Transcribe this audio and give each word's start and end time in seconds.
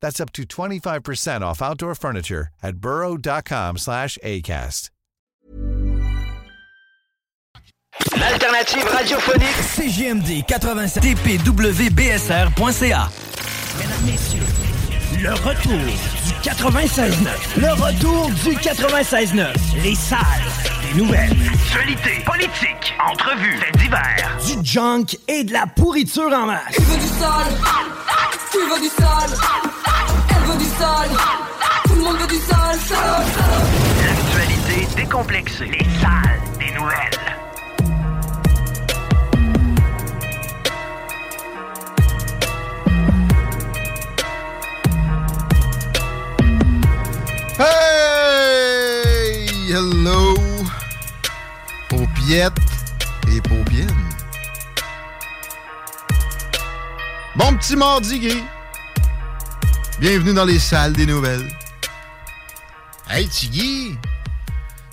That's 0.00 0.20
up 0.20 0.32
to 0.32 0.42
25% 0.44 1.42
off 1.42 1.62
outdoor 1.62 1.94
furniture 1.94 2.48
at 2.62 2.76
burrow.com 2.76 3.78
slash 3.78 4.18
ACAST. 4.24 4.90
L'alternative 8.16 8.88
radiophonique 8.88 9.62
CGMD 9.76 10.42
87 10.46 11.02
tpwbsr.ca 11.02 13.08
Mesdames, 13.78 14.06
Messieurs, 14.06 14.46
le 15.22 15.32
retour 15.32 15.78
du 15.78 16.34
96.9. 16.42 17.60
Le 17.60 17.72
retour 17.72 18.30
du 18.44 18.54
96.9. 18.56 19.54
Les 19.82 19.94
salles 19.94 20.20
des 20.92 21.00
nouvelles. 21.00 21.36
Actualité, 21.52 22.22
politique, 22.24 22.94
entrevues, 23.10 23.58
faits 23.58 23.76
divers. 23.76 24.38
Du 24.44 24.64
junk 24.64 25.16
et 25.28 25.44
de 25.44 25.52
la 25.52 25.66
pourriture 25.66 26.32
en 26.32 26.46
masse. 26.46 26.74
Tu 26.74 26.82
veux 26.82 26.98
du 26.98 27.06
sale 27.06 27.54
Tu 28.50 28.58
veux 28.58 28.80
du 28.80 28.88
sale 28.88 29.38
Elle 30.30 30.50
veut 30.50 30.58
du 30.58 30.64
sale 30.64 31.10
Tout 31.84 31.94
le 31.94 32.02
monde 32.02 32.16
veut 32.16 32.26
du 32.26 32.38
sale, 32.38 32.78
sale, 32.78 33.24
sale. 33.36 34.06
L'actualité 34.06 34.88
décomplexée. 34.96 35.66
Les 35.66 36.00
salles 36.00 36.40
des 36.58 36.74
nouvelles. 36.78 37.19
Paupiette 52.30 52.52
et 53.32 53.40
paupienne. 53.40 54.08
Bon 57.34 57.56
petit 57.56 57.74
mardi. 57.74 58.44
Bienvenue 59.98 60.32
dans 60.32 60.44
les 60.44 60.60
salles 60.60 60.92
des 60.92 61.06
nouvelles. 61.06 61.50
Hey 63.08 63.26
Tiggy! 63.26 63.96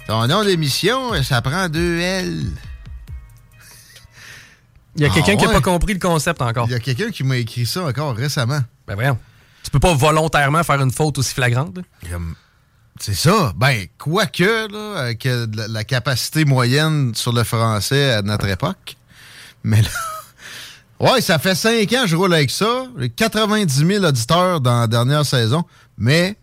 Ton 0.07 0.25
nom 0.25 0.43
d'émission, 0.43 1.13
ça 1.21 1.43
prend 1.43 1.69
deux 1.69 1.99
L. 1.99 2.53
Il 4.95 5.03
y 5.03 5.05
a 5.05 5.09
Ah 5.11 5.13
quelqu'un 5.13 5.37
qui 5.37 5.45
n'a 5.45 5.53
pas 5.53 5.61
compris 5.61 5.93
le 5.93 5.99
concept 5.99 6.41
encore. 6.41 6.65
Il 6.67 6.71
y 6.71 6.75
a 6.75 6.79
quelqu'un 6.79 7.11
qui 7.11 7.23
m'a 7.23 7.37
écrit 7.37 7.67
ça 7.67 7.83
encore 7.83 8.15
récemment. 8.15 8.61
Ben 8.87 8.95
voyons. 8.95 9.19
Tu 9.61 9.69
peux 9.69 9.79
pas 9.79 9.93
volontairement 9.93 10.63
faire 10.63 10.81
une 10.81 10.91
faute 10.91 11.19
aussi 11.19 11.35
flagrante. 11.35 11.77
là. 11.77 12.17
C'est 12.99 13.13
ça. 13.13 13.53
Ben, 13.55 13.85
quoique, 13.97 14.71
là, 14.71 14.99
avec 14.99 15.25
euh, 15.25 15.47
la, 15.53 15.67
la 15.67 15.83
capacité 15.83 16.45
moyenne 16.45 17.13
sur 17.15 17.31
le 17.31 17.43
français 17.43 18.11
à 18.11 18.21
notre 18.21 18.47
époque. 18.47 18.97
Mais 19.63 19.81
là. 19.81 19.89
Ouais, 20.99 21.21
ça 21.21 21.37
fait 21.37 21.53
cinq 21.53 21.93
ans 21.93 22.01
que 22.03 22.07
je 22.07 22.15
roule 22.15 22.33
avec 22.33 22.49
ça. 22.49 22.85
J'ai 22.97 23.09
90 23.09 23.85
000 23.85 24.03
auditeurs 24.03 24.61
dans 24.61 24.79
la 24.79 24.87
dernière 24.87 25.25
saison. 25.27 25.63
Mais, 25.95 26.35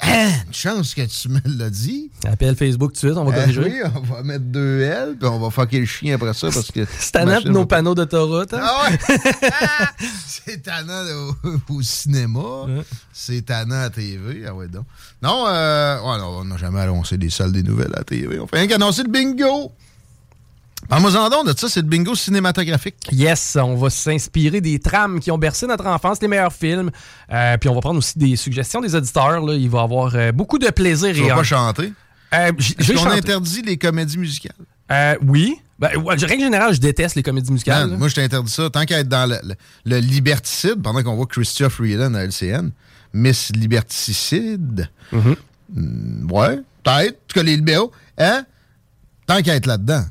hein, 0.00 0.30
une 0.46 0.54
chance 0.54 0.94
que 0.94 1.02
tu 1.02 1.28
me 1.28 1.40
l'as 1.44 1.70
dit. 1.70 2.10
Appelle 2.26 2.54
Facebook 2.56 2.90
tout 2.92 3.06
de 3.06 3.10
suite, 3.10 3.16
on 3.18 3.24
va 3.24 3.36
Euh, 3.36 3.40
corriger. 3.40 3.60
oui, 3.60 3.90
on 3.94 4.00
va 4.14 4.22
mettre 4.22 4.44
deux 4.44 4.80
L, 4.80 5.16
puis 5.18 5.28
on 5.28 5.38
va 5.38 5.50
fucker 5.50 5.80
le 5.80 5.86
chien 5.86 6.14
après 6.14 6.32
ça 6.34 6.48
parce 6.50 6.70
que. 6.70 6.84
C'est 6.98 7.12
tannant 7.12 7.40
nos 7.44 7.60
va- 7.60 7.66
panneaux 7.66 7.94
d'autoroute. 7.94 8.52
hein? 8.54 8.60
Ah 8.62 8.90
ouais! 8.90 8.98
Ah! 9.52 9.90
c'est 10.26 10.62
tannant 10.62 11.02
au, 11.44 11.74
au 11.74 11.82
cinéma. 11.82 12.66
C'est 13.12 13.42
tannant 13.46 13.82
à 13.82 13.90
TV. 13.90 14.44
Ah 14.46 14.54
ouais, 14.54 14.68
donc. 14.68 14.84
Non, 15.22 15.44
euh, 15.48 15.96
ouais, 16.00 16.18
non, 16.18 16.38
on 16.40 16.44
n'a 16.44 16.56
jamais 16.56 16.80
annoncé 16.80 17.18
des 17.18 17.30
salles 17.30 17.52
des 17.52 17.62
nouvelles 17.62 17.94
à 17.94 18.04
TV. 18.04 18.38
On 18.40 18.46
fait 18.46 18.58
rien 18.58 18.66
qu'annoncer 18.66 19.02
le 19.02 19.10
bingo. 19.10 19.72
Parle-moi-en 20.88 21.28
donc 21.28 21.46
de 21.46 21.58
ça, 21.58 21.68
c'est 21.68 21.80
le 21.80 21.86
bingo 21.88 22.14
cinématographique. 22.14 22.96
Yes, 23.12 23.56
on 23.60 23.74
va 23.74 23.90
s'inspirer 23.90 24.60
des 24.60 24.78
trames 24.78 25.20
qui 25.20 25.30
ont 25.30 25.38
bercé 25.38 25.66
notre 25.66 25.86
enfance, 25.86 26.22
les 26.22 26.28
meilleurs 26.28 26.52
films. 26.52 26.90
Euh, 27.32 27.56
puis 27.58 27.68
on 27.68 27.74
va 27.74 27.80
prendre 27.80 27.98
aussi 27.98 28.18
des 28.18 28.36
suggestions 28.36 28.80
des 28.80 28.94
auditeurs. 28.94 29.44
Là. 29.44 29.54
Il 29.54 29.68
va 29.68 29.80
y 29.80 29.82
avoir 29.82 30.14
euh, 30.14 30.32
beaucoup 30.32 30.58
de 30.58 30.68
plaisir. 30.70 31.12
Tu 31.14 31.20
et 31.22 31.28
vas 31.28 31.34
pas 31.36 31.42
chanter? 31.42 31.92
Euh, 32.32 32.52
Est-ce 32.58 32.92
qu'on 32.92 33.10
interdit 33.10 33.62
les 33.62 33.76
comédies 33.76 34.18
musicales? 34.18 34.54
Euh, 34.92 35.16
oui. 35.26 35.56
Ben, 35.78 35.90
règle 36.06 36.42
générale, 36.44 36.74
je 36.74 36.80
déteste 36.80 37.14
les 37.16 37.22
comédies 37.22 37.52
musicales. 37.52 37.88
Moi, 37.96 38.08
je 38.08 38.14
t'interdis 38.14 38.50
ça. 38.52 38.68
Tant 38.70 38.84
qu'à 38.84 39.00
être 39.00 39.08
dans 39.08 39.28
le, 39.28 39.38
le- 39.46 39.54
le 39.84 39.98
liberticide, 39.98 40.82
pendant 40.82 41.02
qu'on 41.02 41.14
voit 41.16 41.26
Christophe 41.26 41.74
Freeland 41.74 42.14
à 42.14 42.24
LCN, 42.24 42.70
Miss 43.12 43.50
Liberticide. 43.54 44.88
Mm-hmm. 45.12 45.36
Mm, 45.74 46.32
ouais, 46.32 46.56
peut-être. 46.82 47.14
En 47.14 47.26
tout 47.28 47.34
cas, 47.34 47.42
les 47.42 47.56
libéraux. 47.56 47.92
Hein? 48.16 48.44
Tant 49.26 49.40
qu'à 49.42 49.54
être 49.56 49.66
là-dedans, 49.66 50.04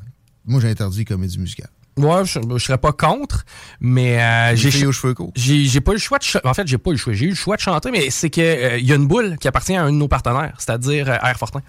moi, 0.48 0.60
j'interdis 0.60 0.98
les 0.98 1.04
comédies 1.04 1.38
musicales. 1.38 1.70
Ouais, 1.98 2.24
je, 2.24 2.38
je 2.56 2.64
serais 2.64 2.78
pas 2.78 2.92
contre, 2.92 3.44
mais 3.80 4.22
euh, 4.22 4.54
j'ai 4.54 4.70
j'ai 4.70 5.80
pas 5.80 5.90
eu 5.90 5.94
le 5.94 6.00
choix 6.00 6.18
de 6.18 6.46
en 6.46 6.54
fait 6.54 6.66
j'ai 6.66 6.78
pas 6.78 6.90
eu 6.90 6.92
le 6.92 6.98
choix. 6.98 7.12
J'ai 7.12 7.26
eu 7.26 7.30
le 7.30 7.34
choix 7.34 7.56
de 7.56 7.60
chanter 7.60 7.90
mais 7.90 8.10
c'est 8.10 8.30
que 8.30 8.40
euh, 8.40 8.78
il 8.78 8.86
y 8.86 8.92
a 8.92 8.94
une 8.94 9.08
boule 9.08 9.36
qui 9.38 9.48
appartient 9.48 9.74
à 9.74 9.82
un 9.82 9.90
de 9.90 9.96
nos 9.96 10.06
partenaires 10.06 10.54
c'est-à-dire 10.58 11.08
euh, 11.10 11.16
Air 11.28 11.36
Fortin 11.36 11.60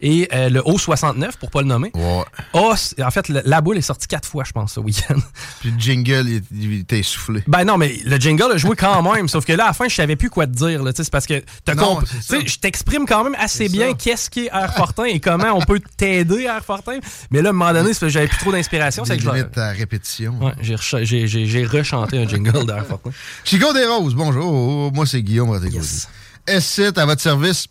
et 0.00 0.28
euh, 0.32 0.48
le 0.48 0.60
O69 0.60 1.32
pour 1.38 1.50
pas 1.50 1.60
le 1.62 1.68
nommer 1.68 1.90
Ouais. 1.94 2.24
en 2.54 3.10
fait 3.10 3.28
le- 3.28 3.42
la 3.44 3.60
boule 3.60 3.78
est 3.78 3.82
sortie 3.82 4.06
quatre 4.08 4.28
fois 4.28 4.44
je 4.44 4.52
pense 4.52 4.74
ce 4.74 4.80
week-end 4.80 5.16
Puis 5.60 5.70
le 5.70 5.78
jingle, 5.78 6.28
il, 6.28 6.42
il 6.52 6.80
était 6.80 6.98
essoufflé. 7.00 7.42
ben 7.46 7.64
non 7.64 7.76
mais 7.78 7.96
le 8.04 8.16
jingle 8.16 8.52
a 8.52 8.56
joué 8.56 8.76
quand 8.76 9.02
même 9.02 9.28
sauf 9.28 9.44
que 9.44 9.52
là 9.52 9.64
à 9.64 9.66
la 9.68 9.72
fin 9.72 9.88
je 9.88 9.94
savais 9.94 10.16
plus 10.16 10.30
quoi 10.30 10.46
te 10.46 10.52
dire 10.52 10.82
c'est 10.96 11.10
parce 11.10 11.26
que 11.26 11.42
Non, 11.76 12.00
je 12.30 12.56
t'exprime 12.58 13.06
quand 13.06 13.24
même 13.24 13.36
assez 13.38 13.68
bien 13.68 13.94
qu'est-ce 13.94 14.30
qu'est 14.30 14.46
Air 14.52 14.74
Fortin 14.74 15.04
et 15.04 15.20
comment 15.20 15.52
on 15.54 15.60
peut 15.60 15.80
t'aider 15.96 16.42
Air 16.44 16.64
Fortin 16.64 16.98
mais 17.30 17.42
là 17.42 17.48
à 17.48 17.50
un 17.50 17.54
moment 17.54 17.72
donné 17.72 17.92
c'est 17.94 18.00
parce 18.00 18.12
que 18.12 18.18
j'avais 18.18 18.28
plus 18.28 18.38
trop 18.38 18.52
d'inspiration 18.52 19.04
c'est 19.04 19.16
que 19.16 19.22
je 19.22 19.60
à 19.60 19.70
répétition. 19.70 20.34
Ouais, 20.40 20.52
j'ai 20.60 20.74
recha- 20.74 21.04
j'ai- 21.04 21.26
j'ai- 21.26 21.46
j'ai 21.46 21.64
rechanté 21.64 22.18
un 22.18 22.26
jingle 22.28 22.66
d'Air 22.66 22.84
Fortin 22.86 23.10
Chico 23.44 23.72
des 23.72 23.84
Roses, 23.84 24.14
bonjour. 24.14 24.92
Moi, 24.92 25.06
c'est 25.06 25.22
Guillaume. 25.22 25.58
Yes. 25.70 26.08
S7 26.46 26.98
à 26.98 27.06
votre 27.06 27.20
service 27.22 27.66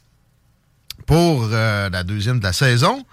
pour 1.06 1.50
euh, 1.52 1.90
la 1.90 2.03
deuxième 2.03 2.40
de 2.40 2.44
la 2.44 2.53
saison. 2.53 3.05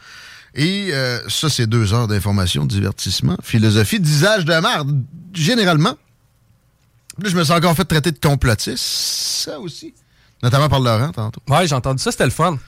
Et 0.54 0.90
euh, 0.92 1.20
ça, 1.28 1.48
c'est 1.48 1.66
deux 1.66 1.92
heures 1.94 2.08
d'information, 2.08 2.64
divertissement, 2.64 3.36
philosophie, 3.42 4.00
d'usage 4.00 4.44
de 4.44 4.58
marde, 4.58 5.04
généralement. 5.32 5.96
Là, 7.22 7.28
je 7.28 7.36
me 7.36 7.44
suis 7.44 7.52
encore 7.52 7.76
fait 7.76 7.84
traiter 7.84 8.10
de 8.10 8.18
complotiste. 8.18 8.78
Ça 8.84 9.60
aussi. 9.60 9.94
Notamment 10.42 10.68
par 10.68 10.80
Laurent, 10.80 11.12
tantôt. 11.12 11.42
ouais 11.50 11.66
j'ai 11.66 11.74
entendu 11.74 12.02
ça 12.02 12.10
c'était 12.10 12.24
le 12.24 12.30
fun 12.30 12.58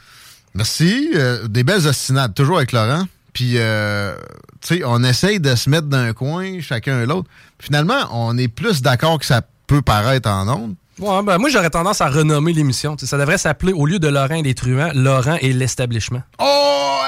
Merci. 0.54 1.10
Euh, 1.14 1.48
des 1.48 1.64
belles 1.64 1.86
ostinades, 1.86 2.34
toujours 2.34 2.58
avec 2.58 2.72
Laurent. 2.72 3.06
Puis, 3.32 3.54
euh, 3.56 4.14
tu 4.60 4.76
sais, 4.76 4.82
on 4.84 5.02
essaye 5.02 5.40
de 5.40 5.54
se 5.54 5.70
mettre 5.70 5.86
d'un 5.86 6.12
coin, 6.12 6.60
chacun 6.60 7.00
et 7.00 7.06
l'autre. 7.06 7.28
Finalement, 7.58 8.08
on 8.10 8.36
est 8.36 8.48
plus 8.48 8.82
d'accord 8.82 9.18
que 9.18 9.24
ça 9.24 9.42
peut 9.66 9.80
paraître 9.80 10.28
en 10.28 10.46
ondes. 10.48 10.74
Ouais, 10.98 11.22
ben, 11.22 11.38
moi, 11.38 11.48
j'aurais 11.50 11.70
tendance 11.70 12.00
à 12.00 12.08
renommer 12.08 12.52
l'émission. 12.52 12.96
Ça 12.98 13.16
devrait 13.18 13.38
s'appeler, 13.38 13.72
au 13.72 13.86
lieu 13.86 13.98
de 13.98 14.08
Laurent 14.08 14.34
et 14.34 14.42
les 14.42 14.54
truands, 14.54 14.90
Laurent 14.94 15.36
et 15.40 15.52
l'establishment. 15.52 16.22
Oh, 16.38 16.98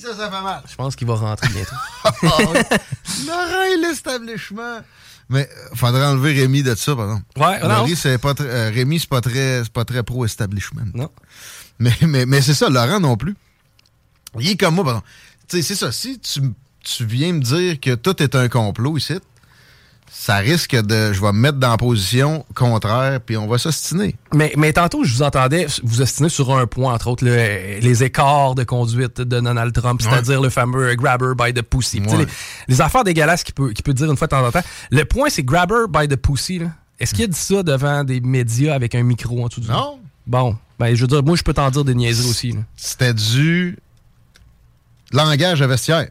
ça, 0.00 0.16
ça 0.16 0.30
fait 0.30 0.42
mal. 0.42 0.62
Je 0.68 0.74
pense 0.76 0.96
qu'il 0.96 1.06
va 1.06 1.14
rentrer 1.14 1.48
bientôt. 1.48 1.76
Laurent 3.26 3.62
et 3.72 3.76
l'establishment. 3.86 4.80
Mais 5.28 5.48
euh, 5.48 5.74
faudrait 5.76 6.04
enlever 6.06 6.32
Rémi 6.32 6.62
de 6.62 6.74
ça, 6.74 6.96
par 6.96 7.04
exemple. 7.06 7.24
Ouais, 7.36 7.60
non. 7.60 7.68
Laurie, 7.68 7.94
c'est 7.96 8.18
pas 8.18 8.34
très- 8.34 8.48
euh, 8.48 8.70
Rémi, 8.70 8.98
c'est 8.98 9.08
pas 9.08 9.20
très, 9.20 9.62
c'est 9.62 9.72
pas 9.72 9.84
très 9.84 10.02
pro-establishment. 10.02 10.86
Non. 10.94 11.10
Mais, 11.78 11.92
mais, 12.02 12.26
mais 12.26 12.42
c'est 12.42 12.54
ça, 12.54 12.68
Laurent 12.68 12.98
non 12.98 13.16
plus. 13.16 13.36
Il 14.38 14.48
est 14.50 14.56
comme 14.56 14.74
moi, 14.74 14.84
pardon. 14.84 15.02
Tu 15.48 15.58
sais, 15.58 15.62
c'est 15.62 15.74
ça. 15.76 15.92
Si 15.92 16.18
tu, 16.18 16.40
tu 16.82 17.04
viens 17.04 17.32
me 17.32 17.40
dire 17.40 17.78
que 17.78 17.94
tout 17.94 18.20
est 18.22 18.34
un 18.34 18.48
complot 18.48 18.96
ici, 18.96 19.14
ça 20.12 20.36
risque 20.36 20.74
de. 20.76 21.12
Je 21.12 21.20
vais 21.20 21.28
me 21.32 21.38
mettre 21.38 21.58
dans 21.58 21.70
la 21.70 21.76
position 21.76 22.44
contraire, 22.54 23.20
puis 23.20 23.36
on 23.36 23.46
va 23.46 23.58
s'ostiner. 23.58 24.16
Mais, 24.34 24.52
mais 24.56 24.72
tantôt, 24.72 25.02
je 25.04 25.14
vous 25.14 25.22
entendais 25.22 25.66
vous 25.82 26.02
ostiner 26.02 26.28
sur 26.28 26.56
un 26.56 26.66
point, 26.66 26.92
entre 26.92 27.08
autres, 27.08 27.24
le- 27.24 27.78
les 27.80 28.04
écarts 28.04 28.54
de 28.54 28.64
conduite 28.64 29.18
de 29.20 29.40
Donald 29.40 29.72
Trump, 29.72 30.02
c'est-à-dire 30.02 30.40
le 30.42 30.50
fameux 30.50 30.94
grabber 30.96 31.32
by 31.38 31.54
the 31.54 31.62
pussy. 31.62 32.00
Ouais. 32.00 32.18
Les, 32.18 32.26
les 32.68 32.80
affaires 32.80 33.04
dégueulasses 33.04 33.44
qu'il 33.44 33.54
peut, 33.54 33.72
peut 33.84 33.94
dire 33.94 34.10
une 34.10 34.16
fois 34.16 34.26
de 34.26 34.30
temps 34.30 34.46
en 34.46 34.50
temps. 34.50 34.62
Le 34.90 35.04
point, 35.04 35.28
c'est 35.30 35.42
grabber 35.44 35.84
by 35.88 36.06
the 36.08 36.16
pussy. 36.16 36.60
Est-ce 36.98 37.14
qu'il 37.14 37.24
a 37.24 37.28
dit 37.28 37.38
ça 37.38 37.62
devant 37.62 38.04
des 38.04 38.20
médias 38.20 38.74
avec 38.74 38.94
un 38.94 39.02
micro 39.02 39.42
en 39.42 39.48
dessous 39.48 39.60
du 39.62 39.68
Non. 39.68 39.98
Bon. 40.26 40.56
Ben, 40.78 40.94
je 40.94 41.00
veux 41.00 41.06
dire, 41.08 41.22
moi, 41.22 41.34
je 41.36 41.42
peux 41.42 41.54
t'en 41.54 41.70
dire 41.70 41.84
des 41.84 41.94
niaiseries 41.94 42.28
aussi. 42.28 42.54
C'était 42.76 43.14
du 43.14 43.78
langage 45.12 45.62
à 45.62 45.66
vestiaire. 45.66 46.08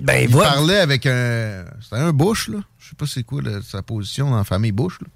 Ben, 0.00 0.22
Il 0.28 0.28
va- 0.34 0.44
parlait 0.44 0.78
avec 0.78 1.06
un. 1.06 1.64
C'était 1.82 1.96
un 1.96 2.12
Bush, 2.12 2.48
là. 2.48 2.58
Je 2.90 2.96
sais 2.96 2.96
pas 2.96 3.06
c'est 3.06 3.22
quoi 3.22 3.40
là, 3.40 3.60
sa 3.62 3.82
position 3.82 4.30
dans 4.30 4.36
la 4.38 4.44
famille 4.44 4.72
Bush, 4.72 4.94
là. 5.00 5.06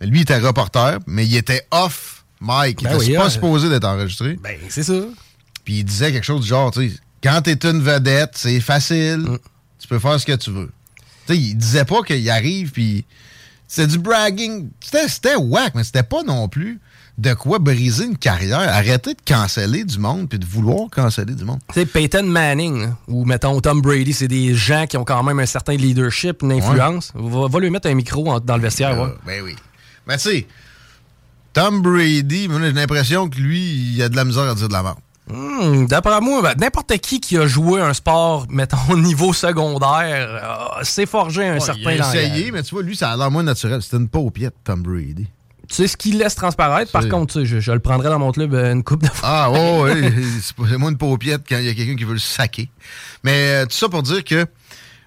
Mais 0.00 0.06
lui, 0.08 0.18
il 0.18 0.22
était 0.22 0.38
reporter, 0.38 0.98
mais 1.06 1.24
il 1.24 1.36
était 1.36 1.64
off 1.70 2.24
mic. 2.40 2.80
Il 2.80 2.84
Ben 2.88 2.96
était 2.96 3.10
oui, 3.10 3.14
pas 3.14 3.26
hein. 3.26 3.30
supposé 3.30 3.68
d'être 3.68 3.84
enregistré. 3.84 4.36
Ben, 4.42 4.58
c'est 4.68 4.82
ça. 4.82 5.00
Puis 5.64 5.78
il 5.78 5.84
disait 5.84 6.10
quelque 6.10 6.24
chose 6.24 6.40
du 6.42 6.48
genre, 6.48 6.72
tu 6.72 6.90
sais, 6.90 6.96
quand 7.22 7.40
t'es 7.42 7.52
une 7.70 7.80
vedette, 7.80 8.32
c'est 8.34 8.58
facile, 8.60 9.18
Mm. 9.20 9.38
tu 9.78 9.86
peux 9.86 10.00
faire 10.00 10.18
ce 10.18 10.26
que 10.26 10.34
tu 10.34 10.50
veux. 10.50 10.72
Tu 11.28 11.34
sais, 11.34 11.38
il 11.38 11.54
disait 11.54 11.84
pas 11.84 12.02
qu'il 12.02 12.28
arrive, 12.28 12.72
puis 12.72 13.04
c'était 13.68 13.86
du 13.86 13.98
bragging. 14.00 14.70
C'était, 14.80 15.06
c'était 15.08 15.36
whack, 15.36 15.76
mais 15.76 15.84
c'était 15.84 16.02
pas 16.02 16.24
non 16.24 16.48
plus 16.48 16.80
de 17.18 17.34
quoi 17.34 17.58
briser 17.58 18.06
une 18.06 18.16
carrière. 18.16 18.58
Arrêtez 18.60 19.14
de 19.14 19.20
canceller 19.24 19.84
du 19.84 19.98
monde, 19.98 20.28
puis 20.28 20.38
de 20.38 20.46
vouloir 20.46 20.88
canceller 20.90 21.34
du 21.34 21.44
monde. 21.44 21.60
Tu 21.72 21.80
sais, 21.80 21.86
Peyton 21.86 22.24
Manning, 22.24 22.88
ou 23.08 23.24
mettons 23.24 23.60
Tom 23.60 23.80
Brady, 23.82 24.12
c'est 24.12 24.28
des 24.28 24.54
gens 24.54 24.86
qui 24.86 24.96
ont 24.96 25.04
quand 25.04 25.22
même 25.22 25.38
un 25.38 25.46
certain 25.46 25.74
leadership, 25.74 26.42
une 26.42 26.52
influence. 26.52 27.12
Va, 27.14 27.48
va 27.48 27.60
lui 27.60 27.70
mettre 27.70 27.88
un 27.88 27.94
micro 27.94 28.28
en- 28.30 28.40
dans 28.40 28.56
le 28.56 28.62
vestiaire. 28.62 28.98
Euh, 29.00 29.06
ouais. 29.08 29.14
Ben 29.26 29.42
oui. 29.44 29.56
Mais 30.06 30.16
tu 30.16 30.30
sais, 30.30 30.46
Tom 31.52 31.82
Brady, 31.82 32.48
j'ai 32.50 32.72
l'impression 32.72 33.28
que 33.28 33.38
lui, 33.38 33.92
il 33.94 34.02
a 34.02 34.08
de 34.08 34.16
la 34.16 34.24
misère 34.24 34.44
à 34.44 34.54
dire 34.54 34.68
de 34.68 34.72
la 34.72 34.82
merde. 34.82 34.96
Hmm, 35.30 35.86
D'après 35.86 36.20
moi, 36.20 36.42
ben, 36.42 36.54
n'importe 36.58 36.96
qui 36.98 37.20
qui 37.20 37.36
a 37.38 37.46
joué 37.46 37.80
un 37.80 37.92
sport, 37.94 38.46
mettons, 38.50 38.78
au 38.90 38.96
niveau 38.96 39.32
secondaire, 39.32 40.40
euh, 40.80 40.82
s'est 40.84 41.06
forgé 41.06 41.46
un 41.46 41.54
Ouais, 41.54 41.60
certain 41.60 41.80
il 41.80 41.88
a 41.88 41.96
langage. 42.06 42.14
essayé, 42.16 42.50
mais 42.50 42.62
tu 42.62 42.74
vois, 42.74 42.82
lui, 42.82 42.96
ça 42.96 43.12
a 43.12 43.16
l'air 43.16 43.30
moins 43.30 43.42
naturel. 43.42 43.82
C'était 43.82 43.98
une 43.98 44.08
paupiette, 44.08 44.54
Tom 44.64 44.82
Brady. 44.82 45.28
Tu 45.72 45.76
sais 45.76 45.88
ce 45.88 45.96
qu'il 45.96 46.18
laisse 46.18 46.34
transparaître? 46.34 46.92
Par 46.92 47.08
contre, 47.08 47.32
tu 47.32 47.40
sais, 47.40 47.46
je, 47.46 47.58
je 47.60 47.72
le 47.72 47.78
prendrais 47.80 48.10
dans 48.10 48.18
mon 48.18 48.30
club 48.30 48.52
euh, 48.52 48.72
une 48.72 48.84
coupe 48.84 49.02
de 49.02 49.08
fois. 49.08 49.26
Ah, 49.26 49.50
oh, 49.50 49.86
oui, 49.86 50.12
c'est 50.42 50.76
moins 50.76 50.90
une 50.90 50.98
paupiette 50.98 51.42
quand 51.48 51.56
il 51.56 51.64
y 51.64 51.68
a 51.70 51.74
quelqu'un 51.74 51.96
qui 51.96 52.04
veut 52.04 52.12
le 52.12 52.18
saquer. 52.18 52.68
Mais 53.24 53.62
euh, 53.62 53.64
tout 53.64 53.76
ça 53.76 53.88
pour 53.88 54.02
dire 54.02 54.22
que, 54.22 54.44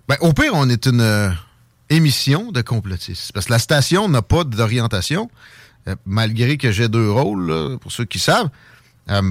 ben, 0.07 0.15
au 0.21 0.33
pire, 0.33 0.53
on 0.55 0.67
est 0.67 0.87
une 0.87 1.01
euh, 1.01 1.29
émission 1.91 2.51
de 2.51 2.61
complotistes. 2.61 3.31
Parce 3.31 3.45
que 3.45 3.51
la 3.51 3.59
station 3.59 4.09
n'a 4.09 4.23
pas 4.23 4.43
d'orientation, 4.43 5.29
euh, 5.87 5.95
malgré 6.07 6.57
que 6.57 6.71
j'ai 6.71 6.87
deux 6.89 7.11
rôles, 7.11 7.47
là, 7.47 7.77
pour 7.77 7.91
ceux 7.91 8.05
qui 8.05 8.17
savent. 8.17 8.49
Euh, 9.11 9.21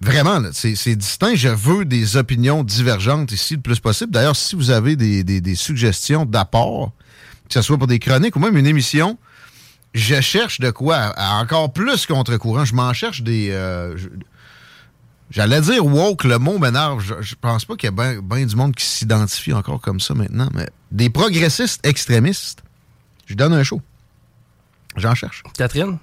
vraiment, 0.00 0.40
c'est 0.52 0.74
c'est 0.74 0.96
distinct. 0.96 1.36
Je 1.36 1.48
veux 1.48 1.84
des 1.84 2.16
opinions 2.16 2.64
divergentes 2.64 3.30
ici 3.30 3.54
le 3.54 3.60
plus 3.60 3.78
possible. 3.78 4.10
D'ailleurs, 4.10 4.34
si 4.34 4.56
vous 4.56 4.70
avez 4.70 4.96
des, 4.96 5.22
des- 5.22 5.40
des 5.40 5.54
suggestions 5.54 6.26
d'apport, 6.26 6.90
que 7.46 7.54
ce 7.54 7.62
soit 7.62 7.78
pour 7.78 7.86
des 7.86 8.00
chroniques 8.00 8.34
ou 8.34 8.40
même 8.40 8.56
une 8.56 8.66
émission, 8.66 9.16
je 9.94 10.20
cherche 10.20 10.60
de 10.60 10.70
quoi 10.70 11.14
encore 11.18 11.72
plus 11.72 12.06
contre-courant. 12.06 12.64
Je 12.64 12.74
m'en 12.74 12.92
cherche 12.92 13.22
des. 13.22 13.50
euh, 13.50 13.96
J'allais 15.30 15.62
dire 15.62 15.86
woke, 15.86 16.24
le 16.24 16.38
mot 16.38 16.58
m'énerve. 16.58 17.02
Je, 17.22 17.34
pense 17.34 17.64
pas 17.64 17.74
qu'il 17.76 17.90
y 17.90 18.00
a 18.00 18.20
bien 18.20 18.44
du 18.44 18.54
monde 18.54 18.74
qui 18.74 18.84
s'identifie 18.84 19.54
encore 19.54 19.80
comme 19.80 19.98
ça 19.98 20.12
maintenant, 20.12 20.50
mais 20.52 20.68
des 20.90 21.08
progressistes 21.08 21.86
extrémistes, 21.86 22.62
je 23.24 23.34
donne 23.34 23.54
un 23.54 23.62
show. 23.62 23.80
J'en 24.96 25.14
cherche. 25.14 25.42
Catherine? 25.56 25.96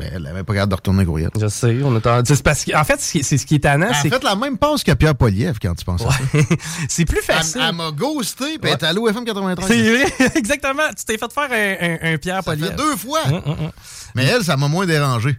Mais 0.00 0.10
elle 0.14 0.26
avait 0.26 0.42
pas 0.44 0.54
capable 0.54 0.70
de 0.70 0.76
retourner 0.76 1.04
courriel. 1.04 1.30
Je 1.38 1.46
sais, 1.46 1.78
on 1.84 1.94
est 1.96 2.24
c'est 2.26 2.42
parce 2.42 2.64
que, 2.64 2.74
en 2.74 2.84
fait, 2.84 2.98
c'est 3.00 3.22
ce 3.22 3.44
qui 3.46 3.56
est 3.56 3.58
tannant, 3.60 3.86
Elle 3.88 4.12
a 4.12 4.16
fait 4.18 4.24
la 4.24 4.34
même 4.34 4.56
passe 4.56 4.82
que 4.82 4.92
Pierre 4.92 5.14
Poliev 5.14 5.58
quand 5.60 5.74
tu 5.74 5.84
penses 5.84 6.02
à 6.06 6.10
ça. 6.10 6.18
c'est 6.88 7.04
plus 7.04 7.20
facile. 7.22 7.60
elle 7.68 7.74
m'a 7.74 7.90
ghosté, 7.92 8.58
puis 8.58 8.70
elle 8.70 8.78
est 8.78 8.82
allée 8.82 8.98
au 8.98 9.08
FM 9.08 9.24
93. 9.24 9.68
C'est 9.68 9.82
vrai, 10.18 10.32
exactement. 10.36 10.88
Tu 10.96 11.04
t'es 11.04 11.18
fait 11.18 11.32
faire 11.32 11.50
un, 11.52 12.08
un- 12.08 12.14
un 12.14 12.18
Pierre 12.18 12.36
Ça 12.42 12.42
Poliev. 12.52 12.70
fait 12.70 12.76
deux 12.76 12.96
fois. 12.96 13.20
Hum, 13.26 13.42
hum, 13.44 13.56
hum. 13.66 13.70
Mais 14.14 14.24
elle, 14.24 14.42
ça 14.42 14.56
m'a 14.56 14.68
moins 14.68 14.86
dérangé. 14.86 15.38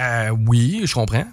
Euh, 0.00 0.30
oui, 0.46 0.82
je 0.84 0.94
comprends. 0.94 1.26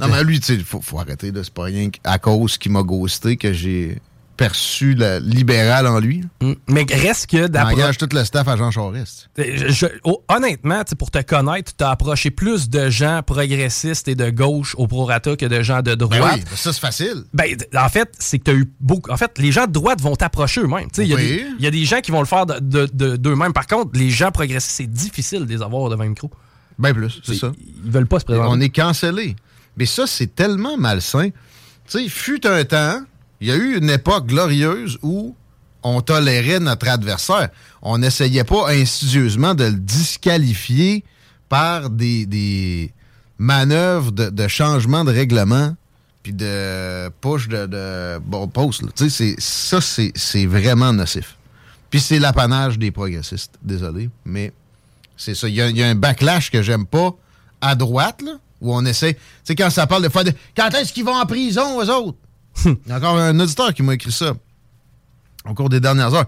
Non, 0.00 0.08
mais 0.08 0.24
lui, 0.24 0.40
tu 0.40 0.46
sais, 0.46 0.54
il 0.54 0.64
faut, 0.64 0.80
faut 0.80 0.98
arrêter 0.98 1.30
de 1.30 1.42
C'est 1.42 1.52
pas 1.52 1.64
rien 1.64 1.90
à 2.04 2.18
cause 2.18 2.56
qu'il 2.56 2.72
m'a 2.72 2.82
ghosté 2.82 3.36
que 3.36 3.52
j'ai 3.52 4.00
perçu 4.36 4.94
le 4.94 5.18
libéral 5.20 5.86
en 5.86 6.00
lui. 6.00 6.22
Hum. 6.40 6.56
Mais 6.68 6.84
reste 6.90 7.28
que 7.28 7.46
d'après. 7.46 7.74
engage 7.74 7.98
tout 7.98 8.08
le 8.12 8.24
staff 8.24 8.46
à 8.48 8.56
Jean 8.56 8.70
Charest. 8.70 9.28
Je- 9.38 9.68
je- 9.68 9.86
oh, 10.04 10.22
honnêtement, 10.28 10.82
pour 10.98 11.10
te 11.10 11.22
connaître, 11.22 11.72
tu 11.76 11.84
as 11.84 11.90
approché 11.90 12.30
plus 12.30 12.68
de 12.68 12.90
gens 12.90 13.20
progressistes 13.24 14.08
et 14.08 14.14
de 14.14 14.30
gauche 14.30 14.74
au 14.76 14.86
prorata 14.86 15.36
que 15.36 15.46
de 15.46 15.62
gens 15.62 15.82
de 15.82 15.94
Ben 15.94 16.06
droite. 16.08 16.34
oui, 16.36 16.56
ça 16.56 16.72
c'est 16.72 16.80
facile. 16.80 17.24
Ben, 17.32 17.56
en 17.76 17.88
fait, 17.88 18.12
c'est 18.18 18.38
que 18.38 18.44
tu 18.44 18.50
as 18.50 18.54
eu 18.54 18.72
beaucoup. 18.80 19.10
En 19.10 19.16
fait, 19.16 19.38
les 19.38 19.52
gens 19.52 19.66
de 19.66 19.72
droite 19.72 20.00
vont 20.00 20.16
t'approcher 20.16 20.60
eux-mêmes. 20.62 20.88
Il 20.98 21.04
y, 21.04 21.12
a 21.12 21.16
Oui. 21.16 21.22
des- 21.26 21.46
il 21.58 21.64
y 21.64 21.66
a 21.66 21.70
des 21.70 21.84
gens 21.84 22.00
qui 22.00 22.10
vont 22.10 22.20
le 22.20 22.26
faire 22.26 22.46
de- 22.46 22.58
de- 22.58 22.88
de- 22.92 23.16
d'eux-mêmes. 23.16 23.52
Par 23.52 23.66
contre, 23.66 23.90
les 23.98 24.10
gens 24.10 24.30
progressistes, 24.30 24.76
c'est 24.76 24.90
difficile 24.90 25.46
de 25.46 25.52
les 25.52 25.62
avoir 25.62 25.88
devant 25.90 26.04
un 26.04 26.08
micro. 26.08 26.30
Ben 26.78 26.92
plus, 26.92 27.20
c'est 27.24 27.34
ça. 27.36 27.52
Ils 27.84 27.90
veulent 27.90 28.06
pas 28.08 28.18
se 28.18 28.24
présenter. 28.24 28.48
On 28.50 28.60
est 28.60 28.68
cancellé. 28.70 29.36
Mais 29.76 29.86
ça, 29.86 30.06
c'est 30.06 30.34
tellement 30.34 30.76
malsain. 30.76 31.30
Tu 31.30 31.98
sais, 32.04 32.08
fut 32.08 32.46
un 32.46 32.64
temps, 32.64 33.00
il 33.44 33.48
y 33.48 33.50
a 33.52 33.56
eu 33.56 33.76
une 33.76 33.90
époque 33.90 34.26
glorieuse 34.26 34.98
où 35.02 35.36
on 35.82 36.00
tolérait 36.00 36.60
notre 36.60 36.88
adversaire. 36.88 37.50
On 37.82 37.98
n'essayait 37.98 38.42
pas 38.44 38.70
insidieusement 38.70 39.54
de 39.54 39.64
le 39.64 39.74
disqualifier 39.74 41.04
par 41.50 41.90
des, 41.90 42.90
manœuvres 43.36 44.12
de, 44.12 44.48
changement 44.48 45.04
de 45.04 45.12
règlement 45.12 45.76
puis 46.22 46.32
de 46.32 47.10
push 47.20 47.48
de, 47.48 47.66
de 47.66 48.18
bon 48.24 48.48
post. 48.48 48.82
ça, 49.38 49.78
c'est 49.82 50.46
vraiment 50.46 50.94
nocif. 50.94 51.36
Puis 51.90 52.00
c'est 52.00 52.18
l'apanage 52.18 52.78
des 52.78 52.90
progressistes. 52.90 53.52
Désolé, 53.62 54.08
mais 54.24 54.54
c'est 55.18 55.34
ça. 55.34 55.48
Il 55.50 55.54
y, 55.54 55.60
a- 55.82 55.86
un 55.86 55.94
backlash 55.94 56.50
que 56.50 56.62
j'aime 56.62 56.86
pas 56.86 57.14
à 57.60 57.74
droite, 57.74 58.22
où 58.62 58.74
on 58.74 58.86
essaie. 58.86 59.12
Tu 59.14 59.20
sais, 59.44 59.54
quand 59.54 59.68
ça 59.68 59.86
parle 59.86 60.02
de 60.04 60.08
faire. 60.08 60.24
de- 60.24 60.32
Quand 60.56 60.70
est-ce 60.70 60.94
qu'ils 60.94 61.04
vont 61.04 61.14
en 61.14 61.26
prison, 61.26 61.82
eux 61.82 61.90
autres? 61.90 62.16
Il 62.64 62.76
y 62.86 62.92
a 62.92 62.96
encore 62.96 63.18
un 63.18 63.38
auditeur 63.38 63.72
qui 63.74 63.82
m'a 63.82 63.94
écrit 63.94 64.12
ça 64.12 64.32
au 65.48 65.54
cours 65.54 65.68
des 65.68 65.80
dernières 65.80 66.14
heures. 66.14 66.26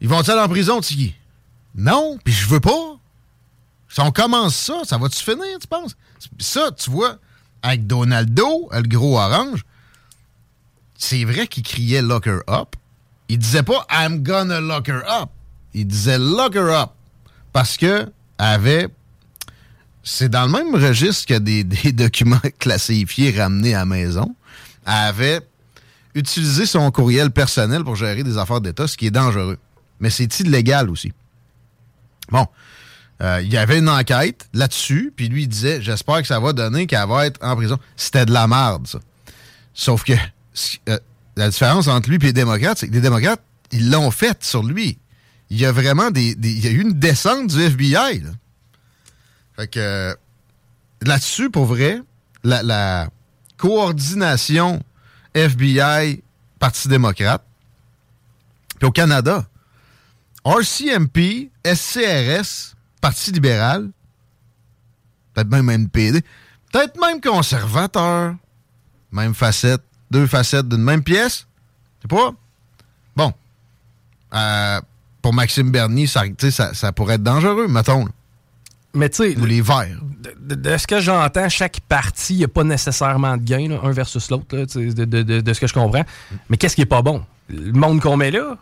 Ils 0.00 0.08
vont-ils 0.08 0.30
aller 0.30 0.40
en 0.40 0.48
prison, 0.48 0.80
Tiggy? 0.80 1.14
Non, 1.74 2.18
puis 2.22 2.34
je 2.34 2.46
veux 2.48 2.60
pas. 2.60 2.98
Si 3.88 4.00
on 4.00 4.10
commence 4.10 4.56
ça, 4.56 4.82
ça 4.84 4.98
va-tu 4.98 5.22
finir, 5.22 5.58
tu 5.60 5.66
penses? 5.66 5.96
Ça, 6.38 6.70
tu 6.72 6.90
vois, 6.90 7.18
avec 7.62 7.86
Donaldo, 7.86 8.68
le 8.72 8.82
gros 8.82 9.18
orange, 9.18 9.64
c'est 10.96 11.24
vrai 11.24 11.46
qu'il 11.46 11.62
criait 11.62 12.02
lock 12.02 12.26
her 12.26 12.40
up. 12.48 12.76
Il 13.28 13.38
disait 13.38 13.62
pas 13.62 13.86
I'm 13.90 14.22
gonna 14.22 14.60
lock 14.60 14.88
her 14.88 15.02
up. 15.08 15.30
Il 15.74 15.86
disait 15.86 16.18
lock 16.18 16.54
her 16.54 16.70
up. 16.70 16.90
Parce 17.52 17.76
que 17.76 18.10
avait. 18.38 18.88
C'est 20.04 20.28
dans 20.28 20.46
le 20.46 20.52
même 20.52 20.74
registre 20.74 21.26
que 21.26 21.38
des, 21.38 21.64
des 21.64 21.92
documents 21.92 22.40
classifiés 22.58 23.30
ramenés 23.30 23.74
à 23.74 23.80
la 23.80 23.84
maison. 23.84 24.34
Avait 24.84 25.40
utilisé 26.14 26.66
son 26.66 26.90
courriel 26.90 27.30
personnel 27.30 27.84
pour 27.84 27.96
gérer 27.96 28.22
des 28.22 28.38
affaires 28.38 28.60
d'État, 28.60 28.86
ce 28.86 28.96
qui 28.96 29.06
est 29.06 29.10
dangereux. 29.10 29.58
Mais 30.00 30.10
c'est 30.10 30.40
illégal 30.40 30.90
aussi. 30.90 31.12
Bon. 32.30 32.46
Euh, 33.22 33.40
il 33.42 33.52
y 33.52 33.56
avait 33.56 33.78
une 33.78 33.88
enquête 33.88 34.48
là-dessus, 34.52 35.12
puis 35.14 35.28
lui, 35.28 35.42
il 35.42 35.48
disait 35.48 35.80
J'espère 35.80 36.22
que 36.22 36.26
ça 36.26 36.40
va 36.40 36.52
donner 36.52 36.86
qu'elle 36.86 37.06
va 37.06 37.26
être 37.26 37.38
en 37.44 37.54
prison. 37.54 37.78
C'était 37.96 38.26
de 38.26 38.32
la 38.32 38.48
merde, 38.48 38.86
ça. 38.86 38.98
Sauf 39.74 40.02
que 40.02 40.12
euh, 40.88 40.98
la 41.36 41.48
différence 41.48 41.86
entre 41.86 42.08
lui 42.10 42.16
et 42.16 42.18
les 42.18 42.32
démocrates, 42.32 42.78
c'est 42.78 42.88
que 42.88 42.92
les 42.94 43.00
démocrates, 43.00 43.40
ils 43.70 43.90
l'ont 43.90 44.10
fait 44.10 44.42
sur 44.42 44.64
lui. 44.64 44.98
Il 45.50 45.60
y 45.60 45.66
a 45.66 45.72
vraiment 45.72 46.10
des, 46.10 46.36
Il 46.42 46.64
y 46.64 46.66
a 46.66 46.70
eu 46.70 46.80
une 46.80 46.98
descente 46.98 47.46
du 47.48 47.60
FBI. 47.60 48.20
Là. 48.20 48.30
Fait 49.56 49.68
que 49.68 49.78
euh, 49.78 50.14
là-dessus, 51.02 51.48
pour 51.48 51.66
vrai, 51.66 52.00
la 52.42 53.08
coordination 53.62 54.82
FBI, 55.34 56.20
Parti 56.58 56.88
démocrate, 56.88 57.44
puis 58.80 58.88
au 58.88 58.90
Canada, 58.90 59.46
RCMP, 60.44 61.48
SCRS, 61.64 62.74
Parti 63.00 63.30
libéral, 63.30 63.88
peut-être 65.32 65.48
même 65.48 65.70
NPD, 65.70 66.24
peut-être 66.72 67.00
même 67.00 67.20
conservateur, 67.20 68.34
même 69.12 69.32
facette, 69.32 69.82
deux 70.10 70.26
facettes 70.26 70.68
d'une 70.68 70.82
même 70.82 71.04
pièce, 71.04 71.46
c'est 72.00 72.10
pas. 72.10 72.34
Bon. 73.14 73.32
Euh, 74.34 74.80
pour 75.22 75.34
Maxime 75.34 75.70
Bernier, 75.70 76.08
ça, 76.08 76.24
sais, 76.36 76.50
ça, 76.50 76.92
pourrait 76.92 77.14
être 77.14 77.22
dangereux, 77.22 77.68
mettons. 77.68 78.08
Mais 78.94 79.08
tu 79.08 79.16
sais, 79.32 79.38
Ou 79.38 79.44
les 79.46 79.62
verts. 79.62 79.98
de, 80.22 80.54
de- 80.54 80.70
de 80.70 80.76
ce 80.76 80.86
que 80.86 81.00
j'entends, 81.00 81.48
chaque 81.48 81.80
partie, 81.80 82.34
il 82.34 82.38
n'y 82.38 82.44
a 82.44 82.48
pas 82.48 82.62
nécessairement 82.64 83.36
de 83.38 83.42
gain, 83.42 83.68
là, 83.68 83.80
un 83.82 83.90
versus 83.92 84.30
l'autre, 84.30 84.44
de, 84.54 84.66
ce 85.54 85.60
que 85.60 85.66
je 85.66 85.72
comprends. 85.74 86.04
Mais 86.50 86.56
qu'est-ce 86.58 86.74
qui 86.76 86.82
est 86.82 86.86
pas 86.86 87.00
bon? 87.02 87.24
Le 87.48 87.72
monde 87.72 88.00
qu'on 88.00 88.16
met 88.16 88.30
là? 88.30 88.56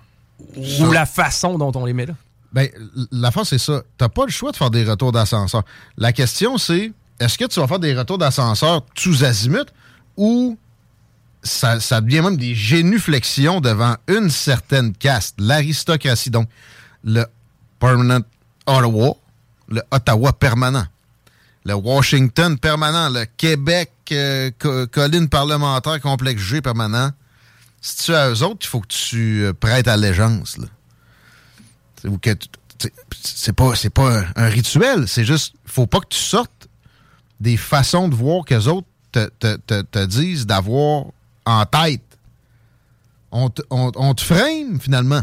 Ou 0.57 0.93
la 0.93 1.05
façon 1.07 1.59
dont 1.59 1.73
on 1.75 1.85
les 1.85 1.93
met 1.93 2.07
là? 2.07 2.15
Ben, 2.53 2.69
la 3.13 3.31
fin, 3.31 3.45
c'est 3.45 3.59
ça. 3.59 3.83
T'as 3.99 4.09
pas 4.09 4.25
le 4.25 4.31
choix 4.31 4.51
de 4.53 4.57
faire 4.57 4.71
des 4.71 4.85
retours 4.85 5.13
d'ascenseur. 5.13 5.63
La 5.97 6.13
question, 6.13 6.59
c'est 6.59 6.93
est-ce 7.21 7.37
que 7.37 7.45
tu 7.45 7.61
vas 7.61 7.67
faire 7.69 7.79
des 7.79 7.95
retours 7.97 8.19
d'ascenseur 8.19 8.85
tous 8.95 9.23
azimuts 9.25 9.59
ou 10.17 10.57
ça, 11.43 11.79
ça 11.81 12.01
devient 12.01 12.21
même 12.23 12.37
des 12.37 12.55
génuflexions 12.55 13.61
devant 13.61 13.97
une 14.09 14.31
certaine 14.31 14.93
caste, 14.95 15.37
l'aristocratie. 15.41 16.31
Donc, 16.31 16.49
le 17.05 17.25
Permanent 17.79 18.21
Ottawa, 18.67 19.17
le 19.71 19.83
Ottawa 19.91 20.33
permanent, 20.33 20.87
le 21.65 21.75
Washington 21.75 22.59
permanent, 22.59 23.09
le 23.11 23.25
Québec 23.25 23.91
euh, 24.13 24.51
co- 24.59 24.87
colline 24.89 25.29
parlementaire 25.29 26.01
complexe 26.01 26.43
G 26.43 26.61
permanent. 26.61 27.11
Si 27.81 28.05
tu 28.05 28.13
es 28.13 28.17
à 28.17 28.31
eux 28.31 28.43
autres, 28.43 28.61
il 28.63 28.67
faut 28.69 28.81
que 28.81 28.89
tu 28.89 29.45
euh, 29.45 29.53
prêtes 29.53 29.89
allégeance. 29.89 30.59
C'est- 31.97 32.09
pas 33.53 33.73
pas 33.95 34.23
un, 34.37 34.49
rituel, 34.49 35.07
c'est 35.07 35.25
juste 35.25 35.55
faut 35.67 35.87
pas 35.87 36.01
que 36.01 36.09
tu 36.09 36.19
sortes 36.19 36.69
des 37.39 37.57
façons 37.57 38.09
de 38.09 38.15
voir 38.15 38.45
que 38.45 38.55
autres 38.69 38.87
te, 39.13 40.05
disent 40.07 40.47
d'avoir 40.47 41.07
en 41.45 41.65
tête. 41.67 42.03
On 43.33 43.49
te, 43.51 43.63
on 43.71 44.15
te 44.15 44.23
frame 44.23 44.81
finalement. 44.81 45.23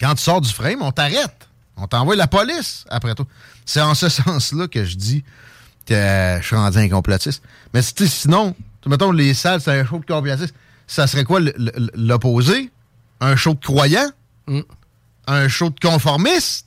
Quand 0.00 0.14
tu 0.14 0.22
sors 0.22 0.40
du 0.40 0.52
frame, 0.52 0.82
on 0.82 0.90
t'arrête. 0.92 1.48
On 1.76 1.86
t'envoie 1.86 2.16
la 2.16 2.26
police 2.26 2.84
après 2.88 3.14
toi. 3.14 3.26
C'est 3.64 3.80
en 3.80 3.94
ce 3.94 4.08
sens-là 4.08 4.68
que 4.68 4.84
je 4.84 4.96
dis 4.96 5.24
que 5.86 5.94
euh, 5.94 6.40
je 6.40 6.46
suis 6.46 6.56
rendu 6.56 6.78
un 6.78 6.88
complotiste. 6.88 7.42
Mais 7.72 7.82
sinon, 7.82 8.54
mettons 8.86 9.12
les 9.12 9.34
salles, 9.34 9.60
c'est 9.60 9.78
un 9.80 9.84
show 9.84 9.98
de 9.98 10.06
complotiste. 10.06 10.54
Ça 10.86 11.06
serait 11.06 11.24
quoi 11.24 11.40
l'opposé? 11.94 12.70
Un 13.20 13.36
show 13.36 13.54
de 13.54 13.60
croyants? 13.64 14.10
Mm. 14.46 14.60
un 15.26 15.48
show 15.48 15.70
de 15.70 15.80
conformiste, 15.80 16.66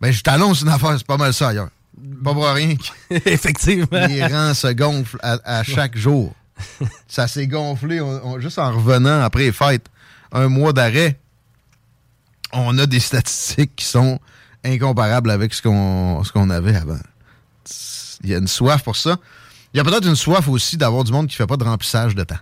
ben 0.00 0.12
je 0.12 0.22
t'annonce 0.22 0.60
une 0.62 0.68
affaire, 0.68 0.94
c'est 0.96 1.06
pas 1.06 1.16
mal 1.16 1.34
ça 1.34 1.48
ailleurs. 1.48 1.70
Pas 2.22 2.32
pour 2.32 2.46
rien 2.48 2.76
Effectivement. 3.10 4.06
les 4.06 4.24
rangs 4.24 4.54
se 4.54 4.68
gonflent 4.68 5.18
à, 5.22 5.38
à 5.44 5.64
chaque 5.64 5.96
jour. 5.98 6.32
Ça 7.08 7.26
s'est 7.26 7.48
gonflé 7.48 8.00
on- 8.00 8.20
on- 8.24 8.38
juste 8.40 8.58
en 8.60 8.70
revenant 8.70 9.22
après 9.22 9.40
les 9.44 9.52
fêtes. 9.52 9.86
Un 10.30 10.48
mois 10.48 10.72
d'arrêt, 10.72 11.18
on 12.52 12.78
a 12.78 12.86
des 12.86 13.00
statistiques 13.00 13.76
qui 13.76 13.84
sont 13.84 14.18
incomparables 14.64 15.30
avec 15.30 15.54
ce 15.54 15.62
qu'on 15.62 16.22
qu'on 16.32 16.50
avait 16.50 16.76
avant. 16.76 16.98
Il 18.22 18.30
y 18.30 18.34
a 18.34 18.38
une 18.38 18.48
soif 18.48 18.82
pour 18.82 18.96
ça. 18.96 19.16
Il 19.72 19.78
y 19.78 19.80
a 19.80 19.84
peut-être 19.84 20.06
une 20.06 20.16
soif 20.16 20.48
aussi 20.48 20.76
d'avoir 20.76 21.04
du 21.04 21.12
monde 21.12 21.28
qui 21.28 21.36
fait 21.36 21.46
pas 21.46 21.56
de 21.56 21.64
remplissage 21.64 22.14
de 22.14 22.24
temps. 22.24 22.36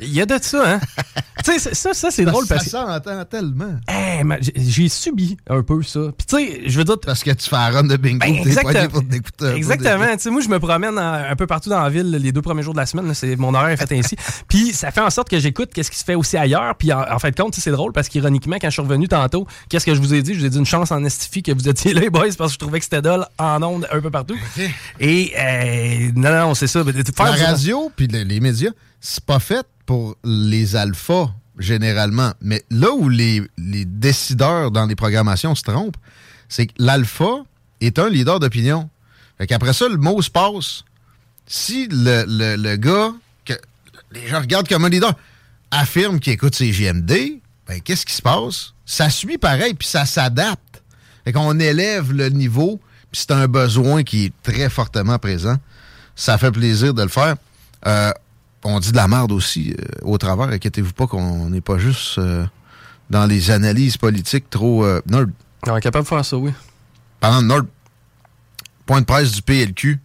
Il 0.00 0.12
y 0.14 0.20
a 0.20 0.26
de 0.26 0.38
ça, 0.40 0.74
hein? 0.74 0.80
tu 1.44 1.58
sais, 1.58 1.74
ça, 1.74 1.94
ça 1.94 2.10
c'est 2.10 2.24
drôle 2.24 2.46
parce 2.46 2.64
que. 2.64 2.70
ça 2.70 2.86
s'entend 2.86 3.24
tellement. 3.24 3.74
Hey, 3.88 4.24
man, 4.24 4.38
j'ai- 4.40 4.88
subi 4.88 5.36
un 5.48 5.62
peu 5.62 5.82
ça. 5.82 6.00
Puis 6.16 6.26
tu 6.26 6.36
sais, 6.36 6.62
je 6.66 6.78
veux 6.78 6.84
dire. 6.84 6.98
Parce 7.00 7.22
que 7.22 7.30
tu 7.30 7.48
fais 7.48 7.56
un 7.56 7.70
run 7.70 7.84
de 7.84 7.96
bingo, 7.96 8.18
Ben, 8.20 8.34
t'es 8.42 8.48
exactement. 8.48 8.88
pour 8.88 9.08
t'écouter 9.08 9.46
Exactement. 9.54 10.12
Tu 10.12 10.18
sais, 10.20 10.30
moi, 10.30 10.40
je 10.40 10.48
me 10.48 10.58
promène 10.58 10.98
un 10.98 11.36
peu 11.36 11.46
partout 11.46 11.70
dans 11.70 11.80
la 11.82 11.88
ville 11.90 12.10
les 12.10 12.32
deux 12.32 12.42
premiers 12.42 12.62
jours 12.62 12.74
de 12.74 12.78
la 12.80 12.86
semaine. 12.86 13.12
C'est 13.14 13.36
mon 13.36 13.54
horaire 13.54 13.70
est 13.70 13.76
fait 13.86 13.98
ainsi. 13.98 14.16
Puis 14.48 14.72
ça 14.72 14.90
fait 14.90 15.00
en 15.00 15.10
sorte 15.10 15.28
que 15.28 15.38
j'écoute 15.38 15.70
qu'est-ce 15.74 15.90
qui 15.90 15.98
se 15.98 16.04
fait 16.04 16.14
aussi 16.14 16.36
ailleurs. 16.36 16.74
Puis 16.76 16.92
en, 16.92 17.00
en 17.10 17.18
fait 17.18 17.30
de 17.30 17.40
compte, 17.40 17.54
c'est 17.54 17.70
drôle 17.70 17.92
parce 17.92 18.08
qu'ironiquement, 18.08 18.56
quand 18.60 18.68
je 18.68 18.72
suis 18.74 18.82
revenu 18.82 19.06
tantôt, 19.08 19.46
qu'est-ce 19.68 19.86
que 19.86 19.94
je 19.94 20.00
vous 20.00 20.12
ai 20.14 20.22
dit? 20.22 20.34
Je 20.34 20.40
vous 20.40 20.46
ai 20.46 20.50
dit 20.50 20.58
une 20.58 20.66
chance 20.66 20.90
en 20.92 21.04
estifie 21.04 21.42
que 21.42 21.52
vous 21.52 21.68
étiez 21.68 21.94
là, 21.94 22.00
les 22.00 22.10
boys, 22.10 22.26
parce 22.36 22.50
que 22.50 22.54
je 22.54 22.58
trouvais 22.58 22.78
que 22.78 22.84
c'était 22.84 23.02
dole 23.02 23.26
en 23.38 23.62
ondes 23.62 23.86
un 23.92 24.00
peu 24.00 24.10
partout. 24.10 24.36
Et 24.98 25.32
euh, 25.38 26.10
non, 26.16 26.30
non, 26.48 26.54
c'est 26.54 26.66
ça. 26.66 26.82
Faire 26.84 27.36
La 27.36 27.46
radio 27.46 27.90
puis 27.94 28.06
le- 28.06 28.22
les 28.22 28.40
médias, 28.40 28.70
c'est 29.00 29.24
pas 29.24 29.40
fait 29.40 29.66
pour 29.86 30.16
les 30.24 30.76
alphas, 30.76 31.30
généralement. 31.58 32.32
Mais 32.40 32.62
là 32.70 32.92
où 32.92 33.08
les, 33.08 33.42
décideurs 33.56 34.70
dans 34.70 34.86
les 34.86 34.94
programmations 34.94 35.54
se 35.54 35.62
trompent, 35.62 35.96
c'est 36.48 36.66
que 36.66 36.74
l'alpha 36.78 37.44
est 37.80 37.98
un 37.98 38.08
leader 38.08 38.40
d'opinion. 38.40 38.88
Fait 39.38 39.46
qu'après 39.46 39.72
ça, 39.72 39.88
le 39.88 39.96
mot 39.96 40.20
se 40.20 40.30
passe. 40.30 40.84
Si 41.46 41.88
le 41.90 42.76
gars, 42.76 43.12
que 43.44 43.54
les 44.12 44.28
gens 44.28 44.40
regardent 44.40 44.68
comme 44.68 44.84
un 44.84 44.90
leader, 44.90 45.14
affirme 45.70 46.20
qu'il 46.20 46.32
écoute 46.32 46.54
ses 46.54 46.72
JMD, 46.72 47.40
ben 47.66 47.80
qu'est-ce 47.80 48.04
qui 48.04 48.14
se 48.14 48.22
passe? 48.22 48.74
Ça 48.84 49.08
suit 49.10 49.38
pareil, 49.38 49.74
puis 49.74 49.86
ça 49.86 50.04
s'adapte. 50.04 50.82
Fait 51.24 51.32
qu'on 51.32 51.58
élève 51.58 52.12
le 52.12 52.28
niveau, 52.28 52.80
puis 53.12 53.20
c'est 53.20 53.32
un 53.32 53.46
besoin 53.46 54.02
qui 54.02 54.26
est 54.26 54.32
très 54.42 54.68
fortement 54.68 55.18
présent. 55.18 55.56
Ça 56.16 56.38
fait 56.38 56.50
plaisir 56.50 56.94
de 56.94 57.02
le 57.02 57.08
faire. 57.08 57.36
Euh, 57.86 58.12
on 58.64 58.80
dit 58.80 58.92
de 58.92 58.96
la 58.96 59.08
merde 59.08 59.32
aussi 59.32 59.74
euh, 59.78 59.84
au 60.02 60.18
travers. 60.18 60.48
Inquiétez-vous 60.48 60.92
pas 60.92 61.06
qu'on 61.06 61.50
n'est 61.50 61.60
pas 61.60 61.78
juste 61.78 62.18
euh, 62.18 62.44
dans 63.08 63.26
les 63.26 63.50
analyses 63.50 63.96
politiques 63.96 64.50
trop 64.50 64.84
euh, 64.84 65.00
nerd. 65.06 65.30
On 65.66 65.76
est 65.76 65.80
capable 65.80 66.04
de 66.04 66.08
faire 66.08 66.24
ça, 66.24 66.36
oui. 66.36 66.52
Parlant 67.20 67.42
de 67.42 67.46
nerd, 67.46 67.66
point 68.86 69.00
de 69.00 69.06
presse 69.06 69.32
du 69.32 69.42
PLQ. 69.42 69.98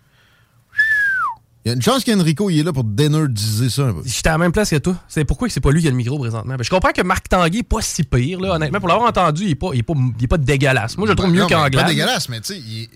Il 1.64 1.70
y 1.70 1.72
a 1.72 1.74
une 1.74 1.82
chance 1.82 2.04
qu'Enrico 2.04 2.48
il 2.52 2.60
est 2.60 2.64
là 2.64 2.72
pour 2.72 2.84
dénerdiser 2.84 3.72
ça 3.72 3.88
un 3.88 3.94
peu. 3.94 4.02
J'étais 4.06 4.30
à 4.30 4.34
la 4.34 4.38
même 4.38 4.52
place 4.52 4.70
que 4.70 4.76
toi. 4.76 4.96
C'est 5.08 5.26
pourquoi 5.26 5.50
c'est 5.50 5.60
pas 5.62 5.72
lui 5.72 5.82
qui 5.82 5.88
a 5.88 5.90
le 5.90 5.98
micro 5.98 6.20
présentement. 6.20 6.56
Ben, 6.56 6.64
je 6.64 6.70
comprends 6.70 6.92
que 6.92 7.02
Marc 7.02 7.28
Tanguay 7.28 7.60
est 7.60 7.64
pas 7.64 7.82
si 7.82 8.04
pire, 8.04 8.40
là, 8.40 8.54
honnêtement. 8.54 8.80
Pour 8.80 8.88
l'avoir 8.88 9.10
entendu, 9.10 9.46
il 9.46 9.52
est 9.52 9.56
pas, 9.56 9.70
il 9.74 9.80
est 9.80 9.84
pas, 9.84 9.96
il 10.20 10.24
est 10.24 10.28
pas 10.28 10.38
dégueulasse. 10.38 10.96
Moi, 10.96 11.08
je 11.08 11.14
le 11.14 11.16
trouve 11.16 11.32
Ben 11.32 11.40
mieux 11.40 11.48
qu'Anglade. 11.48 11.74
Pas 11.74 11.90
dégueulasse, 11.90 12.30
mais 12.30 12.40
tu 12.42 12.54
sais, 12.54 12.60
il, 12.60 12.88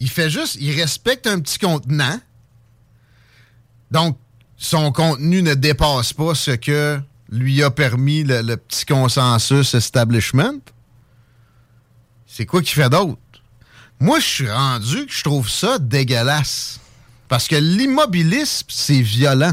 il 0.00 0.10
fait 0.10 0.28
juste, 0.28 0.56
il 0.60 0.72
respecte 0.72 1.28
un 1.28 1.38
petit 1.38 1.60
contenant. 1.60 2.18
Donc, 3.92 4.18
son 4.62 4.92
contenu 4.92 5.42
ne 5.42 5.54
dépasse 5.54 6.12
pas 6.12 6.36
ce 6.36 6.52
que 6.52 7.00
lui 7.30 7.64
a 7.64 7.70
permis 7.70 8.22
le, 8.22 8.56
petit 8.56 8.86
consensus 8.86 9.74
establishment? 9.74 10.60
C'est 12.26 12.46
quoi 12.46 12.62
qui 12.62 12.72
fait 12.72 12.88
d'autre? 12.88 13.18
Moi, 13.98 14.20
je 14.20 14.24
suis 14.24 14.50
rendu 14.50 15.06
que 15.06 15.12
je 15.12 15.24
trouve 15.24 15.50
ça 15.50 15.78
dégueulasse. 15.78 16.78
Parce 17.28 17.48
que 17.48 17.56
l'immobilisme, 17.56 18.66
c'est 18.68 19.00
violent. 19.00 19.52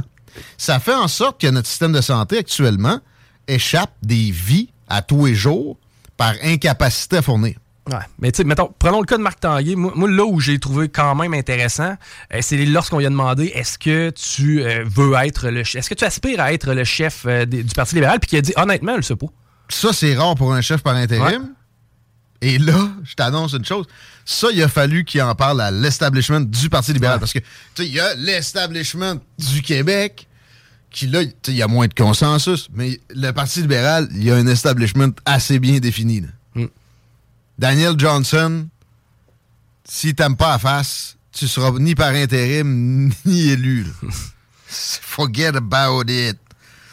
Ça 0.57 0.79
fait 0.79 0.93
en 0.93 1.07
sorte 1.07 1.41
que 1.41 1.47
notre 1.47 1.67
système 1.67 1.91
de 1.91 2.01
santé 2.01 2.37
actuellement 2.37 2.99
échappe 3.47 3.93
des 4.03 4.29
vies 4.29 4.69
à 4.87 5.01
tous 5.01 5.25
les 5.25 5.35
jours 5.35 5.77
par 6.17 6.35
incapacité 6.43 7.17
à 7.17 7.21
fournir. 7.23 7.57
Ouais. 7.89 7.95
Mais 8.19 8.31
tu 8.31 8.37
sais, 8.37 8.43
mettons, 8.43 8.73
prenons 8.77 8.99
le 8.99 9.05
cas 9.05 9.17
de 9.17 9.23
Marc 9.23 9.39
Tanguay. 9.39 9.75
Moi, 9.75 9.91
moi, 9.95 10.09
là 10.09 10.23
où 10.25 10.39
j'ai 10.39 10.59
trouvé 10.59 10.89
quand 10.89 11.15
même 11.15 11.33
intéressant, 11.33 11.95
euh, 12.33 12.37
c'est 12.41 12.57
lorsqu'on 12.65 12.99
lui 12.99 13.05
a 13.05 13.09
demandé 13.09 13.45
est-ce 13.55 13.77
que 13.79 14.11
tu 14.11 14.61
euh, 14.63 14.83
veux 14.85 15.13
être 15.25 15.49
le 15.49 15.61
est-ce 15.61 15.89
que 15.89 15.95
tu 15.95 16.05
aspires 16.05 16.39
à 16.39 16.53
être 16.53 16.73
le 16.73 16.83
chef 16.83 17.25
euh, 17.25 17.45
des- 17.45 17.63
du 17.63 17.73
Parti 17.73 17.95
libéral, 17.95 18.19
puis 18.19 18.29
qu'il 18.29 18.37
a 18.37 18.41
dit 18.41 18.53
honnêtement, 18.57 18.91
je 18.93 18.97
le 18.97 19.03
sais 19.03 19.15
pas. 19.15 19.27
Ça, 19.69 19.93
c'est 19.93 20.15
rare 20.15 20.35
pour 20.35 20.53
un 20.53 20.61
chef 20.61 20.81
par 20.81 20.95
intérim. 20.95 21.49
Et 22.41 22.57
là, 22.57 22.89
je 23.03 23.15
t'annonce 23.15 23.51
une 23.53 23.65
chose. 23.65 23.85
Ça, 24.23 24.47
il 24.53 24.63
a 24.63 24.69
fallu 24.69 25.03
qu'il 25.03 25.21
en 25.21 25.35
parle 25.35 25.59
à 25.59 25.71
l'establishment 25.71 26.39
du 26.41 26.69
Parti 26.69 26.93
libéral. 26.93 27.15
Ouais. 27.15 27.19
Parce 27.19 27.33
que, 27.33 27.39
tu 27.39 27.45
sais, 27.75 27.85
il 27.85 27.93
y 27.93 27.99
a 27.99 28.15
l'establishment 28.15 29.15
du 29.37 29.61
Québec 29.61 30.27
qui, 30.89 31.07
là, 31.07 31.23
tu 31.25 31.31
sais, 31.43 31.51
il 31.51 31.57
y 31.57 31.61
a 31.61 31.67
moins 31.67 31.87
de 31.87 31.93
consensus. 31.93 32.69
Mais 32.73 32.99
le 33.13 33.31
Parti 33.31 33.61
libéral, 33.61 34.07
il 34.11 34.23
y 34.23 34.31
a 34.31 34.35
un 34.35 34.47
establishment 34.47 35.09
assez 35.25 35.59
bien 35.59 35.79
défini. 35.79 36.21
là. 36.21 36.27
Daniel 37.59 37.93
Johnson, 37.99 38.67
si 39.83 40.15
t'aimes 40.15 40.37
pas 40.37 40.53
à 40.53 40.59
face, 40.59 41.17
tu 41.31 41.47
seras 41.47 41.71
ni 41.77 41.93
par 41.93 42.09
intérim, 42.13 43.11
ni 43.25 43.49
élu. 43.49 43.85
Forget 44.67 45.55
about 45.55 46.03
it. 46.09 46.37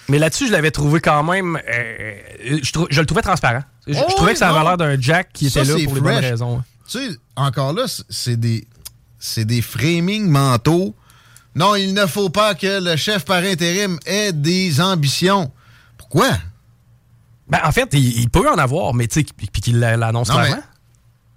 Mais 0.09 0.19
là-dessus, 0.19 0.47
je 0.49 0.53
l'avais 0.53 0.71
trouvé 0.71 1.01
quand 1.01 1.23
même. 1.23 1.57
euh, 1.69 2.15
je, 2.63 2.73
trou- 2.73 2.87
je 2.91 3.01
le 3.01 3.07
trouvais 3.07 3.23
transparent. 3.23 3.63
Je, 3.87 3.93
je 3.93 3.99
Oh, 4.05 4.11
trouvais 4.17 4.33
que 4.33 4.39
ça 4.39 4.51
avait 4.51 4.65
l'air 4.65 4.77
d'un 4.77 5.01
Jack 5.01 5.31
qui 5.33 5.51
Ça, 5.51 5.63
était 5.63 5.73
là 5.79 5.85
pour 5.85 5.95
les 5.95 6.01
bonnes 6.01 6.17
raisons. 6.17 6.63
Tu 6.89 6.99
sais, 6.99 7.17
encore 7.37 7.73
là, 7.73 7.85
c'est 8.09 8.37
des, 8.39 8.67
c'est 9.19 9.45
des 9.45 9.63
framings 9.63 10.29
mentaux. 10.29 10.95
Non, 11.55 11.75
il 11.75 11.95
ne 11.95 12.07
faut 12.07 12.29
pas 12.29 12.55
que 12.55 12.81
le 12.83 12.97
chef 12.97 13.25
par 13.25 13.39
intérim 13.43 13.99
ait 14.07 14.33
des 14.33 14.81
ambitions. 14.81 15.51
Pourquoi? 15.99 16.29
Ben, 17.49 17.61
en 17.65 17.71
fait, 17.73 17.89
il, 17.93 18.21
il 18.21 18.29
peut 18.31 18.49
en 18.51 18.57
avoir, 18.59 18.93
mais 18.95 19.07
tu 19.07 19.21
sais, 19.21 19.27
puis 19.37 19.49
qu'il 19.61 19.79
l'a- 19.79 19.97
l'annonce 19.97 20.31
clairement. 20.41 20.63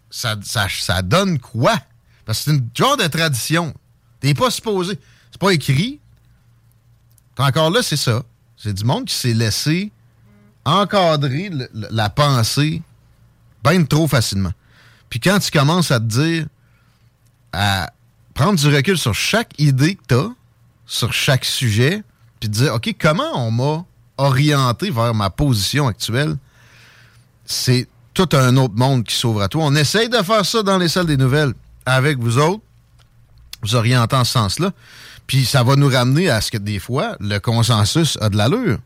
Ça, 0.10 0.36
ça, 0.44 0.68
ça 0.70 1.02
donne 1.04 1.38
quoi? 1.40 1.78
Parce 2.26 2.40
que 2.40 2.46
c'est 2.46 2.52
une 2.58 2.68
genre 2.74 2.98
de 2.98 3.06
tradition. 3.08 3.74
T'es 4.20 4.34
pas 4.34 4.50
supposé. 4.50 5.00
C'est 5.32 5.40
pas 5.40 5.52
écrit. 5.52 6.00
Encore 7.38 7.70
là, 7.70 7.82
c'est 7.84 7.96
ça. 7.98 8.24
C'est 8.58 8.74
du 8.74 8.84
monde 8.84 9.06
qui 9.06 9.16
s'est 9.16 9.34
laissé 9.34 9.92
encadrer 10.66 11.50
le- 11.50 11.70
la 11.92 12.10
pensée 12.10 12.82
bien 13.64 13.84
trop 13.86 14.08
facilement. 14.08 14.52
Puis 15.10 15.20
quand 15.20 15.40
tu 15.40 15.50
commences 15.52 15.92
à 15.92 16.00
te 16.00 16.06
dire, 16.06 16.46
à 17.54 17.92
prendre 18.34 18.60
du 18.60 18.68
recul 18.68 18.98
sur 18.98 19.14
chaque 19.16 19.54
idée 19.60 19.96
que 19.96 20.04
tu 20.10 20.16
as, 20.16 20.30
sur 20.86 21.14
chaque 21.14 21.46
sujet, 21.46 22.04
puis 22.40 22.50
te 22.50 22.56
dire, 22.56 22.74
OK, 22.76 22.94
comment 23.00 23.32
on 23.36 23.52
m'a 23.52 23.86
orienté 24.20 24.92
vers 24.92 25.14
ma 25.14 25.30
position 25.30 25.88
actuelle, 25.88 26.36
c'est 27.46 27.88
tout 28.14 28.30
un 28.34 28.56
autre 28.58 28.76
monde 28.76 29.04
qui 29.04 29.16
s'ouvre 29.16 29.42
à 29.42 29.48
toi. 29.48 29.64
On 29.66 29.76
essaye 29.76 30.10
de 30.10 30.18
faire 30.18 30.46
ça 30.46 30.62
dans 30.62 30.78
les 30.78 30.90
salles 30.90 31.06
des 31.06 31.18
nouvelles 31.18 31.54
avec 31.86 32.20
vous 32.20 32.38
autres, 32.38 32.62
vous 33.62 33.76
orientez 33.76 34.16
en 34.16 34.24
ce 34.24 34.34
sens-là. 34.34 34.72
Puis 35.26 35.46
ça 35.46 35.64
va 35.64 35.76
nous 35.76 35.90
ramener 35.90 36.30
à 36.30 36.42
ce 36.42 36.52
que 36.52 36.58
des 36.58 36.80
fois, 36.80 37.16
le 37.20 37.40
consensus 37.40 38.18
a 38.22 38.30
de 38.30 38.38
l'allure. 38.38 38.80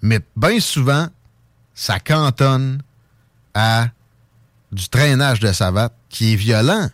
Mais 0.00 0.20
bien 0.36 0.60
souvent, 0.60 1.08
ça 1.74 1.98
cantonne 1.98 2.82
à 3.54 3.88
du 4.70 4.88
traînage 4.88 5.40
de 5.40 5.52
savate 5.52 5.94
qui 6.08 6.32
est 6.32 6.36
violent. 6.36 6.88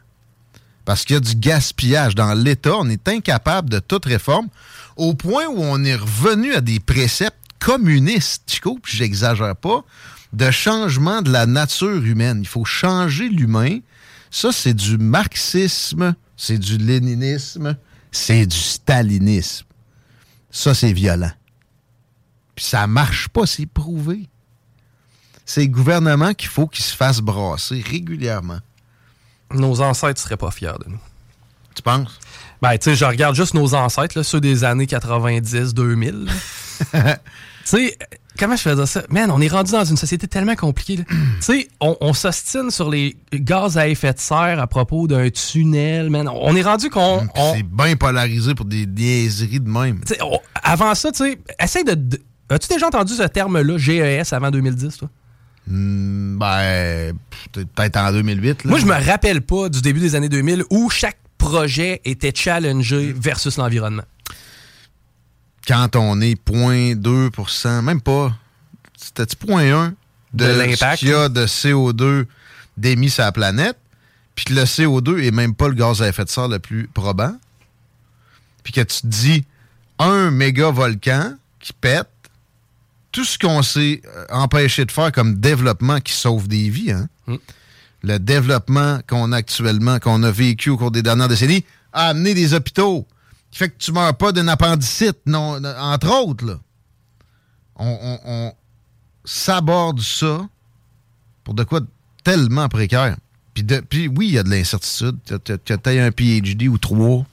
Parce 0.85 1.05
qu'il 1.05 1.15
y 1.15 1.17
a 1.17 1.21
du 1.21 1.35
gaspillage. 1.35 2.15
Dans 2.15 2.33
l'État, 2.35 2.75
on 2.79 2.89
est 2.89 3.09
incapable 3.09 3.69
de 3.69 3.79
toute 3.79 4.07
réforme 4.07 4.49
au 4.97 5.15
point 5.15 5.47
où 5.47 5.63
on 5.63 5.85
est 5.85 5.95
revenu 5.95 6.55
à 6.55 6.61
des 6.61 6.81
préceptes 6.81 7.38
communistes, 7.59 8.45
Chico, 8.51 8.79
puis 8.83 8.97
j'exagère 8.97 9.57
pas, 9.57 9.85
de 10.33 10.51
changement 10.51 11.23
de 11.23 11.31
la 11.31 11.47
nature 11.47 12.05
humaine. 12.05 12.41
Il 12.43 12.49
faut 12.49 12.65
changer 12.65 13.29
l'humain. 13.29 13.79
Ça, 14.31 14.53
c'est 14.53 14.75
du 14.75 14.99
marxisme, 14.99 16.15
c'est 16.37 16.59
du 16.59 16.77
léninisme, 16.79 17.77
c'est 18.13 18.47
du 18.47 18.57
stalinisme. 18.57 19.67
Ça, 20.51 20.75
c'est 20.75 20.93
violent. 20.93 21.33
Puis 22.55 22.65
ça 22.65 22.87
marche 22.87 23.29
pas, 23.29 23.47
c'est 23.47 23.67
prouvé. 23.67 24.29
C'est 25.47 25.63
le 25.63 25.69
gouvernement 25.69 26.35
qu'il 26.35 26.49
faut 26.49 26.67
qu'il 26.67 26.85
se 26.85 26.95
fasse 26.95 27.21
brasser 27.21 27.81
régulièrement. 27.81 28.59
Nos 29.53 29.81
ancêtres 29.81 30.21
seraient 30.21 30.37
pas 30.37 30.51
fiers 30.51 30.75
de 30.85 30.91
nous. 30.91 31.01
Tu 31.75 31.83
penses? 31.83 32.19
Ben, 32.63 32.73
tu 32.79 32.91
sais, 32.91 32.97
je 32.97 33.05
regarde 33.05 33.35
juste 33.37 33.55
nos 33.55 33.75
ancêtres, 33.75 34.19
là, 34.19 34.25
ceux 34.25 34.41
des 34.41 34.65
années 34.65 34.87
90, 34.87 35.75
2000. 35.75 36.27
tu 36.93 36.99
sais, 37.65 37.97
comment 38.39 38.57
je 38.57 38.63
faisais 38.63 38.87
ça? 38.87 39.03
Man, 39.11 39.31
on 39.31 39.41
est 39.41 39.49
rendu 39.49 39.73
dans 39.73 39.85
une 39.85 39.97
société 39.97 40.27
tellement 40.27 40.57
compliquée. 40.57 40.97
tu 41.09 41.15
sais, 41.41 41.69
on, 41.81 41.97
on 42.01 42.13
s'ostine 42.13 42.71
sur 42.71 42.91
les 42.91 43.17
gaz 43.33 43.79
à 43.79 43.87
effet 43.89 44.13
de 44.13 44.19
serre 44.19 44.59
à 44.61 44.67
propos 44.67 45.07
d'un 45.07 45.31
tunnel, 45.31 46.11
man. 46.11 46.29
On 46.29 46.57
est 46.57 46.63
rendu 46.63 46.91
qu'on... 46.91 47.27
On- 47.37 47.55
C'est 47.55 47.63
bien 47.63 47.95
polarisé 47.97 48.55
pour 48.55 48.65
des 48.67 48.87
niaiseries 48.87 49.61
de 49.61 49.69
même. 49.69 50.01
on- 50.21 50.41
avant 50.63 50.95
ça, 50.95 51.13
tu 51.13 51.25
sais, 51.25 51.39
essaye 51.63 51.85
de... 51.85 51.95
de- 51.95 52.21
As-tu 52.51 52.69
déjà 52.69 52.87
entendu 52.87 53.13
ce 53.13 53.25
terme-là, 53.25 53.77
GES, 53.77 54.33
avant 54.33 54.51
2010, 54.51 54.97
toi? 54.97 55.09
Hmm, 55.67 56.39
Ben, 56.39 57.13
peut-être 57.53 57.97
en 57.99 58.11
2008. 58.11 58.65
là. 58.65 58.71
Moi, 58.71 58.79
je 58.81 58.87
me 58.87 58.95
rappelle 59.07 59.43
pas 59.43 59.69
du 59.69 59.83
début 59.83 60.01
des 60.01 60.15
années 60.15 60.31
2000 60.31 60.65
où 60.71 60.89
chaque 60.89 61.19
projet 61.39 62.01
était 62.05 62.35
challengé 62.35 63.13
versus 63.13 63.57
l'environnement. 63.57 64.05
Quand 65.67 65.97
on 65.97 66.21
est 66.21 66.35
0.2% 66.47 67.83
même 67.83 68.01
pas, 68.01 68.35
c'était-tu 68.97 69.37
0.1 69.47 69.95
de, 70.35 70.45
De 70.45 70.51
l'impact, 70.51 70.97
ce 70.97 70.99
qu'il 70.99 71.09
y 71.09 71.15
a 71.15 71.29
de 71.29 71.47
CO2 71.47 72.27
d'émis 72.77 73.11
sur 73.11 73.25
la 73.25 73.33
planète, 73.33 73.79
puis 74.35 74.47
que 74.47 74.55
le 74.55 74.63
CO2 74.63 75.23
est 75.25 75.31
même 75.31 75.55
pas 75.55 75.69
le 75.69 75.75
gaz 75.75 76.03
à 76.03 76.09
effet 76.09 76.25
de 76.25 76.31
serre 76.31 76.49
le 76.49 76.59
plus 76.59 76.89
probant, 76.89 77.37
puis 78.63 78.73
que 78.73 78.81
tu 78.81 79.01
te 79.03 79.07
dis 79.07 79.45
un 79.99 80.31
méga 80.31 80.71
volcan 80.71 81.35
qui 81.61 81.73
pète, 81.73 82.09
tout 83.11 83.25
ce 83.25 83.39
qu'on 83.39 83.63
s'est 83.63 84.03
euh, 84.07 84.27
empêché 84.31 84.85
de 84.85 84.93
faire 84.93 85.11
comme 85.13 85.41
développement 85.41 86.01
qui 86.01 86.13
sauve 86.13 86.47
des 86.47 86.69
vies, 86.69 86.93
hein? 86.93 87.09
Mm. 87.27 87.37
Le 88.03 88.19
développement 88.19 89.01
qu'on 89.07 89.33
a 89.33 89.39
actuellement, 89.39 89.99
qu'on 89.99 90.23
a 90.23 90.31
vécu 90.31 90.71
au 90.71 90.77
cours 90.77 90.91
des 90.91 91.03
dernières 91.03 91.29
décennies, 91.29 91.65
a 91.93 92.09
amené 92.09 92.35
des 92.35 92.55
hôpitaux. 92.55 93.07
Qui 93.51 93.59
fait 93.59 93.71
que 93.71 93.79
tu 93.79 93.93
meurs 93.93 94.17
pas 94.17 94.33
d'une 94.33 94.49
appendicite, 94.49 95.19
non, 95.27 95.63
entre 95.65 96.11
autres. 96.11 96.61
On, 97.77 98.53
s'aborde 99.25 100.01
ça 100.01 100.49
pour 101.45 101.55
de 101.55 101.63
quoi 101.63 101.81
tellement 102.25 102.69
précaire. 102.69 103.17
Puis, 103.55 104.09
oui, 104.09 104.29
il 104.29 104.35
y 104.35 104.39
a 104.39 104.43
de 104.43 104.49
l'incertitude. 104.49 105.19
Tu 105.25 105.73
as, 105.73 106.05
un 106.05 106.11
PhD 106.11 106.69
ou 106.69 106.79
trois. 106.79 107.25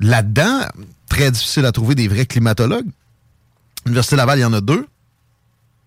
Là-dedans, 0.00 0.60
très 1.08 1.30
difficile 1.30 1.66
à 1.66 1.72
trouver 1.72 1.94
des 1.94 2.08
vrais 2.08 2.26
climatologues. 2.26 2.88
Université 3.86 4.16
Laval, 4.16 4.38
il 4.38 4.42
y 4.42 4.44
en 4.44 4.52
a 4.52 4.60
deux. 4.60 4.86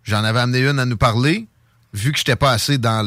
J'en 0.03 0.23
avais 0.23 0.39
amené 0.39 0.67
une 0.67 0.79
à 0.79 0.85
nous 0.85 0.97
parler. 0.97 1.47
Vu 1.93 2.11
que 2.11 2.17
je 2.17 2.21
n'étais 2.21 2.35
pas 2.35 2.51
assez 2.51 2.77
dans 2.77 3.05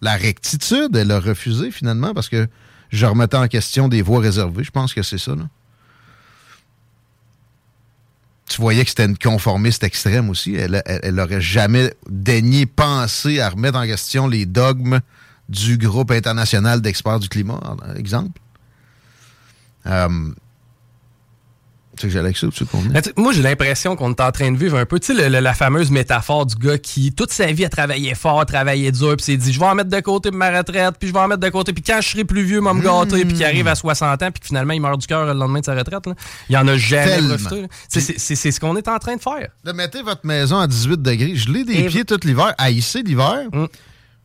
la 0.00 0.16
rectitude, 0.16 0.96
elle 0.96 1.10
a 1.10 1.20
refusé 1.20 1.70
finalement 1.70 2.14
parce 2.14 2.28
que 2.28 2.48
je 2.90 3.04
remettais 3.06 3.36
en 3.36 3.46
question 3.48 3.88
des 3.88 4.02
voies 4.02 4.20
réservées. 4.20 4.64
Je 4.64 4.70
pense 4.70 4.94
que 4.94 5.02
c'est 5.02 5.18
ça. 5.18 5.32
Tu 8.48 8.60
voyais 8.60 8.82
que 8.84 8.90
c'était 8.90 9.06
une 9.06 9.16
conformiste 9.16 9.82
extrême 9.82 10.28
aussi. 10.28 10.54
Elle, 10.54 10.82
elle, 10.84 11.00
elle 11.02 11.20
aurait 11.20 11.40
jamais 11.40 11.94
daigné 12.10 12.66
penser 12.66 13.40
à 13.40 13.48
remettre 13.48 13.78
en 13.78 13.84
question 13.86 14.26
les 14.28 14.44
dogmes 14.44 15.00
du 15.48 15.78
groupe 15.78 16.10
international 16.10 16.80
d'experts 16.82 17.20
du 17.20 17.28
climat, 17.28 17.60
en- 17.64 17.94
exemple. 17.94 18.38
Euh, 19.86 20.30
tu 21.96 22.00
sais 22.02 22.06
que 22.08 22.12
j'allais 22.14 22.24
avec 22.26 22.36
ça, 22.38 22.46
tu 22.48 22.64
sais, 22.64 23.12
moi, 23.18 23.32
j'ai 23.34 23.42
l'impression 23.42 23.96
qu'on 23.96 24.10
est 24.10 24.20
en 24.20 24.32
train 24.32 24.50
de 24.50 24.56
vivre 24.56 24.78
un 24.78 24.86
peu, 24.86 24.98
tu 24.98 25.08
sais, 25.08 25.14
le- 25.14 25.28
le- 25.28 25.40
la 25.40 25.52
fameuse 25.52 25.90
métaphore 25.90 26.46
du 26.46 26.54
gars 26.56 26.78
qui, 26.78 27.12
toute 27.12 27.30
sa 27.32 27.46
vie, 27.52 27.64
a 27.66 27.68
travaillé 27.68 28.14
fort, 28.14 28.46
travaillé 28.46 28.90
dur, 28.92 29.14
puis 29.16 29.24
s'est 29.24 29.36
dit, 29.36 29.52
je 29.52 29.60
vais 29.60 29.66
en 29.66 29.74
mettre 29.74 29.90
de 29.90 30.00
côté 30.00 30.30
pour 30.30 30.38
ma 30.38 30.50
retraite, 30.56 30.94
puis 30.98 31.08
je 31.08 31.12
vais 31.12 31.18
en 31.20 31.28
mettre 31.28 31.40
de 31.40 31.48
côté, 31.50 31.72
puis 31.74 31.82
quand 31.82 32.00
je 32.00 32.08
serai 32.08 32.24
plus 32.24 32.44
vieux, 32.44 32.60
moi 32.60 32.72
me 32.72 32.82
gâter, 32.82 33.24
puis 33.26 33.34
qui 33.34 33.44
arrive 33.44 33.68
à 33.68 33.74
60 33.74 34.22
ans, 34.22 34.30
puis 34.30 34.40
que 34.40 34.46
finalement, 34.46 34.72
il 34.72 34.80
meurt 34.80 34.98
du 35.00 35.06
cœur 35.06 35.26
le 35.26 35.34
lendemain 35.34 35.60
de 35.60 35.64
sa 35.66 35.74
retraite. 35.74 36.06
là. 36.06 36.14
Il 36.48 36.56
en 36.56 36.66
a 36.66 36.76
jamais 36.78 37.04
Tellement. 37.16 37.36
profité. 37.36 37.66
C'est 37.88 38.50
ce 38.50 38.58
qu'on 38.60 38.76
est 38.76 38.88
en 38.88 38.98
train 38.98 39.16
de 39.16 39.20
faire. 39.22 39.48
de 39.64 39.72
mettez 39.72 40.02
votre 40.02 40.24
maison 40.26 40.58
à 40.58 40.66
18 40.66 41.02
degrés. 41.02 41.36
Je 41.36 41.50
l'ai 41.50 41.64
des 41.64 41.74
Et- 41.74 41.86
pieds 41.88 42.04
tout 42.04 42.18
l'hiver, 42.24 42.54
haïssé 42.58 43.02
l'hiver. 43.02 43.40
Mm. 43.52 43.66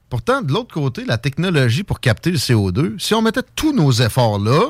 Pourtant, 0.10 0.42
de 0.42 0.54
l'autre 0.54 0.74
côté, 0.74 1.04
la 1.06 1.18
technologie 1.18 1.84
pour 1.84 2.00
capter 2.00 2.32
le 2.32 2.38
CO2, 2.38 2.96
si 2.98 3.14
on 3.14 3.22
mettait 3.22 3.42
tous 3.56 3.74
nos 3.74 3.92
efforts 3.92 4.40
là, 4.40 4.62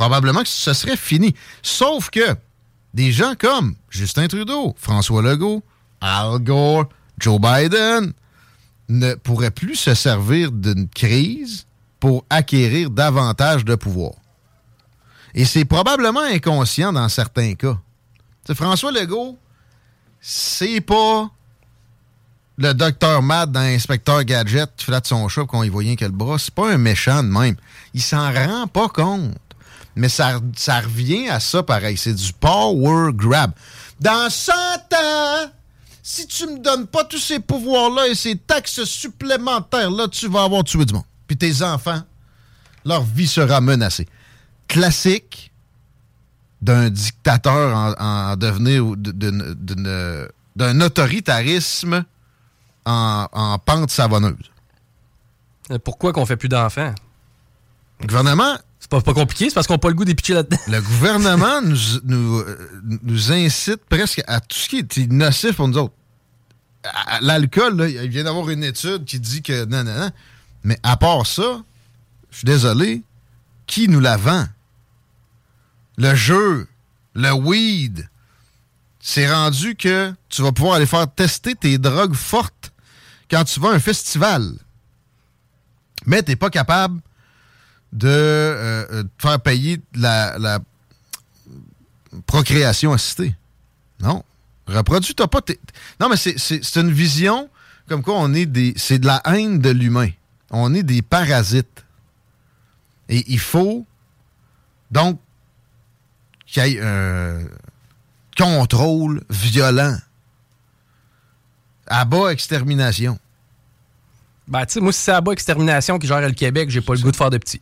probablement 0.00 0.42
que 0.42 0.48
ce 0.48 0.72
serait 0.72 0.96
fini. 0.96 1.34
Sauf 1.62 2.08
que 2.08 2.34
des 2.94 3.12
gens 3.12 3.34
comme 3.38 3.74
Justin 3.90 4.28
Trudeau, 4.28 4.74
François 4.78 5.20
Legault, 5.20 5.62
Al 6.00 6.38
Gore, 6.38 6.88
Joe 7.18 7.38
Biden 7.38 8.14
ne 8.88 9.12
pourraient 9.16 9.50
plus 9.50 9.76
se 9.76 9.92
servir 9.92 10.52
d'une 10.52 10.88
crise 10.88 11.66
pour 12.00 12.24
acquérir 12.30 12.88
davantage 12.88 13.66
de 13.66 13.74
pouvoir. 13.74 14.12
Et 15.34 15.44
c'est 15.44 15.66
probablement 15.66 16.22
inconscient 16.22 16.94
dans 16.94 17.10
certains 17.10 17.52
cas. 17.52 17.76
François 18.54 18.92
Legault, 18.92 19.38
c'est 20.18 20.80
pas 20.80 21.30
le 22.56 22.72
docteur 22.72 23.20
Mad 23.20 23.52
dans 23.52 23.60
Inspecteur 23.60 24.24
Gadget 24.24 24.70
qui 24.78 24.86
flatte 24.86 25.06
son 25.06 25.28
chat 25.28 25.44
qu'on 25.44 25.62
y 25.62 25.68
rien 25.68 25.94
que 25.94 26.06
le 26.06 26.10
bras. 26.10 26.38
C'est 26.38 26.54
pas 26.54 26.72
un 26.72 26.78
méchant 26.78 27.22
de 27.22 27.28
même. 27.28 27.56
Il 27.92 28.00
s'en 28.00 28.32
rend 28.32 28.66
pas 28.66 28.88
compte. 28.88 29.36
Mais 29.96 30.08
ça, 30.08 30.40
ça 30.56 30.80
revient 30.80 31.28
à 31.28 31.40
ça 31.40 31.62
pareil. 31.62 31.96
C'est 31.96 32.14
du 32.14 32.32
power 32.32 33.10
grab. 33.12 33.52
Dans 34.00 34.30
100 34.30 34.52
ans, 34.52 35.50
si 36.02 36.26
tu 36.26 36.46
me 36.46 36.58
donnes 36.58 36.86
pas 36.86 37.04
tous 37.04 37.18
ces 37.18 37.40
pouvoirs-là 37.40 38.08
et 38.08 38.14
ces 38.14 38.36
taxes 38.36 38.84
supplémentaires-là, 38.84 40.08
tu 40.08 40.28
vas 40.28 40.44
avoir 40.44 40.64
tué 40.64 40.84
du 40.84 40.94
monde. 40.94 41.04
Puis 41.26 41.36
tes 41.36 41.62
enfants, 41.62 42.02
leur 42.84 43.02
vie 43.02 43.28
sera 43.28 43.60
menacée. 43.60 44.08
Classique 44.68 45.52
d'un 46.62 46.90
dictateur 46.90 47.76
en, 47.76 47.92
en 48.32 48.36
devenir 48.36 48.84
d'un 50.56 50.80
autoritarisme 50.80 52.04
en, 52.84 53.26
en 53.32 53.58
pente 53.58 53.90
savonneuse. 53.90 54.50
Euh, 55.70 55.78
Pourquoi 55.78 56.12
qu'on 56.12 56.26
fait 56.26 56.36
plus 56.36 56.48
d'enfants? 56.48 56.94
Le 58.00 58.06
gouvernement, 58.06 58.56
pas, 58.90 59.00
pas 59.00 59.14
compliqué, 59.14 59.48
c'est 59.48 59.54
parce 59.54 59.66
qu'on 59.66 59.74
n'a 59.74 59.78
pas 59.78 59.88
le 59.88 59.94
goût 59.94 60.04
d'épitcher 60.04 60.34
là-dedans. 60.34 60.58
le 60.68 60.80
gouvernement 60.82 61.62
nous, 62.04 62.38
euh, 62.38 62.80
nous 63.02 63.32
incite 63.32 63.84
presque 63.88 64.22
à 64.26 64.40
tout 64.40 64.58
ce 64.58 64.68
qui 64.68 64.78
est 64.78 65.10
nocif 65.10 65.56
pour 65.56 65.68
nous 65.68 65.78
autres. 65.78 65.94
L'alcool, 67.20 67.88
il 67.88 68.08
vient 68.08 68.24
d'avoir 68.24 68.50
une 68.50 68.64
étude 68.64 69.04
qui 69.04 69.20
dit 69.20 69.42
que 69.42 69.64
non, 69.66 69.84
non, 69.84 69.98
non. 69.98 70.10
Mais 70.64 70.78
à 70.82 70.96
part 70.96 71.26
ça, 71.26 71.62
je 72.30 72.38
suis 72.38 72.46
désolé, 72.46 73.02
qui 73.66 73.88
nous 73.88 74.00
la 74.00 74.16
vend? 74.16 74.46
Le 75.96 76.14
jeu, 76.14 76.66
le 77.14 77.32
weed, 77.32 78.08
c'est 78.98 79.30
rendu 79.30 79.76
que 79.76 80.12
tu 80.28 80.42
vas 80.42 80.52
pouvoir 80.52 80.76
aller 80.76 80.86
faire 80.86 81.12
tester 81.12 81.54
tes 81.54 81.78
drogues 81.78 82.14
fortes 82.14 82.72
quand 83.30 83.44
tu 83.44 83.60
vas 83.60 83.70
à 83.70 83.74
un 83.74 83.78
festival. 83.78 84.50
Mais 86.06 86.22
tu 86.22 86.30
n'es 86.30 86.36
pas 86.36 86.50
capable 86.50 87.00
de 87.92 88.08
euh, 88.08 88.86
euh, 88.90 89.02
te 89.02 89.22
faire 89.22 89.40
payer 89.40 89.80
la, 89.94 90.58
procréation 92.26 92.92
assistée. 92.92 93.34
Non. 94.00 94.24
Reproduis, 94.66 95.14
t'as 95.14 95.26
pas. 95.26 95.40
Non, 96.00 96.08
mais 96.08 96.16
c'est- 96.16 96.76
une 96.76 96.92
vision 96.92 97.48
comme 97.88 98.02
quoi 98.02 98.14
on 98.16 98.32
est 98.34 98.46
des. 98.46 98.72
C'est 98.76 98.98
de 98.98 99.06
la 99.06 99.20
haine 99.24 99.58
de 99.58 99.70
l'humain. 99.70 100.10
On 100.50 100.74
est 100.74 100.82
des 100.82 101.02
parasites. 101.02 101.84
Et 103.08 103.24
il 103.26 103.40
faut 103.40 103.84
donc 104.90 105.18
qu'il 106.46 106.64
y 106.64 106.76
ait 106.76 106.80
un 106.80 107.40
contrôle 108.36 109.22
violent. 109.28 109.96
À 111.86 112.04
bas 112.04 112.30
extermination. 112.30 113.18
Ben, 114.46 114.66
tu 114.66 114.74
sais, 114.74 114.80
moi, 114.80 114.92
si 114.92 115.00
c'est 115.00 115.20
bas 115.20 115.32
Extermination 115.32 115.98
qui 115.98 116.08
gère 116.08 116.20
le 116.20 116.32
Québec, 116.32 116.70
j'ai 116.70 116.80
pas 116.80 116.94
le 116.94 117.00
goût 117.00 117.12
de 117.12 117.16
faire 117.16 117.30
de 117.30 117.38
petit. 117.38 117.60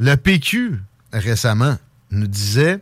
Le 0.00 0.16
PQ, 0.16 0.80
récemment, 1.12 1.76
nous 2.10 2.26
disait 2.26 2.80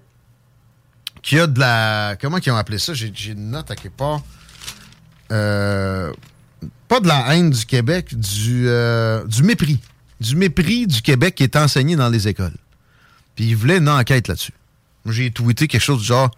qu'il 1.20 1.38
y 1.38 1.40
a 1.40 1.48
de 1.48 1.58
la. 1.58 2.16
Comment 2.20 2.38
ils 2.38 2.50
ont 2.52 2.56
appelé 2.56 2.78
ça? 2.78 2.94
J'ai 2.94 3.32
une 3.32 3.50
note 3.50 3.68
à 3.72 3.74
quelque 3.74 3.96
part. 3.96 4.22
Euh, 5.32 6.12
pas 6.86 7.00
de 7.00 7.08
la 7.08 7.34
haine 7.34 7.50
du 7.50 7.66
Québec, 7.66 8.16
du, 8.16 8.68
euh, 8.68 9.24
du 9.24 9.42
mépris. 9.42 9.80
Du 10.20 10.36
mépris 10.36 10.86
du 10.86 11.02
Québec 11.02 11.34
qui 11.34 11.42
est 11.42 11.56
enseigné 11.56 11.96
dans 11.96 12.08
les 12.08 12.28
écoles. 12.28 12.56
Puis 13.34 13.46
il 13.46 13.56
voulait 13.56 13.78
une 13.78 13.88
enquête 13.88 14.28
là-dessus. 14.28 14.54
J'ai 15.06 15.32
tweeté 15.32 15.66
quelque 15.66 15.82
chose 15.82 16.00
du 16.00 16.06
genre. 16.06 16.30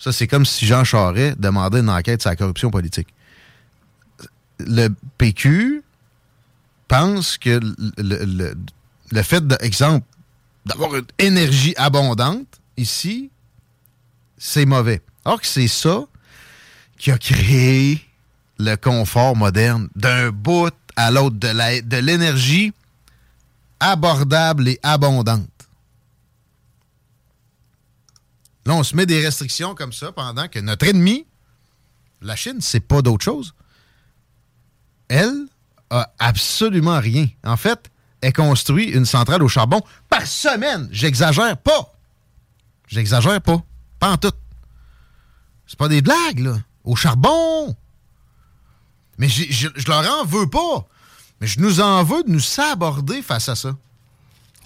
Ça, 0.00 0.10
c'est 0.10 0.26
comme 0.26 0.44
si 0.44 0.66
Jean 0.66 0.82
Charest 0.82 1.38
demandait 1.38 1.78
une 1.78 1.90
enquête 1.90 2.22
sur 2.22 2.30
la 2.30 2.34
corruption 2.34 2.72
politique. 2.72 3.14
Le 4.58 4.88
PQ 5.16 5.84
pense 6.88 7.38
que 7.38 7.60
fait, 9.20 9.46
d'exemple, 9.46 10.06
d'avoir 10.64 10.94
une 10.94 11.04
énergie 11.18 11.74
abondante 11.76 12.60
ici, 12.78 13.30
c'est 14.38 14.64
mauvais. 14.64 15.02
Alors 15.24 15.40
que 15.40 15.46
c'est 15.46 15.68
ça 15.68 16.04
qui 16.96 17.10
a 17.10 17.18
créé 17.18 18.00
le 18.58 18.76
confort 18.76 19.36
moderne 19.36 19.88
d'un 19.96 20.30
bout 20.30 20.72
à 20.96 21.10
l'autre, 21.10 21.36
de 21.36 21.96
l'énergie 21.98 22.72
abordable 23.80 24.68
et 24.68 24.78
abondante. 24.82 25.48
Là, 28.64 28.74
on 28.74 28.84
se 28.84 28.94
met 28.94 29.06
des 29.06 29.20
restrictions 29.20 29.74
comme 29.74 29.92
ça 29.92 30.12
pendant 30.12 30.46
que 30.46 30.60
notre 30.60 30.86
ennemi, 30.86 31.26
la 32.20 32.36
Chine, 32.36 32.60
c'est 32.60 32.80
pas 32.80 33.02
d'autre 33.02 33.24
chose. 33.24 33.54
Elle 35.08 35.46
a 35.90 36.12
absolument 36.18 37.00
rien. 37.00 37.28
En 37.42 37.56
fait, 37.56 37.90
elle 38.22 38.32
construit 38.32 38.86
une 38.86 39.04
centrale 39.04 39.42
au 39.42 39.48
charbon 39.48 39.82
par 40.08 40.26
semaine. 40.26 40.88
J'exagère 40.92 41.56
pas. 41.58 41.92
J'exagère 42.86 43.40
pas. 43.42 43.62
Pas 43.98 44.12
en 44.12 44.16
tout. 44.16 44.32
C'est 45.66 45.78
pas 45.78 45.88
des 45.88 46.02
blagues, 46.02 46.38
là. 46.38 46.56
Au 46.84 46.96
charbon. 46.96 47.76
Mais 49.18 49.28
je 49.28 49.88
leur 49.88 50.20
en 50.20 50.24
veux 50.24 50.48
pas. 50.48 50.86
Mais 51.40 51.46
je 51.46 51.60
nous 51.60 51.80
en 51.80 52.04
veux 52.04 52.22
de 52.22 52.30
nous 52.30 52.40
saborder 52.40 53.22
face 53.22 53.48
à 53.48 53.56
ça. 53.56 53.74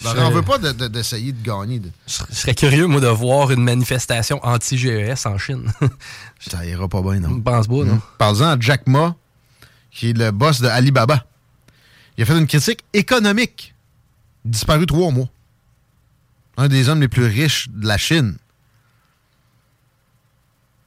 Je 0.01 0.05
leur 0.05 0.27
en 0.27 0.31
veux 0.31 0.43
pas 0.43 0.59
d'essayer 0.59 1.33
de, 1.33 1.43
gagner. 1.43 1.81
Je 2.07 2.35
serais 2.35 2.55
curieux, 2.55 2.87
moi, 2.87 3.01
de 3.01 3.07
voir 3.07 3.51
une 3.51 3.63
manifestation 3.63 4.39
anti-GES 4.45 5.25
en 5.25 5.39
Chine. 5.39 5.73
ça 6.39 6.67
ira 6.67 6.87
pas 6.89 7.01
bien, 7.01 7.21
non? 7.21 7.37
Je 7.37 7.41
pense 7.41 7.67
pas, 7.67 7.85
non? 7.85 8.01
Parlons 8.19 8.43
à 8.43 8.57
Jack 8.61 8.87
Ma, 8.87 9.15
qui 9.91 10.11
est 10.11 10.13
le 10.13 10.31
boss 10.31 10.61
de 10.61 10.69
Alibaba. 10.69 11.25
Il 12.17 12.23
a 12.23 12.27
fait 12.27 12.39
une 12.39 12.47
critique 12.47 12.85
économique. 12.93 13.75
Disparu 14.45 14.87
trois 14.87 15.11
mois. 15.11 15.29
Un 16.57 16.69
des 16.69 16.89
hommes 16.89 17.01
les 17.01 17.09
plus 17.09 17.27
riches 17.27 17.69
de 17.69 17.87
la 17.87 17.99
Chine. 17.99 18.37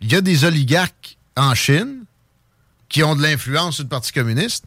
Il 0.02 0.12
y 0.12 0.16
a 0.16 0.22
des 0.22 0.46
oligarques 0.46 1.18
en 1.36 1.54
Chine 1.54 2.06
qui 2.88 3.04
ont 3.04 3.16
de 3.16 3.22
l'influence 3.22 3.76
sur 3.76 3.84
le 3.84 3.90
Parti 3.90 4.12
communiste. 4.12 4.66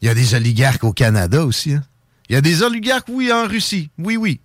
Il 0.00 0.06
y 0.06 0.08
a 0.08 0.14
des 0.14 0.34
oligarques 0.34 0.84
au 0.84 0.92
Canada 0.92 1.44
aussi. 1.44 1.72
Hein. 1.72 1.84
Il 2.28 2.34
y 2.34 2.36
a 2.36 2.40
des 2.40 2.62
oligarques, 2.62 3.08
oui, 3.08 3.32
en 3.32 3.46
Russie. 3.46 3.90
Oui, 3.98 4.16
oui. 4.16 4.40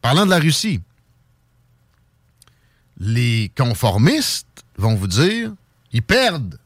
Parlant 0.00 0.24
de 0.24 0.30
la 0.30 0.38
Russie, 0.38 0.80
les 2.98 3.50
conformistes 3.56 4.46
vont 4.76 4.94
vous 4.94 5.06
dire, 5.06 5.52
ils 5.92 6.02
perdent. 6.02 6.58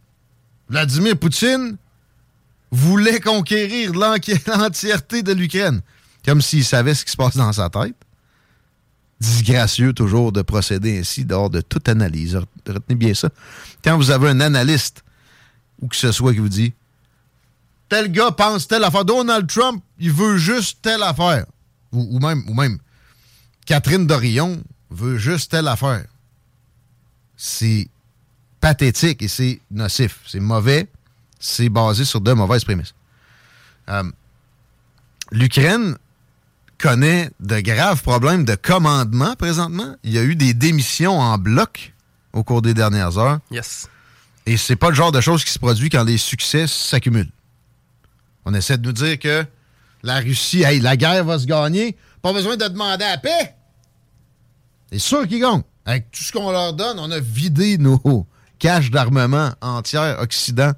Vladimir 0.69 1.19
Poutine 1.19 1.77
voulait 2.73 3.21
conquérir 3.21 3.93
l'entièreté 4.47 5.23
de 5.23 5.33
l'Ukraine. 5.33 5.81
Comme 6.25 6.43
s'il 6.43 6.65
savait 6.65 6.95
ce 6.95 7.05
qui 7.05 7.13
se 7.13 7.17
passe 7.17 7.37
dans 7.37 7.53
sa 7.53 7.71
tête 7.71 7.95
disgracieux 9.23 9.93
toujours 9.93 10.33
de 10.33 10.43
procéder 10.43 10.99
ainsi 10.99 11.25
dehors 11.25 11.49
de 11.49 11.61
toute 11.61 11.89
analyse. 11.89 12.39
Retenez 12.67 12.97
bien 12.97 13.15
ça. 13.15 13.31
Quand 13.85 13.97
vous 13.97 14.11
avez 14.11 14.29
un 14.29 14.41
analyste 14.41 15.05
ou 15.81 15.87
que 15.87 15.97
ce 15.97 16.11
soit 16.13 16.33
qui 16.33 16.41
vous 16.41 16.49
dit 16.49 16.75
tel 17.89 18.11
gars 18.11 18.33
pense 18.33 18.67
telle 18.67 18.85
affaire, 18.85 19.05
Donald 19.05 19.47
Trump, 19.47 19.83
il 19.99 20.13
veut 20.13 20.39
juste 20.39 20.79
telle 20.83 21.03
affaire. 21.03 21.47
Ou, 21.93 22.19
même, 22.21 22.43
ou 22.49 22.55
même 22.55 22.79
Catherine 23.67 24.07
Dorion 24.07 24.63
veut 24.91 25.19
juste 25.19 25.51
telle 25.51 25.69
affaire. 25.69 26.07
C'est 27.37 27.89
pathétique 28.61 29.23
et 29.23 29.29
c'est 29.29 29.61
nocif. 29.71 30.21
C'est 30.27 30.41
mauvais. 30.41 30.89
C'est 31.45 31.69
basé 31.69 32.05
sur 32.05 32.21
de 32.21 32.33
mauvaises 32.33 32.63
prémices. 32.63 32.95
Euh, 33.89 34.05
L'Ukraine 35.33 35.97
connaît 36.79 37.31
de 37.41 37.59
graves 37.59 38.01
problèmes 38.01 38.45
de 38.45 38.55
commandement 38.55 39.35
présentement. 39.35 39.97
Il 40.05 40.13
y 40.13 40.19
a 40.19 40.23
eu 40.23 40.37
des 40.37 40.55
démissions 40.55 41.19
en 41.19 41.39
bloc 41.39 41.95
au 42.33 42.45
cours 42.45 42.63
des 42.63 42.75
dernières 42.75 43.19
heures. 43.19 43.41
Yes. 43.51 43.89
Et 44.47 44.57
c'est 44.57 44.77
pas 44.77 44.91
le 44.91 44.95
genre 44.95 45.11
de 45.11 45.21
choses 45.21 45.45
qui 45.45 45.51
se 45.51 45.59
produit 45.59 45.91
quand 45.91 46.05
les 46.05 46.17
succès 46.17 46.69
s'accumulent. 46.69 47.33
On 48.45 48.55
essaie 48.55 48.79
de 48.79 48.87
nous 48.87 48.93
dire 48.93 49.19
que 49.19 49.45
la 50.05 50.21
Russie, 50.21 50.63
hey, 50.63 50.79
la 50.79 50.97
guerre 50.97 51.25
va 51.25 51.41
se 51.41 51.47
gagner, 51.47 51.97
pas 52.23 52.33
besoin 52.33 52.57
de 52.57 52.69
demander 52.69 53.05
la 53.05 53.19
paix. 53.19 53.57
C'est 54.93 55.01
sûr 55.01 55.27
qu'ils 55.27 55.41
gagnent. 55.41 55.63
Avec 55.85 56.13
tout 56.13 56.23
ce 56.23 56.31
qu'on 56.31 56.53
leur 56.53 56.73
donne, 56.73 57.01
on 57.01 57.11
a 57.11 57.19
vidé 57.19 57.79
nos 57.79 58.29
caches 58.61 58.93
d'armement 58.93 59.51
entières, 59.61 60.21
Occident, 60.21 60.73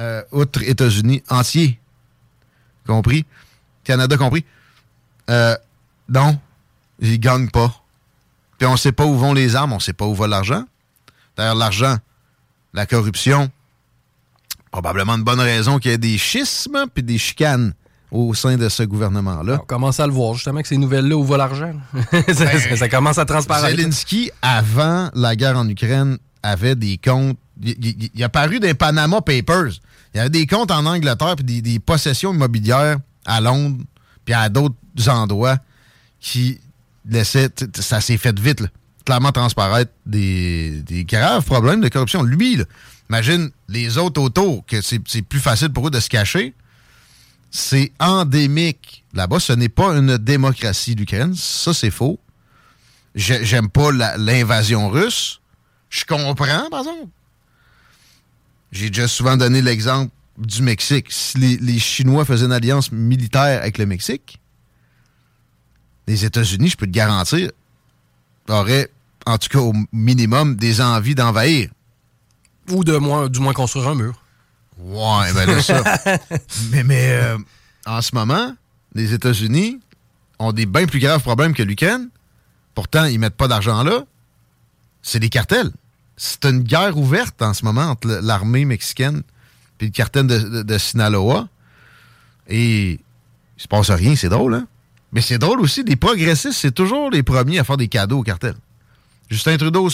euh, 0.00 0.22
outre 0.32 0.62
États-Unis, 0.62 1.22
entiers. 1.28 1.78
Compris? 2.86 3.24
Canada 3.84 4.16
compris? 4.16 4.44
Euh, 5.28 5.56
non, 6.08 6.38
ils 6.98 7.20
gagnent 7.20 7.50
pas. 7.50 7.72
Puis 8.58 8.66
on 8.66 8.76
sait 8.76 8.92
pas 8.92 9.04
où 9.04 9.16
vont 9.16 9.32
les 9.32 9.56
armes, 9.56 9.72
on 9.72 9.78
sait 9.78 9.92
pas 9.92 10.06
où 10.06 10.14
va 10.14 10.26
l'argent. 10.26 10.64
D'ailleurs, 11.36 11.54
l'argent, 11.54 11.96
la 12.74 12.86
corruption, 12.86 13.50
probablement 14.70 15.18
de 15.18 15.22
bonnes 15.22 15.40
raisons 15.40 15.78
qu'il 15.78 15.90
y 15.90 15.94
ait 15.94 15.98
des 15.98 16.18
schismes 16.18 16.86
puis 16.92 17.02
des 17.02 17.18
chicanes 17.18 17.72
au 18.10 18.34
sein 18.34 18.56
de 18.56 18.68
ce 18.68 18.82
gouvernement-là. 18.82 19.58
On 19.62 19.66
commence 19.66 20.00
à 20.00 20.06
le 20.06 20.12
voir, 20.12 20.34
justement, 20.34 20.62
que 20.62 20.68
ces 20.68 20.76
nouvelles-là, 20.76 21.16
où 21.16 21.24
va 21.24 21.36
l'argent? 21.36 21.72
Ben, 22.12 22.76
ça, 22.76 22.88
commence 22.88 23.18
à 23.18 23.24
transparaître. 23.24 23.76
Zelensky, 23.76 24.30
avant 24.42 25.10
la 25.14 25.36
guerre 25.36 25.56
en 25.56 25.68
Ukraine, 25.68 26.18
avait 26.42 26.74
des 26.74 26.98
comptes. 26.98 27.38
Il, 27.62 28.10
a 28.22 28.28
paru 28.28 28.58
des 28.58 28.74
Panama 28.74 29.20
Papers. 29.20 29.80
Il 30.12 30.18
y 30.18 30.20
avait 30.20 30.30
des 30.30 30.46
comptes 30.46 30.70
en 30.70 30.86
Angleterre 30.86 31.36
puis 31.36 31.44
des, 31.44 31.62
des 31.62 31.78
possessions 31.78 32.32
immobilières 32.32 32.98
à 33.26 33.40
Londres 33.40 33.82
puis 34.24 34.34
à 34.34 34.48
d'autres 34.48 34.74
endroits 35.08 35.58
qui 36.20 36.60
laissaient. 37.08 37.50
Ça 37.74 38.00
s'est 38.00 38.18
fait 38.18 38.38
vite, 38.38 38.62
clairement 39.04 39.32
transparaître 39.32 39.92
des, 40.06 40.82
graves 41.08 41.44
problèmes 41.44 41.80
de 41.80 41.88
corruption. 41.88 42.22
Lui, 42.22 42.58
imagine 43.08 43.50
les 43.68 43.98
autres 43.98 44.20
autour, 44.20 44.64
que 44.66 44.80
c'est 44.80 45.22
plus 45.22 45.40
facile 45.40 45.70
pour 45.70 45.88
eux 45.88 45.90
de 45.90 46.00
se 46.00 46.08
cacher. 46.08 46.54
C'est 47.50 47.92
endémique. 47.98 49.04
Là-bas, 49.12 49.40
ce 49.40 49.52
n'est 49.52 49.68
pas 49.68 49.96
une 49.96 50.18
démocratie, 50.18 50.94
l'Ukraine. 50.94 51.34
Ça, 51.34 51.74
c'est 51.74 51.90
faux. 51.90 52.20
J'aime 53.16 53.68
pas 53.68 53.90
l'invasion 54.16 54.88
russe. 54.88 55.40
Je 55.88 56.04
comprends, 56.04 56.70
par 56.70 56.80
exemple. 56.80 57.08
J'ai 58.72 58.88
déjà 58.88 59.08
souvent 59.08 59.36
donné 59.36 59.62
l'exemple 59.62 60.12
du 60.38 60.62
Mexique. 60.62 61.06
Si 61.10 61.38
les, 61.38 61.56
les, 61.56 61.78
Chinois 61.78 62.24
faisaient 62.24 62.46
une 62.46 62.52
alliance 62.52 62.92
militaire 62.92 63.60
avec 63.60 63.78
le 63.78 63.86
Mexique, 63.86 64.40
les 66.06 66.24
États-Unis, 66.24 66.70
je 66.70 66.76
peux 66.76 66.86
te 66.86 66.92
garantir, 66.92 67.50
auraient, 68.48 68.90
en 69.26 69.38
tout 69.38 69.48
cas 69.48 69.58
au 69.58 69.72
minimum, 69.92 70.56
des 70.56 70.80
envies 70.80 71.14
d'envahir. 71.14 71.70
Ou 72.70 72.84
de 72.84 72.96
moins, 72.96 73.28
du 73.28 73.40
moins 73.40 73.52
construire 73.52 73.88
un 73.88 73.94
mur. 73.94 74.20
Ouais, 74.78 75.32
ben 75.34 75.46
là, 75.46 75.62
ça. 75.62 75.82
mais 76.70 76.82
mais 76.84 77.10
euh, 77.10 77.38
en 77.86 78.00
ce 78.00 78.14
moment, 78.14 78.54
les 78.94 79.12
États-Unis 79.12 79.80
ont 80.38 80.52
des 80.52 80.66
bien 80.66 80.86
plus 80.86 81.00
graves 81.00 81.20
problèmes 81.20 81.52
que 81.52 81.62
l'Ukraine. 81.62 82.08
Pourtant, 82.74 83.04
ils 83.04 83.18
mettent 83.18 83.36
pas 83.36 83.48
d'argent 83.48 83.82
là. 83.82 84.04
C'est 85.02 85.20
des 85.20 85.28
cartels. 85.28 85.70
C'est 86.22 86.44
une 86.44 86.60
guerre 86.60 86.98
ouverte 86.98 87.40
en 87.40 87.54
ce 87.54 87.64
moment 87.64 87.86
entre 87.86 88.06
l'armée 88.06 88.66
mexicaine 88.66 89.22
et 89.80 89.86
le 89.86 89.90
cartel 89.90 90.26
de, 90.26 90.78
Sinaloa. 90.78 91.48
Et 92.46 92.90
il 92.90 92.98
se 93.56 93.66
passe 93.66 93.88
rien, 93.88 94.14
c'est 94.14 94.28
drôle, 94.28 94.52
hein? 94.52 94.66
Mais 95.12 95.22
c'est 95.22 95.38
drôle 95.38 95.62
aussi, 95.62 95.82
les 95.82 95.96
progressistes, 95.96 96.58
c'est 96.60 96.74
toujours 96.74 97.10
les 97.10 97.22
premiers 97.22 97.58
à 97.58 97.64
faire 97.64 97.78
des 97.78 97.88
cadeaux 97.88 98.18
au 98.18 98.22
cartel. 98.22 98.54
Justin 99.30 99.56
Trudeau 99.56 99.88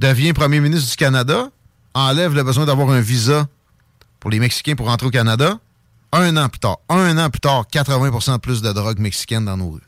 devient 0.00 0.32
premier 0.32 0.58
ministre 0.58 0.90
du 0.90 0.96
Canada, 0.96 1.48
enlève 1.94 2.34
le 2.34 2.42
besoin 2.42 2.66
d'avoir 2.66 2.90
un 2.90 3.00
visa 3.00 3.46
pour 4.18 4.30
les 4.30 4.40
Mexicains 4.40 4.74
pour 4.74 4.86
rentrer 4.88 5.06
au 5.06 5.12
Canada. 5.12 5.60
Un 6.10 6.36
an 6.36 6.48
plus 6.48 6.58
tard, 6.58 6.80
un 6.88 7.16
an 7.18 7.30
plus 7.30 7.38
tard, 7.38 7.66
80% 7.72 8.40
plus 8.40 8.62
de 8.62 8.72
drogue 8.72 8.98
mexicaine 8.98 9.44
dans 9.44 9.56
nos 9.56 9.70
rues. 9.70 9.80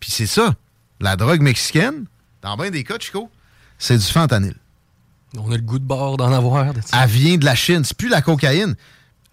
Puis 0.00 0.10
c'est 0.10 0.26
ça, 0.26 0.56
la 0.98 1.14
drogue 1.14 1.40
mexicaine, 1.40 2.06
dans 2.42 2.56
bien 2.56 2.70
des 2.70 2.82
cas, 2.82 2.98
Chico, 2.98 3.30
c'est 3.82 3.98
du 3.98 4.04
fentanyl. 4.04 4.54
On 5.36 5.50
a 5.50 5.56
le 5.56 5.62
goût 5.62 5.80
de 5.80 5.84
bord 5.84 6.16
d'en 6.16 6.32
avoir. 6.32 6.72
de 6.72 6.80
ça. 6.80 7.02
Elle 7.02 7.10
vient 7.10 7.36
de 7.36 7.44
la 7.44 7.56
Chine. 7.56 7.82
C'est 7.84 7.96
plus 7.96 8.08
la 8.08 8.22
cocaïne. 8.22 8.76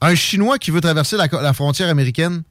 Un 0.02 0.16
Chinois 0.16 0.58
qui 0.58 0.72
veut 0.72 0.82
traverser 0.82 1.18
la, 1.18 1.54
frontière 1.54 1.88
américaine, 1.88 2.42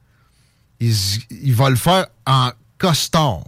il, 0.79 1.53
va 1.53 1.69
le 1.69 1.75
faire 1.75 2.07
en 2.25 2.51
costard. 2.77 3.43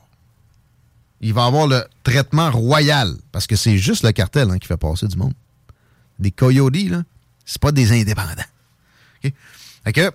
Il 1.22 1.34
va 1.34 1.46
avoir 1.46 1.66
le 1.66 1.86
traitement 2.04 2.52
royal. 2.52 3.16
Parce 3.32 3.48
que 3.48 3.56
c'est 3.56 3.78
juste 3.78 4.04
le 4.04 4.12
cartel 4.12 4.52
hein, 4.52 4.58
qui 4.58 4.68
fait 4.68 4.76
passer 4.76 5.08
du 5.08 5.16
monde. 5.16 5.34
Des 6.20 6.32
coyotes, 6.32 6.90
là, 6.90 7.04
c'est 7.46 7.62
pas 7.62 7.72
des 7.72 7.94
indépendants. 7.94 8.44
OK? 9.24 9.32
Fait 9.86 9.94
que, 9.94 10.12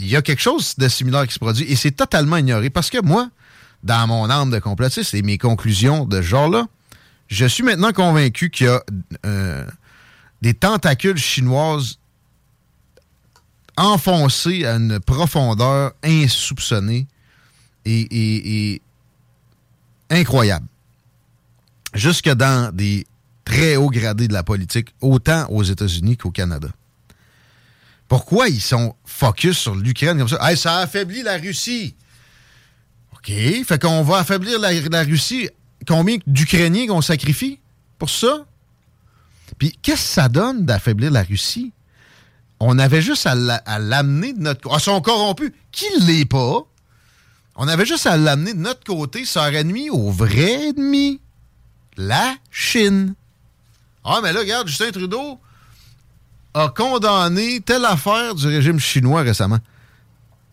il 0.00 0.08
y 0.08 0.16
a 0.16 0.22
quelque 0.22 0.42
chose 0.42 0.74
de 0.76 0.88
similaire 0.88 1.28
qui 1.28 1.34
se 1.34 1.38
produit 1.38 1.70
et 1.70 1.76
c'est 1.76 1.92
totalement 1.92 2.38
ignoré. 2.38 2.70
Parce 2.70 2.90
que 2.90 3.00
moi, 3.00 3.28
dans 3.84 4.04
mon 4.08 4.28
âme 4.30 4.50
de 4.50 4.58
complotiste 4.58 5.14
et 5.14 5.22
mes 5.22 5.38
conclusions 5.38 6.06
de 6.06 6.16
ce 6.16 6.26
genre-là, 6.26 6.66
je 7.32 7.46
suis 7.46 7.62
maintenant 7.62 7.92
convaincu 7.92 8.50
qu'il 8.50 8.66
y 8.66 8.68
a 8.68 8.82
euh, 9.24 9.66
des 10.42 10.52
tentacules 10.52 11.16
chinoises 11.16 11.98
enfoncées 13.78 14.66
à 14.66 14.74
une 14.74 15.00
profondeur 15.00 15.92
insoupçonnée 16.04 17.06
et, 17.86 18.82
incroyable. 20.10 20.66
Jusque 21.94 22.28
dans 22.28 22.70
des 22.74 23.06
très 23.46 23.76
hauts 23.76 23.88
gradés 23.88 24.28
de 24.28 24.34
la 24.34 24.42
politique, 24.42 24.94
autant 25.00 25.46
aux 25.48 25.62
États-Unis 25.62 26.18
qu'au 26.18 26.30
Canada. 26.30 26.68
Pourquoi 28.08 28.50
ils 28.50 28.60
sont 28.60 28.94
focus 29.06 29.56
sur 29.56 29.74
l'Ukraine 29.74 30.18
comme 30.18 30.28
ça? 30.28 30.38
Hey, 30.42 30.58
ça 30.58 30.80
affaiblit 30.80 31.22
la 31.22 31.38
Russie. 31.38 31.96
OK, 33.14 33.32
fait 33.64 33.80
qu'on 33.80 34.02
va 34.02 34.18
affaiblir 34.18 34.60
la 34.60 35.02
Russie. 35.02 35.48
Combien 35.86 36.16
d'Ukrainiens 36.26 36.86
qu'on 36.86 37.00
sacrifie 37.02 37.58
pour 37.98 38.10
ça? 38.10 38.46
Puis 39.58 39.76
qu'est-ce 39.82 40.02
que 40.02 40.08
ça 40.08 40.28
donne 40.28 40.64
d'affaiblir 40.64 41.10
la 41.10 41.22
Russie? 41.22 41.72
On 42.60 42.78
avait 42.78 43.02
juste 43.02 43.26
à 43.26 43.34
la- 43.34 43.56
à 43.66 43.78
l'amener 43.78 44.32
de 44.32 44.40
notre 44.40 44.60
côté. 44.62 44.74
Ah, 44.76 44.78
sont 44.78 45.00
corrompus. 45.00 45.50
Qui 45.72 45.84
ne 46.00 46.06
l'est 46.06 46.24
pas? 46.24 46.60
On 47.56 47.68
avait 47.68 47.84
juste 47.84 48.06
à 48.06 48.16
l'amener 48.16 48.54
de 48.54 48.60
notre 48.60 48.84
côté, 48.84 49.24
ça 49.24 49.42
aurait 49.48 49.64
nuit 49.64 49.90
au 49.90 50.10
vrai 50.10 50.68
ennemi, 50.68 51.20
la 51.96 52.34
Chine. 52.50 53.14
Ah, 54.04 54.20
mais 54.22 54.32
là, 54.32 54.40
regarde, 54.40 54.68
Justin 54.68 54.90
Trudeau 54.90 55.38
a 56.54 56.68
condamné 56.70 57.60
telle 57.60 57.84
affaire 57.84 58.34
du 58.34 58.46
régime 58.46 58.78
chinois 58.78 59.22
récemment. 59.22 59.58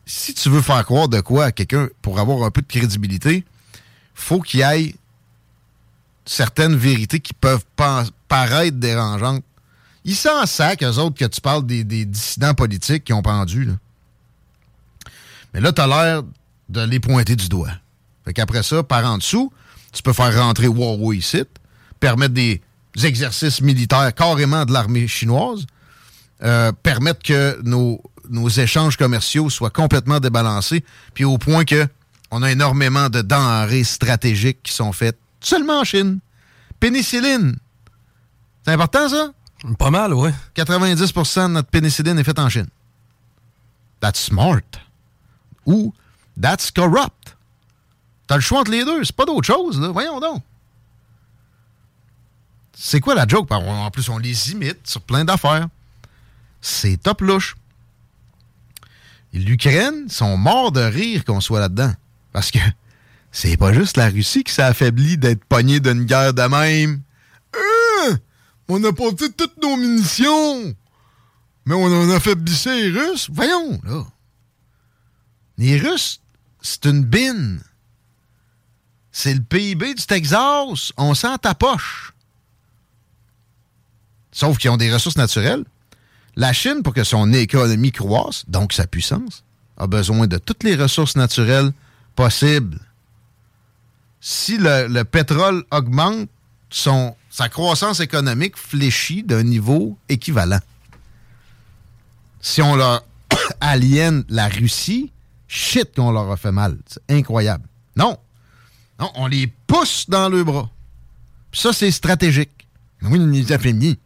Si 0.05 0.33
tu 0.33 0.49
veux 0.49 0.61
faire 0.61 0.83
croire 0.85 1.07
de 1.07 1.21
quoi 1.21 1.45
à 1.45 1.51
quelqu'un 1.51 1.87
pour 2.01 2.19
avoir 2.19 2.43
un 2.43 2.51
peu 2.51 2.61
de 2.61 2.67
crédibilité, 2.67 3.45
faut 4.13 4.41
qu'il 4.41 4.61
ait 4.61 4.93
certaines 6.29 6.75
vérités 6.75 7.19
qui 7.19 7.33
peuvent 7.33 7.65
paraître 8.27 8.77
dérangeantes. 8.77 9.43
Ils 10.05 10.15
s'en 10.15 10.45
sac, 10.45 10.83
eux 10.83 10.97
autres, 10.99 11.17
que 11.17 11.25
tu 11.25 11.41
parles 11.41 11.65
des, 11.65 11.83
dissidents 11.83 12.53
politiques 12.53 13.05
qui 13.05 13.13
ont 13.13 13.23
pendu. 13.23 13.67
Mais 15.53 15.59
là, 15.59 15.73
tu 15.73 15.81
as 15.81 15.87
l'air 15.87 16.21
de 16.69 16.81
les 16.81 16.99
pointer 16.99 17.35
du 17.35 17.49
doigt. 17.49 17.71
Fait 18.25 18.33
qu'après 18.33 18.61
ça, 18.61 18.83
par 18.83 19.05
en 19.05 19.17
dessous, 19.17 19.51
tu 19.91 20.03
peux 20.03 20.13
faire 20.13 20.39
rentrer 20.39 20.67
Huawei 20.67 21.17
ici, 21.17 21.43
permettre 21.99 22.35
des 22.35 22.61
exercices 23.03 23.59
militaires 23.61 24.13
carrément 24.13 24.65
de 24.65 24.71
l'armée 24.71 25.07
chinoise, 25.07 25.65
euh, 26.43 26.71
permettre 26.83 27.23
que 27.23 27.59
nos, 27.63 28.03
nos 28.29 28.49
échanges 28.49 28.97
commerciaux 28.97 29.49
soient 29.49 29.71
complètement 29.71 30.19
débalancés, 30.19 30.85
puis 31.15 31.23
au 31.23 31.39
point 31.39 31.65
que 31.65 31.87
on 32.29 32.43
a 32.43 32.51
énormément 32.51 33.09
de 33.09 33.23
denrées 33.23 33.83
stratégiques 33.83 34.59
qui 34.61 34.73
sont 34.73 34.91
faites 34.91 35.17
seulement 35.41 35.81
en 35.81 35.83
Chine. 35.83 36.19
Pénicilline. 36.79 37.57
C'est 38.65 38.71
important, 38.71 39.09
ça? 39.09 39.33
Pas 39.77 39.89
mal, 39.89 40.13
ouais. 40.13 40.33
90% 40.55 41.47
de 41.47 41.53
notre 41.53 41.69
pénicilline 41.69 42.17
est 42.17 42.23
faite 42.23 42.39
en 42.39 42.49
Chine. 42.49 42.67
That's 43.99 44.19
smart. 44.19 44.61
Ou 45.65 45.93
that's 46.41 46.71
corrupt. 46.71 47.35
T'as 48.27 48.35
le 48.35 48.41
choix 48.41 48.59
entre 48.61 48.71
les 48.71 48.85
deux. 48.85 49.03
C'est 49.03 49.15
pas 49.15 49.25
d'autre 49.25 49.45
chose, 49.45 49.79
là. 49.79 49.89
Voyons 49.89 50.19
donc. 50.19 50.43
C'est 52.73 53.01
quoi 53.01 53.15
la 53.15 53.27
joke? 53.27 53.51
En 53.51 53.91
plus, 53.91 54.07
on 54.07 54.17
les 54.17 54.51
imite 54.51 54.87
sur 54.87 55.01
plein 55.01 55.25
d'affaires. 55.25 55.67
C'est 56.61 56.97
top 56.97 57.21
louche. 57.21 57.57
L'Ukraine 59.33 60.09
sont 60.09 60.37
morts 60.37 60.71
de 60.71 60.79
rire 60.79 61.25
qu'on 61.25 61.41
soit 61.41 61.59
là-dedans. 61.59 61.91
Parce 62.31 62.51
que 62.51 62.59
c'est 63.31 63.57
pas 63.57 63.73
juste 63.73 63.97
la 63.97 64.09
Russie 64.09 64.43
qui 64.43 64.53
s'est 64.53 64.63
affaiblie 64.63 65.17
d'être 65.17 65.45
pognée 65.45 65.79
d'une 65.79 66.05
guerre 66.05 66.33
de 66.33 66.41
même. 66.41 67.01
Hein? 67.55 68.17
On 68.67 68.83
a 68.83 68.93
porté 68.93 69.31
toutes 69.31 69.61
nos 69.61 69.77
munitions. 69.77 70.75
Mais 71.65 71.75
on 71.75 71.85
en 71.85 72.09
a 72.09 72.15
affaiblissé 72.15 72.89
les 72.89 72.99
Russes. 72.99 73.29
Voyons, 73.31 73.79
là. 73.83 74.05
Les 75.57 75.77
Russes, 75.77 76.21
c'est 76.61 76.85
une 76.85 77.03
bine. 77.03 77.61
C'est 79.11 79.33
le 79.33 79.41
PIB 79.41 79.93
du 79.93 80.05
Texas. 80.05 80.93
On 80.97 81.13
sent 81.13 81.37
ta 81.41 81.53
poche. 81.53 82.13
Sauf 84.31 84.57
qu'ils 84.57 84.69
ont 84.69 84.77
des 84.77 84.91
ressources 84.91 85.17
naturelles. 85.17 85.65
La 86.35 86.53
Chine, 86.53 86.81
pour 86.83 86.93
que 86.93 87.03
son 87.03 87.33
économie 87.33 87.91
croisse, 87.91 88.45
donc 88.47 88.71
sa 88.71 88.87
puissance, 88.87 89.43
a 89.77 89.87
besoin 89.87 90.27
de 90.27 90.37
toutes 90.37 90.63
les 90.63 90.75
ressources 90.75 91.15
naturelles 91.15 91.71
possibles. 92.15 92.79
Si 94.21 94.57
le, 94.57 94.87
le 94.87 95.03
pétrole 95.03 95.63
augmente, 95.71 96.29
sa 96.69 97.49
croissance 97.49 97.99
économique 97.99 98.57
fléchit 98.57 99.23
d'un 99.23 99.43
niveau 99.43 99.97
équivalent. 100.07 100.59
Si 102.41 102.61
on 102.61 102.75
leur 102.75 103.03
aliène 103.61 104.23
la 104.29 104.47
Russie, 104.47 105.11
shit 105.47 105.95
qu'on 105.95 106.11
leur 106.11 106.31
a 106.31 106.37
fait 106.37 106.51
mal. 106.51 106.77
C'est 106.85 107.01
incroyable. 107.09 107.65
Non. 107.95 108.17
Non, 108.99 109.11
on 109.15 109.27
les 109.27 109.47
pousse 109.47 110.09
dans 110.09 110.29
le 110.29 110.43
bras. 110.43 110.69
Ça, 111.51 111.73
c'est 111.73 111.91
stratégique. 111.91 112.67
Oui, 113.01 113.19
les 113.19 113.51
affaiblis. 113.51 113.97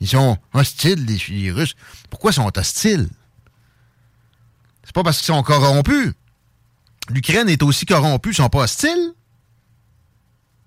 Ils 0.00 0.08
sont 0.08 0.36
hostiles, 0.52 1.04
les, 1.06 1.18
les 1.28 1.50
Russes. 1.50 1.74
Pourquoi 2.10 2.30
ils 2.30 2.34
sont 2.34 2.52
hostiles? 2.56 3.08
C'est 4.84 4.94
pas 4.94 5.02
parce 5.02 5.18
qu'ils 5.18 5.34
sont 5.34 5.42
corrompus. 5.42 6.12
L'Ukraine 7.08 7.48
est 7.48 7.62
aussi 7.62 7.86
corrompue, 7.86 8.30
ils 8.30 8.34
sont 8.34 8.48
pas 8.48 8.60
hostiles. 8.60 9.12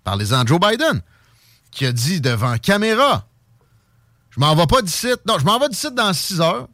Parlez-en 0.03 0.45
Joe 0.45 0.59
Biden, 0.59 1.01
qui 1.71 1.85
a 1.85 1.91
dit 1.91 2.21
devant 2.21 2.57
caméra 2.57 3.27
Je 4.29 4.39
m'en 4.39 4.55
vais 4.55 4.67
pas 4.67 4.81
d'ici. 4.81 5.07
Non, 5.27 5.37
je 5.39 5.45
m'en 5.45 5.59
vais 5.59 5.69
d'ici 5.69 5.91
dans 5.91 6.13
6 6.13 6.41
heures. 6.41 6.67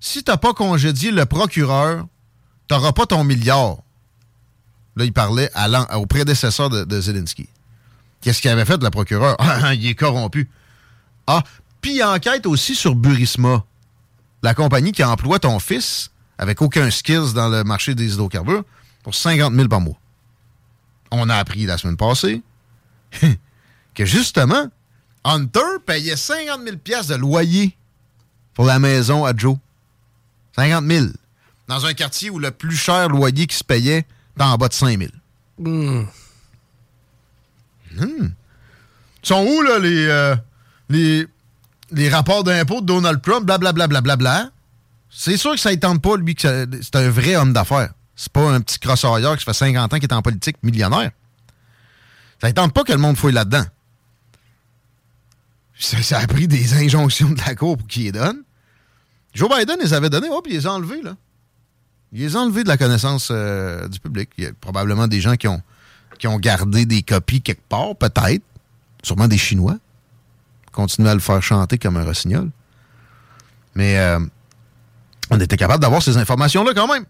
Si 0.00 0.24
t'as 0.24 0.36
pas 0.36 0.54
congédié 0.54 1.10
le 1.10 1.26
procureur, 1.26 2.06
t'auras 2.68 2.92
pas 2.92 3.06
ton 3.06 3.24
milliard. 3.24 3.76
Là, 4.96 5.04
il 5.04 5.12
parlait 5.12 5.50
à 5.54 5.98
au 5.98 6.06
prédécesseur 6.06 6.70
de, 6.70 7.00
Zelensky. 7.00 7.48
Qu'est-ce 8.20 8.40
qu'il 8.40 8.50
avait 8.50 8.64
fait, 8.64 8.82
le 8.82 8.90
procureur? 8.90 9.36
Il 9.72 9.86
est 9.86 9.94
corrompu. 9.94 10.50
Ah, 11.26 11.42
puis 11.80 12.02
enquête 12.02 12.46
aussi 12.46 12.74
sur 12.74 12.94
Burisma, 12.94 13.64
la 14.42 14.54
compagnie 14.54 14.92
qui 14.92 15.04
emploie 15.04 15.38
ton 15.38 15.58
fils 15.58 16.10
avec 16.38 16.60
aucun 16.60 16.90
skills 16.90 17.32
dans 17.34 17.48
le 17.48 17.64
marché 17.64 17.94
des 17.94 18.12
hydrocarbures 18.14 18.64
pour 19.02 19.14
50 19.14 19.54
000 19.54 19.68
par 19.68 19.80
mois. 19.80 19.98
On 21.10 21.28
a 21.28 21.36
appris 21.36 21.66
la 21.66 21.78
semaine 21.78 21.96
passée 21.96 22.42
que 23.94 24.04
justement, 24.04 24.68
Hunter 25.24 25.78
payait 25.84 26.16
50 26.16 26.60
000 26.64 26.76
piastres 26.76 27.12
de 27.12 27.16
loyer 27.16 27.76
pour 28.54 28.64
la 28.64 28.78
maison 28.78 29.24
à 29.24 29.36
Joe. 29.36 29.56
50 30.56 30.84
000. 30.86 31.06
Dans 31.68 31.86
un 31.86 31.94
quartier 31.94 32.30
où 32.30 32.38
le 32.38 32.50
plus 32.50 32.76
cher 32.76 33.08
loyer 33.08 33.46
qui 33.46 33.56
se 33.56 33.64
payait 33.64 34.06
était 34.34 34.42
en 34.42 34.56
bas 34.56 34.68
de 34.68 34.74
5 34.74 34.98
000. 34.98 35.10
Hmm. 35.58 36.04
Hmm. 37.96 38.28
Ils 39.22 39.26
sont 39.26 39.44
où, 39.46 39.62
là, 39.62 39.78
les, 39.78 40.06
euh, 40.06 40.36
les, 40.88 41.26
les 41.90 42.08
rapports 42.08 42.44
d'impôts 42.44 42.80
de 42.80 42.86
Donald 42.86 43.20
Trump, 43.20 43.44
blablabla, 43.44 43.86
blablabla? 43.88 44.50
C'est 45.10 45.36
sûr 45.36 45.52
que 45.52 45.60
ça 45.60 45.70
ne 45.70 45.76
tente 45.76 46.00
pas, 46.00 46.16
lui, 46.16 46.34
que 46.34 46.68
c'est 46.82 46.96
un 46.96 47.10
vrai 47.10 47.36
homme 47.36 47.52
d'affaires. 47.52 47.92
C'est 48.20 48.32
pas 48.34 48.50
un 48.50 48.60
petit 48.60 48.78
crossoyeur 48.78 49.34
qui 49.38 49.46
fait 49.46 49.54
50 49.54 49.94
ans 49.94 49.98
qui 49.98 50.04
est 50.04 50.12
en 50.12 50.20
politique 50.20 50.58
millionnaire. 50.62 51.10
Ça 52.38 52.48
ne 52.48 52.52
tente 52.52 52.74
pas 52.74 52.84
que 52.84 52.92
le 52.92 52.98
monde 52.98 53.16
fouille 53.16 53.32
là-dedans. 53.32 53.64
Ça, 55.78 56.02
ça 56.02 56.18
a 56.18 56.26
pris 56.26 56.46
des 56.46 56.74
injonctions 56.74 57.30
de 57.30 57.40
la 57.40 57.54
Cour 57.54 57.78
pour 57.78 57.86
qu'il 57.86 58.02
les 58.02 58.12
donne. 58.12 58.42
Joe 59.32 59.48
Biden 59.48 59.78
les 59.80 59.94
avait 59.94 60.10
donnés, 60.10 60.28
oh, 60.30 60.42
puis 60.42 60.52
il 60.52 60.56
les 60.58 60.66
a 60.66 60.72
enlevés, 60.74 61.00
là. 61.00 61.16
Il 62.12 62.20
les 62.20 62.36
a 62.36 62.40
enlevés 62.40 62.62
de 62.62 62.68
la 62.68 62.76
connaissance 62.76 63.30
euh, 63.30 63.88
du 63.88 63.98
public. 63.98 64.28
Il 64.36 64.44
y 64.44 64.46
a 64.48 64.50
probablement 64.52 65.08
des 65.08 65.22
gens 65.22 65.36
qui 65.36 65.48
ont, 65.48 65.62
qui 66.18 66.26
ont 66.26 66.38
gardé 66.38 66.84
des 66.84 67.02
copies 67.02 67.40
quelque 67.40 67.66
part, 67.70 67.96
peut-être. 67.96 68.42
Sûrement 69.02 69.28
des 69.28 69.38
Chinois. 69.38 69.78
Continuer 70.72 71.08
à 71.08 71.14
le 71.14 71.20
faire 71.20 71.42
chanter 71.42 71.78
comme 71.78 71.96
un 71.96 72.04
rossignol. 72.04 72.50
Mais 73.74 73.98
euh, 73.98 74.20
on 75.30 75.40
était 75.40 75.56
capable 75.56 75.80
d'avoir 75.80 76.02
ces 76.02 76.18
informations-là 76.18 76.74
quand 76.74 76.86
même. 76.86 77.06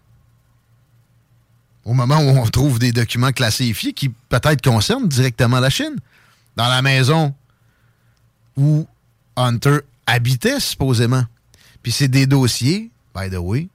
Au 1.85 1.95
moment 1.95 2.19
où 2.19 2.29
on 2.29 2.47
trouve 2.47 2.79
des 2.79 2.93
documents 2.93 3.33
classifiés 3.33 3.93
qui 3.93 4.11
peut-être 4.29 4.63
concernent 4.63 5.09
directement 5.09 5.61
la 5.61 5.71
Chine. 5.71 5.97
Dans 6.57 6.69
la 6.69 6.83
maison 6.83 7.35
où 8.57 8.87
Hunter 9.37 9.79
habitait 10.07 10.61
supposément. 10.61 11.25
Puis 11.83 11.93
c'est 11.93 12.09
des 12.09 12.27
dossiers, 12.27 12.91
by 13.15 13.31
the 13.31 13.39
way, 13.39 13.69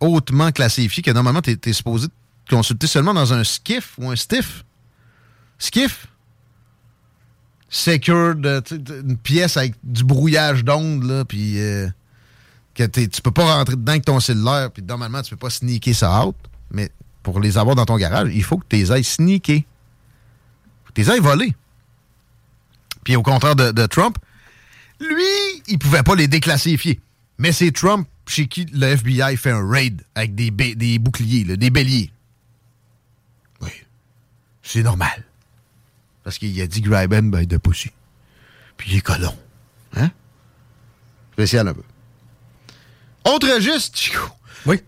hautement 0.00 0.52
classifiés 0.52 1.02
que 1.02 1.10
normalement 1.10 1.42
tu 1.42 1.58
es, 1.64 1.72
supposé 1.72 2.06
consulter 2.48 2.86
seulement 2.86 3.14
dans 3.14 3.32
un 3.32 3.44
skiff 3.44 3.94
ou 3.98 4.10
un 4.10 4.16
stiff. 4.16 4.64
Skiff? 5.58 6.06
Secured, 7.70 8.64
une 8.88 9.18
pièce 9.18 9.58
avec 9.58 9.74
du 9.82 10.02
brouillage 10.02 10.64
d'ondes, 10.64 11.24
puis 11.28 11.60
euh, 11.60 11.86
que 12.74 12.84
tu 12.84 13.20
peux 13.20 13.30
pas 13.30 13.56
rentrer 13.56 13.76
dedans 13.76 13.92
avec 13.92 14.06
ton 14.06 14.20
cellulaire, 14.20 14.70
puis 14.70 14.82
normalement 14.82 15.20
tu 15.20 15.30
peux 15.30 15.36
pas 15.36 15.50
sneaker 15.50 15.94
ça 15.94 16.24
out. 16.24 16.36
Mais 16.70 16.90
pour 17.32 17.40
les 17.40 17.58
avoir 17.58 17.76
dans 17.76 17.84
ton 17.84 17.96
garage, 17.96 18.30
il 18.32 18.42
faut 18.42 18.58
que 18.58 18.66
tu 18.68 18.76
les 18.76 18.92
ailles 18.92 19.04
sneaker. 19.04 19.60
Faut 20.84 20.88
que 20.88 20.92
tu 20.94 21.00
les 21.02 21.10
ailles 21.10 21.20
voler. 21.20 21.54
Puis 23.04 23.16
au 23.16 23.22
contraire 23.22 23.56
de, 23.56 23.86
Trump, 23.86 24.18
lui, 25.00 25.62
il 25.66 25.78
pouvait 25.78 26.02
pas 26.02 26.14
les 26.14 26.28
déclassifier. 26.28 27.00
Mais 27.38 27.52
c'est 27.52 27.70
Trump 27.70 28.08
chez 28.26 28.46
qui 28.46 28.66
le 28.66 28.86
FBI 28.88 29.36
fait 29.36 29.50
un 29.50 29.66
raid 29.66 30.02
avec 30.14 30.34
des, 30.34 30.50
des 30.50 30.98
boucliers, 30.98 31.44
des 31.44 31.70
béliers. 31.70 32.10
Oui. 33.60 33.70
C'est 34.62 34.82
normal. 34.82 35.24
Parce 36.24 36.36
qu'il 36.36 36.60
a 36.60 36.66
dit 36.66 36.82
Graben 36.82 37.30
ben, 37.30 37.46
de. 37.46 37.56
Puis 37.56 38.90
il 38.90 38.96
est 38.96 39.00
colon. 39.00 39.34
Hein? 39.96 40.10
Spécial 41.32 41.68
un 41.68 41.74
peu. 41.74 41.82
Autre 43.24 43.54
registre, 43.54 43.98
Chico. 43.98 44.28
Oui. 44.66 44.82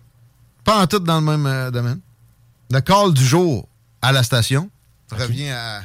Pas 0.64 0.82
en 0.82 0.86
tout 0.86 0.98
dans 0.98 1.20
le 1.20 1.26
même 1.26 1.46
euh, 1.46 1.70
domaine. 1.70 2.00
Le 2.70 2.80
call 2.80 3.12
du 3.14 3.24
jour 3.24 3.68
à 4.00 4.12
la 4.12 4.22
station. 4.22 4.70
Revient 5.10 5.50
à. 5.50 5.82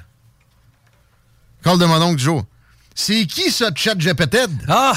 Call 1.64 1.80
de 1.80 1.86
mon 1.86 2.00
oncle 2.02 2.18
du 2.18 2.24
jour. 2.24 2.46
C'est 2.94 3.26
qui 3.26 3.52
ce 3.52 3.66
chat 3.76 3.96
GPT? 3.96 4.38
Ah! 4.70 4.94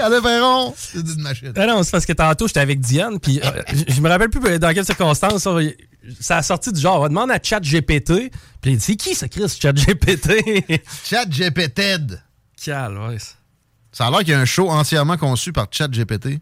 Allez, 0.00 0.20
Véron! 0.20 0.74
C'est 0.76 0.98
une 0.98 1.22
machine. 1.22 1.52
Ah 1.56 1.66
non, 1.66 1.82
c'est 1.82 1.92
parce 1.92 2.04
que 2.04 2.12
tantôt, 2.12 2.46
j'étais 2.46 2.60
avec 2.60 2.80
Diane, 2.80 3.18
puis 3.18 3.40
euh, 3.42 3.62
je 3.88 4.00
me 4.02 4.08
rappelle 4.08 4.28
plus 4.28 4.58
dans 4.58 4.74
quelles 4.74 4.84
circonstances. 4.84 5.48
Ça, 6.20 6.36
a 6.38 6.42
sorti 6.42 6.72
du 6.72 6.80
genre, 6.80 7.00
on 7.00 7.08
demande 7.08 7.30
à 7.30 7.38
chat 7.42 7.60
GPT, 7.60 8.30
puis 8.60 8.72
il 8.72 8.76
dit, 8.76 8.80
c'est 8.80 8.96
qui 8.96 9.14
ce 9.14 9.24
Chris, 9.26 9.48
chat 9.48 9.72
GPT? 9.72 10.82
chat 11.04 11.24
GPT. 11.24 11.80
Cal, 12.62 12.98
ouais. 12.98 13.16
Ça 13.92 14.08
a 14.08 14.10
l'air 14.10 14.20
qu'il 14.20 14.30
y 14.30 14.34
a 14.34 14.40
un 14.40 14.44
show 14.44 14.68
entièrement 14.68 15.16
conçu 15.16 15.52
par 15.52 15.68
chat 15.70 15.88
GPT. 15.88 16.40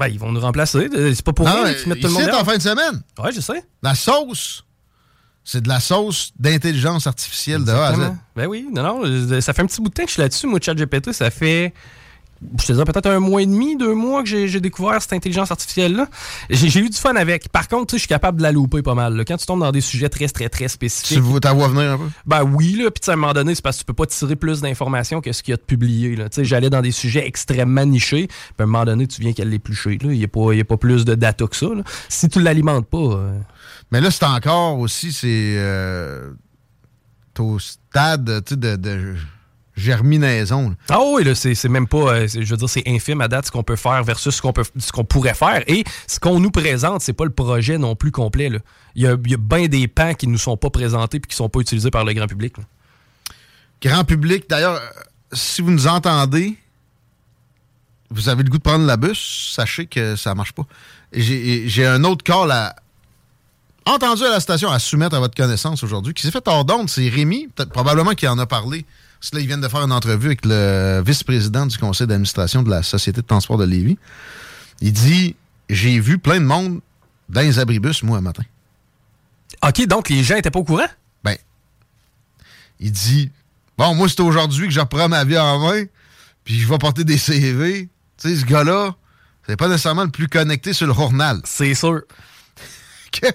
Ben, 0.00 0.08
ils 0.08 0.18
vont 0.18 0.32
nous 0.32 0.40
remplacer. 0.40 0.88
C'est 0.90 1.22
pas 1.22 1.34
pour 1.34 1.46
non, 1.46 1.62
qu'ils 1.74 1.88
mettent 1.88 2.00
tout 2.00 2.08
le 2.08 2.14
monde. 2.14 2.30
en 2.32 2.44
fin 2.44 2.56
de 2.56 2.62
semaine. 2.62 3.02
Ouais, 3.22 3.32
je 3.32 3.40
sais. 3.40 3.62
La 3.82 3.94
sauce. 3.94 4.64
C'est 5.44 5.60
de 5.60 5.68
la 5.68 5.78
sauce 5.78 6.32
d'intelligence 6.38 7.06
artificielle 7.06 7.64
de 7.64 7.70
A 7.70 7.88
à 7.88 7.94
Z. 7.94 8.12
Ben 8.34 8.46
oui, 8.46 8.66
non, 8.72 8.82
non. 8.82 9.40
Ça 9.42 9.52
fait 9.52 9.60
un 9.60 9.66
petit 9.66 9.82
bout 9.82 9.90
de 9.90 9.94
temps 9.94 10.04
que 10.04 10.08
je 10.08 10.14
suis 10.14 10.22
là-dessus, 10.22 10.46
moi, 10.46 10.58
ChatGPT. 10.62 11.12
Ça 11.12 11.30
fait 11.30 11.74
je 12.58 12.66
te 12.66 12.72
dirais 12.72 12.84
peut-être 12.84 13.06
un 13.06 13.20
mois 13.20 13.42
et 13.42 13.46
demi, 13.46 13.76
deux 13.76 13.94
mois 13.94 14.22
que 14.22 14.46
j'ai 14.46 14.60
découvert 14.60 15.00
cette 15.02 15.12
intelligence 15.12 15.50
artificielle-là. 15.50 16.08
J'ai 16.48 16.80
eu 16.80 16.88
du 16.88 16.96
fun 16.96 17.14
avec. 17.14 17.50
Par 17.50 17.68
contre, 17.68 17.94
je 17.94 17.98
suis 17.98 18.08
capable 18.08 18.38
de 18.38 18.42
la 18.42 18.52
louper 18.52 18.82
pas 18.82 18.94
mal. 18.94 19.22
Quand 19.26 19.36
tu 19.36 19.46
tombes 19.46 19.60
dans 19.60 19.72
des 19.72 19.80
sujets 19.80 20.08
très, 20.08 20.28
très, 20.28 20.48
très 20.48 20.68
spécifiques. 20.68 21.18
Tu 21.18 21.22
veux 21.22 21.40
t'avoir 21.40 21.68
venir 21.68 21.92
un 21.92 21.98
peu? 21.98 22.08
Ben 22.26 22.42
oui, 22.42 22.76
là. 22.76 22.90
Puis 22.90 23.10
à 23.10 23.12
un 23.12 23.16
moment 23.16 23.32
donné, 23.34 23.54
c'est 23.54 23.62
parce 23.62 23.76
que 23.76 23.80
tu 23.80 23.84
peux 23.86 23.94
pas 23.94 24.06
tirer 24.06 24.36
plus 24.36 24.62
d'informations 24.62 25.20
que 25.20 25.32
ce 25.32 25.42
qu'il 25.42 25.52
y 25.52 25.54
a 25.54 25.56
de 25.56 25.62
publié. 25.62 26.16
J'allais 26.38 26.70
dans 26.70 26.82
des 26.82 26.92
sujets 26.92 27.26
extrêmement 27.26 27.84
nichés. 27.84 28.26
Puis 28.26 28.54
à 28.58 28.62
un 28.62 28.66
moment 28.66 28.84
donné, 28.84 29.06
tu 29.06 29.20
viens 29.20 29.32
qu'elle 29.32 29.50
l'éplucher. 29.50 29.98
Il 30.00 30.08
n'y 30.08 30.24
a, 30.24 30.28
pas, 30.28 30.52
a 30.52 30.64
pas 30.64 30.76
plus 30.76 31.04
de 31.04 31.14
data 31.14 31.46
que 31.46 31.56
ça. 31.56 31.66
Si 32.08 32.28
tu 32.28 32.40
l'alimentes 32.40 32.86
pas. 32.86 32.98
Euh, 32.98 33.38
Mais 33.90 34.00
là, 34.00 34.10
c'est 34.10 34.24
encore 34.24 34.78
aussi, 34.78 35.12
c'est. 35.12 35.56
Euh, 35.58 36.30
au 37.38 37.58
stade 37.58 38.24
de, 38.24 38.76
de 38.76 39.14
germinaison. 39.76 40.74
Ah 40.88 40.98
oui, 41.04 41.24
là, 41.24 41.34
c'est, 41.34 41.68
même 41.68 41.86
pas, 41.86 42.14
euh, 42.14 42.28
je 42.28 42.40
veux 42.40 42.56
dire, 42.56 42.68
c'est 42.68 42.86
infime 42.86 43.20
à 43.20 43.28
date 43.28 43.46
ce 43.46 43.50
qu'on 43.50 43.62
peut 43.62 43.76
faire 43.76 44.02
versus 44.04 44.34
ce 44.34 44.42
qu'on, 44.92 45.04
pourrait 45.04 45.34
faire. 45.34 45.62
Et 45.66 45.84
ce 46.06 46.20
qu'on 46.20 46.40
nous 46.40 46.50
présente, 46.50 47.00
c'est 47.02 47.12
pas 47.12 47.24
le 47.24 47.30
projet 47.30 47.78
non 47.78 47.96
plus 47.96 48.10
complet. 48.10 48.50
Il 48.94 49.02
y 49.02 49.06
a, 49.06 49.16
il 49.24 49.36
bien 49.36 49.66
des 49.66 49.88
pans 49.88 50.14
qui 50.14 50.26
nous 50.26 50.38
sont 50.38 50.56
pas 50.56 50.70
présentés 50.70 51.18
et 51.18 51.20
qui 51.20 51.36
sont 51.36 51.48
pas 51.48 51.60
utilisés 51.60 51.90
par 51.90 52.04
le 52.04 52.12
grand 52.12 52.26
public. 52.26 52.54
Grand 53.82 54.04
public, 54.04 54.44
d'ailleurs, 54.48 54.76
euh, 54.76 55.02
si 55.32 55.62
vous 55.62 55.70
nous 55.70 55.86
entendez, 55.86 56.56
vous 58.10 58.28
avez 58.28 58.42
le 58.42 58.50
goût 58.50 58.58
de 58.58 58.62
prendre 58.62 58.84
la 58.84 58.96
bus, 58.96 59.52
sachez 59.54 59.86
que 59.86 60.16
ça 60.16 60.34
marche 60.34 60.52
pas. 60.52 60.66
J'ai, 61.12 61.86
un 61.86 62.04
autre 62.04 62.22
call 62.22 62.50
à, 62.50 62.74
entendu 63.86 64.24
à 64.24 64.30
la 64.30 64.40
station 64.40 64.70
à 64.70 64.78
soumettre 64.78 65.16
à 65.16 65.20
votre 65.20 65.34
connaissance 65.34 65.82
aujourd'hui, 65.82 66.12
qui 66.12 66.22
s'est 66.22 66.30
fait 66.30 66.46
hors 66.46 66.64
d'onde, 66.64 66.90
c'est 66.90 67.08
Rémi, 67.08 67.48
peut-être 67.54 67.72
probablement 67.72 68.12
qui 68.12 68.26
en 68.28 68.38
a 68.38 68.46
parlé 68.46 68.84
parce 69.20 69.34
là, 69.34 69.40
ils 69.40 69.46
viennent 69.46 69.60
de 69.60 69.68
faire 69.68 69.82
une 69.82 69.92
entrevue 69.92 70.28
avec 70.28 70.46
le 70.46 71.02
vice-président 71.04 71.66
du 71.66 71.76
conseil 71.76 72.06
d'administration 72.06 72.62
de 72.62 72.70
la 72.70 72.82
Société 72.82 73.20
de 73.20 73.26
transport 73.26 73.58
de 73.58 73.64
Lévis. 73.64 73.98
Il 74.80 74.94
dit 74.94 75.36
J'ai 75.68 76.00
vu 76.00 76.18
plein 76.18 76.40
de 76.40 76.46
monde 76.46 76.80
dans 77.28 77.42
les 77.42 77.58
abribus, 77.58 78.02
moi, 78.02 78.16
un 78.16 78.22
matin. 78.22 78.44
OK, 79.62 79.86
donc 79.86 80.08
les 80.08 80.24
gens 80.24 80.36
étaient 80.36 80.50
pas 80.50 80.60
au 80.60 80.64
courant? 80.64 80.88
Ben, 81.22 81.36
il 82.80 82.92
dit 82.92 83.30
Bon, 83.76 83.94
moi, 83.94 84.08
c'est 84.08 84.22
aujourd'hui 84.22 84.68
que 84.68 84.72
je 84.72 84.80
reprends 84.80 85.10
ma 85.10 85.22
vie 85.24 85.38
en 85.38 85.58
main, 85.58 85.84
puis 86.42 86.58
je 86.58 86.66
vais 86.66 86.78
porter 86.78 87.04
des 87.04 87.18
CV. 87.18 87.90
Tu 88.16 88.28
sais, 88.28 88.36
ce 88.36 88.46
gars-là, 88.46 88.94
c'est 89.46 89.56
pas 89.56 89.68
nécessairement 89.68 90.04
le 90.04 90.10
plus 90.10 90.28
connecté 90.28 90.72
sur 90.72 90.86
le 90.86 90.94
journal. 90.94 91.42
C'est 91.44 91.74
sûr. 91.74 92.00
que, 93.12 93.26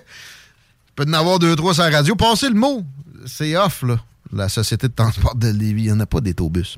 peut 0.96 1.06
en 1.08 1.14
avoir 1.14 1.38
deux, 1.38 1.56
trois 1.56 1.76
sur 1.76 1.84
la 1.84 1.92
radio. 1.92 2.16
Passez 2.16 2.50
le 2.50 2.56
mot. 2.56 2.84
C'est 3.28 3.56
off, 3.56 3.84
là 3.84 4.00
la 4.36 4.50
Société 4.50 4.88
de 4.88 4.94
transport 4.94 5.36
de 5.36 5.48
Lévis. 5.48 5.84
Il 5.84 5.86
n'y 5.88 5.92
en 5.92 6.00
a 6.00 6.06
pas 6.06 6.22
d'autobus. 6.22 6.78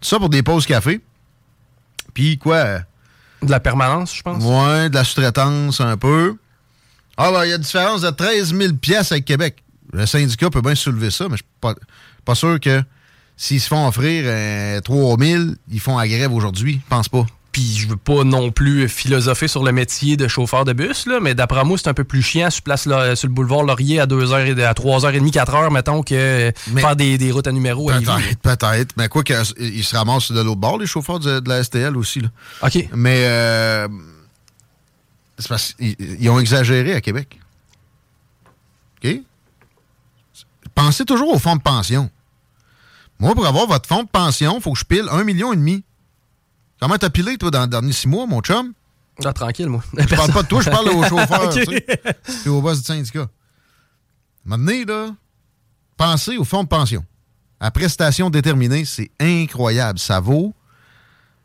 Tout 0.00 0.08
ça 0.08 0.18
pour 0.18 0.28
des 0.28 0.42
pauses 0.42 0.66
café. 0.66 1.00
Puis 2.14 2.38
quoi? 2.38 2.80
De 3.42 3.50
la 3.50 3.60
permanence, 3.60 4.16
je 4.16 4.22
pense. 4.22 4.42
Ouais, 4.42 4.88
de 4.88 4.94
la 4.94 5.04
sous-traitance 5.04 5.80
un 5.80 5.96
peu. 5.96 6.36
Ah, 7.16 7.30
ben, 7.32 7.44
il 7.44 7.50
y 7.50 7.52
a 7.52 7.56
une 7.56 7.62
différence 7.62 8.02
de 8.02 8.10
13 8.10 8.54
000 8.54 8.74
pièces 8.74 9.12
avec 9.12 9.24
Québec. 9.24 9.62
Le 9.92 10.06
syndicat 10.06 10.50
peut 10.50 10.60
bien 10.60 10.74
soulever 10.74 11.10
ça, 11.10 11.24
mais 11.24 11.36
je 11.36 11.42
suis 11.42 11.46
pas, 11.60 11.74
pas 12.24 12.34
sûr 12.34 12.60
que 12.60 12.82
s'ils 13.36 13.60
se 13.60 13.68
font 13.68 13.86
offrir 13.86 14.24
3 14.82 14.96
euh, 14.96 15.16
000, 15.18 15.44
ils 15.70 15.80
font 15.80 15.96
la 15.96 16.06
grève 16.06 16.32
aujourd'hui. 16.32 16.80
Je 16.84 16.88
pense 16.88 17.08
pas. 17.08 17.24
Puis 17.52 17.76
je 17.78 17.88
veux 17.88 17.96
pas 17.96 18.24
non 18.24 18.50
plus 18.50 18.88
philosopher 18.88 19.48
sur 19.48 19.64
le 19.64 19.72
métier 19.72 20.16
de 20.16 20.28
chauffeur 20.28 20.64
de 20.64 20.72
bus, 20.72 21.06
là, 21.06 21.18
mais 21.20 21.34
d'après 21.34 21.64
moi, 21.64 21.78
c'est 21.78 21.88
un 21.88 21.94
peu 21.94 22.04
plus 22.04 22.22
chiant 22.22 22.50
sur, 22.50 22.62
place, 22.62 22.86
là, 22.86 23.16
sur 23.16 23.26
le 23.26 23.34
boulevard 23.34 23.62
Laurier 23.62 24.00
à 24.00 24.06
2h, 24.06 24.62
à 24.62 24.72
3h30, 24.72 25.32
4h, 25.32 25.72
mettons, 25.72 26.02
que 26.02 26.52
faire 26.76 26.96
des, 26.96 27.32
routes 27.32 27.46
à 27.46 27.52
numéro. 27.52 27.88
Peut-être, 27.88 28.38
peut-être. 28.42 28.94
Mais 28.96 29.08
quoi 29.08 29.24
qu'ils 29.24 29.84
se 29.84 29.96
ramassent 29.96 30.30
de 30.30 30.40
l'autre 30.40 30.60
bord, 30.60 30.78
les 30.78 30.86
chauffeurs 30.86 31.20
de, 31.20 31.42
la 31.48 31.64
STL 31.64 31.96
aussi. 31.96 32.20
Là. 32.20 32.28
OK. 32.62 32.88
Mais 32.94 33.24
euh, 33.24 33.88
c'est 35.38 35.48
parce 35.48 35.72
qu'ils 35.74 36.30
ont 36.30 36.38
exagéré 36.38 36.94
à 36.94 37.00
Québec. 37.00 37.38
OK? 39.02 39.20
Pensez 40.74 41.04
toujours 41.04 41.34
au 41.34 41.38
fonds 41.38 41.56
de 41.56 41.62
pension. 41.62 42.10
Moi, 43.18 43.34
pour 43.34 43.46
avoir 43.46 43.66
votre 43.66 43.88
fonds 43.88 44.04
de 44.04 44.08
pension, 44.08 44.56
il 44.58 44.62
faut 44.62 44.72
que 44.72 44.78
je 44.78 44.84
pile 44.84 45.06
un 45.10 45.24
million 45.24 45.52
et 45.52 45.56
demi. 45.56 45.82
Comment 46.80 46.96
t'as 46.96 47.10
pilé, 47.10 47.36
toi, 47.38 47.50
dans 47.50 47.62
les 47.62 47.68
derniers 47.68 47.92
six 47.92 48.08
mois, 48.08 48.26
mon 48.26 48.40
chum? 48.40 48.72
Ah, 49.24 49.32
tranquille, 49.32 49.68
moi. 49.68 49.82
Je 49.96 50.14
parle 50.14 50.32
pas 50.32 50.42
de 50.42 50.48
toi, 50.48 50.62
je 50.62 50.70
parle 50.70 50.88
au 50.90 51.02
chauffeur, 51.08 51.50
tu 51.52 51.64
sais. 51.64 52.48
au 52.48 52.62
boss 52.62 52.78
du 52.80 52.84
syndicat. 52.84 53.28
Maintenant, 54.44 54.84
là, 54.86 55.10
pensez 55.96 56.36
au 56.36 56.44
fonds 56.44 56.62
de 56.62 56.68
pension. 56.68 57.04
À 57.60 57.70
prestation 57.72 58.30
déterminée, 58.30 58.84
c'est 58.84 59.10
incroyable. 59.18 59.98
Ça 59.98 60.20
vaut, 60.20 60.54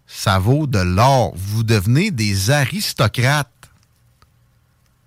ça 0.06 0.38
vaut 0.38 0.68
de 0.68 0.80
l'or. 0.80 1.34
Vous 1.36 1.64
devenez 1.64 2.12
des 2.12 2.52
aristocrates. 2.52 3.50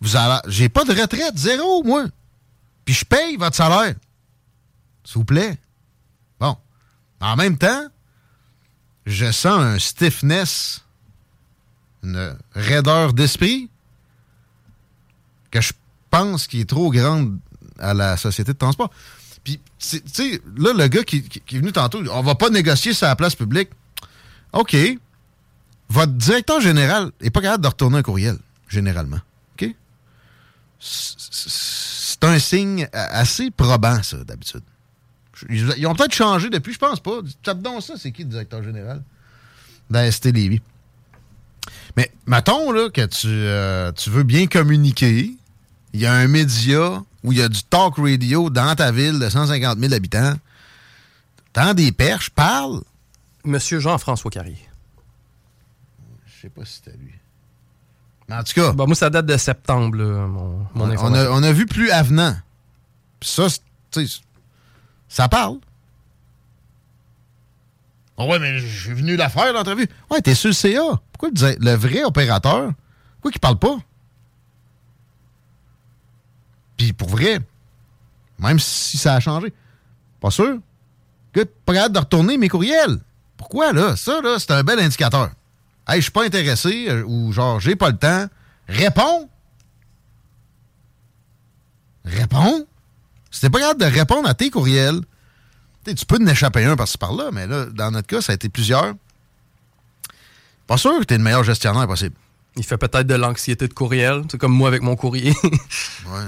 Vous 0.00 0.16
allez, 0.16 0.40
j'ai 0.48 0.68
pas 0.68 0.84
de 0.84 0.92
retraite, 1.00 1.38
zéro, 1.38 1.84
moi. 1.84 2.04
Puis 2.84 2.94
je 2.94 3.04
paye 3.04 3.36
votre 3.36 3.56
salaire. 3.56 3.94
S'il 5.04 5.18
vous 5.18 5.24
plaît. 5.24 5.56
Bon. 6.40 6.56
En 7.20 7.36
même 7.36 7.56
temps, 7.56 7.86
je 9.06 9.30
sens 9.30 9.60
un 9.60 9.78
stiffness, 9.78 10.84
une 12.02 12.36
raideur 12.52 13.12
d'esprit 13.12 13.70
que 15.50 15.60
je 15.60 15.72
pense 16.10 16.46
qui 16.46 16.60
est 16.60 16.68
trop 16.68 16.90
grande 16.90 17.38
à 17.78 17.94
la 17.94 18.16
société 18.16 18.52
de 18.52 18.58
transport. 18.58 18.90
Puis, 19.44 19.60
tu 19.78 20.02
sais, 20.12 20.42
là, 20.56 20.72
le 20.72 20.88
gars 20.88 21.04
qui, 21.04 21.18
est 21.18 21.56
venu 21.56 21.70
tantôt, 21.70 22.02
on 22.10 22.22
va 22.22 22.34
pas 22.34 22.50
négocier 22.50 22.92
sur 22.92 23.06
la 23.06 23.14
place 23.14 23.36
publique. 23.36 23.70
OK. 24.52 24.76
Votre 25.88 26.12
directeur 26.12 26.60
général 26.60 27.12
n'est 27.20 27.30
pas 27.30 27.40
capable 27.40 27.62
de 27.62 27.68
retourner 27.68 27.98
un 27.98 28.02
courriel, 28.02 28.38
généralement. 28.68 29.20
OK? 29.54 29.72
C'est 30.80 32.24
un 32.24 32.38
signe 32.40 32.88
assez 32.92 33.52
probant, 33.52 34.02
ça, 34.02 34.16
d'habitude. 34.24 34.62
Ils 35.50 35.86
ont 35.86 35.94
peut-être 35.94 36.14
changé 36.14 36.48
depuis, 36.50 36.72
je 36.72 36.78
pense 36.78 37.00
pas. 37.00 37.18
Tape 37.42 37.60
donc 37.62 37.82
ça, 37.82 37.94
c'est 37.96 38.10
qui 38.12 38.22
le 38.24 38.28
directeur 38.30 38.62
général? 38.62 39.02
d'AST 39.90 40.26
Lévis? 40.32 40.60
Mais 41.96 42.10
mettons 42.26 42.72
là, 42.72 42.88
que 42.90 43.04
tu, 43.06 43.26
euh, 43.28 43.92
tu 43.92 44.10
veux 44.10 44.22
bien 44.24 44.46
communiquer. 44.46 45.32
Il 45.92 46.00
y 46.00 46.06
a 46.06 46.12
un 46.12 46.26
média 46.28 47.02
où 47.22 47.32
il 47.32 47.38
y 47.38 47.42
a 47.42 47.48
du 47.48 47.62
talk 47.62 47.94
radio 47.98 48.50
dans 48.50 48.74
ta 48.74 48.90
ville 48.92 49.18
de 49.18 49.28
150 49.28 49.78
000 49.78 49.92
habitants. 49.94 50.34
tend 51.52 51.72
des 51.74 51.92
perches, 51.92 52.30
parle. 52.30 52.82
Monsieur 53.44 53.78
Jean-François 53.80 54.30
Carrier. 54.30 54.58
Je 56.26 56.42
sais 56.42 56.48
pas 56.50 56.64
si 56.64 56.74
c'était 56.84 56.96
lui. 56.98 57.12
Mais 58.28 58.34
en 58.34 58.42
tout 58.42 58.52
cas, 58.54 58.72
Bon, 58.72 58.86
moi, 58.86 58.94
ça 58.96 59.08
date 59.08 59.26
de 59.26 59.36
septembre, 59.36 59.96
là, 59.98 60.26
mon, 60.26 60.66
mon 60.74 60.84
on, 60.84 60.90
information. 60.90 61.32
a, 61.32 61.34
on 61.34 61.42
a 61.42 61.52
vu 61.52 61.64
plus 61.66 61.90
avenant. 61.90 62.36
Puis 63.20 63.30
ça, 63.30 63.48
c'est- 63.48 64.06
sais, 64.06 64.20
ça 65.08 65.28
parle. 65.28 65.58
Ah 68.18 68.24
ouais, 68.24 68.38
mais 68.38 68.58
j'ai 68.58 68.94
venu 68.94 69.16
la 69.16 69.28
faire, 69.28 69.52
l'entrevue. 69.52 69.88
Ouais, 70.10 70.20
t'es 70.22 70.34
sur 70.34 70.48
le 70.48 70.54
CA. 70.54 71.00
Pourquoi 71.12 71.30
le, 71.30 71.56
le 71.58 71.72
vrai 71.74 72.02
opérateur, 72.04 72.72
pourquoi 73.14 73.30
il 73.34 73.40
parle 73.40 73.58
pas? 73.58 73.76
Puis 76.76 76.92
pour 76.92 77.08
vrai, 77.08 77.40
même 78.38 78.58
si 78.58 78.98
ça 78.98 79.14
a 79.14 79.20
changé, 79.20 79.52
pas 80.20 80.30
sûr? 80.30 80.58
Que 81.32 81.44
pas 81.44 81.74
capable 81.74 81.94
de 81.94 82.00
retourner 82.00 82.38
mes 82.38 82.48
courriels. 82.48 82.98
Pourquoi, 83.36 83.72
là? 83.72 83.96
Ça, 83.96 84.20
là, 84.22 84.38
c'est 84.38 84.50
un 84.52 84.62
bel 84.62 84.78
indicateur. 84.78 85.30
Hey, 85.86 85.96
je 85.98 86.04
suis 86.04 86.10
pas 86.10 86.24
intéressé, 86.24 86.86
euh, 86.88 87.04
ou 87.06 87.32
genre, 87.32 87.60
j'ai 87.60 87.76
pas 87.76 87.90
le 87.90 87.96
temps. 87.96 88.26
Réponds! 88.68 89.28
Réponds! 92.04 92.66
Si 93.30 93.40
t'es 93.40 93.50
pas 93.50 93.60
capable 93.60 93.80
de 93.80 93.86
répondre 93.86 94.28
à 94.28 94.34
tes 94.34 94.50
courriels, 94.50 95.00
tu 95.84 96.06
peux 96.06 96.16
en 96.20 96.26
échapper 96.26 96.64
un 96.64 96.76
par-ci 96.76 96.98
par-là, 96.98 97.30
mais 97.32 97.46
là, 97.46 97.66
dans 97.66 97.90
notre 97.90 98.06
cas, 98.08 98.20
ça 98.20 98.32
a 98.32 98.34
été 98.34 98.48
plusieurs. 98.48 98.94
Pas 100.66 100.76
sûr 100.76 100.98
que 100.98 101.04
t'es 101.04 101.16
le 101.18 101.22
meilleur 101.22 101.44
gestionnaire 101.44 101.86
possible. 101.86 102.16
Il 102.56 102.64
fait 102.64 102.78
peut-être 102.78 103.06
de 103.06 103.14
l'anxiété 103.14 103.68
de 103.68 103.72
courriel. 103.74 104.22
C'est 104.30 104.38
comme 104.38 104.52
moi 104.52 104.68
avec 104.68 104.82
mon 104.82 104.96
courrier. 104.96 105.34
Ouais, 106.08 106.22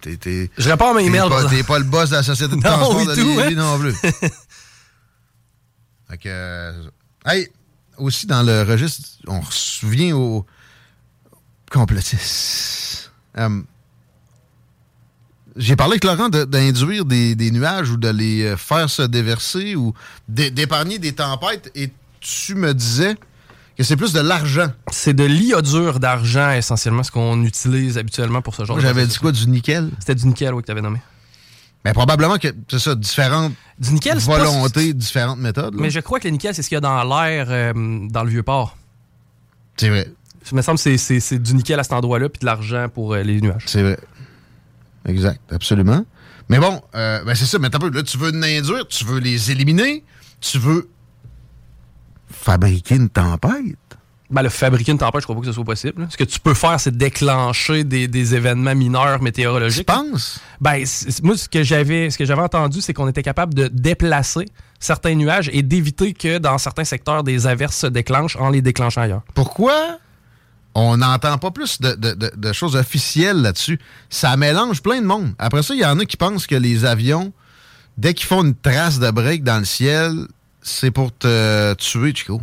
t'es, 0.00 0.16
t'es, 0.16 0.50
je 0.56 0.68
réponds 0.70 0.90
à 0.90 0.94
mes 0.94 1.02
t'es 1.02 1.06
emails. 1.08 1.28
par 1.28 1.42
pas, 1.42 1.48
t'es 1.50 1.62
pas 1.62 1.78
le 1.78 1.84
boss 1.84 2.08
de 2.10 2.14
la 2.16 2.22
société 2.22 2.50
de 2.56 2.56
Non, 2.62 2.62
transport 2.62 2.96
oui, 2.96 3.06
de 3.06 3.14
tout, 3.14 3.40
hein? 3.40 3.50
non 3.50 3.78
plus. 3.78 3.92
fait 6.08 6.18
que, 6.18 6.28
euh, 6.28 6.90
hey, 7.26 7.48
aussi 7.98 8.26
dans 8.26 8.42
le 8.42 8.62
registre, 8.62 9.06
on 9.26 9.42
se 9.42 9.52
souvient 9.80 10.16
aux 10.16 10.46
complotistes. 11.70 13.12
Euh, 13.36 13.62
j'ai 15.58 15.76
parlé 15.76 15.92
avec 15.94 16.04
Laurent 16.04 16.28
de- 16.28 16.44
d'induire 16.44 17.04
des, 17.04 17.34
des 17.34 17.50
nuages 17.50 17.90
ou 17.90 17.96
de 17.96 18.08
les 18.08 18.42
euh, 18.44 18.56
faire 18.56 18.88
se 18.88 19.02
déverser 19.02 19.76
ou 19.76 19.92
d'é- 20.28 20.50
d'épargner 20.50 20.98
des 20.98 21.12
tempêtes 21.12 21.70
et 21.74 21.90
tu 22.20 22.54
me 22.54 22.72
disais 22.74 23.16
que 23.76 23.84
c'est 23.84 23.96
plus 23.96 24.12
de 24.12 24.20
l'argent. 24.20 24.68
C'est 24.90 25.14
de 25.14 25.24
l'iodure 25.24 26.00
d'argent, 26.00 26.50
essentiellement, 26.50 27.02
ce 27.04 27.10
qu'on 27.12 27.44
utilise 27.44 27.96
habituellement 27.98 28.42
pour 28.42 28.54
ce 28.54 28.64
genre 28.64 28.76
Moi, 28.76 28.82
de 28.82 28.88
j'avais 28.88 29.06
dit 29.06 29.18
quoi, 29.18 29.30
du 29.32 29.46
nickel? 29.48 29.90
C'était 30.00 30.16
du 30.16 30.26
nickel, 30.26 30.52
oui, 30.54 30.62
que 30.62 30.66
tu 30.66 30.72
avais 30.72 30.80
nommé. 30.82 30.98
Mais 31.84 31.92
probablement 31.92 32.38
que, 32.38 32.48
c'est 32.68 32.80
ça, 32.80 32.94
différentes 32.96 33.52
Du 33.78 33.92
nickel, 33.92 34.20
c'est 34.20 34.26
pas- 34.26 34.38
volontés, 34.38 34.92
différentes 34.94 35.38
méthodes. 35.38 35.74
là. 35.74 35.80
Mais 35.80 35.90
je 35.90 36.00
crois 36.00 36.18
que 36.18 36.24
le 36.26 36.32
nickel, 36.32 36.54
c'est 36.54 36.62
ce 36.62 36.68
qu'il 36.68 36.74
y 36.76 36.78
a 36.78 36.80
dans 36.80 37.04
l'air 37.04 37.46
euh, 37.50 37.72
dans 38.10 38.24
le 38.24 38.30
vieux 38.30 38.42
port. 38.42 38.76
C'est 39.76 39.88
vrai. 39.90 40.10
Il 40.50 40.56
me 40.56 40.62
semble 40.62 40.78
que 40.80 40.96
c'est 40.96 41.38
du 41.38 41.54
nickel 41.54 41.78
à 41.78 41.82
cet 41.84 41.92
endroit-là, 41.92 42.28
puis 42.30 42.40
de 42.40 42.46
l'argent 42.46 42.88
pour 42.92 43.14
euh, 43.14 43.22
les 43.22 43.40
nuages. 43.40 43.62
C'est 43.66 43.82
vrai. 43.82 43.98
Exact, 45.06 45.40
absolument. 45.52 46.04
Mais 46.48 46.58
bon, 46.58 46.80
euh, 46.94 47.22
ben 47.24 47.34
c'est 47.34 47.44
ça, 47.46 47.58
mais 47.58 47.68
t'as 47.70 47.78
peu. 47.78 47.90
Là, 47.90 48.02
tu 48.02 48.16
veux 48.18 48.28
induire, 48.34 48.86
tu 48.88 49.04
veux 49.04 49.18
les 49.20 49.50
éliminer, 49.50 50.02
tu 50.40 50.58
veux 50.58 50.88
fabriquer 52.30 52.96
une 52.96 53.08
tempête. 53.08 53.76
Ben, 54.30 54.42
le 54.42 54.50
fabriquer 54.50 54.92
une 54.92 54.98
tempête, 54.98 55.22
je 55.22 55.26
crois 55.26 55.36
pas 55.36 55.40
que 55.40 55.46
ce 55.46 55.52
soit 55.52 55.64
possible. 55.64 56.02
là. 56.02 56.08
Ce 56.10 56.16
que 56.18 56.24
tu 56.24 56.38
peux 56.38 56.52
faire, 56.52 56.78
c'est 56.78 56.94
déclencher 56.94 57.82
des, 57.84 58.08
des 58.08 58.34
événements 58.34 58.74
mineurs 58.74 59.18
Je 59.18 59.24
météorologiques. 59.24 59.86
pense. 59.86 60.38
Ben, 60.60 60.84
c'est- 60.84 61.10
c'est- 61.10 61.22
moi, 61.24 61.34
ce 61.36 61.48
que 61.48 61.62
j'avais, 61.62 62.10
ce 62.10 62.18
que 62.18 62.26
j'avais 62.26 62.42
entendu, 62.42 62.82
c'est 62.82 62.92
qu'on 62.92 63.08
était 63.08 63.22
capable 63.22 63.54
de 63.54 63.68
déplacer 63.68 64.44
certains 64.78 65.14
nuages 65.14 65.48
et 65.54 65.62
d'éviter 65.62 66.12
que 66.12 66.36
dans 66.36 66.58
certains 66.58 66.84
secteurs 66.84 67.24
des 67.24 67.46
averses 67.46 67.76
se 67.76 67.86
déclenchent 67.86 68.36
en 68.36 68.50
les 68.50 68.60
déclenchant 68.60 69.00
ailleurs. 69.00 69.22
Pourquoi 69.34 69.98
on 70.74 70.98
n'entend 70.98 71.38
pas 71.38 71.50
plus 71.50 71.80
de, 71.80 71.92
de- 71.94 72.12
de- 72.14 72.32
de 72.36 72.52
choses 72.52 72.76
officielles 72.76 73.42
là-dessus? 73.42 73.78
Ça 74.10 74.36
mélange 74.36 74.82
plein 74.82 75.00
de 75.00 75.06
monde. 75.06 75.32
Après 75.38 75.62
ça, 75.62 75.74
il 75.74 75.80
y 75.80 75.84
en 75.84 75.98
a 75.98 76.04
qui 76.04 76.16
pensent 76.16 76.46
que 76.46 76.54
les 76.54 76.84
avions, 76.84 77.32
dès 77.96 78.14
qu'ils 78.14 78.26
font 78.26 78.44
une 78.44 78.54
trace 78.54 78.98
de 79.00 79.10
break 79.10 79.42
dans 79.44 79.58
le 79.58 79.64
ciel, 79.64 80.12
c'est 80.62 80.90
pour 80.90 81.16
te 81.16 81.74
tuer, 81.74 82.14
Chico. 82.14 82.40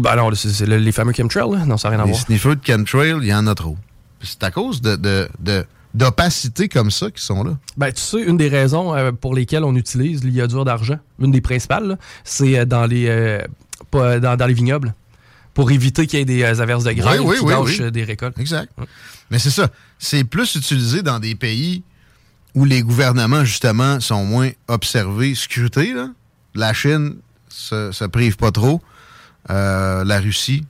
Ben 0.00 0.16
non, 0.16 0.34
c'est, 0.34 0.50
c'est 0.50 0.66
le- 0.66 0.78
les 0.78 0.92
fameux 0.92 1.12
chemtrails, 1.12 1.50
là. 1.52 1.64
non, 1.64 1.76
ça 1.76 1.88
n'a 1.90 1.96
rien 1.96 2.02
à 2.02 2.06
Les 2.06 2.12
voir. 2.12 2.24
sniffers 2.24 2.56
de 2.56 2.60
chemtrail, 2.66 3.14
il 3.22 3.28
y 3.28 3.34
en 3.34 3.46
a 3.46 3.54
trop. 3.54 3.76
C'est 4.22 4.42
à 4.42 4.50
cause 4.50 4.80
de, 4.82 4.96
de, 4.96 5.28
de- 5.38 5.64
d'opacité 5.94 6.68
comme 6.68 6.90
ça 6.90 7.10
qui 7.10 7.22
sont 7.24 7.44
là. 7.44 7.52
Ben, 7.76 7.92
tu 7.92 8.00
sais, 8.02 8.20
une 8.20 8.36
des 8.36 8.48
raisons 8.48 8.94
euh, 8.94 9.12
pour 9.12 9.34
lesquelles 9.34 9.64
on 9.64 9.74
utilise 9.76 10.24
l'iodure 10.24 10.64
d'argent, 10.64 10.98
une 11.20 11.30
des 11.30 11.40
principales, 11.40 11.98
c'est 12.24 12.58
euh, 12.58 12.64
dans 12.64 12.86
les 12.86 13.06
euh, 13.08 13.40
pas- 13.90 14.18
dans, 14.18 14.36
dans 14.36 14.46
les 14.46 14.54
vignobles. 14.54 14.92
Pour 15.58 15.72
éviter 15.72 16.06
qu'il 16.06 16.20
y 16.20 16.22
ait 16.22 16.24
des 16.24 16.44
euh, 16.44 16.62
averses 16.62 16.84
de 16.84 16.92
grêle 16.92 17.20
Oui, 17.20 17.36
oui, 17.42 17.52
qui 17.52 17.58
oui, 17.58 17.78
euh, 17.80 17.90
des 17.90 18.04
récoltes. 18.04 18.38
Exact. 18.38 18.72
Mais 19.28 19.40
c'est 19.40 19.50
ça. 19.50 19.68
C'est 19.98 20.22
plus 20.22 20.54
utilisé 20.54 21.02
dans 21.02 21.18
des 21.18 21.34
pays 21.34 21.82
où 22.54 22.64
les 22.64 22.82
gouvernements, 22.82 23.44
justement, 23.44 23.98
sont 23.98 24.24
moins 24.24 24.50
observés, 24.68 25.34
scrutés. 25.34 25.94
Là. 25.94 26.10
La 26.54 26.72
Chine 26.72 27.16
se, 27.48 27.90
se 27.90 28.04
prive 28.04 28.36
pas 28.36 28.52
trop. 28.52 28.80
Euh, 29.50 30.04
la 30.04 30.20
Russie, 30.20 30.64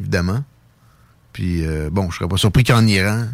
évidemment. 0.00 0.42
Puis, 1.34 1.66
euh, 1.66 1.90
bon, 1.90 2.10
je 2.10 2.16
serais 2.16 2.28
pas 2.28 2.38
surpris 2.38 2.64
qu'en 2.64 2.86
Iran, 2.86 3.26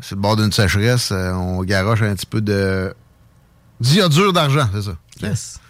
c'est 0.00 0.14
le 0.14 0.20
bord 0.22 0.36
d'une 0.36 0.52
sécheresse, 0.52 1.10
euh, 1.12 1.32
on 1.32 1.62
garoche 1.64 2.00
un 2.00 2.14
petit 2.14 2.26
peu 2.26 2.40
de 2.40 2.94
d'iodure 3.80 4.32
d'argent, 4.32 4.68
c'est 4.72 4.82
ça. 4.82 4.96
Yes. 5.20 5.60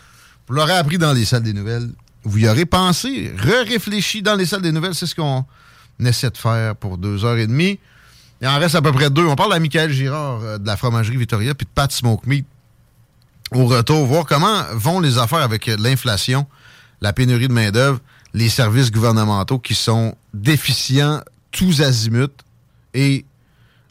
Vous 0.46 0.54
l'aurez 0.54 0.76
appris 0.76 0.98
dans 0.98 1.12
les 1.12 1.24
salles 1.24 1.42
des 1.42 1.54
nouvelles. 1.54 1.90
Vous 2.24 2.38
y 2.38 2.48
aurez 2.48 2.64
pensé, 2.64 3.32
re-réfléchi 3.38 4.22
dans 4.22 4.34
les 4.34 4.46
salles 4.46 4.62
des 4.62 4.72
nouvelles. 4.72 4.94
C'est 4.94 5.06
ce 5.06 5.14
qu'on 5.14 5.44
essaie 6.00 6.30
de 6.30 6.38
faire 6.38 6.74
pour 6.74 6.96
deux 6.96 7.24
heures 7.24 7.36
et 7.36 7.46
demie. 7.46 7.78
Il 8.40 8.48
en 8.48 8.58
reste 8.58 8.74
à 8.74 8.82
peu 8.82 8.92
près 8.92 9.10
deux. 9.10 9.24
On 9.24 9.36
parle 9.36 9.52
à 9.52 9.58
Michael 9.58 9.90
Girard 9.90 10.40
euh, 10.42 10.58
de 10.58 10.66
la 10.66 10.76
fromagerie 10.76 11.16
Victoria 11.16 11.54
puis 11.54 11.66
de 11.66 11.70
Pat 11.70 11.90
Smoke 11.90 12.26
Meat 12.26 12.46
au 13.52 13.66
retour. 13.66 14.06
Voir 14.06 14.24
comment 14.26 14.62
vont 14.72 15.00
les 15.00 15.18
affaires 15.18 15.42
avec 15.42 15.68
euh, 15.68 15.76
l'inflation, 15.78 16.46
la 17.00 17.12
pénurie 17.12 17.48
de 17.48 17.52
main-d'œuvre, 17.52 18.00
les 18.32 18.48
services 18.48 18.90
gouvernementaux 18.90 19.58
qui 19.58 19.74
sont 19.74 20.16
déficients 20.32 21.22
tous 21.52 21.82
azimuts 21.82 22.26
et 22.94 23.24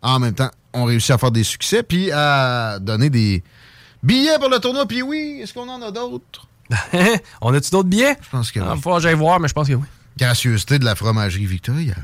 en 0.01 0.19
même 0.19 0.34
temps 0.34 0.51
ont 0.73 0.86
réussi 0.86 1.11
à 1.13 1.17
faire 1.17 1.31
des 1.31 1.43
succès 1.43 1.84
puis 1.84 2.11
à 2.11 2.79
donner 2.79 3.09
des 3.09 3.43
billets 4.01 4.38
pour 4.39 4.49
le 4.49 4.59
tournoi. 4.59 4.86
Puis 4.88 5.01
oui, 5.01 5.39
est-ce 5.41 5.53
qu'on 5.53 5.69
en 5.69 5.81
a 5.81 5.91
d'autres? 5.91 6.47
on 7.41 7.53
a-tu 7.53 7.70
d'autres 7.72 7.89
billets? 7.89 8.16
Je 8.22 8.30
pense 8.30 8.51
que 8.51 8.59
Il 8.59 8.64
oui. 8.64 8.80
falloir 8.82 8.97
que 8.99 9.03
j'aille 9.03 9.16
voir, 9.16 9.39
mais 9.39 9.47
je 9.47 9.53
pense 9.53 9.68
que 9.68 9.74
oui. 9.74 9.86
Gracieuseté 10.18 10.80
de 10.80 10.86
la 10.86 10.95
fromagerie 10.95 11.45
Victoria. 11.45 11.95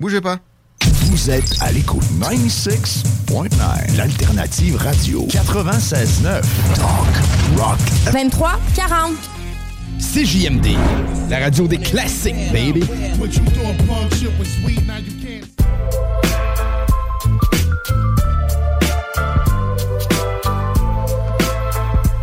Bougez 0.00 0.20
pas. 0.20 0.38
Vous 1.04 1.30
êtes 1.30 1.56
à 1.60 1.72
l'écoute 1.72 2.04
96.9, 2.20 3.96
l'alternative 3.96 4.76
radio 4.76 5.26
96.9. 5.28 6.42
Talk, 6.74 7.56
rock, 7.56 7.78
23 8.12 8.60
40. 8.74 9.12
CJMD, 9.98 10.76
la 11.30 11.38
radio 11.38 11.66
des 11.66 11.78
classiques, 11.78 12.34
baby. 12.52 12.82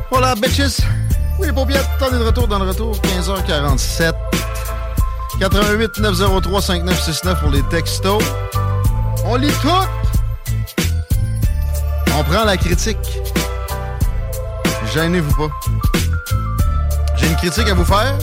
Voilà, 0.09 0.35
bitches. 0.35 0.81
Les 1.41 1.51
paupiètes, 1.53 1.87
temps 1.99 2.11
de 2.11 2.17
retour 2.23 2.47
dans 2.47 2.59
le 2.59 2.69
retour, 2.69 2.95
15h47. 2.97 4.13
88 5.39 5.99
903 5.99 6.61
5969 6.61 7.39
pour 7.41 7.49
les 7.49 7.63
textos. 7.63 8.23
On 9.25 9.35
lit 9.35 9.51
tout. 9.61 9.69
On 12.17 12.23
prend 12.23 12.45
la 12.45 12.57
critique. 12.57 12.97
Gênez-vous 14.93 15.33
pas. 15.35 15.53
J'ai 17.17 17.27
une 17.27 17.35
critique 17.35 17.67
à 17.69 17.73
vous 17.73 17.85
faire 17.85 18.17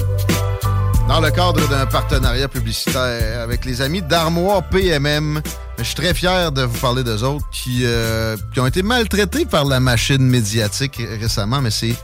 dans 1.08 1.20
le 1.20 1.30
cadre 1.30 1.66
d'un 1.68 1.86
partenariat 1.86 2.48
publicitaire 2.48 3.40
avec 3.42 3.64
les 3.64 3.80
amis 3.80 4.02
d'Armoire 4.02 4.62
PMM. 4.68 5.40
Je 5.78 5.84
suis 5.84 5.94
très 5.94 6.12
fier 6.12 6.52
de 6.52 6.62
vous 6.62 6.78
parler 6.78 7.02
d'eux 7.02 7.22
autres 7.24 7.44
qui, 7.50 7.82
euh, 7.84 8.36
qui 8.52 8.60
ont 8.60 8.66
été 8.66 8.82
maltraités 8.82 9.46
par 9.46 9.64
la 9.64 9.80
machine 9.80 10.20
médiatique 10.22 10.96
ré- 10.96 11.16
récemment, 11.16 11.60
mais 11.62 11.70
c'est 11.70 11.94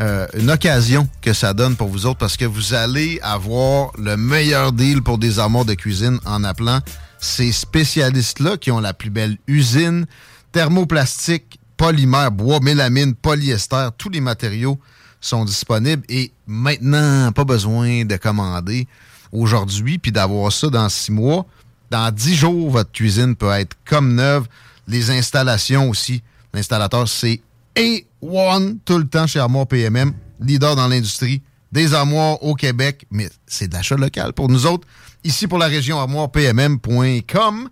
euh, 0.00 0.26
une 0.34 0.50
occasion 0.50 1.08
que 1.20 1.32
ça 1.32 1.54
donne 1.54 1.74
pour 1.74 1.88
vous 1.88 2.06
autres 2.06 2.18
parce 2.18 2.36
que 2.36 2.44
vous 2.44 2.74
allez 2.74 3.18
avoir 3.22 3.90
le 3.98 4.16
meilleur 4.16 4.72
deal 4.72 5.02
pour 5.02 5.18
des 5.18 5.38
armoires 5.38 5.64
de 5.64 5.74
cuisine 5.74 6.20
en 6.24 6.44
appelant 6.44 6.80
ces 7.18 7.50
spécialistes-là 7.50 8.56
qui 8.58 8.70
ont 8.70 8.78
la 8.78 8.94
plus 8.94 9.10
belle 9.10 9.38
usine, 9.48 10.06
thermoplastique, 10.52 11.58
polymère, 11.76 12.30
bois, 12.30 12.60
mélamine, 12.60 13.14
polyester, 13.14 13.88
tous 13.98 14.08
les 14.08 14.20
matériaux 14.20 14.78
sont 15.20 15.44
disponibles 15.44 16.04
et 16.08 16.32
maintenant, 16.46 17.32
pas 17.32 17.44
besoin 17.44 18.04
de 18.04 18.16
commander 18.16 18.86
aujourd'hui 19.32 19.98
puis 19.98 20.12
d'avoir 20.12 20.52
ça 20.52 20.68
dans 20.68 20.88
six 20.88 21.12
mois. 21.12 21.44
Dans 21.90 22.12
dix 22.12 22.36
jours, 22.36 22.70
votre 22.70 22.92
cuisine 22.92 23.34
peut 23.34 23.50
être 23.50 23.76
comme 23.84 24.14
neuve. 24.14 24.46
Les 24.86 25.10
installations 25.10 25.88
aussi. 25.90 26.22
L'installateur, 26.54 27.08
c'est 27.08 27.40
one 28.20 28.78
tout 28.84 28.98
le 28.98 29.06
temps 29.06 29.26
chez 29.26 29.38
Armoire 29.38 29.66
PMM, 29.66 30.12
leader 30.40 30.76
dans 30.76 30.88
l'industrie 30.88 31.42
des 31.72 31.94
armoires 31.94 32.42
au 32.42 32.54
Québec, 32.54 33.06
mais 33.10 33.28
c'est 33.46 33.68
de 33.68 33.74
l'achat 33.74 33.96
local 33.96 34.32
pour 34.32 34.48
nous 34.48 34.66
autres. 34.66 34.86
Ici 35.24 35.46
pour 35.46 35.58
la 35.58 35.66
région 35.66 35.98
armoirepmm.com. 35.98 37.68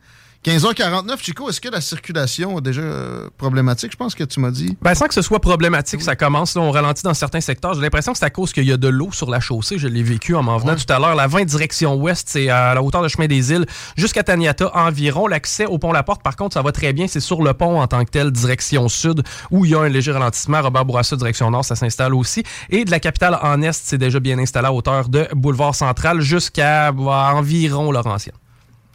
15h49, 0.47 1.21
Chico, 1.21 1.51
est-ce 1.51 1.61
que 1.61 1.69
la 1.69 1.81
circulation 1.81 2.59
est 2.59 2.63
déjà 2.63 2.81
euh, 2.81 3.29
problématique? 3.37 3.91
Je 3.91 3.97
pense 3.97 4.15
que 4.15 4.23
tu 4.23 4.39
m'as 4.39 4.53
dit. 4.53 4.79
Ben, 4.81 4.95
sans 4.95 5.09
que 5.09 5.15
ce 5.15 5.21
soit 5.21 5.41
problématique, 5.41 6.01
ça 6.03 6.15
commence. 6.15 6.55
Là, 6.55 6.63
on 6.63 6.71
ralentit 6.71 7.03
dans 7.03 7.15
certains 7.15 7.41
secteurs. 7.41 7.75
J'ai 7.75 7.81
l'impression 7.81 8.13
que 8.13 8.19
c'est 8.19 8.27
à 8.27 8.31
cause 8.31 8.53
qu'il 8.53 8.63
y 8.63 8.71
a 8.71 8.77
de 8.77 8.87
l'eau 8.87 9.11
sur 9.11 9.29
la 9.29 9.41
chaussée. 9.41 9.77
Je 9.77 9.89
l'ai 9.89 10.05
vécu 10.05 10.37
en 10.37 10.45
m'en 10.45 10.57
venant 10.57 10.77
tout 10.77 10.85
à 10.89 11.01
l'heure. 11.01 11.17
La 11.17 11.27
20 11.27 11.47
direction 11.47 11.97
ouest, 11.97 12.29
c'est 12.31 12.49
à 12.49 12.75
la 12.75 12.83
hauteur 12.85 13.03
de 13.03 13.09
chemin 13.09 13.27
des 13.27 13.51
îles 13.51 13.67
jusqu'à 13.97 14.23
Taniata 14.23 14.71
environ. 14.73 15.27
L'accès 15.27 15.67
au 15.67 15.79
pont 15.79 15.91
La 15.91 16.05
Porte, 16.05 16.23
par 16.23 16.37
contre, 16.37 16.55
ça 16.55 16.63
va 16.63 16.71
très 16.71 16.93
bien. 16.93 17.09
C'est 17.09 17.19
sur 17.19 17.43
le 17.43 17.53
pont 17.53 17.81
en 17.81 17.89
tant 17.89 18.05
que 18.05 18.11
tel, 18.11 18.31
direction 18.31 18.89
sud, 18.89 19.25
où 19.51 19.65
il 19.65 19.73
y 19.73 19.75
a 19.75 19.81
un 19.81 19.89
léger 19.89 20.13
ralentissement. 20.13 20.63
Robert 20.63 20.85
Bourassa, 20.85 21.17
direction 21.17 21.51
nord, 21.51 21.65
ça 21.65 21.75
s'installe 21.75 22.15
aussi. 22.15 22.45
Et 22.71 22.85
de 22.85 22.93
la 22.93 23.01
capitale 23.01 23.37
en 23.43 23.63
est, 23.63 23.73
c'est 23.73 23.99
déjà 23.99 24.21
bien 24.21 24.39
installé 24.39 24.69
à 24.69 24.73
hauteur 24.73 25.09
de 25.09 25.27
Boulevard 25.33 25.75
Central 25.75 26.21
jusqu'à 26.21 26.93
bah, 26.93 27.33
environ 27.35 27.91
Laurentienne. 27.91 28.37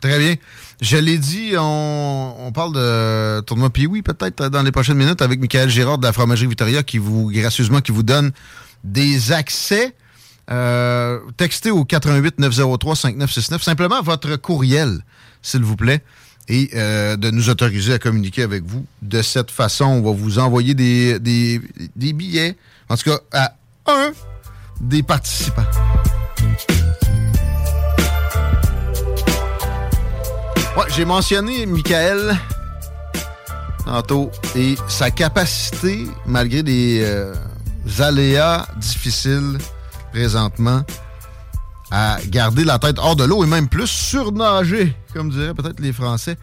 Très 0.01 0.17
bien. 0.17 0.35
Je 0.81 0.97
l'ai 0.97 1.19
dit, 1.19 1.53
on, 1.59 2.51
parle 2.55 2.73
de 2.73 3.39
tournoi 3.41 3.69
puis 3.69 3.85
oui 3.85 4.01
peut-être 4.01 4.49
dans 4.49 4.63
les 4.63 4.71
prochaines 4.71 4.97
minutes 4.97 5.21
avec 5.21 5.39
Michael 5.39 5.69
Girard 5.69 5.99
de 5.99 6.07
la 6.07 6.11
fromagerie 6.11 6.47
Victoria 6.47 6.81
qui 6.81 6.97
vous 6.97 7.29
gracieusement 7.29 7.81
qui 7.81 7.91
vous 7.91 8.01
donne 8.01 8.31
des 8.83 9.31
accès. 9.31 9.93
Euh, 10.49 11.19
textez 11.37 11.69
au 11.69 11.85
88 11.85 12.39
903 12.39 12.95
5969 12.95 13.61
simplement 13.61 14.01
votre 14.01 14.35
courriel, 14.37 15.05
s'il 15.43 15.61
vous 15.61 15.75
plaît, 15.75 16.03
et 16.49 16.71
euh, 16.73 17.15
de 17.15 17.29
nous 17.29 17.49
autoriser 17.49 17.93
à 17.93 17.99
communiquer 17.99 18.41
avec 18.41 18.63
vous. 18.65 18.83
De 19.03 19.21
cette 19.21 19.51
façon, 19.51 19.85
on 19.85 20.01
va 20.01 20.11
vous 20.11 20.39
envoyer 20.39 20.73
des, 20.73 21.19
des 21.19 22.13
billets, 22.13 22.57
en 22.89 22.97
tout 22.97 23.11
cas 23.11 23.19
à 23.31 23.53
un 23.85 24.11
des 24.81 25.03
participants. 25.03 25.61
J'ai 30.95 31.05
mentionné 31.05 31.65
Michael 31.65 32.37
tantôt 33.85 34.29
et 34.55 34.75
sa 34.87 35.09
capacité, 35.09 36.07
malgré 36.25 36.63
des 36.63 37.01
euh, 37.01 37.33
aléas 37.99 38.67
difficiles 38.77 39.57
présentement, 40.11 40.83
à 41.91 42.19
garder 42.27 42.63
la 42.63 42.77
tête 42.77 42.99
hors 42.99 43.15
de 43.15 43.23
l'eau 43.23 43.43
et 43.43 43.47
même 43.47 43.67
plus 43.67 43.87
surnager, 43.87 44.95
comme 45.13 45.29
diraient 45.29 45.53
peut-être 45.53 45.79
les 45.79 45.93
Français. 45.93 46.37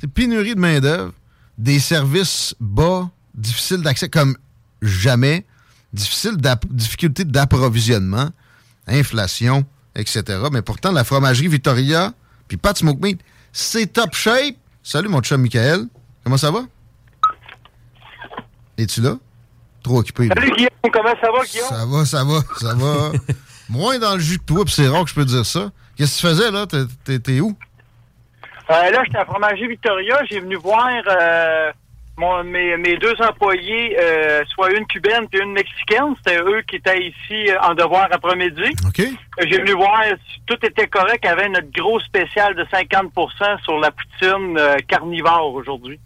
C'est 0.00 0.06
pénurie 0.06 0.54
de 0.54 0.60
main-d'œuvre, 0.60 1.12
des 1.58 1.78
services 1.78 2.54
bas, 2.60 3.10
difficiles 3.34 3.82
d'accès 3.82 4.08
comme 4.08 4.36
jamais, 4.82 5.46
difficile 5.92 6.36
difficulté 6.70 7.24
d'approvisionnement, 7.24 8.30
inflation, 8.86 9.64
etc. 9.94 10.24
Mais 10.52 10.62
pourtant, 10.62 10.92
la 10.92 11.04
fromagerie 11.04 11.48
Victoria, 11.48 12.12
puis 12.48 12.56
Pat 12.56 12.76
Smoke 12.76 13.00
Meat, 13.00 13.20
c'est 13.54 13.86
top 13.86 14.14
shape. 14.14 14.56
Salut 14.82 15.08
mon 15.08 15.20
chum 15.20 15.40
Michael. 15.40 15.86
Comment 16.24 16.36
ça 16.36 16.50
va? 16.50 16.64
Es-tu 18.76 19.00
là? 19.00 19.14
Trop 19.82 20.00
occupé. 20.00 20.28
Salut 20.28 20.50
Guillaume, 20.50 20.70
comment 20.92 21.14
ça 21.20 21.30
va 21.30 21.44
Guillaume? 21.44 21.68
Ça 21.68 21.86
va, 21.86 22.04
ça 22.04 22.24
va, 22.24 22.40
ça 22.58 22.74
va. 22.74 23.12
Moins 23.68 23.98
dans 23.98 24.14
le 24.14 24.20
jus 24.20 24.38
que 24.38 24.44
toi, 24.44 24.64
puis 24.64 24.74
c'est 24.74 24.88
rare 24.88 25.04
que 25.04 25.10
je 25.10 25.14
peux 25.14 25.24
dire 25.24 25.46
ça. 25.46 25.70
Qu'est-ce 25.96 26.16
que 26.16 26.26
tu 26.26 26.34
faisais 26.34 26.50
là? 26.50 26.66
T'es 26.66 27.40
où? 27.40 27.56
Euh, 28.70 28.90
là, 28.90 29.04
j'étais 29.04 29.18
à 29.18 29.24
Fromager 29.24 29.68
Victoria. 29.68 30.18
J'ai 30.28 30.40
venu 30.40 30.56
voir 30.56 30.88
euh, 31.06 31.72
mon, 32.16 32.44
mes, 32.44 32.76
mes, 32.76 32.96
deux 32.96 33.14
employés, 33.20 33.96
euh, 34.00 34.42
soit 34.54 34.72
une 34.72 34.86
cubaine 34.86 35.26
et 35.32 35.38
une 35.38 35.52
mexicaine, 35.52 36.14
c'était 36.16 36.40
eux 36.40 36.62
qui 36.68 36.76
étaient 36.76 37.08
ici 37.08 37.50
euh, 37.50 37.58
en 37.60 37.74
devoir 37.74 38.08
après-midi. 38.10 38.72
Euh, 39.00 39.04
j'ai 39.48 39.58
venu 39.58 39.72
voir 39.72 40.00
si 40.28 40.40
tout 40.46 40.58
était 40.64 40.86
correct. 40.86 41.20
Il 41.24 41.26
y 41.26 41.30
avait 41.30 41.48
notre 41.48 41.70
gros 41.72 41.98
spécial 42.00 42.54
de 42.54 42.64
50% 42.64 43.62
sur 43.64 43.78
la 43.80 43.90
poutine 43.90 44.58
carnivore 44.86 45.54
aujourd'hui. 45.54 45.98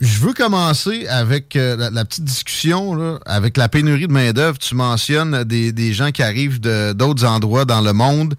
Je 0.00 0.18
veux 0.20 0.34
commencer 0.34 1.06
avec 1.08 1.54
la, 1.54 2.04
petite 2.04 2.24
discussion 2.24 2.94
là, 2.94 3.18
avec 3.26 3.56
la 3.56 3.68
pénurie 3.68 4.06
de 4.06 4.12
main-d'œuvre. 4.12 4.58
Tu 4.58 4.74
mentionnes 4.74 5.44
des, 5.44 5.72
des 5.72 5.92
gens 5.92 6.10
qui 6.10 6.22
arrivent 6.22 6.60
d'autres 6.60 7.24
endroits 7.24 7.64
dans 7.64 7.80
le 7.80 7.92
monde. 7.92 8.34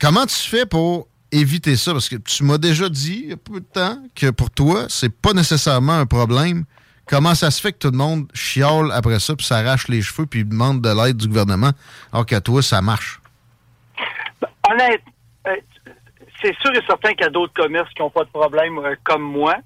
Comment 0.00 0.26
tu 0.26 0.36
fais 0.36 0.66
pour 0.66 1.08
éviter 1.32 1.76
ça? 1.76 1.92
Parce 1.92 2.08
que 2.08 2.16
tu 2.16 2.44
m'as 2.44 2.58
déjà 2.58 2.88
dit, 2.88 3.20
il 3.24 3.30
y 3.30 3.32
a 3.32 3.36
peu 3.36 3.60
de 3.60 3.66
temps, 3.66 3.98
que 4.14 4.30
pour 4.30 4.50
toi, 4.50 4.86
c'est 4.88 5.14
pas 5.14 5.32
nécessairement 5.32 5.98
un 5.98 6.06
problème. 6.06 6.64
Comment 7.06 7.34
ça 7.34 7.50
se 7.50 7.60
fait 7.60 7.72
que 7.72 7.78
tout 7.78 7.90
le 7.90 7.96
monde 7.96 8.28
chiale 8.34 8.90
après 8.92 9.18
ça, 9.18 9.34
puis 9.34 9.46
s'arrache 9.46 9.88
les 9.88 10.02
cheveux, 10.02 10.26
puis 10.26 10.44
demande 10.44 10.82
de 10.82 10.90
l'aide 10.90 11.16
du 11.16 11.26
gouvernement, 11.26 11.70
alors 12.12 12.26
qu'à 12.26 12.40
toi, 12.40 12.62
ça 12.62 12.82
marche? 12.82 13.20
Ben, 14.40 14.48
honnête, 14.70 15.02
euh, 15.46 15.56
c'est 16.42 16.54
sûr 16.58 16.70
et 16.74 16.82
certain 16.86 17.12
qu'il 17.14 17.22
y 17.22 17.28
a 17.28 17.30
d'autres 17.30 17.54
commerces 17.54 17.88
qui 17.94 18.02
n'ont 18.02 18.10
pas 18.10 18.24
de 18.24 18.28
problème 18.28 18.78
euh, 18.78 18.94
comme 19.04 19.22
moi. 19.22 19.56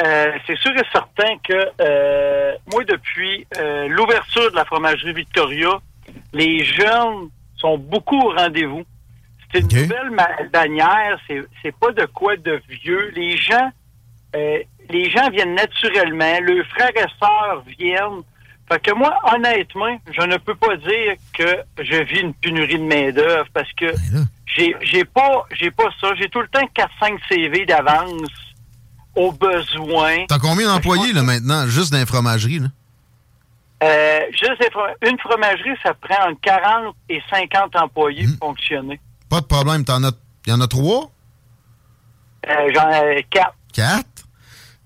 Euh, 0.00 0.32
c'est 0.46 0.56
sûr 0.58 0.70
et 0.76 0.84
certain 0.92 1.36
que 1.42 1.72
moi, 2.72 2.84
depuis 2.84 3.46
l'ouverture 3.88 4.50
de 4.50 4.56
la 4.56 4.64
fromagerie 4.64 5.12
Victoria, 5.12 5.80
les 6.32 6.64
jeunes 6.64 7.30
sont 7.56 7.78
beaucoup 7.78 8.20
au 8.20 8.30
rendez-vous. 8.32 8.84
C'est 9.52 9.72
une 9.72 9.82
nouvelle 9.82 10.50
bannière, 10.52 11.18
c'est 11.28 11.74
pas 11.76 11.92
de 11.92 12.04
quoi 12.06 12.36
de 12.36 12.60
vieux. 12.68 13.12
Les 13.14 13.36
gens, 13.36 13.70
euh, 14.34 14.58
les 14.90 15.10
gens 15.10 15.30
viennent 15.30 15.54
naturellement, 15.54 16.40
leurs 16.40 16.66
frères 16.66 16.90
et 16.96 17.06
sœurs 17.20 17.62
viennent. 17.78 18.22
Fait 18.68 18.80
que 18.82 18.92
moi, 18.92 19.16
honnêtement, 19.32 19.96
je 20.10 20.22
ne 20.22 20.36
peux 20.38 20.56
pas 20.56 20.76
dire 20.76 21.14
que 21.32 21.58
je 21.78 22.02
vis 22.02 22.20
une 22.20 22.34
pénurie 22.34 22.78
de 22.78 22.84
main-d'œuvre 22.84 23.46
parce 23.54 23.72
que 23.74 23.86
ben 24.12 24.26
j'ai 24.46 24.74
j'ai 24.80 25.04
pas 25.04 25.44
j'ai 25.52 25.70
pas 25.70 25.88
ça. 26.00 26.08
J'ai 26.16 26.28
tout 26.28 26.40
le 26.40 26.48
temps 26.48 26.68
4-5 26.76 27.18
CV 27.28 27.64
d'avance 27.64 28.28
aux 29.14 29.30
besoins. 29.30 30.26
T'as 30.28 30.40
combien 30.40 30.66
d'employés 30.66 31.12
là 31.12 31.22
maintenant, 31.22 31.66
juste 31.68 31.92
dans 31.92 31.98
les 31.98 32.06
fromageries, 32.06 32.58
là? 32.58 32.68
Euh, 33.82 34.20
juste 34.30 34.70
une 35.06 35.18
fromagerie, 35.18 35.76
ça 35.82 35.92
prend 35.92 36.30
entre 36.30 36.40
40 36.40 36.96
et 37.10 37.22
50 37.30 37.76
employés 37.76 38.26
mmh. 38.26 38.38
pour 38.38 38.48
fonctionner. 38.48 38.98
Pas 39.28 39.40
de 39.40 39.46
problème. 39.46 39.84
T'en 39.84 40.02
as, 40.04 40.12
y 40.46 40.52
en 40.52 40.60
a 40.60 40.66
trois? 40.66 41.10
Euh, 42.48 42.70
J'en 42.74 42.88
ai 42.90 43.26
quatre. 43.30 43.54
Quatre? 43.72 44.26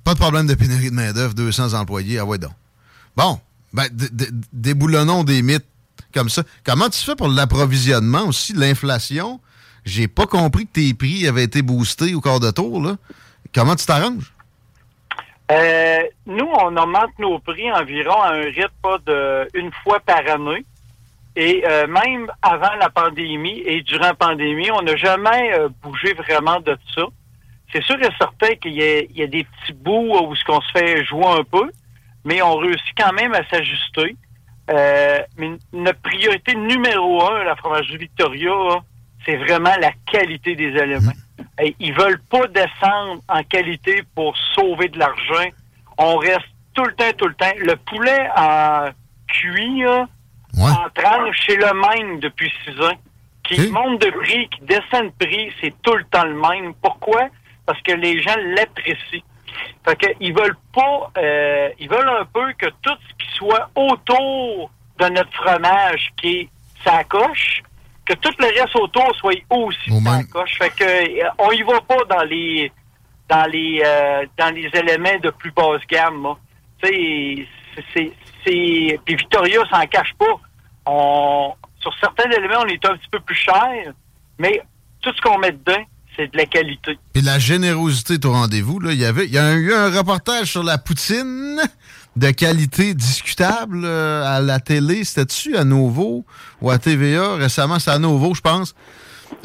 Pas 0.05 0.15
de 0.15 0.19
problème 0.19 0.47
de 0.47 0.55
pénurie 0.55 0.91
de 0.91 0.95
main-d'œuvre, 0.95 1.35
200 1.35 1.75
employés. 1.75 2.19
Ah 2.19 2.25
ouais, 2.25 2.39
donc. 2.39 2.53
Bon, 3.17 3.39
ben, 3.73 3.87
déboulonnons 4.53 5.25
des 5.25 5.43
mythes 5.43 5.67
comme 6.15 6.29
ça. 6.29 6.43
Comment 6.65 6.89
tu 6.89 7.01
fais 7.01 7.15
pour 7.15 7.29
l'approvisionnement 7.29 8.23
aussi, 8.27 8.53
l'inflation? 8.55 9.41
J'ai 9.85 10.09
pas 10.09 10.27
compris 10.27 10.67
que 10.67 10.73
tes 10.73 10.95
prix 10.95 11.27
avaient 11.27 11.45
été 11.45 11.63
boostés 11.63 12.15
au 12.15 12.21
quart 12.21 12.41
de 12.41 12.51
tour, 12.51 12.83
là. 12.83 12.97
Comment 13.55 13.77
tu 13.77 13.87
t'arranges? 13.87 14.33
Euh, 15.51 15.99
nous, 16.27 16.47
on 16.47 16.77
augmente 16.77 17.19
nos 17.19 17.39
prix 17.41 17.71
environ 17.73 18.21
à 18.23 18.29
un 18.35 18.43
rythme 18.43 18.99
de 19.07 19.49
une 19.55 19.71
fois 19.83 19.99
par 20.01 20.19
année. 20.29 20.65
Et 21.37 21.63
euh, 21.65 21.87
même 21.87 22.31
avant 22.43 22.75
la 22.79 22.91
pandémie 22.91 23.63
et 23.65 23.83
durant 23.83 24.07
la 24.07 24.15
pandémie, 24.15 24.71
on 24.73 24.83
n'a 24.83 24.97
jamais 24.97 25.53
euh, 25.55 25.69
bougé 25.83 26.13
vraiment 26.15 26.61
de 26.61 26.77
ça. 26.95 27.03
C'est 27.73 27.83
sûr 27.85 27.97
et 28.03 28.09
certain 28.19 28.55
qu'il 28.57 28.73
y, 28.73 29.23
a 29.23 29.27
des 29.27 29.45
petits 29.45 29.73
bouts 29.73 30.13
où 30.27 30.35
ce 30.35 30.45
qu'on 30.45 30.61
se 30.61 30.73
fait 30.73 31.05
jouer 31.05 31.27
un 31.27 31.45
peu, 31.45 31.71
mais 32.25 32.43
on 32.43 32.57
réussit 32.57 32.95
quand 32.97 33.13
même 33.13 33.33
à 33.33 33.49
s'ajuster. 33.49 34.17
Euh, 34.71 35.21
mais 35.37 35.53
notre 35.73 36.01
priorité 36.01 36.55
numéro 36.57 37.23
un, 37.23 37.45
la 37.45 37.55
fromagerie 37.55 37.97
Victoria, 37.97 38.51
c'est 39.25 39.37
vraiment 39.37 39.75
la 39.81 39.93
qualité 40.11 40.57
des 40.57 40.77
éléments. 40.77 41.13
Et 41.63 41.77
ils 41.79 41.95
veulent 41.95 42.21
pas 42.29 42.47
descendre 42.49 43.23
en 43.29 43.43
qualité 43.45 44.03
pour 44.17 44.37
sauver 44.57 44.89
de 44.89 44.99
l'argent. 44.99 45.49
On 45.97 46.17
reste 46.17 46.49
tout 46.75 46.85
le 46.85 46.95
temps, 46.95 47.13
tout 47.17 47.29
le 47.29 47.35
temps. 47.35 47.53
Le 47.57 47.77
poulet 47.77 48.29
en 48.37 48.89
cuit, 49.29 49.85
en 50.59 50.89
tranche, 50.95 51.37
c'est 51.47 51.57
le 51.57 51.73
même 51.75 52.21
depuis 52.21 52.53
six 52.65 52.81
ans. 52.83 52.97
Qui 53.45 53.69
monte 53.71 54.01
de 54.01 54.11
prix, 54.11 54.49
qui 54.49 54.61
descend 54.63 55.07
de 55.07 55.27
prix, 55.27 55.53
c'est 55.61 55.75
tout 55.83 55.95
le 55.95 56.05
temps 56.05 56.25
le 56.25 56.35
même. 56.35 56.73
Pourquoi? 56.81 57.29
Parce 57.67 57.81
que 57.83 57.93
les 57.93 58.21
gens 58.23 58.37
l'apprécient. 58.37 59.23
Fait 59.85 59.97
qu'ils 59.97 60.33
veulent 60.33 60.57
pas, 60.73 61.11
euh, 61.19 61.71
ils 61.79 61.89
veulent 61.89 62.09
un 62.09 62.25
peu 62.27 62.53
que 62.59 62.67
tout 62.83 62.97
ce 63.09 63.25
qui 63.25 63.33
soit 63.35 63.69
autour 63.75 64.71
de 64.99 65.09
notre 65.09 65.33
fromage 65.33 66.11
qui 66.21 66.29
est 66.29 66.49
sa 66.85 67.03
coche, 67.05 67.63
que 68.05 68.15
tout 68.15 68.33
le 68.39 68.47
reste 68.47 68.77
autour 68.77 69.15
soit 69.17 69.35
aussi 69.51 69.91
sa 70.03 70.23
coche. 70.25 70.59
Fait 70.59 70.71
que 70.71 70.85
euh, 70.85 71.29
on 71.39 71.51
y 71.51 71.63
va 71.63 71.81
pas 71.81 72.05
dans 72.09 72.25
les 72.25 72.71
dans 73.29 73.51
les 73.51 73.83
euh, 73.85 74.27
dans 74.39 74.55
les 74.55 74.69
éléments 74.75 75.19
de 75.23 75.31
plus 75.31 75.51
basse 75.53 75.87
gamme. 75.89 76.35
Tu 76.83 77.47
sais, 77.95 78.13
c'est 78.45 78.99
puis 79.05 79.17
Victoria 79.17 79.61
s'en 79.71 79.87
cache 79.87 80.15
pas. 80.19 80.41
Sur 81.81 81.95
certains 81.99 82.31
éléments, 82.31 82.63
on 82.63 82.67
est 82.67 82.85
un 82.85 82.97
petit 82.97 83.09
peu 83.11 83.21
plus 83.21 83.35
cher, 83.35 83.93
mais 84.39 84.61
tout 85.01 85.13
ce 85.15 85.21
qu'on 85.23 85.39
met 85.39 85.53
dedans, 85.53 85.83
c'est 86.17 86.31
de 86.33 86.37
la 86.37 86.47
qualité. 86.47 86.99
Et 87.15 87.21
la 87.23 87.39
générosité 87.39 88.19
au 88.27 88.33
rendez-vous. 88.33 88.81
Là. 88.81 88.93
Il, 88.93 88.99
y 88.99 89.05
avait, 89.05 89.27
il 89.27 89.33
y 89.33 89.39
a 89.39 89.55
eu 89.55 89.73
un 89.73 89.97
reportage 89.97 90.53
sur 90.53 90.63
la 90.63 90.79
poutine 90.79 91.61
de 92.17 92.31
qualité 92.31 92.95
discutable 92.95 93.83
euh, 93.85 94.25
à 94.25 94.41
la 94.41 94.61
télé. 94.61 95.05
C'était-tu 95.05 95.57
à 95.57 95.65
Nouveau 95.65 96.25
ou 96.61 96.71
à 96.71 96.79
TVA? 96.79 97.37
Récemment, 97.37 97.79
c'est 97.79 97.91
à 97.91 97.99
Nouveau, 97.99 98.35
je 98.35 98.41
pense. 98.41 98.75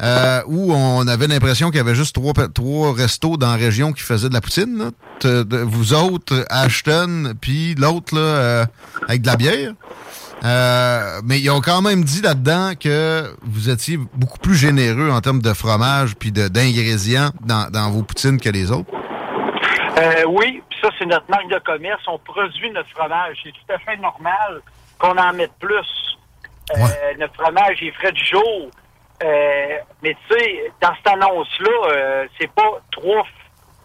Euh, 0.02 0.42
où 0.46 0.72
on 0.74 1.06
avait 1.08 1.26
l'impression 1.26 1.68
qu'il 1.68 1.78
y 1.78 1.80
avait 1.80 1.94
juste 1.94 2.14
trois, 2.14 2.32
trois 2.52 2.92
restos 2.94 3.36
dans 3.36 3.50
la 3.50 3.56
région 3.56 3.92
qui 3.92 4.02
faisaient 4.02 4.28
de 4.28 4.34
la 4.34 4.40
poutine. 4.40 4.76
là. 4.78 4.84
Te- 5.20 5.42
de- 5.42 5.58
vous 5.58 5.94
autres, 5.94 6.44
Ashton, 6.50 7.32
puis 7.40 7.74
l'autre 7.76 8.14
là, 8.14 8.20
euh, 8.20 8.66
avec 9.08 9.22
de 9.22 9.26
la 9.26 9.36
bière. 9.36 9.72
Euh, 10.44 11.20
mais 11.24 11.40
ils 11.40 11.48
ont 11.50 11.62
quand 11.62 11.80
même 11.80 12.04
dit 12.04 12.20
là-dedans 12.20 12.72
que 12.78 13.34
vous 13.42 13.70
étiez 13.70 13.96
beaucoup 14.14 14.38
plus 14.38 14.54
généreux 14.54 15.10
en 15.10 15.20
termes 15.22 15.40
de 15.40 15.52
fromage 15.54 16.14
puis 16.16 16.30
d'ingrédients 16.30 17.30
dans, 17.40 17.70
dans 17.70 17.90
vos 17.90 18.02
poutines 18.02 18.38
que 18.38 18.50
les 18.50 18.70
autres. 18.70 18.90
Oui, 20.28 20.62
puis 20.68 20.78
ça, 20.82 20.88
c'est 20.98 21.06
notre 21.06 21.28
marque 21.30 21.48
de 21.50 21.58
commerce. 21.64 22.02
On 22.06 22.18
produit 22.18 22.70
notre 22.72 22.90
fromage. 22.90 23.36
C'est 23.42 23.50
tout 23.52 23.72
à 23.72 23.78
fait 23.78 23.96
normal 23.96 24.60
qu'on 24.98 25.16
en 25.16 25.32
mette 25.32 25.52
plus. 25.58 26.16
Notre 27.18 27.34
fromage 27.34 27.78
est 27.82 27.92
frais 27.92 28.12
du 28.12 28.24
jour. 28.24 28.70
Euh, 29.22 29.76
mais 30.02 30.14
tu 30.28 30.38
sais, 30.38 30.72
dans 30.82 30.94
cette 30.96 31.06
annonce-là, 31.14 31.70
euh, 31.90 32.26
c'est 32.38 32.50
pas 32.52 32.70
trois, 32.92 33.24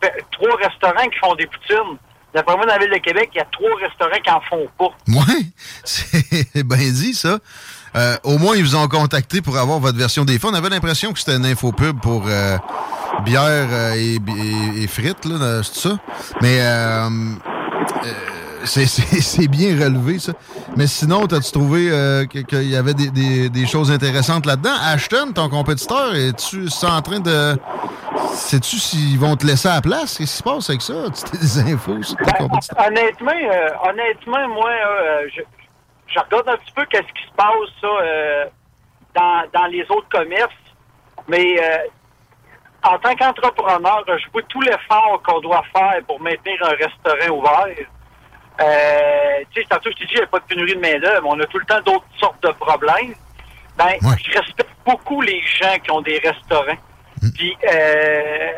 f- 0.01 0.11
trois 0.31 0.55
restaurants 0.57 1.07
qui 1.09 1.17
font 1.19 1.35
des 1.35 1.47
poutines. 1.47 1.97
D'après 2.33 2.55
moi, 2.55 2.65
dans 2.65 2.73
la 2.73 2.79
ville 2.79 2.91
de 2.91 2.97
Québec, 2.97 3.29
il 3.33 3.37
y 3.37 3.41
a 3.41 3.45
trois 3.51 3.69
restaurants 3.79 4.19
qui 4.23 4.29
en 4.31 4.41
font 4.41 4.67
pas. 4.77 4.89
Ouais, 5.07 5.43
c'est 5.83 6.63
bien 6.63 6.77
dit, 6.77 7.13
ça. 7.13 7.39
Euh, 7.95 8.15
au 8.23 8.37
moins, 8.37 8.55
ils 8.55 8.63
vous 8.63 8.75
ont 8.77 8.87
contacté 8.87 9.41
pour 9.41 9.57
avoir 9.57 9.79
votre 9.79 9.97
version 9.97 10.23
des 10.23 10.39
fonds. 10.39 10.49
On 10.49 10.53
avait 10.53 10.69
l'impression 10.69 11.11
que 11.11 11.19
c'était 11.19 11.35
une 11.35 11.45
infopub 11.45 11.99
pour 11.99 12.23
euh, 12.27 12.57
bière 13.25 13.67
euh, 13.71 13.93
et, 13.95 14.15
et- 14.15 14.83
et 14.83 14.87
frites, 14.87 15.25
là, 15.25 15.35
euh, 15.41 15.63
c'est 15.63 15.89
ça. 15.89 15.97
Mais 16.41 16.59
euh, 16.61 17.09
euh, 18.05 18.13
c'est- 18.65 19.47
bien 19.47 19.71
relevé, 19.77 20.19
ça. 20.19 20.33
Mais 20.77 20.87
sinon, 20.87 21.25
as-tu 21.25 21.51
trouvé 21.51 21.89
euh, 21.91 22.25
qu'il 22.25 22.69
y 22.69 22.75
avait 22.75 22.93
des, 22.93 23.09
des- 23.09 23.49
des 23.49 23.65
choses 23.65 23.91
intéressantes 23.91 24.45
là-dedans? 24.45 24.73
Ashton, 24.81 25.31
ton 25.33 25.49
compétiteur, 25.49 26.15
es-tu 26.15 26.67
en 26.83 27.01
train 27.01 27.19
de... 27.19 27.57
Sais-tu 28.33 28.77
s'ils 28.77 29.19
vont 29.19 29.35
te 29.35 29.45
laisser 29.45 29.67
à 29.69 29.75
la 29.75 29.81
place? 29.81 30.17
Qu'est-ce 30.17 30.31
qui 30.31 30.37
se 30.37 30.43
passe 30.43 30.69
avec 30.69 30.81
ça? 30.81 30.93
Tu 31.13 31.37
as 31.37 31.63
des 31.63 31.71
infos 31.73 32.01
sur 32.03 32.15
tes 32.17 32.23
Ben, 32.25 32.33
compétiteurs? 32.37 32.85
honnêtement, 32.87 33.31
euh, 33.31 33.69
honnêtement, 33.89 34.47
moi, 34.49 34.69
euh, 34.69 35.21
je, 35.35 35.41
je 36.07 36.19
regarde 36.19 36.49
un 36.49 36.57
petit 36.57 36.71
peu 36.75 36.85
qu'est-ce 36.89 37.01
qui 37.13 37.27
se 37.29 37.35
passe 37.35 37.69
ça, 37.81 37.87
euh, 37.87 38.45
dans, 39.15 39.43
dans 39.59 39.65
les 39.67 39.83
autres 39.89 40.07
commerces, 40.09 40.51
mais 41.27 41.55
euh, 41.61 41.77
en 42.83 42.97
tant 42.97 43.13
qu'entrepreneur, 43.15 44.03
je 44.07 44.31
vois 44.31 44.41
tout 44.49 44.61
l'effort 44.61 45.21
qu'on 45.25 45.39
doit 45.41 45.63
faire 45.75 46.01
pour 46.07 46.19
maintenir 46.21 46.55
un 46.63 46.69
restaurant 46.71 47.37
ouvert. 47.37 47.75
Euh, 48.59 49.43
tu 49.51 49.61
sais, 49.61 49.67
tantôt, 49.69 49.89
je 49.91 49.95
t'ai 49.97 50.05
dit, 50.05 50.11
il 50.13 50.17
n'y 50.17 50.23
a 50.23 50.27
pas 50.27 50.39
de 50.39 50.45
pénurie 50.45 50.75
de 50.75 50.79
main-d'œuvre. 50.79 51.27
On 51.27 51.39
a 51.39 51.45
tout 51.45 51.57
le 51.59 51.65
temps 51.65 51.81
d'autres 51.81 52.05
sortes 52.19 52.41
de 52.43 52.49
problèmes. 52.51 53.15
Ben, 53.77 53.93
je 54.23 54.37
respecte 54.37 54.69
beaucoup 54.85 55.21
les 55.21 55.41
gens 55.41 55.77
qui 55.83 55.91
ont 55.91 56.01
des 56.01 56.19
restaurants. 56.19 56.77
Puis, 57.35 57.55
euh, 57.71 58.51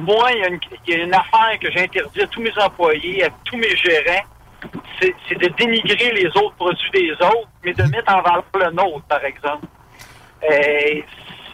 moi, 0.00 0.30
il 0.32 0.38
y, 0.40 0.44
a 0.44 0.48
une- 0.48 0.60
il 0.86 0.94
y 0.94 1.00
a 1.00 1.04
une 1.04 1.14
affaire 1.14 1.58
que 1.60 1.70
j'ai 1.70 1.80
interdit 1.82 2.22
à 2.22 2.26
tous 2.26 2.42
mes 2.42 2.52
employés, 2.58 3.24
à 3.24 3.28
tous 3.44 3.56
mes 3.56 3.74
gérants, 3.76 4.24
c'est 5.00 5.14
c'est 5.28 5.38
de 5.38 5.48
dénigrer 5.56 6.10
les 6.12 6.26
autres 6.28 6.54
produits 6.56 6.90
des 6.92 7.12
autres, 7.12 7.48
mais 7.64 7.72
de 7.72 7.82
mettre 7.84 8.12
en 8.12 8.20
valeur 8.22 8.44
le 8.54 8.70
nôtre, 8.72 9.04
par 9.08 9.24
exemple. 9.24 9.66
Euh, 10.50 11.00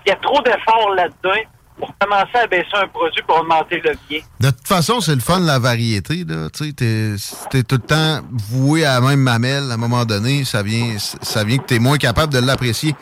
Il 0.06 0.10
y 0.10 0.12
a 0.12 0.16
trop 0.16 0.40
d'efforts 0.42 0.90
là-dedans 0.94 1.40
pour 1.78 1.92
commencer 1.98 2.36
à 2.42 2.46
baisser 2.46 2.66
un 2.74 2.86
produit 2.88 3.22
pour 3.26 3.40
augmenter 3.40 3.80
le 3.84 3.92
bien. 4.08 4.20
De 4.40 4.50
toute 4.50 4.66
façon, 4.68 5.00
c'est 5.00 5.14
le 5.14 5.20
fun 5.20 5.40
de 5.40 5.46
la 5.46 5.58
variété. 5.58 6.24
Là. 6.26 6.48
Tu 6.50 6.72
t'es 6.74 7.16
tout 7.62 7.76
le 7.76 7.86
temps 7.86 8.20
voué 8.50 8.84
à 8.84 9.00
la 9.00 9.06
même 9.08 9.20
mamelle. 9.20 9.70
À 9.70 9.74
un 9.74 9.76
moment 9.76 10.04
donné, 10.04 10.44
ça 10.44 10.62
vient, 10.62 10.96
ça 10.98 11.42
vient 11.44 11.58
que 11.58 11.66
tu 11.66 11.74
es 11.74 11.78
moins 11.78 11.98
capable 11.98 12.32
de 12.32 12.38
l'apprécier. 12.38 12.94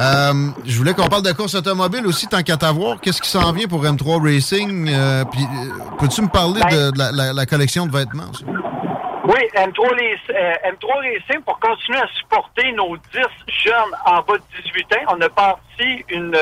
Euh, 0.00 0.32
je 0.64 0.76
voulais 0.78 0.94
qu'on 0.94 1.08
parle 1.08 1.22
de 1.22 1.32
course 1.32 1.54
automobile 1.54 2.06
aussi, 2.06 2.26
tant 2.26 2.42
qu'à 2.42 2.56
t'avoir. 2.56 3.00
Qu'est-ce 3.00 3.20
qui 3.22 3.28
s'en 3.28 3.52
vient 3.52 3.66
pour 3.68 3.84
M3 3.84 4.22
Racing? 4.22 4.88
Euh, 4.88 5.24
puis, 5.30 5.42
euh, 5.44 5.70
peux-tu 5.98 6.22
me 6.22 6.28
parler 6.28 6.60
de, 6.70 6.90
de 6.90 6.98
la, 6.98 7.12
la- 7.12 7.32
la 7.32 7.46
collection 7.46 7.86
de 7.86 7.92
vêtements? 7.96 8.30
aussi? 8.30 8.44
Oui, 9.24 9.38
M3, 9.54 9.88
Rac- 9.88 10.34
euh, 10.34 10.70
M3 10.72 10.96
Racing, 10.96 11.42
pour 11.44 11.58
continuer 11.60 11.98
à 11.98 12.06
supporter 12.18 12.72
nos 12.72 12.96
10 12.96 13.02
jeunes 13.64 13.74
en 14.06 14.16
bas 14.22 14.34
de 14.36 14.62
18 14.64 14.92
ans, 14.94 15.14
on 15.16 15.20
a 15.20 15.28
parti 15.28 16.04
une, 16.10 16.34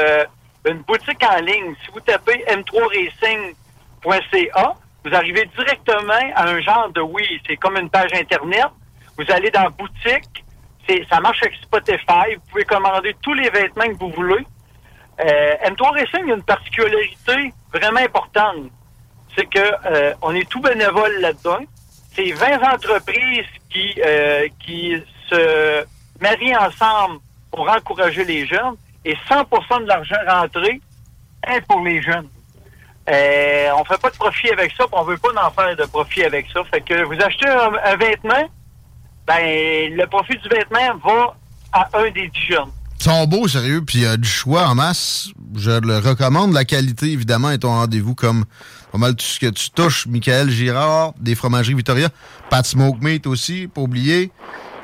une 0.70 0.82
boutique 0.82 1.22
en 1.22 1.40
ligne. 1.40 1.74
Si 1.84 1.90
vous 1.92 2.00
tapez 2.00 2.44
m3racing.ca, 2.48 4.74
vous 5.04 5.14
arrivez 5.14 5.44
directement 5.56 6.32
à 6.34 6.48
un 6.48 6.60
genre 6.60 6.90
de, 6.90 7.00
oui, 7.00 7.24
c'est 7.46 7.56
comme 7.56 7.76
une 7.76 7.88
page 7.90 8.12
Internet. 8.14 8.66
Vous 9.16 9.24
allez 9.30 9.50
dans 9.50 9.70
boutique, 9.70 10.44
c'est, 10.88 11.04
ça 11.10 11.20
marche 11.20 11.42
avec 11.42 11.54
Spotify, 11.56 12.36
vous 12.36 12.42
pouvez 12.50 12.64
commander 12.64 13.14
tous 13.22 13.34
les 13.34 13.50
vêtements 13.50 13.86
que 13.86 13.98
vous 13.98 14.10
voulez. 14.10 14.44
Euh, 15.20 15.54
M3 15.64 15.92
Racing 15.92 16.30
a 16.30 16.34
une 16.34 16.42
particularité 16.42 17.52
vraiment 17.72 18.00
importante. 18.00 18.70
C'est 19.36 19.46
que 19.46 19.58
euh, 19.58 20.12
on 20.22 20.34
est 20.34 20.48
tout 20.48 20.60
bénévole 20.60 21.20
là-dedans. 21.20 21.60
C'est 22.14 22.32
20 22.32 22.74
entreprises 22.74 23.46
qui, 23.68 24.00
euh, 24.04 24.48
qui 24.64 24.96
se 25.28 25.84
marient 26.20 26.56
ensemble 26.56 27.20
pour 27.50 27.70
encourager 27.70 28.24
les 28.24 28.46
jeunes 28.46 28.76
et 29.04 29.14
100% 29.28 29.82
de 29.82 29.86
l'argent 29.86 30.16
rentré 30.28 30.80
est 31.46 31.60
pour 31.62 31.80
les 31.82 32.02
jeunes. 32.02 32.28
Euh, 33.08 33.68
on 33.76 33.84
fait 33.84 34.00
pas 34.00 34.10
de 34.10 34.16
profit 34.16 34.50
avec 34.50 34.72
ça, 34.76 34.84
puis 34.84 34.94
on 34.94 35.04
veut 35.04 35.16
pas 35.16 35.30
en 35.42 35.50
faire 35.50 35.74
de 35.76 35.84
profit 35.84 36.22
avec 36.22 36.46
ça. 36.52 36.60
Fait 36.72 36.80
que 36.80 37.02
vous 37.04 37.20
achetez 37.20 37.48
un, 37.48 37.72
un 37.84 37.96
vêtement, 37.96 38.48
ben 39.26 39.94
le 39.94 40.06
profit 40.06 40.36
du 40.38 40.48
vêtement 40.48 40.96
va 41.04 41.36
à 41.72 41.88
un 41.94 42.10
des 42.10 42.28
dix 42.28 42.46
jeunes. 42.48 42.70
Ils 43.00 43.04
sont 43.04 43.26
beaux, 43.26 43.48
sérieux, 43.48 43.82
puis 43.82 44.00
il 44.00 44.04
y 44.04 44.06
a 44.06 44.18
du 44.18 44.28
choix 44.28 44.68
en 44.68 44.74
masse. 44.74 45.30
Je 45.56 45.70
le 45.70 45.98
recommande. 45.98 46.52
La 46.52 46.66
qualité, 46.66 47.06
évidemment, 47.06 47.50
est 47.50 47.64
au 47.64 47.70
rendez-vous 47.70 48.14
comme 48.14 48.44
pas 48.92 48.98
mal 48.98 49.16
tout 49.16 49.24
ce 49.24 49.40
que 49.40 49.46
tu 49.46 49.70
touches. 49.70 50.06
Michael 50.06 50.50
Girard, 50.50 51.14
des 51.18 51.34
fromageries 51.34 51.74
Victoria. 51.74 52.10
Pat 52.50 52.66
Smoke 52.66 52.98
Meat 53.00 53.26
aussi, 53.26 53.68
pas 53.68 53.80
oublier. 53.80 54.30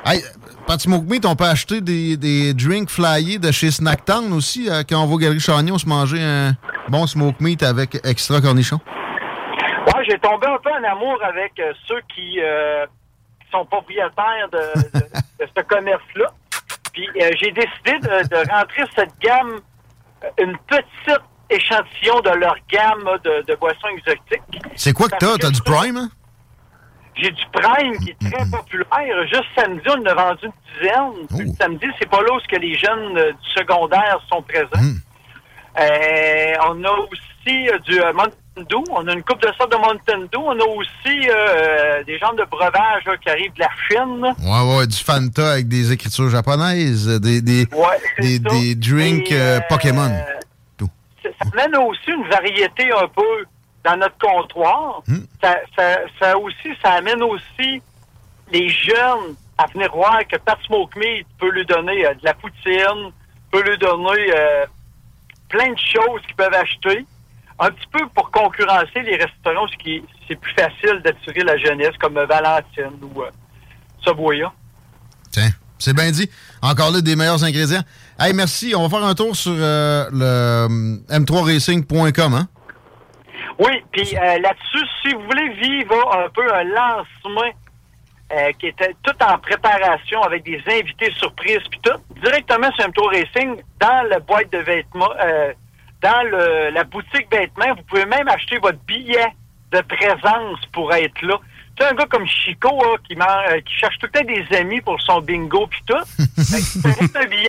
Hey, 0.07 0.23
Pat 0.67 0.81
Smoke 0.81 1.05
Meat, 1.09 1.25
on 1.27 1.37
peut 1.37 1.45
acheter 1.45 1.81
des, 1.81 2.17
des 2.17 2.53
drinks 2.53 2.91
flyés 2.91 3.39
de 3.39 3.53
chez 3.53 3.71
Snacktown 3.71 4.33
aussi. 4.33 4.69
euh, 4.69 4.83
quand 4.89 5.01
on 5.03 5.07
va 5.07 5.15
au 5.15 5.19
Galerie 5.19 5.39
Chagnon 5.41 5.79
se 5.79 5.89
manger 5.89 6.21
un 6.21 6.55
bon 6.89 7.07
smoke 7.07 7.37
meat 7.41 7.63
avec 7.63 8.01
extra 8.05 8.41
cornichon. 8.41 8.81
Ouais, 9.87 10.05
j'ai 10.09 10.19
tombé 10.19 10.47
un 10.49 10.59
peu 10.59 10.71
en 10.71 10.83
amour 10.93 11.19
avec 11.23 11.53
euh, 11.61 11.73
ceux 11.87 12.01
qui, 12.13 12.41
euh, 12.41 12.85
qui 13.41 13.51
sont 13.53 13.65
propriétaires 13.67 14.49
de, 14.53 14.99
de- 14.99 15.05
de 15.45 15.49
ce 15.57 15.63
commerce-là. 15.63 16.27
Puis 16.93 17.09
euh, 17.23 17.31
j'ai 17.41 17.53
décidé 17.53 17.99
de, 18.01 18.29
de 18.29 18.51
rentrer 18.51 18.83
cette 18.97 19.13
gamme, 19.21 19.61
une 20.39 20.57
petite 20.67 21.21
échantillon 21.49 22.21
de 22.23 22.31
leur 22.41 22.57
gamme 22.69 23.05
de, 23.25 23.45
de 23.47 23.55
boissons 23.55 23.87
exotiques. 23.97 24.43
C'est 24.75 24.93
quoi 24.93 25.09
que 25.09 25.17
t'as? 25.17 25.37
T'as 25.39 25.51
du 25.51 25.61
Prime, 25.63 25.97
hein? 25.97 26.11
J'ai 27.17 27.31
du 27.31 27.43
Prime 27.53 27.97
qui 27.99 28.11
est 28.11 28.31
très 28.31 28.45
populaire. 28.51 29.27
Juste 29.29 29.47
samedi, 29.57 29.81
on 29.89 30.03
en 30.03 30.07
a 30.07 30.15
vendu 30.15 30.47
une 30.47 30.53
dizaine. 30.75 31.47
Le 31.47 31.53
Samedi, 31.59 31.87
c'est 31.99 32.09
pas 32.11 32.21
là 32.21 32.35
où 32.35 32.39
que 32.47 32.57
les 32.61 32.75
jeunes 32.79 33.17
euh, 33.17 33.33
du 33.33 33.51
secondaire 33.55 34.19
sont 34.31 34.43
présents. 34.43 34.95
Euh, 35.79 36.53
on 36.69 36.85
a 36.85 36.91
aussi 36.91 37.69
euh, 37.69 37.79
du 37.81 37.99
Mountain 38.15 38.37
Dew. 38.69 38.85
On 38.91 39.07
a 39.09 39.13
une 39.15 39.23
coupe 39.23 39.41
de 39.41 39.51
sorte 39.59 39.73
de 39.73 39.77
Mountain 39.77 40.27
Dew. 40.33 40.39
On 40.39 40.59
a 40.59 40.65
aussi 40.65 41.19
des 42.07 42.19
genres 42.19 42.35
de 42.35 42.45
breuvages 42.51 43.05
là, 43.07 43.17
qui 43.17 43.31
arrivent 43.31 43.53
de 43.55 43.61
la 43.61 43.71
Chine. 43.89 44.35
Ouais, 44.43 44.77
ouais, 44.79 44.87
du 44.87 44.97
Fanta 44.97 45.53
avec 45.53 45.69
des 45.69 45.93
écritures 45.93 46.29
japonaises, 46.31 47.07
des, 47.21 47.41
des, 47.41 47.67
des, 48.19 48.39
des 48.39 48.75
drinks 48.75 49.33
Pokémon. 49.69 50.11
ça 51.23 51.31
ça 51.39 51.49
amène 51.53 51.77
aussi 51.77 52.11
une 52.11 52.27
variété 52.29 52.91
un 52.93 53.09
peu 53.09 53.45
dans 53.87 53.97
notre 53.97 54.19
comptoir. 54.19 55.03
Ça, 55.43 55.57
ça, 55.77 55.99
ça 56.21 56.39
aussi, 56.39 56.69
ça 56.83 56.93
amène 56.95 57.23
aussi 57.23 57.81
les 58.53 58.69
jeunes 58.69 59.37
à 59.59 59.67
venir 59.67 59.91
voir 59.93 60.21
que 60.31 60.37
Pat 60.37 60.59
Smoke 60.67 60.99
Meat 60.99 61.27
peut 61.39 61.51
lui 61.51 61.65
donner 61.65 62.05
euh, 62.05 62.15
de 62.15 62.25
la 62.25 62.35
poutine, 62.35 63.13
peut 63.51 63.63
lui 63.63 63.79
donner 63.79 64.33
euh, 64.35 64.67
plein 65.49 65.71
de 65.73 65.79
choses 65.79 66.21
qu'ils 66.27 66.37
peuvent 66.37 66.53
acheter. 66.53 67.07
Un 67.59 67.71
petit 67.71 67.87
peu 67.91 68.07
pour 68.15 68.31
concurrencer 68.31 69.01
les 69.03 69.17
restaurants, 69.17 69.67
ce 69.69 69.77
qui 69.79 70.03
c'est 70.29 70.37
plus 70.37 70.53
facile 70.53 71.01
d'attirer 71.03 71.43
la 71.43 71.57
jeunesse, 71.57 71.95
comme 72.01 72.15
Valentine 72.15 72.99
ou 73.03 73.23
euh, 73.23 73.31
Subway. 74.05 74.43
Tiens, 75.31 75.51
c'est 75.79 75.95
bien 75.95 76.11
dit. 76.11 76.29
Encore 76.61 76.91
là, 76.91 77.01
des 77.01 77.17
meilleurs 77.17 77.43
ingrédients. 77.45 77.83
Hey, 78.19 78.35
merci. 78.35 78.75
On 78.75 78.87
va 78.87 78.99
faire 78.99 79.07
un 79.07 79.15
tour 79.15 79.35
sur 79.35 79.55
euh, 79.55 80.09
le 80.13 80.25
euh, 80.25 81.19
m3racing.com, 81.19 82.35
hein? 82.35 82.49
Oui, 83.59 83.83
puis 83.93 84.17
euh, 84.17 84.39
là-dessus, 84.39 84.87
si 85.03 85.15
vous 85.15 85.23
voulez 85.23 85.49
vivre 85.55 86.15
un 86.17 86.29
peu 86.31 86.47
un 86.55 86.65
lancement 86.65 87.53
euh, 88.33 88.53
qui 88.59 88.67
était 88.67 88.95
tout 89.03 89.15
en 89.23 89.39
préparation 89.39 90.23
avec 90.23 90.43
des 90.45 90.61
invités 90.69 91.13
surprises 91.19 91.63
puis 91.71 91.81
tout, 91.83 91.99
directement 92.23 92.71
sur 92.73 92.85
M 92.85 92.93
Tour 92.93 93.11
Racing, 93.13 93.57
dans 93.81 94.03
la 94.09 94.19
boîte 94.19 94.51
de 94.53 94.59
vêtements, 94.59 95.13
euh, 95.23 95.53
dans 96.03 96.23
le, 96.29 96.71
la 96.71 96.85
boutique 96.85 97.29
vêtements, 97.31 97.75
vous 97.77 97.83
pouvez 97.89 98.05
même 98.05 98.29
acheter 98.29 98.59
votre 98.59 98.79
billet 98.81 99.27
de 99.73 99.81
présence 99.81 100.59
pour 100.73 100.93
être 100.95 101.23
là. 101.23 101.39
Tu 101.79 101.85
sais, 101.85 101.91
un 101.91 101.95
gars 101.95 102.07
comme 102.07 102.27
Chico, 102.27 102.69
là, 102.83 102.97
qui, 103.09 103.17
man- 103.17 103.29
euh, 103.51 103.61
qui 103.61 103.75
cherche 103.75 103.99
tout 103.99 104.07
le 104.13 104.19
temps 104.21 104.27
des 104.27 104.57
amis 104.57 104.81
pour 104.81 105.01
son 105.01 105.21
bingo 105.21 105.67
puis 105.67 105.81
tout, 105.87 105.95
tu 106.19 106.81
prends 106.83 107.21
un 107.23 107.27
billet, 107.27 107.49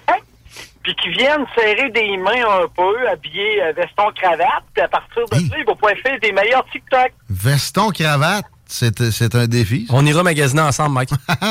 puis 0.88 0.96
qui 0.96 1.10
viennent 1.10 1.46
serrer 1.54 1.90
des 1.90 2.16
mains 2.16 2.62
un 2.64 2.68
peu, 2.74 3.10
habillés 3.10 3.62
euh, 3.62 3.74
veston 3.76 4.10
cravate, 4.16 4.64
puis 4.74 4.82
à 4.82 4.88
partir 4.88 5.26
de 5.30 5.36
là, 5.36 5.58
il 5.60 5.66
va 5.66 5.74
pouvoir 5.74 5.94
faire 6.02 6.18
des 6.22 6.32
meilleurs 6.32 6.66
TikTok. 6.72 7.12
Veston, 7.30 7.90
cravate, 7.90 8.46
c'est 8.66 9.12
c'est 9.12 9.36
un 9.36 9.48
défi. 9.48 9.86
ça? 9.88 9.94
On 9.94 10.06
ira 10.06 10.24
magasiner 10.24 10.62
ensemble, 10.62 10.94
Mike. 10.94 11.10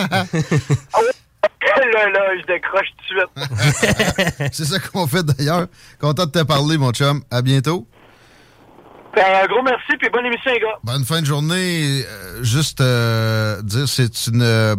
là, 1.93 2.09
là, 2.09 2.20
je 2.41 2.47
décroche 2.47 2.87
tout 2.97 3.14
de 3.14 3.20
suite. 3.20 4.53
c'est 4.55 4.64
ça 4.64 4.78
qu'on 4.78 5.07
fait 5.07 5.22
d'ailleurs. 5.22 5.66
Content 6.01 6.24
de 6.24 6.30
te 6.30 6.43
parler, 6.43 6.78
mon 6.78 6.93
chum. 6.93 7.22
À 7.30 7.43
bientôt. 7.43 7.87
Ben, 9.14 9.22
un 9.43 9.47
gros 9.49 9.62
merci, 9.62 9.99
puis 9.99 10.09
bonne 10.09 10.24
émission, 10.24 10.51
les 10.51 10.61
gars. 10.61 10.78
Bonne 10.82 11.05
fin 11.05 11.20
de 11.20 11.26
journée. 11.26 12.05
Euh, 12.07 12.43
juste 12.43 12.80
euh, 12.80 13.61
dire, 13.61 13.87
c'est 13.87 14.28
une 14.28 14.41
euh, 14.41 14.74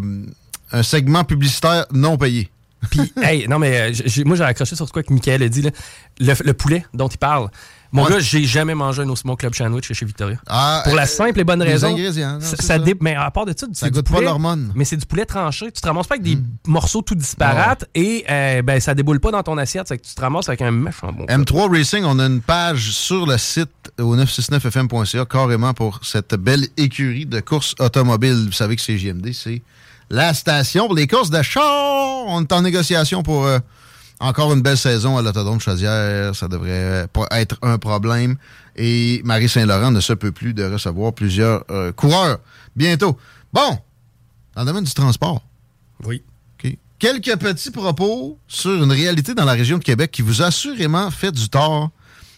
un 0.72 0.82
segment 0.82 1.24
publicitaire 1.24 1.86
non 1.92 2.18
payé. 2.18 2.50
Puis, 2.92 3.12
hey, 3.22 3.48
non, 3.48 3.60
mais 3.60 3.92
euh, 3.92 4.24
moi, 4.26 4.36
j'ai 4.38 4.44
accroché 4.44 4.76
sur 4.76 4.92
quoi 4.92 5.04
que 5.04 5.12
Michael 5.14 5.44
a 5.44 5.50
dit, 5.50 5.62
là. 5.62 5.72
Le, 6.20 6.34
le 6.44 6.54
poulet 6.54 6.86
dont 6.94 7.08
il 7.08 7.18
parle. 7.18 7.50
Mon 7.94 8.04
Ouais. 8.04 8.12
gars, 8.12 8.20
j'ai 8.20 8.44
jamais 8.44 8.76
mangé 8.76 9.02
un 9.02 9.10
Osmo 9.10 9.38
Club 9.38 9.56
Sandwich 9.56 9.92
chez 9.94 10.06
Victoria. 10.06 10.38
Ah, 10.48 10.82
Pour 10.84 10.94
la 10.96 11.04
euh, 11.04 11.06
simple 11.06 11.40
et 11.40 11.44
bonne 11.46 11.62
raison. 11.62 11.96
non, 11.98 12.12
ça, 12.42 12.58
ça 12.58 12.64
ça. 12.64 12.80
dé- 12.80 12.96
Mais 13.00 13.16
à 13.16 13.32
part 13.32 13.46
de 13.46 13.54
ça, 13.58 13.66
c'est 13.72 13.86
du 13.86 13.92
goûte 13.92 14.08
pas 14.10 14.16
poulet- 14.16 14.26
l'hormone. 14.26 14.72
Mais 14.76 14.84
c'est 14.84 14.98
du 14.98 15.06
poulet 15.06 15.26
tranché. 15.26 15.72
Tu 15.72 15.80
te 15.80 15.88
ramasses 15.88 16.06
pas 16.08 16.16
avec 16.16 16.24
des 16.26 16.38
morceaux 16.68 17.02
tout 17.02 17.16
disparates 17.16 17.86
et 17.96 18.26
euh, 18.30 18.62
ben, 18.62 18.80
ça 18.82 18.94
déboule 18.94 19.22
pas 19.22 19.32
dans 19.32 19.42
ton 19.42 19.58
assiette. 19.58 19.88
C'est 19.88 19.98
que 19.98 20.06
tu 20.06 20.14
te 20.14 20.20
ramasses 20.22 20.50
avec 20.50 20.62
un 20.64 20.72
méchant 20.72 21.14
bon. 21.14 21.26
M3 21.28 21.72
Racing, 21.78 22.04
on 22.04 22.20
a 22.20 22.26
une 22.26 22.42
page 22.42 22.92
sur 22.92 23.26
le 23.26 23.38
site 23.38 23.70
au 24.02 24.16
969fm.ca 24.18 25.26
carrément 25.26 25.74
pour 25.74 26.02
cette 26.04 26.36
belle 26.36 26.68
écurie 26.76 27.26
de 27.26 27.40
courses 27.40 27.74
automobiles. 27.80 28.46
Vous 28.48 28.52
savez 28.52 28.76
que 28.76 28.82
c'est 28.82 28.98
JMD, 28.98 29.32
c'est 29.34 29.62
la 30.10 30.34
station 30.34 30.88
pour 30.88 30.96
les 30.96 31.08
courses 31.08 31.30
de 31.30 31.42
char. 31.42 32.26
On 32.28 32.42
est 32.42 32.52
en 32.52 32.62
négociation 32.62 33.24
pour 33.24 33.46
euh, 33.46 33.60
encore 34.20 34.54
une 34.54 34.62
belle 34.62 34.78
saison 34.78 35.18
à 35.18 35.22
l'Autodrome 35.22 35.60
Chaudière. 35.60 36.36
Ça 36.36 36.48
devrait 36.48 37.08
pas 37.12 37.28
être 37.32 37.58
un 37.62 37.78
problème. 37.78 38.38
Et 38.76 39.22
Marie 39.24 39.50
Saint-Laurent 39.50 39.92
ne 39.92 40.02
se 40.02 40.14
peut 40.14 40.32
plus 40.32 40.54
de 40.54 40.64
recevoir 40.64 41.14
plusieurs 41.14 41.64
euh, 41.70 41.92
coureurs 41.92 42.40
bientôt. 42.76 43.18
Bon, 43.54 43.78
dans 44.56 44.62
le 44.62 44.68
domaine 44.68 44.84
du 44.84 44.94
transport. 44.94 45.42
Oui. 46.04 46.24
Quelques 47.00 47.38
petits 47.38 47.70
propos 47.70 48.40
sur 48.48 48.84
une 48.84 48.92
réalité 48.92 49.36
dans 49.36 49.46
la 49.46 49.52
région 49.52 49.78
de 49.78 49.84
Québec 49.84 50.10
qui 50.10 50.24
vous 50.24 50.42
a 50.42 50.48
assurément 50.48 51.12
fait 51.12 51.32
du 51.32 51.48
tort. 51.48 51.92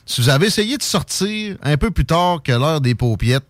Si 0.06 0.20
vous 0.20 0.28
avez 0.28 0.48
essayé 0.48 0.78
de 0.78 0.84
sortir 0.84 1.56
un 1.64 1.78
peu 1.78 1.92
plus 1.92 2.04
tard 2.04 2.44
que 2.44 2.52
l'heure 2.52 2.82
des 2.82 2.94
paupiettes 2.94 3.48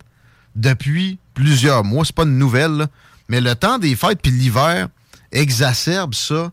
depuis 0.54 1.18
plusieurs 1.34 1.82
mois, 1.82 2.04
c'est 2.04 2.14
pas 2.14 2.22
une 2.22 2.38
nouvelle, 2.38 2.76
là, 2.76 2.86
mais 3.30 3.40
le 3.40 3.54
temps 3.54 3.78
des 3.78 3.94
fêtes 3.94 4.20
puis 4.20 4.32
l'hiver 4.32 4.88
exacerbe 5.30 6.14
ça 6.14 6.50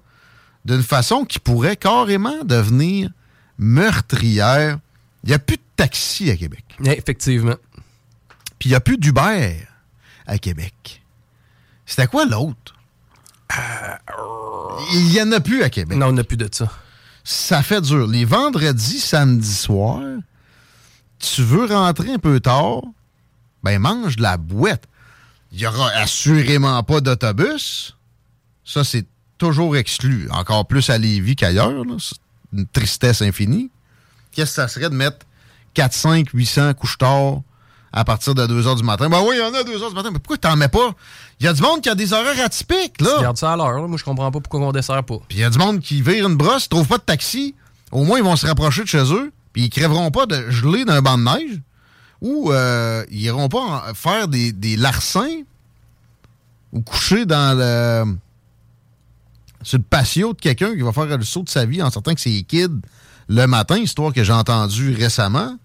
d'une 0.63 0.83
façon 0.83 1.25
qui 1.25 1.39
pourrait 1.39 1.75
carrément 1.75 2.43
devenir 2.43 3.09
meurtrière. 3.57 4.77
Il 5.23 5.29
n'y 5.29 5.33
a 5.33 5.39
plus 5.39 5.57
de 5.57 5.61
taxi 5.75 6.29
à 6.29 6.37
Québec. 6.37 6.63
Effectivement. 6.85 7.55
Puis 8.59 8.69
il 8.69 8.71
n'y 8.73 8.75
a 8.75 8.79
plus 8.79 8.97
d'Uber 8.99 9.65
à 10.27 10.37
Québec. 10.37 11.01
C'était 11.83 12.05
quoi 12.05 12.25
l'autre? 12.25 12.75
Il 14.93 15.05
n'y 15.05 15.19
en 15.19 15.31
a 15.31 15.39
plus 15.39 15.63
à 15.63 15.71
Québec. 15.71 15.97
Non, 15.97 16.09
on 16.09 16.13
n'a 16.13 16.23
plus 16.23 16.37
de 16.37 16.47
ça. 16.51 16.71
Ça 17.23 17.63
fait 17.63 17.81
dur. 17.81 18.05
Les 18.05 18.23
vendredis, 18.23 18.99
samedi 18.99 19.51
soir, 19.51 20.03
tu 21.17 21.41
veux 21.41 21.65
rentrer 21.65 22.13
un 22.13 22.19
peu 22.19 22.39
tard, 22.39 22.83
ben 23.63 23.79
mange 23.79 24.17
de 24.17 24.21
la 24.21 24.37
boîte. 24.37 24.83
Il 25.57 25.61
n'y 25.61 25.65
aura 25.65 25.89
assurément 25.89 26.83
pas 26.83 27.01
d'autobus. 27.01 27.97
Ça, 28.63 28.83
c'est 28.83 29.07
toujours 29.39 29.75
exclu. 29.75 30.29
Encore 30.29 30.67
plus 30.67 30.87
à 30.91 30.99
Lévis 30.99 31.35
qu'ailleurs. 31.35 31.73
C'est 31.97 32.17
une 32.53 32.67
tristesse 32.67 33.23
infinie. 33.23 33.71
Qu'est-ce 34.31 34.51
que 34.51 34.55
ça 34.55 34.67
serait 34.67 34.91
de 34.91 34.93
mettre 34.93 35.25
4, 35.73 35.93
5, 35.93 36.27
800 36.31 36.75
couches 36.75 36.99
tard 36.99 37.41
à 37.91 38.05
partir 38.05 38.35
de 38.35 38.45
2 38.45 38.61
h 38.61 38.77
du 38.77 38.83
matin? 38.83 39.09
Ben 39.09 39.19
oui, 39.21 39.37
il 39.37 39.39
y 39.39 39.41
en 39.41 39.51
a 39.51 39.61
à 39.61 39.63
2 39.63 39.79
h 39.79 39.89
du 39.89 39.95
matin. 39.95 40.11
Mais 40.13 40.19
pourquoi 40.19 40.37
t'en 40.37 40.55
mets 40.55 40.67
pas? 40.67 40.91
Il 41.39 41.47
y 41.47 41.49
a 41.49 41.53
du 41.53 41.61
monde 41.63 41.81
qui 41.81 41.89
a 41.89 41.95
des 41.95 42.13
horaires 42.13 42.45
atypiques, 42.45 43.01
là. 43.01 43.17
Regarde 43.17 43.37
ça 43.37 43.53
à 43.53 43.57
l'heure. 43.57 43.87
Moi, 43.87 43.97
je 43.97 44.03
comprends 44.03 44.29
pas 44.29 44.39
pourquoi 44.39 44.59
on 44.59 44.71
dessert 44.71 45.03
pas. 45.03 45.17
Puis 45.27 45.39
il 45.39 45.41
y 45.41 45.43
a 45.43 45.49
du 45.49 45.57
monde 45.57 45.79
qui 45.79 46.03
vire 46.03 46.27
une 46.27 46.35
brosse, 46.35 46.65
ils 46.65 46.69
trouvent 46.69 46.87
pas 46.87 46.99
de 46.99 47.03
taxi. 47.03 47.55
Au 47.91 48.03
moins, 48.03 48.19
ils 48.19 48.23
vont 48.23 48.35
se 48.35 48.45
rapprocher 48.45 48.83
de 48.83 48.87
chez 48.87 49.11
eux. 49.11 49.31
Puis 49.53 49.63
ils 49.63 49.69
crèveront 49.71 50.11
pas 50.11 50.27
de 50.27 50.51
geler 50.51 50.85
d'un 50.85 51.01
banc 51.01 51.17
de 51.17 51.23
neige. 51.23 51.61
Ou 52.21 52.51
euh, 52.51 53.05
ils 53.11 53.21
iront 53.21 53.47
pas 53.49 53.59
en- 53.89 53.93
faire 53.93 54.27
des, 54.27 54.51
des 54.51 54.75
larcins 54.75 55.41
ou 56.73 56.81
coucher 56.81 57.25
dans 57.25 57.57
le 57.57 58.15
sur 59.63 59.77
le 59.79 59.83
patio 59.83 60.33
de 60.33 60.39
quelqu'un 60.39 60.75
qui 60.75 60.81
va 60.81 60.91
faire 60.93 61.05
le 61.17 61.23
saut 61.23 61.43
de 61.43 61.49
sa 61.49 61.65
vie 61.65 61.81
en 61.81 61.91
sortant 61.91 62.13
que 62.13 62.21
c'est 62.21 62.41
kid 62.43 62.71
le 63.27 63.45
matin, 63.45 63.77
histoire 63.77 64.13
que 64.13 64.23
j'ai 64.23 64.31
entendu 64.33 64.93
récemment. 64.95 65.57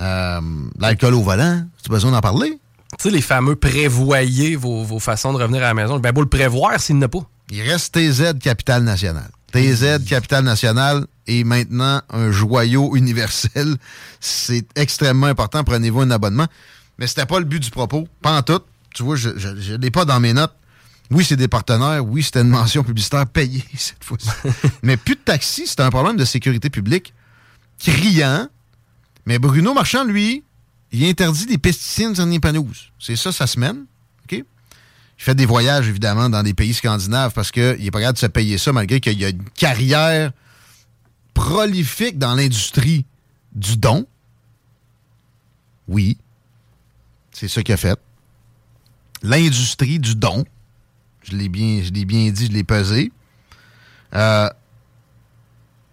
Euh, 0.00 0.40
L'alcool 0.78 1.14
au 1.14 1.22
volant, 1.22 1.64
tu 1.82 1.90
as 1.90 1.94
besoin 1.94 2.10
d'en 2.10 2.20
parler? 2.20 2.58
Tu 2.98 3.04
sais, 3.04 3.10
les 3.10 3.22
fameux 3.22 3.56
prévoyez 3.56 4.56
vos, 4.56 4.84
vos 4.84 4.98
façons 4.98 5.32
de 5.32 5.38
revenir 5.38 5.62
à 5.62 5.66
la 5.68 5.74
maison. 5.74 5.98
Ben, 5.98 6.12
beau 6.12 6.20
le 6.20 6.28
prévoir 6.28 6.78
s'il 6.80 6.96
n'y 6.96 7.02
en 7.02 7.06
a 7.06 7.08
pas. 7.08 7.20
Il 7.50 7.62
reste 7.62 7.94
TZ 7.94 8.38
Capital 8.40 8.82
National. 8.84 9.30
TZ 9.52 10.04
Capital 10.06 10.44
National 10.44 11.06
est 11.26 11.44
maintenant 11.44 12.02
un 12.10 12.30
joyau 12.30 12.96
universel. 12.96 13.76
C'est 14.20 14.66
extrêmement 14.76 15.26
important. 15.26 15.64
Prenez-vous 15.64 16.00
un 16.00 16.10
abonnement. 16.10 16.46
Mais 16.98 17.06
c'était 17.06 17.26
pas 17.26 17.38
le 17.38 17.44
but 17.44 17.60
du 17.60 17.70
propos. 17.70 18.06
Pas 18.20 18.36
en 18.36 18.42
tout. 18.42 18.60
Tu 18.94 19.02
vois, 19.02 19.16
je 19.16 19.28
ne 19.30 19.76
l'ai 19.78 19.90
pas 19.90 20.04
dans 20.04 20.20
mes 20.20 20.34
notes. 20.34 20.54
Oui, 21.10 21.24
c'est 21.24 21.36
des 21.36 21.48
partenaires. 21.48 22.04
Oui, 22.04 22.22
c'était 22.22 22.40
une 22.40 22.48
mention 22.48 22.82
publicitaire 22.82 23.26
payée 23.26 23.64
cette 23.76 24.02
fois-ci. 24.02 24.28
Mais 24.82 24.96
plus 24.96 25.14
de 25.14 25.20
taxi, 25.20 25.66
c'est 25.66 25.80
un 25.80 25.90
problème 25.90 26.16
de 26.16 26.24
sécurité 26.24 26.70
publique 26.70 27.12
criant. 27.78 28.48
Mais 29.26 29.38
Bruno 29.38 29.74
Marchand, 29.74 30.04
lui, 30.04 30.42
il 30.90 31.04
interdit 31.04 31.46
des 31.46 31.58
pesticides 31.58 32.14
sur 32.14 32.26
les 32.26 32.40
panouses. 32.40 32.92
C'est 32.98 33.16
ça 33.16 33.32
sa 33.32 33.46
semaine. 33.46 33.84
OK? 34.24 34.32
Il 34.38 34.44
fait 35.16 35.34
des 35.34 35.46
voyages, 35.46 35.88
évidemment, 35.88 36.28
dans 36.28 36.42
des 36.42 36.54
pays 36.54 36.74
scandinaves 36.74 37.32
parce 37.34 37.50
qu'il 37.50 37.78
n'est 37.78 37.90
pas 37.90 38.00
capable 38.00 38.16
de 38.16 38.20
se 38.20 38.26
payer 38.26 38.58
ça, 38.58 38.72
malgré 38.72 39.00
qu'il 39.00 39.18
y 39.18 39.24
a 39.24 39.28
une 39.28 39.44
carrière 39.50 40.32
prolifique 41.34 42.18
dans 42.18 42.34
l'industrie 42.34 43.06
du 43.54 43.76
don? 43.76 44.06
Oui. 45.88 46.18
C'est 47.32 47.48
ça 47.48 47.62
qu'il 47.62 47.74
a 47.74 47.76
fait. 47.76 47.98
L'industrie 49.22 49.98
du 49.98 50.14
don. 50.14 50.44
Je 51.22 51.36
l'ai 51.36 51.48
bien, 51.48 51.82
je 51.82 51.90
l'ai 51.92 52.04
bien 52.04 52.30
dit, 52.30 52.46
je 52.46 52.52
l'ai 52.52 52.64
pesé. 52.64 53.12
Euh, 54.14 54.50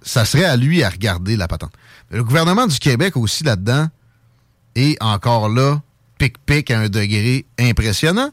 ça 0.02 0.26
serait 0.26 0.46
à 0.46 0.58
lui 0.58 0.84
à 0.84 0.90
regarder 0.90 1.38
la 1.38 1.48
patente. 1.48 1.74
Le 2.10 2.24
gouvernement 2.24 2.68
du 2.68 2.80
Québec 2.80 3.16
aussi 3.16 3.44
là-dedans 3.44 3.88
est 4.76 5.02
encore 5.02 5.50
là, 5.50 5.82
pic-pic 6.18 6.72
à 6.72 6.80
un 6.80 6.90
degré 6.90 7.46
impressionnant. 7.60 8.32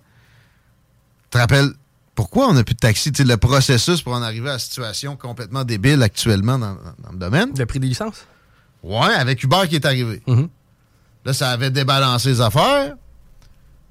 Tu 1.24 1.30
te 1.30 1.38
rappelles 1.38 1.72
pourquoi 2.16 2.48
on 2.48 2.54
n'a 2.54 2.64
plus 2.64 2.74
de 2.74 2.80
taxi? 2.80 3.12
Tu 3.12 3.18
sais, 3.22 3.28
le 3.28 3.36
processus 3.36 4.02
pour 4.02 4.14
en 4.14 4.22
arriver 4.22 4.48
à 4.48 4.54
la 4.54 4.58
situation 4.58 5.14
complètement 5.16 5.62
débile 5.62 6.02
actuellement 6.02 6.58
dans, 6.58 6.74
dans- 6.74 7.12
le 7.12 7.18
domaine. 7.18 7.50
Le 7.56 7.66
prix 7.66 7.78
des 7.78 7.86
licences? 7.86 8.26
Ouais, 8.82 9.14
avec 9.14 9.42
Uber 9.44 9.68
qui 9.68 9.76
est 9.76 9.84
arrivé. 9.86 10.22
Là, 11.24 11.32
ça 11.32 11.50
avait 11.50 11.70
débalancé 11.70 12.30
les 12.30 12.40
affaires. 12.40 12.94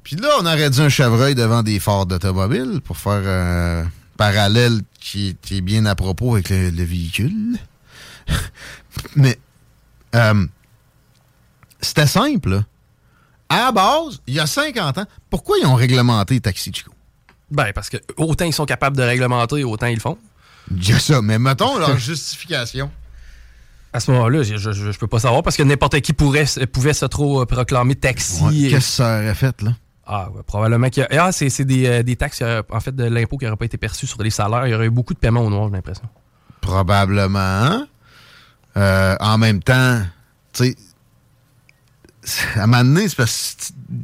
Puis 0.04 0.16
là, 0.16 0.30
on 0.40 0.46
aurait 0.46 0.70
dit 0.70 0.82
un 0.82 0.90
chevreuil 0.90 1.36
devant 1.36 1.64
des 1.64 1.80
phares 1.80 2.06
d'automobile 2.06 2.82
pour 2.84 2.98
faire 2.98 3.24
un 3.28 3.90
parallèle 4.18 4.82
qui, 5.00 5.36
est 5.52 5.62
bien 5.62 5.86
à 5.86 5.96
propos 5.96 6.34
avec 6.36 6.50
le, 6.50 6.70
le 6.70 6.84
véhicule. 6.84 7.58
Mais 9.16 9.38
euh, 10.16 10.46
c'était 11.82 12.08
simple. 12.08 12.50
là. 12.50 12.64
À 13.50 13.58
la 13.66 13.72
base, 13.72 14.20
il 14.28 14.34
y 14.34 14.40
a 14.40 14.48
50 14.48 14.98
ans, 14.98 15.06
pourquoi 15.30 15.58
ils 15.62 15.66
ont 15.68 15.76
réglementé 15.76 16.36
les 16.36 16.42
taxis, 16.42 16.72
Chico? 16.74 16.92
Ben, 17.52 17.72
parce 17.74 17.90
que 17.90 17.98
autant 18.18 18.46
ils 18.46 18.54
sont 18.54 18.66
capables 18.66 18.98
de 18.98 19.04
réglementer, 19.04 19.64
autant 19.64 19.86
ils 19.88 19.96
le 19.96 20.00
font. 20.00 20.18
A 20.72 21.00
ça, 21.00 21.22
mais 21.22 21.38
mettons 21.40 21.78
leur 21.78 21.98
justification. 21.98 22.90
À 23.94 24.00
ce 24.00 24.12
moment-là, 24.12 24.44
je, 24.44 24.58
je, 24.58 24.72
je 24.72 24.98
peux 25.00 25.08
pas 25.08 25.20
savoir 25.20 25.42
parce 25.44 25.56
que 25.56 25.64
n'importe 25.64 26.02
qui 26.02 26.12
pourrait, 26.12 26.46
pouvait 26.74 26.94
se 26.94 27.06
trop 27.06 27.42
euh, 27.42 27.46
proclamer 27.46 27.96
taxi. 27.96 28.44
Ouais, 28.44 28.56
et- 28.56 28.70
Qu'est-ce 28.70 28.88
que 28.88 28.94
ça 28.94 29.20
aurait 29.20 29.36
fait, 29.36 29.62
là? 29.62 29.72
Ah, 30.08 30.30
ouais, 30.32 30.42
probablement 30.46 30.90
qu'il 30.90 31.08
y 31.10 31.16
a. 31.16 31.26
Ah, 31.26 31.32
c'est 31.32 31.64
des, 31.64 31.86
euh, 31.88 32.04
des 32.04 32.16
taxes, 32.16 32.40
euh, 32.42 32.62
en 32.72 32.80
fait, 32.80 32.96
de 32.96 33.06
l'impôt 33.06 33.38
qui 33.38 33.46
n'aurait 33.46 33.58
pas 33.58 33.66
été 33.66 33.78
perçu 33.78 34.06
sur 34.06 34.22
les 34.22 34.30
salaires. 34.32 34.68
Il 34.68 34.72
y 34.72 34.74
aurait 34.76 34.88
eu 34.88 34.92
beaucoup 34.92 35.14
de 35.14 35.20
paiements 35.20 35.42
au 35.42 35.50
noir, 35.50 35.68
j'ai 35.70 35.76
l'impression. 35.76 36.04
Probablement. 36.62 37.86
Euh, 38.78 39.16
en 39.20 39.38
même 39.38 39.64
temps, 39.64 40.02
tu 40.52 40.76
sais, 42.24 42.36
à 42.60 42.64
un 42.64 42.68
moment 42.68 42.84
donné, 42.84 43.08
c'est 43.08 43.16
parce 43.16 43.56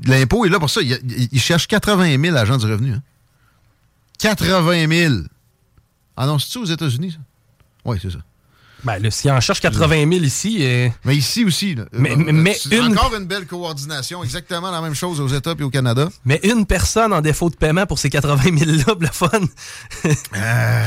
que 0.06 0.10
l'impôt 0.10 0.46
est 0.46 0.50
là 0.50 0.60
pour 0.60 0.70
ça. 0.70 0.82
Il, 0.82 0.92
il- 0.92 1.30
il 1.32 1.40
cherche 1.42 1.68
80 1.68 2.18
000 2.24 2.38
agents 2.38 2.58
du 2.58 2.66
revenu. 2.66 2.94
hein. 2.94 3.02
80 4.22 4.88
000. 4.88 5.14
Ah 6.18 6.26
non, 6.26 6.38
c'est-tu 6.40 6.60
aux 6.60 6.66
États-Unis, 6.66 7.12
ça? 7.12 7.18
Oui, 7.86 7.98
c'est 8.02 8.12
ça. 8.12 8.20
Ben, 8.84 8.98
là, 8.98 9.12
s'il 9.12 9.30
en 9.32 9.40
cherche 9.40 9.60
80 9.62 10.10
000 10.12 10.24
ici. 10.24 10.58
euh, 10.62 10.90
Mais 11.06 11.16
ici 11.16 11.46
aussi. 11.46 11.76
là. 11.76 11.86
Mais- 11.94 12.12
Euh, 12.12 12.16
mais- 12.32 12.58
une- 12.72 12.98
Encore 12.98 13.16
une 13.16 13.26
belle 13.26 13.46
coordination. 13.46 14.24
Exactement 14.24 14.72
la 14.72 14.82
même 14.82 14.96
chose 14.96 15.20
aux 15.22 15.28
États 15.28 15.54
et 15.58 15.64
au 15.64 15.70
Canada. 15.70 16.10
mais 16.26 16.40
une 16.44 16.66
personne 16.66 17.14
en 17.14 17.22
défaut 17.22 17.50
de 17.52 17.56
paiement 17.56 17.86
pour 17.86 18.00
ces 18.00 18.10
80 18.10 18.58
000 18.58 18.72
là, 18.88 18.96
le 19.00 19.08
fun. 19.08 19.30
Euh, 20.36 20.86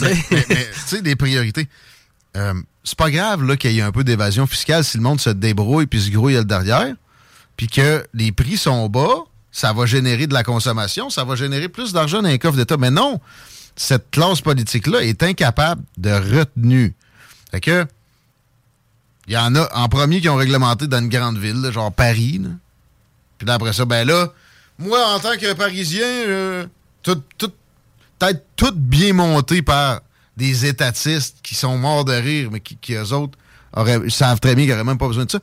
mais, 0.00 0.14
mais- 0.30 0.46
mais, 0.48 0.68
tu 0.72 0.80
sais, 0.86 1.02
des 1.02 1.14
priorités. 1.16 1.68
Euh, 2.36 2.54
c'est 2.82 2.98
pas 2.98 3.10
grave 3.10 3.56
qu'il 3.56 3.72
y 3.72 3.78
ait 3.78 3.82
un 3.82 3.92
peu 3.92 4.02
d'évasion 4.04 4.46
fiscale 4.46 4.84
si 4.84 4.96
le 4.96 5.02
monde 5.04 5.20
se 5.20 5.30
débrouille 5.30 5.86
puis 5.86 6.00
se 6.02 6.10
grouille 6.10 6.34
le 6.34 6.44
derrière. 6.44 6.94
Puis 7.56 7.68
que 7.68 8.04
les 8.14 8.32
prix 8.32 8.56
sont 8.56 8.88
bas, 8.88 9.14
ça 9.52 9.72
va 9.72 9.86
générer 9.86 10.26
de 10.26 10.34
la 10.34 10.42
consommation, 10.42 11.10
ça 11.10 11.24
va 11.24 11.36
générer 11.36 11.68
plus 11.68 11.92
d'argent 11.92 12.22
dans 12.22 12.28
les 12.28 12.38
coffres 12.38 12.56
d'État. 12.56 12.78
Mais 12.78 12.90
non, 12.90 13.20
cette 13.76 14.10
classe 14.10 14.40
politique-là 14.40 15.02
est 15.02 15.22
incapable 15.22 15.82
de 15.98 16.10
retenue. 16.10 16.94
Fait 17.50 17.60
que, 17.60 17.86
il 19.28 19.34
y 19.34 19.36
en 19.36 19.54
a 19.54 19.68
en 19.74 19.88
premier 19.88 20.20
qui 20.20 20.28
ont 20.28 20.36
réglementé 20.36 20.86
dans 20.86 20.98
une 20.98 21.08
grande 21.08 21.38
ville, 21.38 21.70
genre 21.70 21.92
Paris. 21.92 22.40
Puis 23.38 23.46
là, 23.46 23.54
après 23.54 23.72
ça, 23.72 23.84
ben 23.84 24.06
là, 24.06 24.32
moi, 24.78 25.14
en 25.14 25.20
tant 25.20 25.36
que 25.36 25.52
Parisien, 25.52 26.06
euh, 26.06 26.66
tout, 27.02 27.22
peut-être 28.18 28.44
tout 28.56 28.72
bien 28.74 29.12
monté 29.12 29.62
par 29.62 30.00
des 30.36 30.66
étatistes 30.66 31.36
qui 31.42 31.54
sont 31.54 31.76
morts 31.76 32.04
de 32.04 32.14
rire, 32.14 32.48
mais 32.50 32.60
qui, 32.60 32.76
qui 32.76 32.94
eux 32.94 33.12
autres, 33.12 33.38
auraient, 33.74 34.08
savent 34.08 34.40
très 34.40 34.54
bien 34.54 34.64
qu'ils 34.64 34.72
n'auraient 34.72 34.84
même 34.84 34.98
pas 34.98 35.08
besoin 35.08 35.26
de 35.26 35.30
ça. 35.30 35.38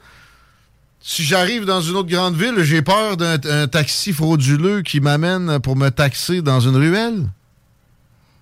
Si 1.01 1.23
j'arrive 1.23 1.65
dans 1.65 1.81
une 1.81 1.95
autre 1.95 2.09
grande 2.09 2.35
ville, 2.35 2.61
j'ai 2.63 2.81
peur 2.81 3.15
d'un 3.17 3.37
un 3.49 3.67
taxi 3.67 4.11
frauduleux 4.13 4.81
qui 4.81 4.99
m'amène 4.99 5.59
pour 5.59 5.75
me 5.75 5.89
taxer 5.89 6.41
dans 6.41 6.59
une 6.59 6.75
ruelle? 6.75 7.25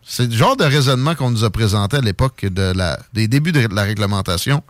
C'est 0.03 0.25
le 0.25 0.35
genre 0.35 0.55
de 0.57 0.63
raisonnement 0.63 1.15
qu'on 1.15 1.29
nous 1.29 1.43
a 1.43 1.49
présenté 1.49 1.97
à 1.97 2.01
l'époque 2.01 2.45
de 2.45 2.73
la, 2.75 2.97
des 3.13 3.27
débuts 3.27 3.51
de 3.51 3.67
la 3.73 3.83
réglementation 3.83 4.63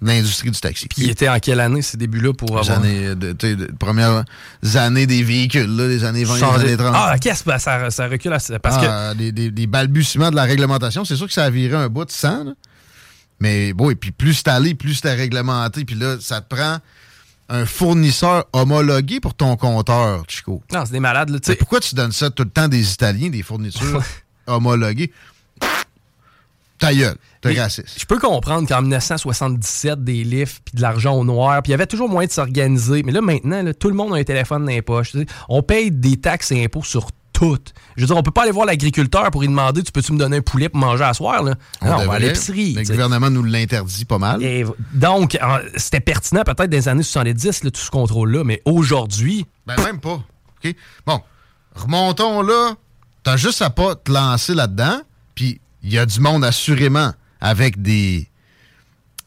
de 0.00 0.08
l'industrie 0.08 0.50
du 0.50 0.58
taxi. 0.58 0.88
Puis 0.88 1.02
il 1.02 1.10
était 1.10 1.28
en 1.28 1.38
quelle 1.38 1.60
année 1.60 1.82
ces 1.82 1.98
débuts-là 1.98 2.32
pour 2.32 2.58
avoir. 2.58 2.78
années, 2.78 3.14
de, 3.14 3.34
premières 3.78 4.24
années 4.74 5.06
des 5.06 5.22
véhicules, 5.22 5.76
là, 5.76 5.86
les 5.86 6.04
années 6.04 6.24
20, 6.24 6.34
les 6.36 6.42
années 6.42 6.76
30. 6.78 6.92
Ah, 6.96 7.14
c'est 7.22 7.44
pas- 7.44 7.58
ça, 7.58 7.90
ça 7.90 8.08
recule 8.08 8.32
assez. 8.32 8.58
Parce 8.58 8.78
que. 8.78 8.86
Ah, 8.88 9.14
des 9.14 9.66
balbutiements 9.66 10.30
de 10.30 10.36
la 10.36 10.44
réglementation, 10.44 11.04
c'est 11.04 11.16
sûr 11.16 11.26
que 11.26 11.32
ça 11.34 11.44
a 11.44 11.50
viré 11.50 11.76
un 11.76 11.88
bout 11.88 12.06
de 12.06 12.10
sang. 12.10 12.44
là. 12.44 12.52
Mais 13.40 13.72
bon, 13.72 13.90
et 13.90 13.94
puis 13.94 14.10
plus 14.12 14.34
c'est 14.34 14.48
allé, 14.48 14.74
plus 14.74 14.94
c'est 14.94 15.14
réglementé. 15.14 15.84
Puis 15.84 15.94
là, 15.94 16.16
ça 16.20 16.40
te 16.40 16.54
prend 16.54 16.78
un 17.50 17.66
fournisseur 17.66 18.44
homologué 18.52 19.20
pour 19.20 19.34
ton 19.34 19.56
compteur, 19.56 20.22
Chico. 20.28 20.62
Non, 20.72 20.84
c'est 20.86 20.92
des 20.92 21.00
malades, 21.00 21.30
là. 21.30 21.40
tu 21.40 21.50
Mais 21.50 21.54
sais. 21.54 21.58
pourquoi 21.58 21.80
tu 21.80 21.94
donnes 21.96 22.12
ça 22.12 22.30
tout 22.30 22.44
le 22.44 22.50
temps 22.50 22.68
des 22.68 22.92
Italiens, 22.92 23.28
des 23.28 23.42
fournitures 23.42 24.02
homologuées? 24.46 25.10
Ta 26.78 26.94
gueule, 26.94 27.16
t'es 27.42 27.60
raciste. 27.60 28.00
Je 28.00 28.06
peux 28.06 28.18
comprendre 28.18 28.66
qu'en 28.66 28.80
1977, 28.80 30.02
des 30.02 30.24
livres 30.24 30.52
puis 30.64 30.76
de 30.76 30.80
l'argent 30.80 31.12
au 31.14 31.24
noir, 31.24 31.60
puis 31.62 31.70
il 31.70 31.72
y 31.72 31.74
avait 31.74 31.86
toujours 31.86 32.08
moyen 32.08 32.26
de 32.26 32.32
s'organiser. 32.32 33.02
Mais 33.02 33.12
là, 33.12 33.20
maintenant, 33.20 33.62
là, 33.62 33.74
tout 33.74 33.88
le 33.88 33.94
monde 33.94 34.14
a 34.14 34.16
un 34.16 34.24
téléphone 34.24 34.64
dans 34.64 34.70
les 34.70 34.80
poches. 34.80 35.12
On 35.50 35.62
paye 35.62 35.90
des 35.90 36.16
taxes 36.16 36.52
et 36.52 36.64
impôts 36.64 36.82
sur 36.82 37.10
tout. 37.40 37.58
Je 37.96 38.02
veux 38.02 38.06
dire, 38.06 38.16
on 38.16 38.22
peut 38.22 38.30
pas 38.30 38.42
aller 38.42 38.50
voir 38.52 38.66
l'agriculteur 38.66 39.30
pour 39.30 39.40
lui 39.40 39.48
demander 39.48 39.82
Tu 39.82 39.92
peux-tu 39.92 40.12
me 40.12 40.18
donner 40.18 40.36
un 40.38 40.42
poulet 40.42 40.68
pour 40.68 40.78
manger 40.80 41.04
à 41.04 41.14
soir? 41.14 41.42
Là? 41.42 41.54
non, 41.82 41.96
on 42.00 42.06
va 42.06 42.14
à 42.14 42.18
l'épicerie. 42.18 42.74
Le 42.74 42.82
gouvernement 42.84 43.30
nous 43.30 43.42
l'interdit 43.42 44.04
pas 44.04 44.18
mal. 44.18 44.42
Et 44.42 44.64
donc, 44.92 45.38
c'était 45.76 46.00
pertinent 46.00 46.42
peut-être 46.44 46.70
dans 46.70 46.76
les 46.76 46.88
années 46.88 47.02
70, 47.02 47.64
là, 47.64 47.70
tout 47.70 47.80
ce 47.80 47.90
contrôle-là, 47.90 48.44
mais 48.44 48.60
aujourd'hui, 48.64 49.46
Ben, 49.66 49.76
même 49.82 50.00
pas. 50.00 50.22
OK? 50.64 50.74
Bon, 51.06 51.20
remontons 51.74 52.42
là. 52.42 52.74
T'as 53.22 53.36
juste 53.36 53.60
à 53.62 53.70
pas 53.70 53.94
te 53.96 54.10
lancer 54.12 54.54
là-dedans. 54.54 55.00
Puis, 55.34 55.60
il 55.82 55.92
y 55.92 55.98
a 55.98 56.06
du 56.06 56.20
monde, 56.20 56.44
assurément, 56.44 57.12
avec 57.40 57.80
des, 57.82 58.28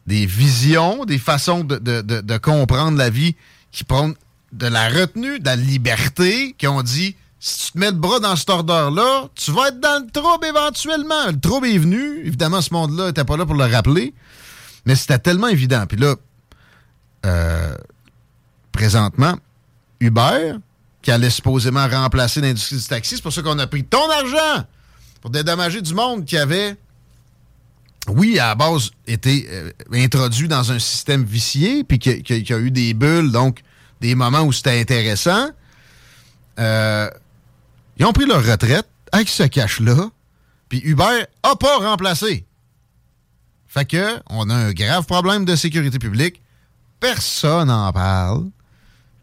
des 0.07 0.25
visions, 0.25 1.05
des 1.05 1.17
façons 1.19 1.63
de, 1.63 1.77
de- 1.77 2.01
de- 2.01 2.21
de 2.21 2.37
comprendre 2.37 2.97
la 2.97 3.09
vie 3.09 3.35
qui 3.71 3.83
prennent 3.83 4.13
de 4.51 4.67
la 4.67 4.89
retenue, 4.89 5.39
de 5.39 5.45
la 5.45 5.55
liberté, 5.55 6.53
qui 6.57 6.67
ont 6.67 6.81
dit 6.83 7.15
si 7.45 7.65
tu 7.65 7.71
te 7.73 7.77
mets 7.77 7.91
le 7.91 7.97
bras 7.97 8.21
dans 8.21 8.37
cet 8.37 8.49
ordre-là, 8.49 9.27
tu 9.35 9.51
vas 9.51 9.67
être 9.67 9.81
dans 9.81 10.01
le 10.01 10.09
trouble 10.09 10.45
éventuellement. 10.45 11.27
Le 11.27 11.37
trouble 11.37 11.67
est 11.67 11.77
venu. 11.77 12.25
Évidemment, 12.25 12.61
ce 12.61 12.73
monde-là 12.73 13.07
n'était 13.07 13.25
pas 13.25 13.35
là 13.35 13.45
pour 13.45 13.55
le 13.55 13.65
rappeler. 13.65 14.13
Mais 14.85 14.95
c'était 14.95 15.19
tellement 15.19 15.49
évident. 15.49 15.85
Puis 15.85 15.97
là, 15.97 16.15
euh, 17.25 17.75
présentement, 18.71 19.35
Uber, 19.99 20.53
qui 21.01 21.11
allait 21.11 21.29
supposément 21.29 21.85
remplacer 21.85 22.39
l'industrie 22.39 22.77
du 22.77 22.85
taxi. 22.85 23.17
C'est 23.17 23.21
pour 23.21 23.33
ça 23.33 23.41
qu'on 23.41 23.59
a 23.59 23.67
pris 23.67 23.83
ton 23.83 24.09
argent 24.09 24.63
pour 25.19 25.29
dédommager 25.29 25.81
du 25.81 25.93
monde 25.93 26.23
qui 26.23 26.37
avait, 26.37 26.77
oui, 28.07 28.39
à 28.39 28.47
la 28.47 28.55
base, 28.55 28.91
été 29.05 29.49
euh, 29.51 29.69
introduit 29.91 30.47
dans 30.47 30.71
un 30.71 30.79
système 30.79 31.25
vicié, 31.25 31.83
puis 31.83 31.99
qui, 31.99 32.53
a 32.53 32.57
eu 32.57 32.71
des 32.71 32.93
bulles, 32.93 33.33
donc 33.33 33.63
des 33.99 34.15
moments 34.15 34.43
où 34.43 34.53
c'était 34.53 34.79
intéressant. 34.79 35.49
Euh, 36.57 37.09
ils 37.97 38.05
ont 38.05 38.13
pris 38.13 38.25
leur 38.25 38.43
retraite 38.43 38.87
avec 39.11 39.29
ce 39.29 39.43
cash-là, 39.43 40.09
puis 40.69 40.81
Uber 40.83 41.25
a 41.43 41.55
pas 41.55 41.77
remplacé. 41.77 42.45
Fait 43.67 43.85
que, 43.85 44.19
on 44.29 44.49
a 44.49 44.55
un 44.55 44.71
grave 44.71 45.05
problème 45.05 45.45
de 45.45 45.55
sécurité 45.55 45.97
publique. 45.99 46.41
Personne 46.99 47.67
n'en 47.67 47.91
parle. 47.91 48.49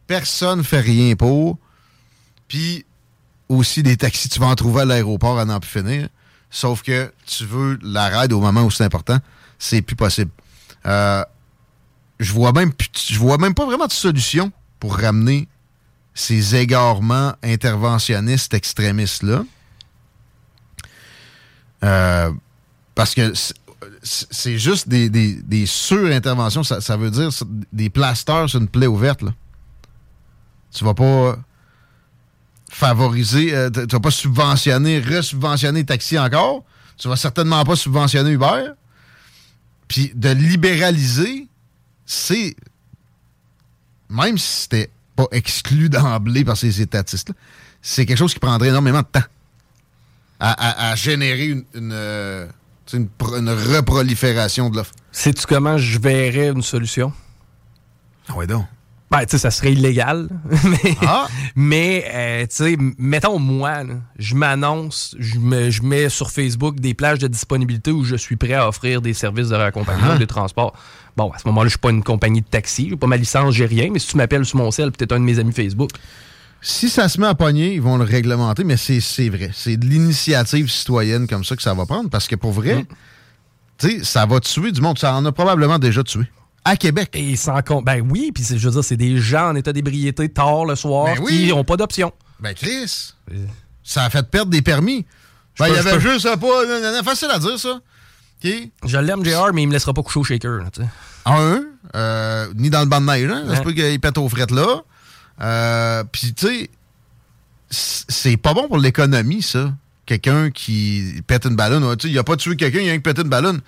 Personne 0.06 0.64
fait 0.64 0.80
rien 0.80 1.14
pour. 1.14 1.58
Puis 2.48 2.84
aussi 3.48 3.82
des 3.82 3.96
taxis, 3.96 4.28
tu 4.28 4.40
vas 4.40 4.46
en 4.46 4.54
trouver 4.56 4.82
à 4.82 4.84
l'aéroport 4.84 5.38
à 5.38 5.44
n'en 5.44 5.60
plus 5.60 5.70
finir. 5.70 6.08
Sauf 6.50 6.82
que 6.82 7.12
tu 7.26 7.44
veux 7.46 7.78
la 7.82 8.08
ride 8.08 8.32
au 8.32 8.40
moment 8.40 8.62
où 8.62 8.70
c'est 8.70 8.84
important, 8.84 9.18
c'est 9.58 9.82
plus 9.82 9.96
possible. 9.96 10.32
Euh, 10.86 11.24
je 12.18 12.32
vois 12.32 12.52
même 12.52 12.72
je 13.08 13.18
vois 13.18 13.38
même 13.38 13.54
pas 13.54 13.66
vraiment 13.66 13.86
de 13.86 13.92
solution 13.92 14.50
pour 14.80 14.96
ramener 14.96 15.48
ces 16.14 16.56
égarements 16.56 17.34
interventionnistes 17.42 18.54
extrémistes 18.54 19.22
là. 19.22 19.44
Euh, 21.82 22.32
parce 22.94 23.14
que 23.14 23.32
c'est- 24.02 24.58
juste 24.58 24.88
des, 24.88 25.08
des, 25.08 25.34
des 25.42 25.66
surinterventions. 25.66 26.62
Ça, 26.62 26.96
veut 26.96 27.10
dire 27.10 27.30
des 27.72 27.88
plasteurs 27.88 28.48
sur 28.50 28.60
une 28.60 28.68
plaie 28.68 28.86
ouverte. 28.86 29.22
Là. 29.22 29.32
Tu 30.72 30.84
vas 30.84 30.94
pas 30.94 31.38
favoriser, 32.70 33.54
euh, 33.54 33.70
tu 33.70 33.86
vas 33.86 34.00
pas 34.00 34.10
subventionner, 34.10 35.00
resubventionner 35.00 35.80
les 35.80 35.86
taxis 35.86 36.18
encore. 36.18 36.64
Tu 36.98 37.08
vas 37.08 37.16
certainement 37.16 37.64
pas 37.64 37.76
subventionner 37.76 38.32
Uber. 38.32 38.72
Puis 39.88 40.12
de 40.14 40.28
libéraliser, 40.28 41.48
c'est. 42.04 42.54
Même 44.08 44.36
si 44.38 44.62
c'était 44.62 44.90
pas 45.28 45.36
exclu 45.36 45.88
d'emblée 45.88 46.44
par 46.44 46.56
ces 46.56 46.80
étatistes-là, 46.80 47.34
c'est 47.82 48.06
quelque 48.06 48.18
chose 48.18 48.32
qui 48.34 48.40
prendrait 48.40 48.68
énormément 48.68 49.00
de 49.00 49.06
temps 49.06 49.26
à, 50.38 50.50
à- 50.52 50.90
à 50.90 50.94
générer 50.94 51.46
une, 51.46 51.64
une, 51.74 51.92
euh, 51.92 52.46
une 52.92 53.08
une 53.36 53.50
reprolifération 53.50 54.70
de 54.70 54.76
l'offre. 54.76 54.92
sais-tu 55.12 55.46
comment 55.46 55.78
je 55.78 55.98
verrais 55.98 56.48
une 56.48 56.62
solution? 56.62 57.12
Ah 58.28 58.34
ouais 58.36 58.46
donc. 58.46 58.66
Ben, 59.10 59.20
tu 59.24 59.30
sais, 59.30 59.38
ça 59.38 59.50
serait 59.50 59.72
illégal. 59.72 60.28
mais, 60.64 60.96
Ah! 61.04 61.26
mais 61.56 62.04
euh, 62.14 62.40
tu 62.42 62.48
sais, 62.56 62.76
mettons 62.96 63.40
moi, 63.40 63.82
là, 63.82 63.94
je 64.18 64.36
m'annonce, 64.36 65.16
je, 65.18 65.38
me- 65.40 65.68
je 65.70 65.82
mets 65.82 66.08
sur 66.08 66.30
Facebook 66.30 66.78
des 66.78 66.94
plages 66.94 67.18
de 67.18 67.26
disponibilité 67.26 67.90
où 67.90 68.04
je 68.04 68.14
suis 68.14 68.36
prêt 68.36 68.54
à 68.54 68.68
offrir 68.68 69.02
des 69.02 69.12
services 69.12 69.48
de 69.48 69.56
raccompagnement, 69.56 70.12
Ah. 70.12 70.18
de 70.18 70.24
transport. 70.26 70.74
Bon, 71.16 71.30
à 71.32 71.38
ce 71.38 71.48
moment-là, 71.48 71.66
je 71.66 71.70
suis 71.72 71.78
pas 71.80 71.90
une 71.90 72.04
compagnie 72.04 72.40
de 72.40 72.46
taxi, 72.46 72.88
j'ai 72.88 72.96
pas 72.96 73.08
ma 73.08 73.16
licence, 73.16 73.52
j'ai 73.52 73.66
rien, 73.66 73.90
mais 73.92 73.98
si 73.98 74.06
tu 74.06 74.16
m'appelles 74.16 74.44
sur 74.46 74.58
mon 74.58 74.70
cell, 74.70 74.92
peut-être 74.92 75.10
un 75.12 75.18
de 75.18 75.24
mes 75.24 75.40
amis 75.40 75.52
Facebook. 75.52 75.90
Si 76.62 76.88
ça 76.88 77.08
se 77.08 77.20
met 77.20 77.26
à 77.26 77.34
pogner, 77.34 77.74
ils 77.74 77.80
vont 77.82 77.96
le 77.96 78.04
réglementer, 78.04 78.62
mais 78.62 78.76
c'est 78.76 79.00
c'est 79.00 79.28
vrai. 79.28 79.50
C'est 79.54 79.76
de 79.76 79.86
l'initiative 79.86 80.70
citoyenne 80.70 81.26
comme 81.26 81.42
ça 81.42 81.56
que 81.56 81.62
ça 81.62 81.74
va 81.74 81.84
prendre, 81.84 82.10
parce 82.10 82.28
que 82.28 82.36
pour 82.36 82.52
vrai, 82.52 82.84
tu 83.78 83.88
sais, 83.98 84.04
ça 84.04 84.24
va 84.26 84.38
tuer 84.40 84.70
du 84.70 84.80
monde. 84.80 84.98
Ça 84.98 85.14
en 85.16 85.24
a 85.24 85.32
probablement 85.32 85.78
déjà 85.80 86.04
tué. 86.04 86.24
À 86.64 86.76
Québec. 86.76 87.10
Et 87.14 87.36
sans 87.36 87.60
compte. 87.62 87.84
Ben 87.84 88.06
oui, 88.08 88.32
puis 88.34 88.44
c'est- 88.44 88.58
je 88.58 88.66
veux 88.68 88.72
dire, 88.74 88.84
c'est 88.84 88.96
des 88.96 89.16
gens 89.18 89.50
en 89.50 89.56
état 89.56 89.72
d'ébriété 89.72 90.28
tard 90.28 90.64
le 90.66 90.76
soir 90.76 91.06
Ben 91.06 91.18
oui. 91.22 91.32
qui 91.32 91.48
n'ont 91.48 91.64
pas 91.64 91.76
d'option. 91.76 92.12
Ben 92.38 92.54
Chris, 92.54 93.14
ça 93.82 94.04
a 94.04 94.10
fait 94.10 94.22
perdre 94.28 94.50
des 94.50 94.62
permis. 94.62 95.06
Je 95.54 95.62
Ben, 95.64 95.68
il 95.68 95.72
peux- 95.74 95.78
y 95.80 95.82
je 95.82 95.88
avait 95.88 95.98
peux- 95.98 96.10
juste 96.12 96.24
pas... 96.36 96.66
non, 96.66 96.80
non, 96.82 96.92
non, 96.96 97.02
facile 97.02 97.28
à 97.30 97.38
dire, 97.38 97.58
ça. 97.58 97.80
OK? 98.44 98.50
Je 98.86 98.98
l'aime, 98.98 99.24
JR, 99.24 99.52
mais 99.52 99.62
il 99.62 99.66
me 99.68 99.72
laissera 99.72 99.92
pas 99.92 100.02
coucher 100.02 100.20
au 100.20 100.24
shaker. 100.24 100.58
là. 100.58 100.66
Un, 101.26 101.62
euh, 101.94 102.46
ni 102.54 102.70
dans 102.70 102.80
le 102.80 102.86
banc 102.86 103.00
de 103.00 103.06
neige, 103.06 103.30
hein? 103.30 103.44
Ouais. 103.46 103.60
peut 103.62 103.72
qu'il 103.72 104.00
pète 104.00 104.16
aux 104.18 104.28
frettes 104.28 104.50
là. 104.52 104.80
Euh, 105.42 106.04
Puis, 106.10 106.32
tu 106.34 106.46
sais, 106.46 106.70
c'est 107.70 108.36
pas 108.36 108.54
bon 108.54 108.68
pour 108.68 108.78
l'économie, 108.78 109.42
ça. 109.42 109.72
Quelqu'un 110.06 110.50
qui 110.50 111.22
pète 111.26 111.44
une 111.44 111.56
ballonne. 111.56 111.84
Ouais, 111.84 111.96
tu 111.96 112.08
sais, 112.08 112.12
il 112.12 112.18
a 112.18 112.24
pas 112.24 112.36
tué 112.36 112.56
quelqu'un, 112.56 112.80
il 112.80 112.88
a 112.88 112.90
rien 112.92 112.98
que 112.98 113.02
pété 113.02 113.22
une 113.22 113.28
ballonne. 113.28 113.60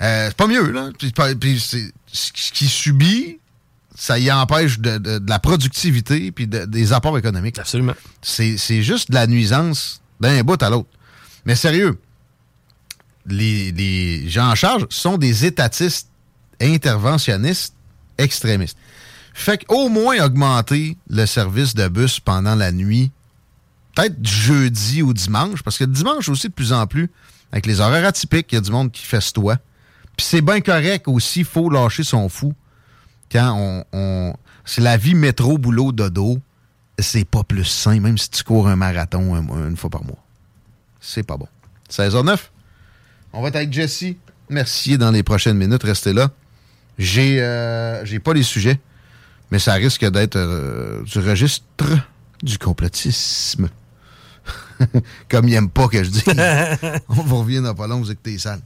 Euh, 0.00 0.26
c'est 0.28 0.36
pas 0.36 0.46
mieux, 0.46 0.70
là. 0.70 0.90
Puis, 0.98 1.10
pas- 1.12 1.34
puis 1.34 1.58
c'est- 1.60 1.92
ce 2.16 2.52
qui 2.52 2.66
subit, 2.68 3.38
ça 3.94 4.18
y 4.18 4.30
empêche 4.30 4.78
de, 4.78 4.98
de- 4.98 5.18
de 5.18 5.30
la 5.30 5.38
productivité 5.38 6.30
puis 6.32 6.46
de- 6.46 6.64
des 6.64 6.92
apports 6.92 7.16
économiques. 7.18 7.58
Absolument. 7.58 7.94
C'est 8.22 8.82
juste 8.82 9.10
de 9.10 9.14
la 9.14 9.26
nuisance 9.26 10.00
d'un 10.20 10.42
bout 10.42 10.62
à 10.62 10.70
l'autre. 10.70 10.88
Mais 11.44 11.54
sérieux, 11.54 11.98
les, 13.26 13.72
les 13.72 14.28
gens 14.28 14.50
en 14.50 14.54
charge 14.54 14.86
sont 14.90 15.18
des 15.18 15.44
étatistes 15.44 16.08
interventionnistes 16.60 17.74
extrémistes. 18.18 18.78
Fait 19.34 19.62
qu'au 19.64 19.88
moins 19.88 20.24
augmenter 20.24 20.96
le 21.10 21.26
service 21.26 21.74
de 21.74 21.88
bus 21.88 22.20
pendant 22.20 22.54
la 22.54 22.72
nuit, 22.72 23.10
peut-être 23.94 24.16
jeudi 24.26 25.02
ou 25.02 25.12
dimanche, 25.12 25.62
parce 25.62 25.76
que 25.78 25.84
dimanche 25.84 26.28
aussi 26.28 26.48
de 26.48 26.52
plus 26.54 26.72
en 26.72 26.86
plus, 26.86 27.10
avec 27.52 27.66
les 27.66 27.80
horaires 27.80 28.06
atypiques, 28.06 28.46
il 28.52 28.54
y 28.56 28.58
a 28.58 28.60
du 28.62 28.70
monde 28.70 28.90
qui 28.90 29.02
fait 29.04 29.20
toi. 29.32 29.58
Puis 30.16 30.26
c'est 30.26 30.40
bien 30.40 30.60
correct 30.60 31.08
aussi, 31.08 31.44
faut 31.44 31.68
lâcher 31.70 32.02
son 32.04 32.28
fou 32.28 32.54
quand 33.30 33.52
on, 33.56 33.84
on 33.92 34.34
c'est 34.64 34.80
la 34.80 34.96
vie 34.96 35.14
métro 35.14 35.58
boulot 35.58 35.92
dodo, 35.92 36.38
c'est 36.98 37.24
pas 37.24 37.42
plus 37.44 37.64
sain 37.64 38.00
même 38.00 38.16
si 38.18 38.30
tu 38.30 38.42
cours 38.44 38.68
un 38.68 38.76
marathon 38.76 39.34
un- 39.34 39.68
une 39.68 39.76
fois 39.76 39.90
par 39.90 40.04
mois. 40.04 40.22
C'est 41.00 41.22
pas 41.22 41.36
bon. 41.36 41.48
16h09. 41.90 42.38
On 43.32 43.42
va 43.42 43.48
être 43.48 43.56
avec 43.56 43.72
Jesse 43.72 44.04
Mercier 44.48 44.96
dans 44.96 45.10
les 45.10 45.22
prochaines 45.22 45.56
minutes. 45.58 45.82
Restez 45.82 46.12
là. 46.12 46.30
J'ai 46.98 47.42
euh, 47.42 48.04
j'ai 48.04 48.18
pas 48.18 48.32
les 48.32 48.42
sujets, 48.42 48.80
mais 49.50 49.58
ça 49.58 49.74
risque 49.74 50.08
d'être 50.10 50.36
euh, 50.36 51.02
du 51.02 51.18
registre 51.18 51.84
du 52.42 52.56
complotisme. 52.58 53.68
Comme 55.28 55.48
il 55.48 55.54
aime 55.54 55.68
pas 55.68 55.88
que 55.88 56.02
je 56.02 56.10
dise. 56.10 56.24
On 57.08 57.14
vous 57.14 57.38
revient 57.40 57.60
dans 57.60 57.74
pas 57.74 57.86
long, 57.86 57.98
vous 57.98 58.10
écoutez 58.10 58.32
les 58.32 58.38
salles. 58.38 58.60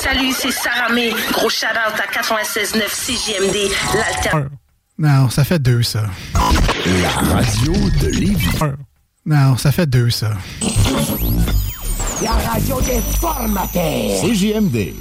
Salut, 0.00 0.32
c'est 0.32 0.52
Sarah 0.52 0.92
May. 0.92 1.12
Gros 1.32 1.48
shout-out 1.48 1.98
à 1.98 2.06
96.9 2.06 2.88
CJMD, 2.88 3.70
l'alter... 3.94 4.48
Non, 4.96 5.28
ça 5.30 5.44
fait 5.44 5.58
deux, 5.58 5.82
ça. 5.82 6.04
La 7.02 7.08
radio 7.34 7.72
de 8.00 8.08
Lévis. 8.08 8.58
Non, 9.26 9.56
ça 9.56 9.70
fait 9.72 9.86
deux, 9.86 10.10
ça. 10.10 10.30
La 12.22 12.32
radio 12.32 12.80
des 12.80 13.00
formateurs. 13.20 14.20
CJMD. 14.22 14.94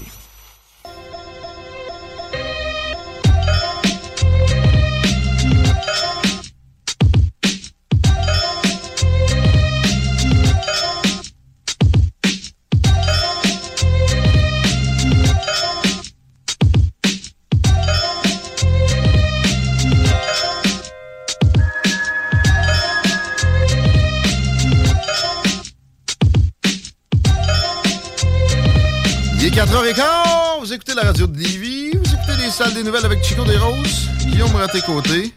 Il 29.88 29.92
est 29.92 29.94
4h15, 29.94 30.60
vous 30.60 30.74
écoutez 30.74 30.94
la 30.96 31.04
radio 31.04 31.28
de 31.28 31.38
Lévis, 31.38 31.92
vous 31.92 32.14
écoutez 32.14 32.36
les 32.44 32.52
salles 32.52 32.74
des 32.74 32.84
nouvelles 32.84 33.06
avec 33.06 33.24
Chico 33.24 33.46
des 33.46 33.56
Roses, 33.56 34.10
Guillaume 34.20 34.54
Raté-Côté, 34.54 35.34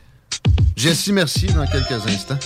Jessie 0.75 1.13
Mercier 1.13 1.53
dans 1.53 1.65
quelques 1.67 2.05
instants. 2.09 2.39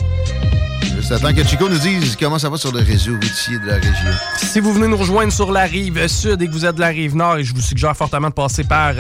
Juste 1.05 1.23
attends 1.23 1.35
que 1.35 1.45
Chico 1.45 1.69
nous 1.69 1.77
dise 1.77 2.17
comment 2.19 2.39
ça 2.39 2.49
va 2.49 2.57
sur 2.57 2.73
le 2.73 2.81
réseau 2.81 3.13
routier 3.13 3.59
de 3.59 3.67
la 3.67 3.75
région. 3.75 4.11
Si 4.39 4.59
vous 4.59 4.73
venez 4.73 4.89
nous 4.89 4.97
rejoindre 4.97 5.35
sur 5.35 5.53
la 5.53 5.65
rive 5.65 6.09
sud 6.09 6.41
et 6.41 6.47
que 6.47 6.51
vous 6.51 6.65
êtes 6.65 6.77
de 6.77 6.81
la 6.81 6.87
rive 6.87 7.15
nord, 7.15 7.43
je 7.43 7.53
vous 7.53 7.61
suggère 7.61 7.95
fortement 7.95 8.31
de 8.31 8.33
passer 8.33 8.65
par 8.65 8.95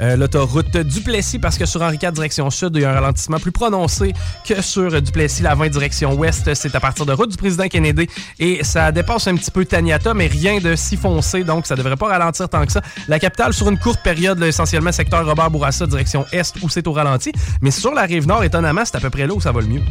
euh, 0.00 0.16
l'autoroute 0.16 0.76
Duplessis 0.76 1.40
parce 1.40 1.58
que 1.58 1.66
sur 1.66 1.82
Henri 1.82 1.98
IV 2.00 2.12
direction 2.12 2.48
sud, 2.50 2.76
il 2.76 2.82
y 2.82 2.84
a 2.84 2.92
un 2.92 2.94
ralentissement 2.94 3.40
plus 3.40 3.50
prononcé 3.50 4.12
que 4.46 4.62
sur 4.62 5.02
Duplessis, 5.02 5.42
la 5.42 5.56
20 5.56 5.70
direction 5.70 6.14
ouest. 6.14 6.54
C'est 6.54 6.76
à 6.76 6.78
partir 6.78 7.04
de 7.06 7.12
route 7.12 7.32
du 7.32 7.36
président 7.36 7.66
Kennedy 7.66 8.06
et 8.38 8.62
ça 8.62 8.92
dépasse 8.92 9.26
un 9.26 9.34
petit 9.34 9.50
peu 9.50 9.64
Taniata, 9.64 10.14
mais 10.14 10.28
rien 10.28 10.60
de 10.60 10.76
si 10.76 10.96
foncé, 10.96 11.42
donc 11.42 11.66
ça 11.66 11.74
devrait 11.74 11.96
pas 11.96 12.06
ralentir 12.06 12.48
tant 12.48 12.64
que 12.64 12.70
ça. 12.70 12.82
La 13.08 13.18
capitale 13.18 13.52
sur 13.52 13.68
une 13.68 13.80
courte 13.80 14.04
période, 14.04 14.40
essentiellement 14.44 14.92
secteur 14.92 15.26
Robert 15.26 15.50
Bourassa 15.50 15.88
direction 15.88 16.24
est 16.30 16.54
où 16.62 16.68
c'est 16.68 16.86
au 16.86 16.92
ralenti, 16.92 17.32
mais 17.62 17.72
sur 17.72 17.92
la 17.92 18.02
rive 18.02 18.28
nord, 18.28 18.44
étonnamment, 18.44 18.84
c'est 18.84 18.94
à 18.94 19.00
peu 19.00 19.10
près 19.10 19.26
là 19.26 19.34
où 19.34 19.40
ça 19.40 19.50
va 19.50 19.60
le 19.60 19.66
mieux. 19.66 19.82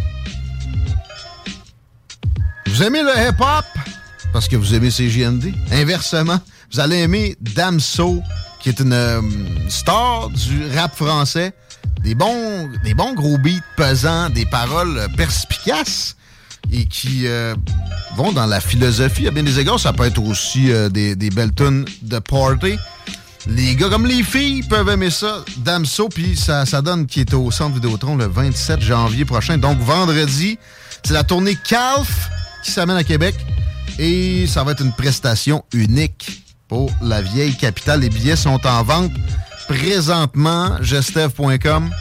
Vous 2.68 2.84
aimez 2.84 3.02
le 3.02 3.10
hip-hop? 3.10 3.66
Parce 4.34 4.48
que 4.48 4.58
vous 4.58 4.76
aimez 4.76 4.90
CJND. 4.90 5.54
Inversement, 5.72 6.40
vous 6.72 6.80
allez 6.80 6.98
aimer 6.98 7.38
Damso, 7.40 8.22
qui 8.60 8.70
est 8.70 8.80
une 8.82 8.94
euh, 8.94 9.22
star 9.70 10.30
du 10.30 10.68
rap 10.76 10.94
français. 10.96 11.54
Des 12.04 12.14
bons, 12.14 12.70
des 12.84 12.94
bons 12.94 13.14
gros 13.14 13.38
beats 13.38 13.64
pesants, 13.78 14.30
des 14.30 14.46
paroles 14.46 15.08
perspicaces 15.16 16.16
et 16.72 16.86
qui 16.86 17.26
euh, 17.26 17.56
vont 18.16 18.34
dans 18.34 18.46
la 18.46 18.60
philosophie. 18.60 19.28
À 19.28 19.32
bien 19.32 19.44
des 19.44 19.60
égards, 19.60 19.80
ça 19.80 19.94
peut 19.94 20.06
être 20.06 20.22
aussi 20.22 20.72
euh, 20.72 20.90
des, 20.90 21.16
belles 21.16 21.54
tunes 21.54 21.86
de 22.02 22.20
party. 22.20 22.78
Les 23.48 23.76
gars 23.76 23.90
comme 23.90 24.06
les 24.06 24.24
filles 24.24 24.62
peuvent 24.64 24.90
aimer 24.90 25.10
ça. 25.10 25.46
Damso, 25.60 26.10
puis 26.10 26.36
ça, 26.36 26.66
ça 26.66 26.82
donne 26.82 27.08
qui 27.08 27.22
est 27.22 27.34
au 27.34 27.50
Centre 27.50 27.76
Vidéotron 27.76 28.18
le 28.18 28.28
27 28.28 28.82
janvier 28.82 29.24
prochain. 29.24 29.58
Donc 29.58 29.80
vendredi, 29.80 30.60
c'est 31.04 31.14
la 31.14 31.24
tournée 31.24 31.58
Calf 31.68 32.30
qui 32.64 32.72
s'amène 32.72 32.98
à 32.98 33.04
Québec. 33.04 33.36
Et 34.00 34.48
ça 34.48 34.64
va 34.64 34.72
être 34.74 34.84
une 34.84 34.94
prestation 34.94 35.64
unique 35.74 36.44
pour 36.68 36.92
la 37.02 37.22
vieille 37.22 37.56
capitale. 37.56 38.02
Les 38.02 38.10
billets 38.10 38.36
sont 38.36 38.60
en 38.66 38.84
vente 38.84 39.14
présentement. 39.68 40.82
Gestev.com, 40.82 41.92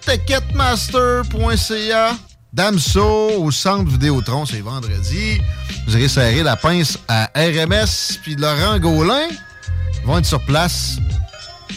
Ticketmaster.ca, 0.00 2.16
Damso 2.52 3.42
au 3.42 3.50
Centre 3.50 3.90
Vidéotron, 3.90 4.46
c'est 4.46 4.60
vendredi. 4.60 5.40
Vous 5.86 5.96
irez 5.96 6.08
serrer 6.08 6.42
la 6.42 6.56
pince 6.56 6.98
à 7.08 7.30
RMS 7.34 8.18
puis 8.22 8.36
Laurent 8.36 8.78
Gaulin 8.78 9.28
vont 10.04 10.18
être 10.18 10.26
sur 10.26 10.44
place, 10.44 10.98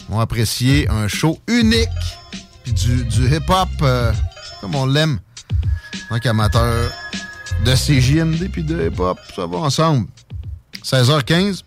vont 0.10 0.20
apprécier 0.20 0.90
un 0.90 1.08
show 1.08 1.40
unique, 1.48 1.88
puis 2.64 2.74
du, 2.74 3.36
hip-hop 3.36 3.70
euh, 3.82 4.12
comme 4.62 4.76
on 4.76 4.86
l'aime, 4.86 5.20
en 6.10 6.16
tant 6.16 6.20
qu'amateur 6.20 6.92
de 7.64 7.74
CJMD 7.76 8.50
puis 8.52 8.64
de 8.64 8.88
hip-hop, 8.88 9.20
ça 9.36 9.46
va 9.46 9.58
ensemble. 9.60 10.08
16h15, 10.84 11.62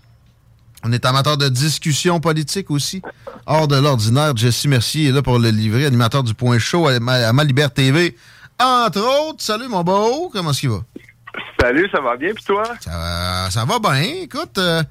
on 0.85 0.93
est 0.93 1.05
amateur 1.05 1.37
de 1.37 1.49
discussion 1.49 2.21
politique 2.21 2.71
aussi, 2.71 3.01
hors 3.47 3.69
de 3.69 3.77
l'ordinaire. 3.77 4.37
Jesse 4.37 4.67
Mercier 4.67 5.09
est 5.09 5.13
là 5.13 5.23
pour 5.23 5.39
le 5.39 5.51
livrer, 5.51 5.87
animateur 5.87 6.23
du 6.23 6.35
Point 6.35 6.59
Chaud 6.59 6.89
à, 6.89 6.99
Ma- 7.01 7.29
à 7.29 7.33
Malibert 7.33 7.73
TV, 7.73 8.17
entre 8.61 9.01
autres. 9.31 9.43
Salut 9.43 9.69
mon 9.69 9.83
beau, 9.85 10.31
comment 10.33 10.51
est-ce 10.51 10.61
qu'il 10.61 10.71
va? 10.71 10.81
Salut, 11.61 11.89
ça 11.93 12.01
va 12.01 12.17
bien, 12.17 12.33
puis 12.35 12.45
toi? 12.45 12.65
Ça 12.81 12.91
va, 12.91 13.51
ça 13.51 13.65
va 13.65 13.79
bien. 13.79 14.03
Écoute, 14.23 14.59
euh, 14.59 14.83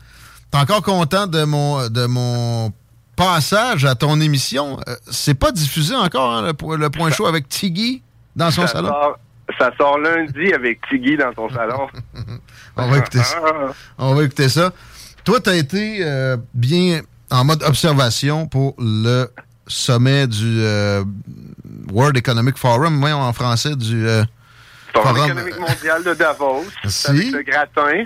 t'es 0.52 0.58
encore 0.58 0.82
content 0.82 1.28
de 1.28 1.44
mon, 1.44 1.88
de 1.90 2.06
mon 2.06 2.72
passage 3.16 3.86
à 3.86 3.96
ton 3.96 4.20
émission. 4.22 4.80
Euh, 4.88 4.96
c'est 5.12 5.36
pas 5.36 5.52
diffusé 5.52 5.96
encore, 5.96 6.32
hein, 6.34 6.42
le, 6.44 6.54
po- 6.54 6.76
le 6.76 6.90
point 6.90 7.12
chaud 7.12 7.28
avec 7.28 7.48
Tiggy 7.50 8.02
dans 8.36 8.50
son 8.52 8.62
ça 8.62 8.68
salon? 8.74 8.88
Sort, 8.90 9.18
ça 9.64 9.72
sort 9.78 9.98
lundi 10.00 10.54
avec 10.54 10.80
Tiggy 10.90 11.16
dans 11.18 11.34
ton 11.34 11.50
salon. 11.50 11.88
On 12.76 12.88
va 12.88 12.98
écouter 12.98 13.20
ça. 13.24 13.38
On 13.98 14.14
va 14.16 14.24
écouter 14.24 14.50
ça. 14.50 14.72
Toi, 15.24 15.40
t'as 15.40 15.56
été 15.56 16.00
euh, 16.02 16.36
bien 16.54 17.02
en 17.32 17.46
mode 17.46 17.64
observation 17.64 18.48
pour 18.48 18.76
le 18.78 19.28
sommet 19.68 20.28
du 20.28 20.60
euh, 20.62 21.04
World 21.92 22.18
Economic 22.18 22.58
Forum, 22.58 23.00
voyons 23.00 23.22
en 23.22 23.32
français, 23.34 23.76
du 23.76 24.06
euh, 24.08 24.24
Forum 24.94 25.18
économique 25.26 25.60
mondial 25.60 26.04
de 26.04 26.14
Davos. 26.14 26.66
Si. 26.88 27.10
Avec 27.12 27.32
le 27.32 27.42
gratin. 27.44 28.04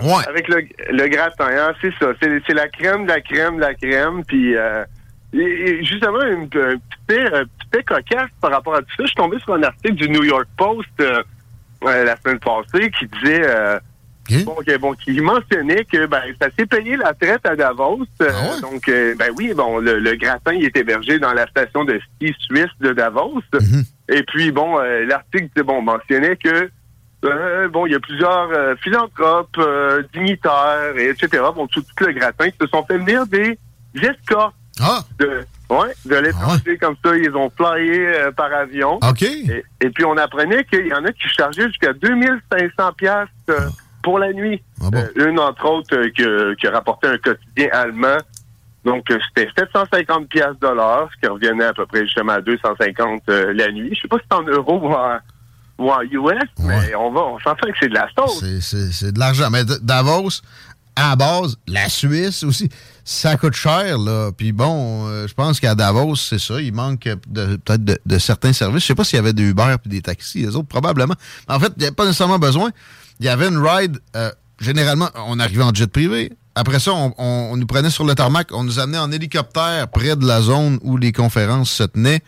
Ouais. 0.00 0.26
Avec 0.28 0.48
le, 0.48 0.62
le 0.90 1.08
gratin, 1.08 1.48
hein, 1.50 1.72
c'est 1.80 1.92
ça. 2.00 2.06
C'est 2.20 2.54
la 2.54 2.68
crème 2.68 3.04
de 3.04 3.10
la 3.12 3.20
crème 3.20 3.56
de 3.56 3.60
la 3.60 3.74
crème. 3.74 4.24
Puis, 4.24 4.56
euh, 4.56 4.84
et- 5.34 5.38
et 5.38 5.84
justement, 5.84 6.18
petit 6.18 7.20
un 7.20 7.44
petit 7.44 7.61
fait 7.72 7.82
cocasse 7.82 8.30
par 8.40 8.50
rapport 8.50 8.74
à 8.74 8.80
tout 8.82 8.88
ça. 8.96 9.02
Je 9.02 9.06
suis 9.06 9.16
tombé 9.16 9.38
sur 9.40 9.54
un 9.54 9.62
article 9.62 9.94
du 9.94 10.08
New 10.08 10.24
York 10.24 10.46
Post 10.56 10.88
euh, 11.00 11.22
euh, 11.84 12.04
la 12.04 12.16
semaine 12.16 12.38
passée 12.38 12.90
qui 12.98 13.06
disait... 13.06 13.42
euh, 13.44 13.78
Bon, 14.44 14.54
que- 14.64 14.76
bon, 14.78 14.92
qui 14.94 15.20
mentionnait 15.20 15.84
que 15.84 16.06
ben, 16.06 16.22
ça 16.40 16.46
s'est 16.56 16.64
payé 16.64 16.96
la 16.96 17.12
traite 17.12 17.44
à 17.44 17.56
Davos. 17.56 18.04
Euh, 18.22 18.30
Donc, 18.60 18.88
euh, 18.88 19.16
ben 19.18 19.30
oui, 19.36 19.52
bon, 19.52 19.78
le, 19.78 19.98
le 19.98 20.14
gratin 20.14 20.52
il 20.52 20.64
est 20.64 20.76
hébergé 20.76 21.18
dans 21.18 21.32
la 21.32 21.44
station 21.48 21.84
de 21.84 21.98
ski 21.98 22.32
suisse 22.38 22.70
de 22.80 22.92
Davos. 22.92 23.42
Et 24.08 24.22
puis, 24.22 24.52
bon, 24.52 24.78
l'article 24.78 25.64
bon, 25.64 25.82
mentionnait 25.82 26.36
que 26.36 26.70
euh, 27.24 27.68
bon, 27.68 27.86
il 27.86 27.92
y 27.92 27.94
a 27.96 28.00
plusieurs 28.00 28.48
euh, 28.52 28.74
philanthropes, 28.76 29.56
euh, 29.58 30.02
dignitaires, 30.14 30.96
et 30.96 31.08
etc. 31.10 31.42
Bon, 31.54 31.66
tout, 31.66 31.82
tout 31.96 32.04
le 32.06 32.12
gratin 32.12 32.48
qui 32.48 32.56
se 32.60 32.68
sont 32.68 32.84
fait 32.84 32.98
venir 32.98 33.26
des 33.26 33.58
escortes 34.00 34.54
de, 35.18 35.44
ouais, 35.80 35.94
de 36.04 36.16
l'étranger 36.16 36.78
comme 36.78 36.96
ça. 37.04 37.16
Ils 37.16 37.34
ont 37.34 37.50
flyé 37.50 38.06
euh, 38.06 38.30
par 38.32 38.52
avion. 38.52 38.98
OK. 39.02 39.22
Et, 39.22 39.64
et 39.80 39.90
puis 39.90 40.04
on 40.04 40.16
apprenait 40.16 40.64
qu'il 40.64 40.86
y 40.86 40.94
en 40.94 41.04
a 41.04 41.12
qui 41.12 41.28
chargeaient 41.28 41.66
jusqu'à 41.68 41.92
2500 41.92 42.92
pièces 42.96 43.28
pour 44.02 44.18
la 44.18 44.32
nuit. 44.32 44.62
Euh, 45.16 45.28
une 45.28 45.38
entre 45.38 45.64
autres 45.66 45.96
euh, 45.96 46.10
que- 46.16 46.54
qui 46.54 46.66
a 46.66 46.70
rapporté 46.72 47.06
un 47.08 47.18
quotidien 47.18 47.68
allemand. 47.72 48.16
Donc 48.84 49.08
euh, 49.12 49.18
c'était 49.28 49.48
750 49.56 50.28
pièces 50.28 50.58
de 50.60 50.66
l'heure, 50.68 51.08
ce 51.14 51.20
qui 51.20 51.26
revenait 51.32 51.64
à 51.66 51.72
peu 51.72 51.86
près 51.86 52.02
justement 52.02 52.32
à 52.32 52.40
250 52.40 53.22
euh, 53.28 53.52
la 53.54 53.70
nuit. 53.70 53.94
Je 53.94 54.00
sais 54.02 54.08
pas 54.08 54.16
si 54.18 54.24
c'est 54.28 54.36
en 54.36 54.42
euros 54.42 54.80
ou 54.82 54.92
en, 54.92 55.18
ou 55.78 55.90
en 55.92 56.00
US, 56.02 56.48
mais 56.58 56.94
on 56.96 57.12
va, 57.12 57.20
on 57.20 57.38
s'entend 57.38 57.68
que 57.68 57.76
c'est 57.78 57.88
de 57.88 57.94
la 57.94 58.08
sauce. 58.18 58.44
C'est- 58.60 59.12
de 59.12 59.18
l'argent. 59.20 59.50
Mais 59.52 59.62
Davos, 59.82 60.42
à 60.96 61.10
la 61.10 61.16
base, 61.16 61.56
la 61.66 61.88
Suisse 61.88 62.42
aussi, 62.42 62.68
ça 63.04 63.36
coûte 63.36 63.54
cher, 63.54 63.98
là. 63.98 64.30
Puis 64.36 64.52
bon, 64.52 65.06
euh, 65.08 65.26
je 65.26 65.34
pense 65.34 65.58
qu'à 65.58 65.74
Davos, 65.74 66.16
c'est 66.16 66.38
ça, 66.38 66.60
il 66.60 66.72
manque 66.72 67.04
peut-être 67.04 67.84
de, 67.84 68.18
certains 68.18 68.52
services. 68.52 68.82
Je 68.82 68.86
sais 68.88 68.94
pas 68.94 69.04
s'il 69.04 69.16
y 69.16 69.18
avait 69.18 69.32
des 69.32 69.44
Uber 69.44 69.76
puis 69.80 69.90
des 69.90 70.02
taxis, 70.02 70.42
les 70.42 70.54
autres, 70.54 70.68
probablement. 70.68 71.14
En 71.48 71.58
fait, 71.58 71.72
il 71.76 71.80
n'y 71.80 71.86
avait 71.86 71.94
pas 71.94 72.04
nécessairement 72.04 72.38
besoin. 72.38 72.70
Il 73.20 73.26
y 73.26 73.28
avait 73.28 73.48
une 73.48 73.58
ride, 73.58 74.00
euh, 74.16 74.30
généralement, 74.60 75.08
on 75.26 75.38
arrivait 75.38 75.62
en 75.62 75.74
jet 75.74 75.90
privé. 75.90 76.32
Après 76.54 76.80
ça, 76.80 76.92
on, 76.92 77.56
nous 77.56 77.66
prenait 77.66 77.90
sur 77.90 78.04
le 78.04 78.14
tarmac, 78.14 78.48
on 78.52 78.62
nous 78.62 78.78
amenait 78.78 78.98
en 78.98 79.10
hélicoptère 79.10 79.88
près 79.88 80.16
de 80.16 80.26
la 80.26 80.42
zone 80.42 80.78
où 80.82 80.98
les 80.98 81.12
conférences 81.12 81.70
se 81.70 81.84
tenaient. 81.84 82.22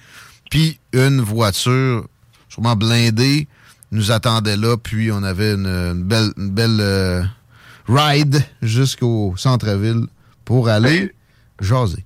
Puis 0.51 0.81
une 0.95 1.21
voiture, 1.21 2.07
sûrement 2.49 2.75
blindée, 2.75 3.49
nous 3.93 4.12
attendait 4.12 4.57
là. 4.57 4.79
Puis 4.79 5.12
on 5.12 5.23
avait 5.23 5.53
une, 5.53 6.03
belle, 6.05 6.33
belle 6.37 6.79
euh, 6.81 7.23
ride 7.89 8.37
jusqu'au 8.62 9.35
centre-ville 9.37 10.07
pour 10.45 10.68
aller 10.68 11.12
jaser. 11.61 12.05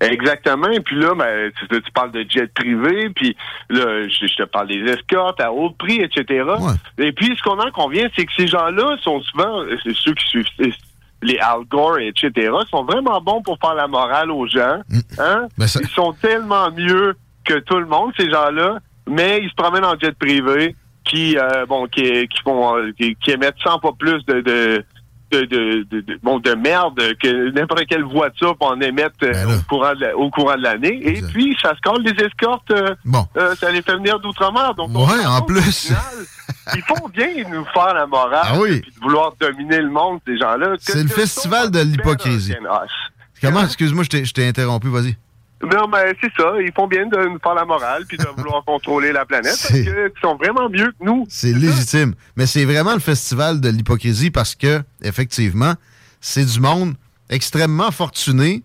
Exactement. 0.00 0.68
Et 0.68 0.80
puis 0.80 0.96
là, 1.00 1.14
ben, 1.14 1.50
tu, 1.58 1.66
tu 1.68 1.92
parles 1.92 2.12
de 2.12 2.24
jet 2.28 2.52
privé, 2.52 3.08
puis 3.16 3.34
là, 3.70 4.06
je, 4.08 4.26
je 4.26 4.36
te 4.36 4.42
parle 4.44 4.68
des 4.68 4.82
escortes 4.90 5.40
à 5.40 5.50
haut 5.50 5.70
prix, 5.70 6.02
etc. 6.02 6.44
Et 6.98 7.12
puis, 7.12 7.34
ce 7.36 7.42
qu'on 7.42 7.58
en 7.58 7.70
convient, 7.70 8.06
c'est 8.14 8.26
que 8.26 8.32
ces 8.36 8.46
gens-là 8.46 8.96
sont 9.02 9.20
souvent, 9.22 9.64
c'est 9.82 9.94
ceux 9.94 10.12
qui 10.12 10.26
suivent 10.28 10.74
les 11.22 11.38
Al 11.38 11.64
Gore, 11.70 11.98
etc., 11.98 12.50
sont 12.70 12.84
vraiment 12.84 13.20
bons 13.22 13.40
pour 13.40 13.58
faire 13.58 13.74
la 13.74 13.88
morale 13.88 14.30
aux 14.30 14.46
gens. 14.46 14.80
Hein? 15.18 15.48
Ben, 15.56 15.66
ça- 15.66 15.80
Ils 15.82 15.88
sont 15.88 16.12
tellement 16.20 16.70
mieux 16.72 17.16
que 17.44 17.58
tout 17.60 17.78
le 17.78 17.86
monde, 17.86 18.12
ces 18.18 18.28
gens-là, 18.30 18.78
mais 19.08 19.40
ils 19.42 19.48
se 19.48 19.54
promènent 19.54 19.84
en 19.84 19.98
jet 19.98 20.12
privé 20.18 20.76
qui, 21.04 21.38
euh, 21.38 21.64
bon, 21.66 21.86
qui, 21.86 22.02
qui 22.28 22.42
font, 22.44 22.76
euh, 22.76 22.92
qui, 22.98 23.16
qui 23.16 23.30
émettent 23.30 23.56
100 23.64 23.80
fois 23.80 23.94
plus 23.98 24.22
de, 24.26 24.40
de 24.42 24.84
de, 25.32 25.40
de, 25.44 25.82
de, 26.00 26.18
bon, 26.22 26.38
de 26.38 26.52
merde 26.54 27.00
que 27.22 27.50
n'importe 27.50 27.86
quelle 27.86 28.04
voiture 28.04 28.56
peut 28.56 28.64
en 28.66 28.80
émettre 28.80 29.16
euh, 29.24 29.32
Ben 29.32 29.58
au 29.58 29.62
courant 29.68 29.94
de 29.94 30.00
la- 30.00 30.16
au 30.16 30.30
courant 30.30 30.56
de 30.56 30.62
l'année. 30.62 31.00
Et 31.02 31.20
puis, 31.22 31.56
ça 31.60 31.74
se 31.74 31.80
colle 31.80 32.02
les 32.02 32.24
escortes. 32.24 32.70
euh, 32.70 32.94
Bon. 33.04 33.26
euh, 33.36 33.54
ça 33.56 33.70
les 33.72 33.82
fait 33.82 33.94
venir 33.96 34.20
d'outre-mer. 34.20 34.74
Donc, 34.74 34.90
Ouais, 34.94 35.26
en 35.26 35.42
plus. 35.42 35.92
ils 36.74 36.82
font 36.82 37.08
bien 37.12 37.28
nous 37.50 37.64
faire 37.74 37.94
la 37.94 38.06
morale 38.06 38.40
Ah 38.44 38.58
oui. 38.60 38.80
puis 38.80 38.92
de 38.92 39.00
vouloir 39.00 39.32
dominer 39.40 39.78
le 39.80 39.90
monde, 39.90 40.20
ces 40.26 40.38
gens-là. 40.38 40.74
C'est 40.78 41.02
le 41.02 41.08
festival 41.08 41.70
de 41.70 41.80
l'hypocrisie. 41.80 42.54
Comment, 43.42 43.62
excuse-moi, 43.64 44.04
je 44.04 44.32
t'ai 44.32 44.46
interrompu, 44.48 44.88
vas-y. 44.88 45.16
Non, 45.62 45.88
mais 45.88 46.14
c'est 46.20 46.30
ça. 46.36 46.52
Ils 46.60 46.72
font 46.74 46.86
bien 46.86 47.06
de 47.06 47.16
nous 47.28 47.38
faire 47.42 47.54
la 47.54 47.64
morale 47.64 48.04
puis 48.06 48.18
de 48.18 48.26
vouloir 48.36 48.62
contrôler 48.66 49.12
la 49.12 49.24
planète 49.24 49.52
parce 49.62 49.72
C'est- 49.72 49.84
qu'ils 49.84 50.20
sont 50.20 50.36
vraiment 50.36 50.68
mieux 50.68 50.92
que 50.92 51.04
nous. 51.04 51.26
C'est 51.28 51.52
légitime. 51.52 52.14
Mais 52.36 52.46
c'est 52.46 52.64
vraiment 52.64 52.92
le 52.94 53.00
festival 53.00 53.60
de 53.60 53.68
l'hypocrisie 53.70 54.30
parce 54.30 54.54
que, 54.54 54.82
effectivement, 55.02 55.74
c'est 56.20 56.44
du 56.44 56.60
monde 56.60 56.94
extrêmement 57.30 57.90
fortuné, 57.90 58.62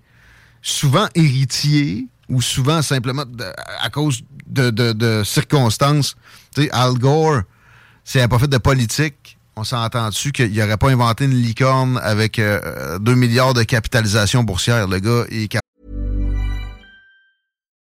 souvent 0.61 1.07
héritier 1.15 2.07
ou 2.29 2.41
souvent 2.41 2.81
simplement 2.81 3.23
de- 3.25 3.45
à 3.81 3.89
cause 3.89 4.21
de, 4.47 4.69
de- 4.69 4.91
de 4.93 5.23
circonstances. 5.23 6.15
Tu 6.55 6.63
sais, 6.63 6.69
Al 6.71 6.93
Gore, 6.95 7.41
s'il 8.03 8.19
n'avait 8.19 8.29
pas 8.29 8.39
fait 8.39 8.47
de 8.49 8.57
politique, 8.57 9.37
on 9.55 9.63
s'entend 9.63 10.09
dessus 10.09 10.31
qu'il 10.31 10.53
n'aurait 10.53 10.77
pas 10.77 10.89
inventé 10.89 11.25
une 11.25 11.35
licorne 11.35 11.99
avec 12.03 12.39
2 12.39 13.15
milliards 13.15 13.53
de 13.53 13.63
capitalisation 13.63 14.43
boursière. 14.43 14.87
Le 14.87 14.99
gars 14.99 15.23
est 15.29 15.47
capable. 15.47 15.60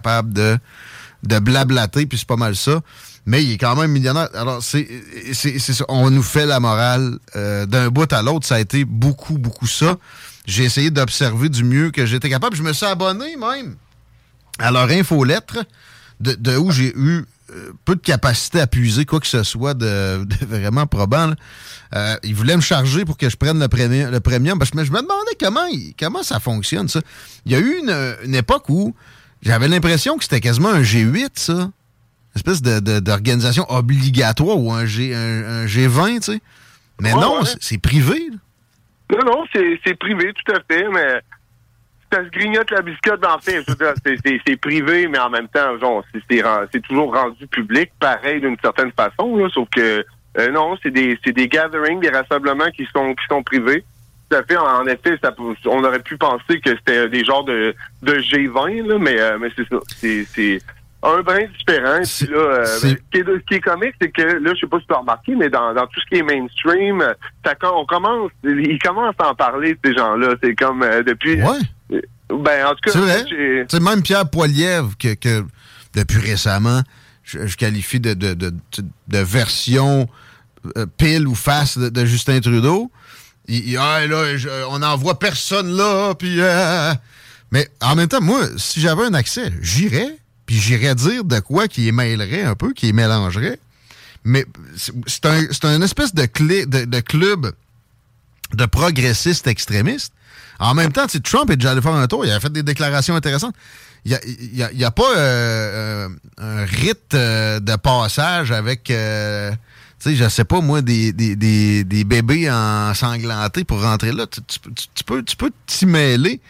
Capable 0.00 0.32
de, 0.32 0.58
de 1.22 1.38
blablater, 1.38 2.06
puis 2.06 2.18
c'est 2.18 2.26
pas 2.28 2.36
mal 2.36 2.54
ça. 2.56 2.80
Mais 3.26 3.44
il 3.44 3.52
est 3.52 3.58
quand 3.58 3.76
même 3.76 3.90
millionnaire. 3.90 4.28
Alors, 4.34 4.62
c'est. 4.62 4.88
On 5.88 6.10
nous 6.10 6.22
fait 6.22 6.46
la 6.46 6.60
morale 6.60 7.18
euh, 7.36 7.66
d'un 7.66 7.88
bout 7.88 8.10
à 8.12 8.22
l'autre. 8.22 8.46
Ça 8.46 8.54
a 8.54 8.60
été 8.60 8.84
beaucoup, 8.86 9.36
beaucoup 9.38 9.66
ça. 9.66 9.96
J'ai 10.46 10.64
essayé 10.64 10.90
d'observer 10.90 11.50
du 11.50 11.62
mieux 11.62 11.90
que 11.90 12.06
j'étais 12.06 12.30
capable. 12.30 12.56
Je 12.56 12.62
me 12.62 12.72
suis 12.72 12.86
abonné 12.86 13.36
même 13.36 13.76
à 14.58 14.70
leur 14.70 14.88
infolettre, 14.90 15.58
de, 16.20 16.34
de 16.34 16.56
où 16.56 16.70
j'ai 16.70 16.92
eu 16.96 17.24
euh, 17.50 17.72
peu 17.84 17.94
de 17.96 18.00
capacité 18.00 18.60
à 18.60 18.66
puiser 18.66 19.04
quoi 19.04 19.20
que 19.20 19.26
ce 19.26 19.42
soit 19.42 19.74
de, 19.74 20.24
vraiment 20.46 20.86
probant. 20.86 21.32
Euh, 21.94 22.16
ils 22.22 22.34
voulaient 22.34 22.56
me 22.56 22.62
charger 22.62 23.04
pour 23.04 23.16
que 23.18 23.28
je 23.28 23.36
prenne 23.36 23.58
le, 23.60 23.66
prémi- 23.68 24.10
le 24.10 24.20
premium. 24.20 24.58
Parce 24.58 24.70
que 24.70 24.82
je 24.82 24.90
me 24.90 25.02
demandais 25.02 25.36
comment, 25.38 25.68
comment 25.98 26.22
ça 26.22 26.40
fonctionne, 26.40 26.88
ça. 26.88 27.00
Il 27.44 27.52
y 27.52 27.54
a 27.54 27.58
eu 27.58 27.78
une, 27.82 28.16
une 28.24 28.34
époque 28.34 28.70
où 28.70 28.94
j'avais 29.42 29.68
l'impression 29.68 30.16
que 30.16 30.24
c'était 30.24 30.40
quasiment 30.40 30.70
un 30.70 30.82
G8, 30.82 31.30
ça. 31.34 31.52
Une 31.52 31.70
espèce 32.36 32.62
de- 32.62 32.80
de- 32.80 33.00
d'organisation 33.00 33.64
obligatoire 33.68 34.58
ou 34.58 34.72
un, 34.72 34.84
G, 34.86 35.14
un, 35.14 35.62
un 35.62 35.66
G20, 35.66 36.16
tu 36.20 36.32
sais. 36.32 36.40
Mais 37.00 37.12
Ouais, 37.14 37.20
non, 37.20 37.38
ouais. 37.40 37.44
c'est- 37.46 37.58
privé. 37.78 38.28
là. 38.30 39.16
Non, 39.18 39.24
non, 39.32 39.44
c'est 39.52 39.94
privé, 39.98 40.32
tout 40.34 40.52
à 40.52 40.58
fait, 40.70 40.86
mais 40.92 41.20
ça 42.12 42.24
se 42.24 42.28
grignote 42.30 42.70
la 42.70 42.82
biscotte 42.82 43.20
dans 43.22 43.38
c'est- 43.40 43.64
privé, 44.56 45.08
mais 45.08 45.18
en 45.18 45.30
même 45.30 45.48
temps, 45.48 45.78
c'est- 46.12 46.80
toujours 46.82 47.14
rendu 47.14 47.46
public, 47.46 47.90
pareil 47.98 48.40
d'une 48.40 48.56
certaine 48.62 48.92
façon, 48.92 49.36
là, 49.36 49.48
sauf 49.52 49.68
que 49.74 50.04
euh, 50.38 50.50
non, 50.52 50.76
c'est 50.82 50.90
des, 50.90 51.18
c'est 51.24 51.32
des 51.32 51.48
gatherings, 51.48 52.00
des 52.00 52.10
rassemblements 52.10 52.70
qui 52.76 52.86
sont 52.94 53.14
qui 53.14 53.24
sont 53.30 53.42
privés. 53.42 53.84
Tout 54.30 54.36
à 54.36 54.42
fait, 54.42 54.56
en, 54.56 54.86
effet, 54.86 55.18
ça, 55.22 55.34
on 55.66 55.84
aurait 55.84 56.00
pu 56.00 56.16
penser 56.18 56.60
que 56.60 56.70
c'était 56.70 57.08
des 57.08 57.24
genres 57.24 57.44
de, 57.44 57.74
de 58.02 58.14
G20, 58.14 58.86
là, 58.86 58.98
mais, 58.98 59.18
euh, 59.18 59.38
mais 59.40 59.48
c'est 59.56 59.66
ça. 59.68 59.78
C'est- 59.96 60.60
un 61.00 61.22
brin 61.22 61.44
différent. 61.56 62.00
Puis 62.02 62.26
là, 62.26 62.36
euh, 62.38 62.64
ce, 62.66 62.86
qui 62.88 63.18
est, 63.18 63.24
ce 63.24 63.44
qui 63.46 63.54
est 63.54 63.60
comique, 63.60 63.94
c'est 64.00 64.10
que 64.10 64.20
là, 64.22 64.52
je 64.54 64.60
sais 64.60 64.66
pas 64.66 64.80
si 64.80 64.86
tu 64.86 64.92
as 64.94 64.98
remarqué, 64.98 65.34
mais 65.36 65.48
dans, 65.48 65.72
dans 65.72 65.86
tout 65.86 66.00
ce 66.00 66.06
qui 66.06 66.16
est 66.16 66.22
mainstream, 66.24 67.00
euh, 67.00 67.12
ça, 67.44 67.54
on 67.72 67.84
commence, 67.86 68.32
ils 68.42 68.78
commencent 68.82 69.14
à 69.20 69.28
en 69.30 69.34
parler, 69.36 69.78
ces 69.84 69.94
gens-là. 69.94 70.34
C'est 70.42 70.56
comme 70.56 70.82
euh, 70.82 71.02
depuis. 71.04 71.40
Ouais. 71.40 72.00
Ben, 72.30 72.66
en 72.66 72.70
tout 72.74 72.90
cas, 72.90 72.90
C'est 73.68 73.80
même 73.80 74.02
Pierre 74.02 74.28
Poilievre, 74.28 74.90
que, 74.98 75.14
que 75.14 75.44
depuis 75.94 76.18
récemment, 76.18 76.82
je, 77.22 77.46
je 77.46 77.56
qualifie 77.56 78.00
de, 78.00 78.14
de, 78.14 78.34
de, 78.34 78.50
de 78.50 79.18
version 79.18 80.08
euh, 80.76 80.84
pile 80.98 81.28
ou 81.28 81.34
face 81.36 81.78
de, 81.78 81.88
de 81.90 82.04
Justin 82.04 82.40
Trudeau. 82.40 82.90
Il, 83.48 83.68
il- 83.70 83.76
ah, 83.78 84.00
on 84.70 84.78
n'envoie 84.78 85.18
personne 85.18 85.74
là, 85.76 86.14
puis... 86.14 86.36
euh, 86.40 86.94
mais 87.50 87.68
en 87.80 87.96
même 87.96 88.08
temps, 88.08 88.20
moi, 88.20 88.42
si 88.58 88.80
j'avais 88.80 89.04
un 89.04 89.14
accès, 89.14 89.50
j'irais, 89.62 90.18
puis 90.46 90.56
j'irais 90.58 90.94
dire 90.94 91.24
de 91.24 91.40
quoi 91.40 91.66
qui 91.66 91.88
émêlerait 91.88 92.42
un 92.42 92.54
peu, 92.54 92.72
qui 92.74 92.92
mélangerait. 92.92 93.58
Mais 94.24 94.44
c'est 95.06 95.24
un, 95.24 95.46
c'est 95.50 95.64
un 95.64 95.80
espèce 95.80 96.14
de, 96.14 96.26
clé, 96.26 96.66
de, 96.66 96.84
de 96.84 97.00
club 97.00 97.52
de 98.54 98.66
progressistes 98.66 99.46
extrémistes. 99.46 100.12
En 100.58 100.74
même 100.74 100.92
temps, 100.92 101.06
Trump 101.22 101.50
est 101.50 101.56
déjà 101.56 101.70
allé 101.70 101.80
faire 101.80 101.94
un 101.94 102.06
tour, 102.06 102.26
il 102.26 102.30
a 102.32 102.40
fait 102.40 102.52
des 102.52 102.62
déclarations 102.62 103.14
intéressantes. 103.14 103.54
Il 104.04 104.18
n'y 104.54 104.62
a, 104.62 104.66
a- 104.66 104.88
a 104.88 104.90
pas 104.90 105.16
euh, 105.16 106.06
euh, 106.06 106.08
un 106.38 106.64
rite 106.64 107.14
euh, 107.14 107.60
de 107.60 107.76
passage 107.76 108.52
avec, 108.52 108.90
euh, 108.90 109.52
tu 110.00 110.10
sais, 110.10 110.16
je 110.16 110.28
sais 110.28 110.44
pas 110.44 110.60
moi, 110.60 110.80
des, 110.82 111.12
des, 111.12 111.34
des, 111.36 111.84
des 111.84 112.04
bébés 112.04 112.50
ensanglantés 112.50 113.64
pour 113.64 113.82
rentrer 113.82 114.12
là. 114.12 114.26
Tu, 114.26 114.40
tu 114.42 114.58
tu- 114.94 115.04
peux 115.04 115.22
tu 115.24 115.36
peux 115.36 115.50
t'y 115.66 115.86
mêler. 115.86 116.40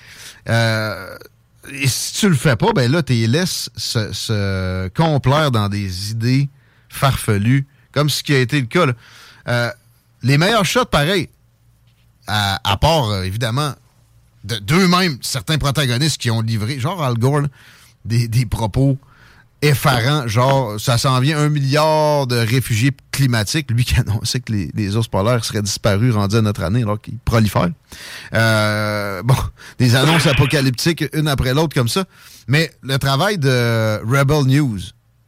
Euh, 0.48 1.16
et 1.72 1.86
si 1.88 2.14
tu 2.14 2.28
le 2.28 2.34
fais 2.34 2.56
pas, 2.56 2.72
ben 2.74 2.90
là, 2.90 3.02
tu 3.02 3.14
laisses 3.26 3.70
se, 3.76 4.12
se 4.12 4.88
complaire 4.88 5.50
dans 5.50 5.68
des 5.68 6.10
idées 6.12 6.48
farfelues, 6.88 7.66
comme 7.92 8.08
ce 8.10 8.22
qui 8.22 8.34
a 8.34 8.38
été 8.38 8.60
le 8.60 8.66
cas. 8.66 8.86
là. 8.86 8.92
Euh, 9.48 9.70
les 10.22 10.36
meilleurs 10.38 10.64
shots, 10.64 10.86
pareil, 10.86 11.28
à, 12.26 12.60
à 12.70 12.76
part, 12.76 13.10
euh, 13.10 13.22
évidemment, 13.22 13.72
de 14.44 14.56
d'eux-mêmes, 14.56 15.18
certains 15.22 15.58
protagonistes 15.58 16.18
qui 16.20 16.30
ont 16.30 16.40
livré, 16.42 16.78
genre 16.80 17.02
Al 17.02 17.14
Gore, 17.14 17.42
des, 18.04 18.28
des 18.28 18.46
propos 18.46 18.98
effarants, 19.62 20.28
genre, 20.28 20.80
ça 20.80 20.98
s'en 20.98 21.18
vient 21.20 21.38
un 21.38 21.48
milliard 21.48 22.26
de 22.26 22.36
réfugiés 22.36 22.92
climatiques, 23.10 23.70
lui 23.70 23.84
qui 23.84 23.96
annonçait 23.98 24.40
que 24.40 24.52
les, 24.52 24.70
les 24.74 24.96
ours 24.96 25.08
polaires 25.08 25.44
seraient 25.44 25.62
disparus 25.62 26.14
rendus 26.14 26.36
à 26.36 26.42
notre 26.42 26.62
année 26.62 26.82
alors 26.82 27.00
qu'ils 27.00 27.18
prolifèrent. 27.18 27.70
Euh, 28.34 29.22
bon, 29.22 29.34
des 29.78 29.96
annonces 29.96 30.26
apocalyptiques 30.28 31.04
une 31.12 31.28
après 31.28 31.54
l'autre 31.54 31.74
comme 31.74 31.88
ça. 31.88 32.04
Mais 32.46 32.70
le 32.82 32.98
travail 32.98 33.38
de 33.38 34.00
Rebel 34.04 34.46
News 34.46 34.78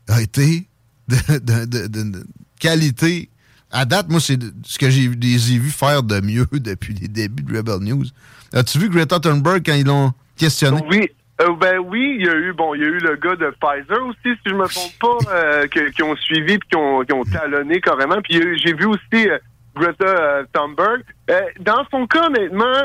a 0.08 0.22
été 0.22 0.68
de 1.08 2.24
qualité. 2.58 3.30
À 3.72 3.84
date, 3.84 4.08
moi, 4.08 4.20
c'est 4.20 4.38
ce 4.64 4.78
que 4.78 4.90
j'ai 4.90 5.08
vus 5.08 5.70
faire 5.70 6.02
de 6.02 6.20
mieux 6.20 6.46
depuis 6.52 6.94
les 6.94 7.08
débuts 7.08 7.42
de 7.42 7.56
Rebel 7.56 7.78
News. 7.80 8.06
As-tu 8.52 8.78
vu 8.78 8.88
Greta 8.88 9.20
Thunberg 9.20 9.62
quand 9.64 9.74
ils 9.74 9.86
l'ont 9.86 10.12
questionné? 10.36 10.80
Oui. 10.88 11.08
Euh, 11.40 11.54
ben 11.58 11.78
oui, 11.78 12.16
il 12.18 12.26
y 12.26 12.28
a 12.28 12.34
eu 12.34 12.52
bon, 12.52 12.74
il 12.74 12.80
y 12.82 12.84
a 12.84 12.88
eu 12.88 12.98
le 12.98 13.16
gars 13.16 13.34
de 13.36 13.50
Pfizer 13.60 14.04
aussi, 14.06 14.18
si 14.24 14.38
je 14.46 14.54
me 14.54 14.66
trompe 14.66 14.92
pas, 15.00 15.32
euh, 15.32 15.66
que- 15.68 15.88
qui 15.90 16.02
ont 16.02 16.14
suivi 16.16 16.58
puis 16.58 16.68
qui 16.70 16.76
ont, 16.76 17.02
qui 17.04 17.12
ont 17.14 17.24
talonné 17.24 17.80
carrément. 17.80 18.20
Puis 18.22 18.34
il 18.34 18.38
y 18.38 18.42
a 18.42 18.44
eu- 18.46 18.58
j'ai 18.58 18.74
vu 18.74 18.84
aussi 18.86 19.28
euh, 19.28 19.38
Greta 19.74 20.04
euh, 20.04 20.44
Thunberg. 20.52 21.02
Euh, 21.30 21.40
dans 21.60 21.84
son 21.90 22.06
cas, 22.06 22.26
honnêtement, 22.26 22.82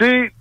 c'est 0.00 0.32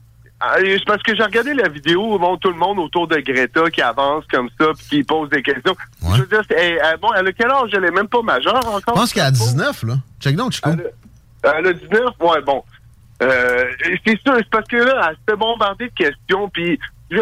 euh, 0.43 0.77
c'est 0.77 0.85
parce 0.85 1.01
que 1.01 1.15
j'ai 1.15 1.23
regardé 1.23 1.53
la 1.53 1.69
vidéo, 1.69 2.19
bon, 2.19 2.35
tout 2.37 2.49
le 2.49 2.57
monde 2.57 2.77
autour 2.77 3.07
de 3.07 3.17
Greta 3.19 3.69
qui 3.71 3.81
avance 3.81 4.25
comme 4.29 4.49
ça 4.59 4.67
puis 4.77 4.85
qui 4.99 5.03
pose 5.03 5.29
des 5.29 5.41
questions. 5.41 5.75
Je 6.17 6.21
veux 6.21 6.27
dire, 6.27 6.41
elle- 6.49 6.79
elle- 6.83 6.97
bon, 7.01 7.07
elle 7.17 7.27
a 7.27 7.31
quel 7.31 7.49
âge? 7.49 7.69
Elle 7.73 7.85
est 7.85 7.91
même 7.91 8.09
pas 8.09 8.21
majeure 8.21 8.57
encore. 8.57 8.79
Je 8.95 8.99
pense 8.99 9.13
qu'elle 9.13 9.23
a 9.23 9.31
19, 9.31 9.83
là. 9.83 9.93
Check 10.19 10.35
donc, 10.35 10.51
Chico. 10.51 10.69
Elle 11.43 11.67
a 11.67 11.73
19, 11.73 12.13
ouais, 12.19 12.41
bon. 12.41 12.63
Euh, 13.23 13.63
c'est 14.05 14.19
sûr, 14.21 14.33
c'est 14.35 14.49
parce 14.49 14.67
que 14.67 14.75
là, 14.75 15.07
elle 15.09 15.15
se 15.15 15.21
fait 15.31 15.37
bombarder 15.37 15.87
de 15.87 15.93
questions, 15.93 16.49
puis 16.49 16.77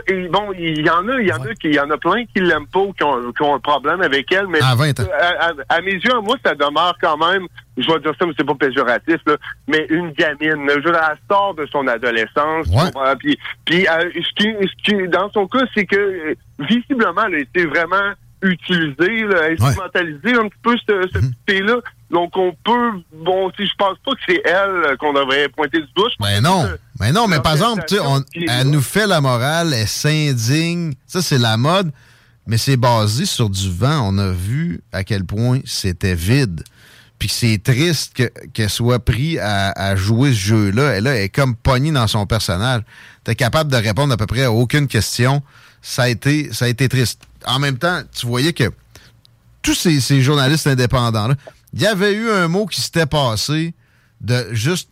et 0.08 0.28
bon, 0.28 0.52
il 0.58 0.86
y 0.86 0.90
en 0.90 1.08
a, 1.10 1.20
il 1.22 1.28
y 1.28 1.34
en 1.34 1.42
a 1.44 1.54
qui, 1.56 1.68
il 1.68 1.76
y 1.76 1.80
en 1.80 1.90
a 1.90 1.98
plein 1.98 2.26
qui 2.26 2.40
l'aiment 2.42 2.68
pas 2.68 2.80
ou 2.80 2.94
qui 2.94 3.04
ont, 3.04 3.32
qui 3.32 3.42
ont 3.42 3.56
un 3.56 3.60
problème 3.60 4.02
avec 4.02 4.32
elle, 4.32 4.48
mais 4.48 4.62
À 4.62 4.76
20 4.76 5.00
ans. 5.00 5.04
à, 5.20 5.46
à- 5.48 5.78
à 5.78 5.82
mes 5.82 5.94
yeux, 5.94 6.20
moi, 6.24 6.36
ça 6.46 6.56
demeure 6.56 6.96
quand 7.02 7.18
même, 7.18 7.48
je 7.78 7.92
vais 7.92 8.00
dire 8.00 8.14
ça, 8.20 8.26
mais 8.26 8.34
c'est 8.38 8.46
pas 8.46 8.56
péjoratif, 8.56 9.18
là, 9.26 9.36
mais 9.68 9.86
une 9.90 10.12
gamine. 10.12 10.70
Je 10.70 10.90
elle 10.90 11.18
sort 11.30 11.54
de 11.56 11.66
son 11.72 11.88
adolescence. 11.88 12.68
comprends? 12.70 13.16
Puis, 13.20 13.38
puis 13.66 13.88
euh, 13.88 14.10
ce, 14.16 14.34
qui, 14.36 14.54
ce 14.68 14.84
qui, 14.84 15.08
dans 15.10 15.30
son 15.32 15.48
cas, 15.48 15.66
c'est 15.74 15.86
que 15.86 15.96
euh, 15.96 16.36
visiblement, 16.60 17.24
elle 17.28 17.36
a 17.36 17.40
été 17.40 17.66
vraiment 17.66 18.12
utilisée, 18.42 19.24
là, 19.26 19.50
instrumentalisée 19.52 20.34
un 20.36 20.48
petit 20.50 20.60
peu 20.62 20.76
ce, 20.78 21.08
ce 21.14 21.18
Mhm. 21.20 21.32
petit 21.46 21.62
là 21.62 21.76
Donc 22.12 22.36
on 22.38 22.54
peut, 22.64 22.92
bon, 23.14 23.50
si 23.58 23.66
je 23.66 23.74
pense 23.78 23.98
pas 24.06 24.12
que 24.12 24.22
c'est 24.28 24.42
elle 24.46 24.70
euh, 24.86 24.96
qu'on 24.98 25.14
devrait 25.14 25.48
pointer 25.50 25.80
du 25.80 25.88
doigt. 25.96 26.10
Ben 26.20 26.42
non. 26.42 26.66
Mais 27.04 27.12
non, 27.12 27.28
mais 27.28 27.40
par 27.40 27.54
exemple, 27.54 27.84
on- 28.02 28.24
elle 28.48 28.70
nous 28.70 28.82
fait 28.82 29.08
la 29.08 29.20
morale, 29.22 29.74
elle 29.74 29.88
s'indigne. 29.88 30.94
Ça, 31.08 31.22
c'est 31.22 31.38
la 31.38 31.58
mode, 31.58 31.92
mais 32.48 32.58
c'est 32.58 32.78
basé 32.78 33.26
sur 33.26 33.50
du 33.50 33.70
vent. 33.70 34.10
On 34.14 34.18
a 34.18 34.32
vu 34.32 34.82
à 34.92 35.04
quel 35.04 35.26
point 35.26 35.60
c'était 35.66 36.16
vide. 36.16 36.64
Puis 37.20 37.30
c'est 37.30 37.62
triste 37.64 38.14
que- 38.16 38.32
qu'elle 38.54 38.70
soit 38.70 39.00
prise 39.00 39.40
à, 39.40 39.72
à 39.72 39.96
jouer 39.96 40.32
ce 40.32 40.38
jeu-là. 40.40 40.94
Elle, 40.96 41.04
là, 41.06 41.16
elle 41.16 41.24
est 41.24 41.30
comme 41.30 41.56
pognée 41.56 41.92
dans 41.92 42.08
son 42.08 42.26
personnage. 42.26 42.82
T'es 43.24 43.36
capable 43.36 43.72
de 43.72 43.78
répondre 43.78 44.14
à 44.14 44.18
peu 44.18 44.26
près 44.26 44.44
à 44.44 44.52
aucune 44.52 44.88
question. 44.88 45.42
Ça 45.82 46.04
a 46.04 46.10
été, 46.10 46.52
ça 46.54 46.66
a 46.66 46.68
été 46.68 46.90
triste. 46.90 47.22
En 47.46 47.60
même 47.60 47.78
temps, 47.78 48.02
tu 48.14 48.26
voyais 48.26 48.54
que 48.54 48.72
tous 49.62 49.76
ces, 49.76 50.00
ces 50.02 50.22
journalistes 50.22 50.68
indépendants-là, 50.68 51.36
il 51.74 51.82
y 51.82 51.86
avait 51.88 52.14
eu 52.14 52.30
un 52.30 52.48
mot 52.50 52.66
qui 52.66 52.82
s'était 52.82 53.06
passé 53.06 53.74
de 54.22 54.48
juste 54.52 54.90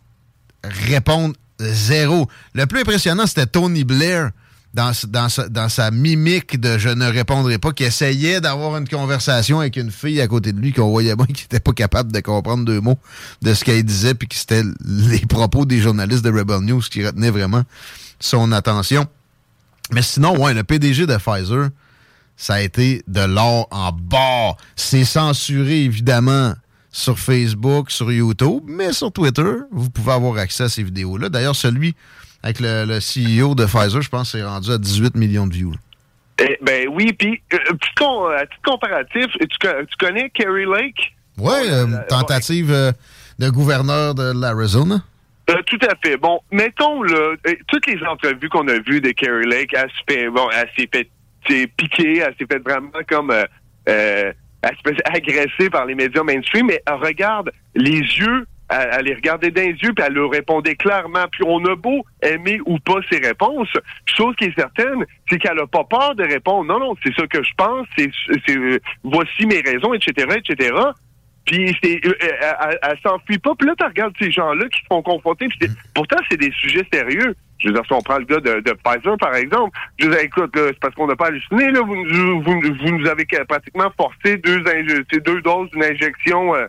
répondre 0.64 1.34
zéro. 1.62 2.28
Le 2.54 2.66
plus 2.66 2.80
impressionnant, 2.80 3.26
c'était 3.26 3.46
Tony 3.46 3.84
Blair 3.84 4.30
dans, 4.74 5.68
sa 5.68 5.90
mimique 5.90 6.58
de 6.58 6.78
je 6.78 6.88
ne 6.88 7.06
répondrai 7.06 7.58
pas, 7.58 7.72
qui 7.72 7.84
essayait 7.84 8.40
d'avoir 8.40 8.76
une 8.78 8.88
conversation 8.88 9.60
avec 9.60 9.76
une 9.76 9.90
fille 9.90 10.20
à 10.20 10.26
côté 10.26 10.52
de 10.52 10.60
lui 10.60 10.72
qu'on 10.72 10.88
voyait 10.88 11.14
bien 11.14 11.26
qui 11.26 11.42
n'était 11.42 11.60
pas 11.60 11.72
capable 11.72 12.10
de 12.10 12.20
comprendre 12.20 12.64
deux 12.64 12.80
mots 12.80 12.98
de 13.42 13.52
ce 13.52 13.64
qu'elle 13.64 13.82
disait, 13.82 14.14
puis 14.14 14.28
que 14.28 14.34
c'était 14.34 14.62
les 14.84 15.20
propos 15.20 15.66
des 15.66 15.78
journalistes 15.78 16.24
de 16.24 16.30
Rebel 16.30 16.60
News 16.60 16.80
qui 16.80 17.04
retenaient 17.04 17.30
vraiment 17.30 17.62
son 18.18 18.50
attention. 18.52 19.06
Mais 19.92 20.02
sinon, 20.02 20.38
ouais, 20.42 20.54
le 20.54 20.64
PDG 20.64 21.06
de 21.06 21.16
Pfizer, 21.16 21.68
ça 22.36 22.54
a 22.54 22.60
été 22.60 23.02
de 23.08 23.20
l'or 23.20 23.68
en 23.70 23.92
bas. 23.92 24.56
C'est 24.74 25.04
censuré, 25.04 25.82
évidemment, 25.82 26.54
sur 26.92 27.18
Facebook, 27.18 27.90
sur 27.90 28.12
YouTube, 28.12 28.62
mais 28.66 28.92
sur 28.92 29.10
Twitter, 29.10 29.50
vous 29.70 29.90
pouvez 29.90 30.12
avoir 30.12 30.36
accès 30.38 30.64
à 30.64 30.68
ces 30.68 30.82
vidéos-là. 30.82 31.28
D'ailleurs, 31.30 31.56
celui 31.56 31.94
avec 32.42 32.60
le, 32.60 32.84
le 32.84 32.98
CEO 33.00 33.54
de 33.54 33.64
Pfizer, 33.64 34.02
je 34.02 34.08
pense, 34.10 34.32
c'est 34.32 34.42
rendu 34.44 34.70
à 34.70 34.78
18 34.78 35.14
millions 35.16 35.46
de 35.46 35.54
views. 35.54 35.74
Eh, 36.38 36.58
ben 36.62 36.88
oui, 36.90 37.12
puis 37.12 37.40
euh, 37.54 37.58
petit 37.74 37.90
con- 37.96 38.28
comparatif, 38.64 39.26
tu, 39.38 39.58
co- 39.60 39.84
tu 39.88 39.96
connais 39.98 40.28
Kerry 40.30 40.64
Lake? 40.66 41.14
Ouais, 41.38 41.70
euh, 41.70 41.86
tentative 42.08 42.70
euh, 42.72 42.92
de 43.38 43.48
gouverneur 43.48 44.14
de 44.14 44.32
l'Arizona. 44.38 45.02
Euh, 45.50 45.54
tout 45.66 45.78
à 45.82 45.94
fait. 46.04 46.16
Bon, 46.16 46.40
mettons 46.50 47.02
là, 47.02 47.34
euh, 47.46 47.54
toutes 47.68 47.86
les 47.86 47.98
entrevues 48.04 48.48
qu'on 48.48 48.66
a 48.68 48.78
vues 48.80 49.00
de 49.00 49.10
Kerry 49.12 49.46
Lake, 49.46 49.70
elle 49.74 49.88
se 49.90 50.12
fait, 50.14 50.28
bon, 50.30 50.48
elle 50.54 50.68
s'est 50.76 50.88
fait 50.92 51.08
s'est 51.48 51.66
piquer, 51.76 52.18
elle 52.18 52.34
s'est 52.38 52.46
fait 52.50 52.58
vraiment 52.62 52.90
comme, 53.08 53.30
euh, 53.30 53.44
euh, 53.88 54.32
elle 54.62 54.76
se 54.76 54.94
fait 54.94 55.02
agresser 55.04 55.70
par 55.70 55.86
les 55.86 55.94
médias 55.94 56.22
mainstream, 56.22 56.66
mais 56.66 56.80
elle 56.86 56.94
regarde 56.94 57.50
les 57.74 57.98
yeux, 57.98 58.46
elle, 58.70 58.88
elle 58.92 59.04
les 59.06 59.14
regardait 59.14 59.50
dans 59.50 59.60
les 59.62 59.72
yeux, 59.74 59.92
puis 59.92 60.04
elle 60.06 60.14
leur 60.14 60.30
répondait 60.30 60.76
clairement. 60.76 61.24
Puis 61.30 61.42
on 61.46 61.64
a 61.66 61.74
beau 61.74 62.04
aimer 62.22 62.60
ou 62.66 62.78
pas 62.78 63.00
ses 63.10 63.18
réponses, 63.18 63.68
chose 64.06 64.34
qui 64.36 64.44
est 64.44 64.54
certaine, 64.58 65.04
c'est 65.28 65.38
qu'elle 65.38 65.58
a 65.58 65.66
pas 65.66 65.84
peur 65.84 66.14
de 66.14 66.22
répondre. 66.24 66.64
Non, 66.64 66.78
non, 66.78 66.94
c'est 67.04 67.14
ça 67.14 67.26
que 67.26 67.42
je 67.42 67.52
pense, 67.56 67.86
c'est, 67.98 68.10
c'est 68.46 68.56
euh, 68.56 68.78
voici 69.02 69.46
mes 69.46 69.60
raisons, 69.60 69.92
etc., 69.94 70.28
etc. 70.36 70.74
Puis 71.44 71.76
c'est, 71.82 72.00
euh, 72.06 72.14
euh, 72.22 72.76
elle, 72.82 72.98
s'enfuit 73.02 73.38
pas. 73.38 73.52
Puis 73.58 73.66
là, 73.66 73.74
tu 73.76 73.84
regardes 73.84 74.14
ces 74.20 74.30
gens-là 74.30 74.64
qui 74.68 74.80
se 74.80 74.86
font 74.88 75.02
confronter. 75.02 75.48
Puis 75.48 75.58
c'est- 75.60 75.70
pourtant, 75.92 76.18
c'est 76.30 76.36
des 76.36 76.52
sujets 76.52 76.86
sérieux. 76.92 77.34
Je 77.62 77.68
veux 77.68 77.74
dire, 77.74 77.82
si 77.86 77.92
on 77.92 78.02
prend 78.02 78.18
le 78.18 78.24
gars 78.24 78.40
de, 78.40 78.60
de 78.60 78.72
Pfizer, 78.84 79.16
par 79.18 79.34
exemple, 79.36 79.78
je 79.98 80.06
veux 80.06 80.10
dire, 80.12 80.20
écoute, 80.24 80.50
c'est 80.54 80.78
parce 80.80 80.94
qu'on 80.94 81.06
n'a 81.06 81.14
pas 81.16 81.26
halluciné, 81.28 81.70
là. 81.70 81.80
Vous, 81.80 81.94
nous- 81.94 82.42
vous, 82.42 82.60
vous 82.60 82.90
nous 82.98 83.06
avez 83.08 83.24
pratiquement 83.48 83.90
forcé 83.96 84.36
deux, 84.38 84.60
doses 85.42 85.70
d'une 85.70 85.84
injection 85.84 86.54
euh, 86.56 86.66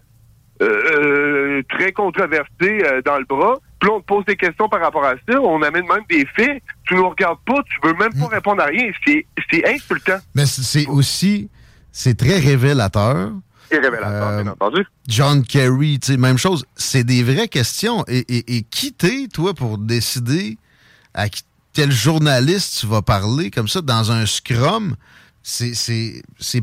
euh, 0.61 0.81
euh, 0.97 1.61
très 1.69 1.91
controversée 1.91 2.45
euh, 2.61 3.01
dans 3.03 3.17
le 3.17 3.25
bras. 3.25 3.55
Puis 3.79 3.89
là, 3.89 3.95
on 3.97 4.01
te 4.01 4.05
pose 4.05 4.25
des 4.25 4.35
questions 4.35 4.69
par 4.69 4.81
rapport 4.81 5.03
à 5.03 5.15
ça. 5.27 5.41
On 5.41 5.61
amène 5.63 5.85
même 5.87 6.03
des 6.09 6.25
faits. 6.35 6.61
Tu 6.85 6.93
nous 6.95 7.09
regardes 7.09 7.39
pas. 7.45 7.55
Tu 7.63 7.87
veux 7.87 7.93
même 7.95 8.13
pas 8.13 8.27
répondre 8.27 8.61
à 8.61 8.65
rien. 8.67 8.91
C'est, 9.05 9.25
insultant. 9.67 10.19
Mais 10.35 10.45
c'est 10.45 10.87
aussi, 10.87 11.49
c'est 11.91 12.17
très 12.17 12.37
révélateur. 12.39 13.31
C'est 13.69 13.79
révélateur, 13.79 14.43
bien 14.43 14.51
entendu. 14.51 14.85
John 15.07 15.43
Kerry, 15.43 15.99
même 16.19 16.37
chose. 16.37 16.65
C'est 16.75 17.03
des 17.03 17.23
vraies 17.23 17.47
questions. 17.47 18.05
Et, 18.07 18.19
et, 18.29 18.57
et 18.57 18.61
qui 18.61 18.93
t'es, 18.93 19.27
toi, 19.33 19.53
pour 19.53 19.77
décider 19.79 20.57
à 21.13 21.27
quel 21.73 21.91
journaliste 21.91 22.77
tu 22.81 22.87
vas 22.87 23.01
parler 23.01 23.51
comme 23.51 23.67
ça 23.67 23.81
dans 23.81 24.11
un 24.11 24.25
scrum? 24.25 24.95
C'est- 25.41 25.73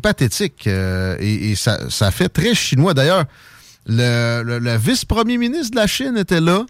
pathétique. 0.03 0.67
euh, 0.67 1.17
et 1.21 1.51
et 1.51 1.55
ça, 1.57 1.91
ça 1.91 2.11
fait 2.11 2.29
très 2.29 2.55
chinois. 2.55 2.95
D'ailleurs, 2.95 3.25
le, 3.87 4.43
le- 4.59 4.77
vice-premier 4.79 5.37
ministre 5.37 5.73
de 5.73 5.77
la 5.77 5.87
Chine 5.87 6.17
était 6.17 6.41
là. 6.41 6.65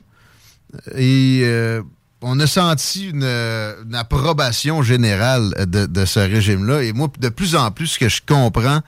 Et 0.97 1.43
euh, 1.44 1.82
on 2.20 2.39
a 2.40 2.47
senti 2.47 3.09
une, 3.11 3.23
une 3.24 3.94
approbation 3.94 4.82
générale 4.82 5.55
de, 5.69 5.86
de 5.86 6.05
ce 6.05 6.20
régime-là. 6.20 6.82
Et 6.82 6.93
moi, 6.93 7.09
de 7.19 7.28
plus 7.28 7.55
en 7.57 7.70
plus, 7.70 7.86
ce 7.89 7.98
que 7.98 8.09
je 8.09 8.20
comprends 8.27 8.81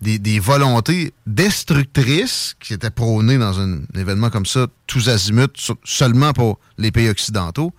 des, 0.00 0.18
des 0.18 0.38
volontés 0.40 1.12
destructrices 1.26 2.54
qui 2.60 2.72
étaient 2.72 2.90
prônées 2.90 3.38
dans 3.38 3.60
un 3.60 3.80
événement 3.94 4.30
comme 4.30 4.46
ça, 4.46 4.66
tous 4.86 5.08
azimuts, 5.08 5.72
seulement 5.84 6.32
pour 6.32 6.58
les 6.78 6.90
pays 6.90 7.08
occidentaux, 7.08 7.72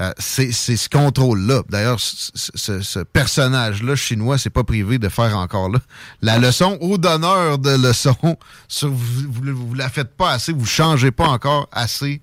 euh, 0.00 0.12
c'est 0.18 0.52
c'est 0.52 0.76
ce 0.76 0.88
contrôle-là. 0.88 1.62
D'ailleurs, 1.68 1.98
ce, 2.00 3.02
personnage-là 3.04 3.96
chinois, 3.96 4.38
c'est 4.38 4.50
pas 4.50 4.64
privé 4.64 4.98
de 4.98 5.08
faire 5.08 5.36
encore 5.36 5.68
là 5.68 5.80
la 6.22 6.38
leçon 6.38 6.78
au 6.80 6.98
donneur 6.98 7.58
de 7.58 7.70
leçon. 7.70 8.16
Sur, 8.68 8.90
vous, 8.90 9.22
vous, 9.28 9.68
vous 9.68 9.74
la 9.74 9.88
faites 9.88 10.16
pas 10.16 10.32
assez, 10.32 10.52
vous 10.52 10.66
changez 10.66 11.10
pas 11.10 11.28
encore 11.28 11.68
assez 11.72 12.20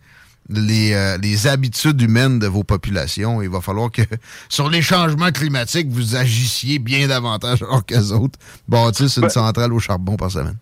les, 0.50 0.94
euh, 0.94 1.18
les 1.18 1.48
habitudes 1.48 2.02
humaines 2.02 2.40
de 2.40 2.48
vos 2.48 2.64
populations. 2.64 3.42
Il 3.42 3.50
va 3.50 3.62
falloir 3.62 3.92
que 3.92 4.02
sur 4.50 4.70
les 4.70 4.82
changements 4.82 5.32
climatiques, 5.32 5.88
vous 5.90 6.16
agissiez 6.16 6.80
bien 6.80 7.08
davantage 7.08 7.62
alors 7.64 7.86
qu'eux 7.86 8.12
autres 8.12 8.40
bâtissent 8.68 9.18
une 9.18 9.24
Ben- 9.24 9.30
centrale 9.30 9.74
au 9.74 9.80
charbon 9.80 10.16
par 10.16 10.32
semaine. 10.32 10.58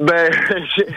Ben, 0.00 0.28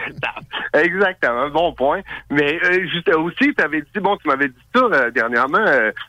exactement, 0.74 1.48
bon 1.50 1.72
point. 1.72 2.00
Mais 2.30 2.58
euh, 2.64 2.86
juste 2.88 3.08
aussi, 3.14 3.54
tu 3.54 3.80
dit, 3.94 4.00
bon, 4.00 4.16
tu 4.16 4.26
m'avais 4.28 4.48
dit 4.48 4.54
ça 4.74 4.82
euh, 4.92 5.10
dernièrement, 5.10 5.64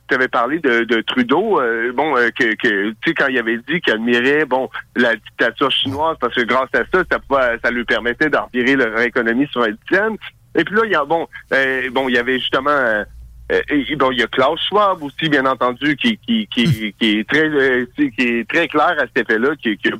tu 0.07 0.15
avais 0.15 0.27
parlé 0.27 0.59
de, 0.59 0.83
de 0.85 1.01
Trudeau, 1.01 1.61
euh, 1.61 1.91
bon, 1.93 2.17
euh, 2.17 2.29
que, 2.31 2.55
que 2.55 2.89
tu 2.89 2.95
sais, 3.05 3.13
quand 3.13 3.27
il 3.27 3.37
avait 3.37 3.57
dit 3.57 3.79
qu'il 3.81 3.93
admirait, 3.93 4.45
bon, 4.45 4.69
la 4.95 5.15
dictature 5.15 5.71
chinoise, 5.71 6.17
parce 6.19 6.33
que 6.33 6.41
grâce 6.41 6.69
à 6.73 6.79
ça, 6.91 7.03
ça, 7.11 7.19
pouvait- 7.19 7.59
ça 7.63 7.69
lui 7.71 7.85
permettait 7.85 8.29
d'en 8.29 8.49
virer 8.53 8.75
leur 8.75 8.99
économie 9.01 9.47
sur 9.51 9.61
un 9.63 9.71
dizaine. 9.89 10.17
Et 10.55 10.63
puis 10.63 10.75
là, 10.75 10.81
il 10.85 10.91
y 10.91 10.95
a 10.95 11.05
bon, 11.05 11.27
euh, 11.53 11.89
bon, 11.91 12.09
il 12.09 12.15
y 12.15 12.17
avait 12.17 12.39
justement, 12.39 12.71
euh, 12.71 13.03
euh, 13.51 13.61
et- 13.69 13.95
bon, 13.95 14.11
il 14.11 14.19
y 14.19 14.23
a 14.23 14.27
Klaus 14.27 14.59
Schwab 14.67 15.03
aussi, 15.03 15.29
bien 15.29 15.45
entendu, 15.45 15.95
qui 15.95 16.17
qui 16.17 16.47
qui, 16.47 16.93
qui 16.99 17.19
est 17.19 17.29
très 17.29 17.47
euh, 17.47 17.85
qui 17.95 18.11
est 18.17 18.49
très 18.49 18.67
clair 18.67 18.95
à 18.97 19.05
cet 19.13 19.29
effet-là, 19.29 19.55
qui, 19.61 19.77
qui, 19.77 19.91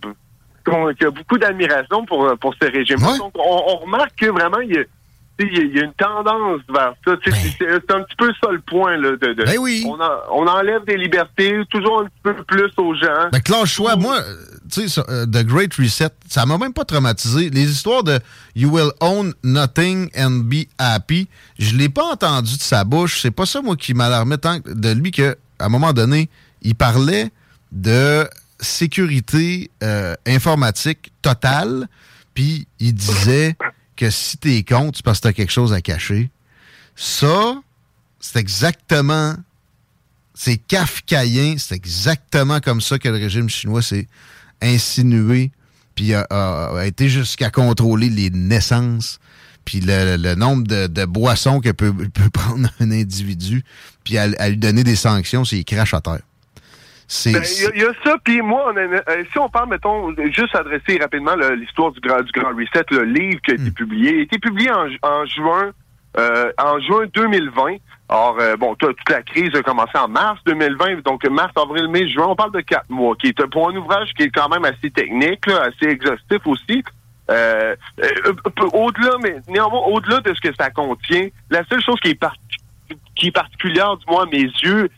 qu'on- 0.69 0.87
a 0.87 1.11
beaucoup 1.11 1.37
d'admiration 1.37 2.05
pour 2.05 2.31
pour 2.39 2.53
ce 2.61 2.71
régime. 2.71 2.97
Donc, 3.17 3.33
on, 3.35 3.63
on 3.67 3.75
remarque 3.77 4.15
que 4.17 4.27
vraiment, 4.27 4.59
il 4.61 4.71
y 4.75 4.77
a 4.77 4.83
il 5.41 5.73
y 5.73 5.79
une 5.79 5.93
tendance 5.93 6.59
vers 6.67 6.93
ça. 7.05 7.13
Sais, 7.23 7.31
C'est 7.57 7.91
un 7.93 8.01
petit 8.03 8.15
peu 8.17 8.29
ça 8.43 8.51
le 8.51 8.59
point. 8.59 8.97
Là, 8.97 9.11
de, 9.11 9.31
de- 9.33 9.45
on, 9.87 9.93
en- 9.93 10.19
on 10.33 10.45
enlève 10.47 10.83
des 10.85 10.97
libertés 10.97 11.61
toujours 11.71 12.01
un 12.01 12.05
petit 12.07 12.21
peu 12.23 12.33
plus 12.43 12.69
aux 12.75 12.93
gens. 12.93 13.29
Ben, 13.31 13.39
Klaus 13.41 13.69
Schwab, 13.69 14.01
moi, 14.01 14.17
euh, 14.19 14.35
tu 14.69 14.89
sais, 14.89 15.01
euh, 15.07 15.25
The 15.25 15.45
Great 15.45 15.73
Reset, 15.75 16.09
ça 16.27 16.45
m'a 16.45 16.57
même 16.57 16.73
pas 16.73 16.83
traumatisé. 16.83 17.49
Les 17.51 17.71
histoires 17.71 18.03
de 18.03 18.19
You 18.53 18.69
will 18.69 18.91
own 18.99 19.33
nothing 19.41 20.09
and 20.17 20.41
be 20.43 20.65
happy, 20.77 21.29
je 21.57 21.73
l'ai 21.73 21.87
pas 21.87 22.03
entendu 22.11 22.57
de 22.57 22.61
sa 22.61 22.83
bouche. 22.83 23.21
C'est 23.21 23.31
pas 23.31 23.45
ça, 23.45 23.61
moi, 23.61 23.77
qui 23.77 23.93
m'alarmait 23.93 24.39
tant 24.39 24.59
que 24.59 24.69
de 24.73 24.91
lui 24.91 25.11
qu'à 25.11 25.35
un 25.61 25.69
moment 25.69 25.93
donné, 25.93 26.29
il 26.63 26.75
parlait 26.75 27.29
de 27.71 28.27
sécurité 28.59 29.71
euh, 29.83 30.15
informatique 30.27 31.11
totale, 31.21 31.87
puis 32.33 32.67
il 32.79 32.93
disait 32.93 33.55
que 33.95 34.09
si 34.09 34.37
t'es 34.37 34.63
contre, 34.63 34.97
c'est 34.97 35.05
parce 35.05 35.19
que 35.19 35.23
t'as 35.23 35.33
quelque 35.33 35.51
chose 35.51 35.73
à 35.73 35.81
cacher. 35.81 36.29
Ça, 36.95 37.55
c'est 38.19 38.39
exactement 38.39 39.35
c'est 40.35 40.55
kafkaïen, 40.57 41.57
c'est 41.57 41.75
exactement 41.75 42.61
comme 42.61 42.79
ça 42.79 42.97
que 42.97 43.09
le 43.09 43.15
régime 43.17 43.49
chinois 43.49 43.81
s'est 43.81 44.07
insinué, 44.61 45.51
puis 45.95 46.13
a, 46.13 46.25
a- 46.29 46.77
a 46.79 46.85
été 46.85 47.09
jusqu'à 47.09 47.49
contrôler 47.49 48.09
les 48.09 48.29
naissances, 48.29 49.19
puis 49.65 49.81
le, 49.81 50.15
le 50.15 50.35
nombre 50.35 50.65
de, 50.65 50.87
de 50.87 51.03
boissons 51.05 51.59
que 51.59 51.71
peut, 51.71 51.91
peut 51.93 52.29
prendre 52.33 52.69
un 52.79 52.91
individu, 52.91 53.63
puis 54.05 54.17
à, 54.17 54.29
à 54.39 54.47
lui 54.49 54.55
donner 54.57 54.85
des 54.85 54.95
sanctions 54.95 55.43
s'il 55.43 55.65
crache 55.65 55.93
à 55.93 55.99
terre. 55.99 56.21
C'est 57.11 57.31
Ben, 57.33 57.41
Il 57.43 57.63
y, 57.63 57.65
a- 57.65 57.71
il 57.75 57.81
y 57.81 57.85
a 57.85 57.91
ça, 58.03 58.15
puis 58.23 58.39
moi, 58.41 58.71
on 58.71 58.77
a- 58.77 58.81
euh, 58.81 59.23
si 59.31 59.39
on 59.39 59.49
parle, 59.49 59.69
mettons, 59.69 60.13
juste 60.31 60.53
adresser 60.55 60.99
rapidement 61.01 61.33
l'histoire 61.35 61.91
du, 61.91 61.99
grand- 62.01 62.21
du 62.21 62.31
Grand 62.31 62.49
Reset, 62.55 62.85
le 62.91 63.03
livre 63.03 63.41
qui 63.41 63.51
a 63.51 63.53
été 63.55 63.71
publié, 63.71 64.11
il 64.13 64.19
a 64.19 64.21
été 64.21 64.37
publié 64.37 64.71
en, 64.71 64.87
ju- 64.87 64.99
en 65.01 65.25
juin 65.25 65.71
euh, 66.17 66.51
en 66.59 66.79
juin 66.79 67.05
2020. 67.13 67.77
Alors, 68.09 68.37
euh, 68.39 68.55
bon, 68.57 68.73
toute 68.75 68.97
la 69.09 69.21
crise 69.21 69.53
a 69.55 69.61
commencé 69.63 69.95
en 69.97 70.07
mars 70.07 70.39
2020, 70.45 71.03
donc 71.03 71.23
mars, 71.29 71.51
avril, 71.55 71.87
mai, 71.87 72.07
juin, 72.09 72.25
on 72.29 72.35
parle 72.35 72.51
de 72.51 72.61
quatre 72.61 72.89
mois, 72.89 73.15
qui 73.15 73.27
est 73.27 73.45
pour 73.47 73.69
un 73.69 73.75
ouvrage 73.75 74.09
qui 74.17 74.23
est 74.23 74.29
quand 74.31 74.49
même 74.49 74.65
assez 74.65 74.89
technique, 74.91 75.45
là, 75.47 75.61
assez 75.67 75.89
exhaustif 75.91 76.39
aussi. 76.45 76.83
Euh, 77.29 77.75
euh, 78.03 78.33
au-delà, 78.73 79.11
mais 79.21 79.37
néanmoins, 79.47 79.81
au-delà 79.87 80.19
de 80.21 80.33
ce 80.33 80.41
que 80.41 80.53
ça 80.59 80.71
contient, 80.71 81.27
la 81.51 81.63
seule 81.65 81.81
chose 81.83 81.99
qui 82.01 82.09
est, 82.09 82.15
parti- 82.19 82.39
qui 83.15 83.27
est 83.27 83.31
particulière, 83.31 83.95
du 83.97 84.05
moins 84.07 84.23
à 84.23 84.25
mes 84.25 84.41
yeux, 84.63 84.89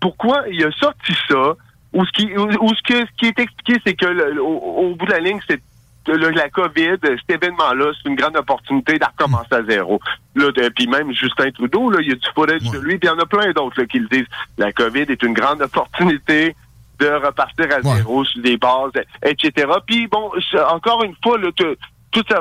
pourquoi 0.00 0.44
il 0.50 0.64
a 0.64 0.70
sorti 0.72 1.12
ça, 1.28 1.54
ou 1.92 2.04
ce 2.06 2.12
qui, 2.12 2.36
ou, 2.36 2.48
ou 2.64 2.74
ce, 2.74 2.82
que, 2.82 3.00
ce 3.06 3.12
qui 3.18 3.26
est 3.26 3.38
expliqué, 3.38 3.80
c'est 3.86 3.94
que 3.94 4.06
le- 4.06 4.42
au, 4.42 4.46
au 4.56 4.94
bout 4.94 5.06
de 5.06 5.10
la 5.12 5.18
ligne, 5.20 5.40
c'est 5.46 5.60
le- 6.08 6.30
la 6.30 6.48
COVID, 6.48 6.96
cet 7.02 7.42
événement-là, 7.42 7.92
c'est 8.02 8.08
une 8.08 8.16
grande 8.16 8.36
opportunité 8.36 8.98
de 8.98 9.04
recommencer 9.04 9.52
à 9.54 9.62
zéro. 9.64 10.00
Là, 10.34 10.46
puis 10.74 10.86
même 10.86 11.12
Justin 11.12 11.50
Trudeau, 11.50 11.90
là, 11.90 11.98
il 12.00 12.08
y 12.08 12.12
a 12.12 12.14
du 12.14 12.28
footage 12.34 12.62
de 12.72 12.78
lui, 12.80 12.98
puis 12.98 13.08
il 13.08 13.12
y 13.12 13.14
en 13.14 13.18
a 13.22 13.26
plein 13.26 13.52
d'autres 13.52 13.82
qui 13.84 13.98
le 13.98 14.08
disent. 14.08 14.26
La 14.58 14.72
COVID 14.72 15.02
est 15.02 15.22
une 15.22 15.34
grande 15.34 15.60
opportunité 15.62 16.56
de 16.98 17.06
repartir 17.08 17.66
à 17.66 17.82
zéro 17.96 18.24
sur 18.24 18.40
des 18.42 18.56
bases, 18.56 18.92
etc. 19.24 19.66
Puis 19.86 20.06
bon, 20.08 20.30
encore 20.70 21.02
une 21.04 21.14
fois, 21.22 21.36
là, 21.38 21.50
te- 21.56 21.76
tout 22.10 22.22
ça, 22.28 22.40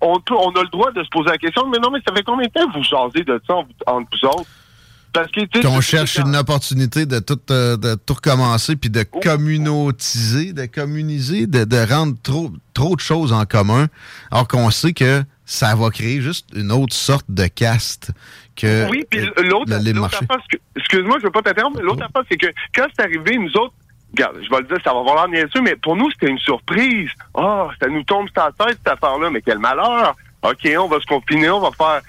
on, 0.00 0.18
on 0.30 0.50
a 0.52 0.62
le 0.62 0.68
droit 0.68 0.90
de 0.92 1.02
se 1.02 1.08
poser 1.10 1.30
la 1.30 1.38
question, 1.38 1.66
mais 1.68 1.78
non, 1.78 1.90
mais 1.90 2.00
ça 2.06 2.14
fait 2.14 2.22
combien 2.22 2.46
de 2.46 2.52
temps 2.52 2.66
que 2.68 2.76
vous 2.78 2.84
jasez 2.84 3.24
de 3.24 3.40
ça 3.46 3.54
en- 3.54 3.66
entre 3.86 4.08
vous 4.22 4.28
autres? 4.28 4.50
Parce 5.12 5.30
que, 5.32 5.62
qu'on 5.62 5.80
cherche 5.80 6.18
une 6.18 6.36
opportunité 6.36 7.06
de 7.06 7.18
tout, 7.18 7.40
euh, 7.50 7.76
de 7.76 7.94
tout 7.94 8.14
recommencer, 8.14 8.76
puis 8.76 8.90
de 8.90 9.02
communautiser, 9.02 10.52
de 10.52 10.66
communiser, 10.66 11.46
de, 11.46 11.64
de 11.64 11.92
rendre 11.92 12.16
trop, 12.22 12.52
trop 12.74 12.94
de 12.94 13.00
choses 13.00 13.32
en 13.32 13.44
commun, 13.44 13.88
alors 14.30 14.46
qu'on 14.46 14.70
sait 14.70 14.92
que 14.92 15.24
ça 15.44 15.74
va 15.74 15.90
créer 15.90 16.20
juste 16.20 16.48
une 16.54 16.70
autre 16.70 16.94
sorte 16.94 17.26
de 17.28 17.46
caste 17.48 18.12
que 18.54 18.88
Oui, 18.88 19.04
puis 19.10 19.20
l'autre 19.42 19.72
l'autre 19.92 20.04
affaire, 20.04 20.38
excuse-moi, 20.76 21.18
je 21.18 21.24
veux 21.24 21.32
pas 21.32 21.42
t'interrompre, 21.42 21.80
l'autre 21.80 22.04
affaire, 22.04 22.22
c'est 22.30 22.36
que 22.36 22.46
quand 22.74 22.86
c'est 22.94 23.04
arrivé, 23.04 23.36
nous 23.36 23.50
autres, 23.56 23.74
regarde, 24.12 24.36
je 24.42 24.48
vais 24.48 24.60
le 24.60 24.66
dire, 24.68 24.76
ça 24.84 24.92
va 24.92 25.00
avoir 25.00 25.16
l'air 25.16 25.28
niaiseux, 25.28 25.60
mais 25.62 25.76
pour 25.76 25.96
nous, 25.96 26.10
c'était 26.12 26.28
une 26.28 26.38
surprise. 26.38 27.10
Ah, 27.34 27.68
ça 27.80 27.88
nous 27.88 28.04
tombe 28.04 28.28
sur 28.28 28.44
la 28.44 28.66
tête, 28.66 28.78
cette 28.84 28.94
affaire-là, 28.94 29.30
mais 29.30 29.42
quel 29.42 29.58
malheur! 29.58 30.14
OK, 30.42 30.68
on 30.78 30.88
va 30.88 30.98
se 31.00 31.06
confiner, 31.06 31.50
on 31.50 31.60
va 31.60 31.70
faire 31.76 32.00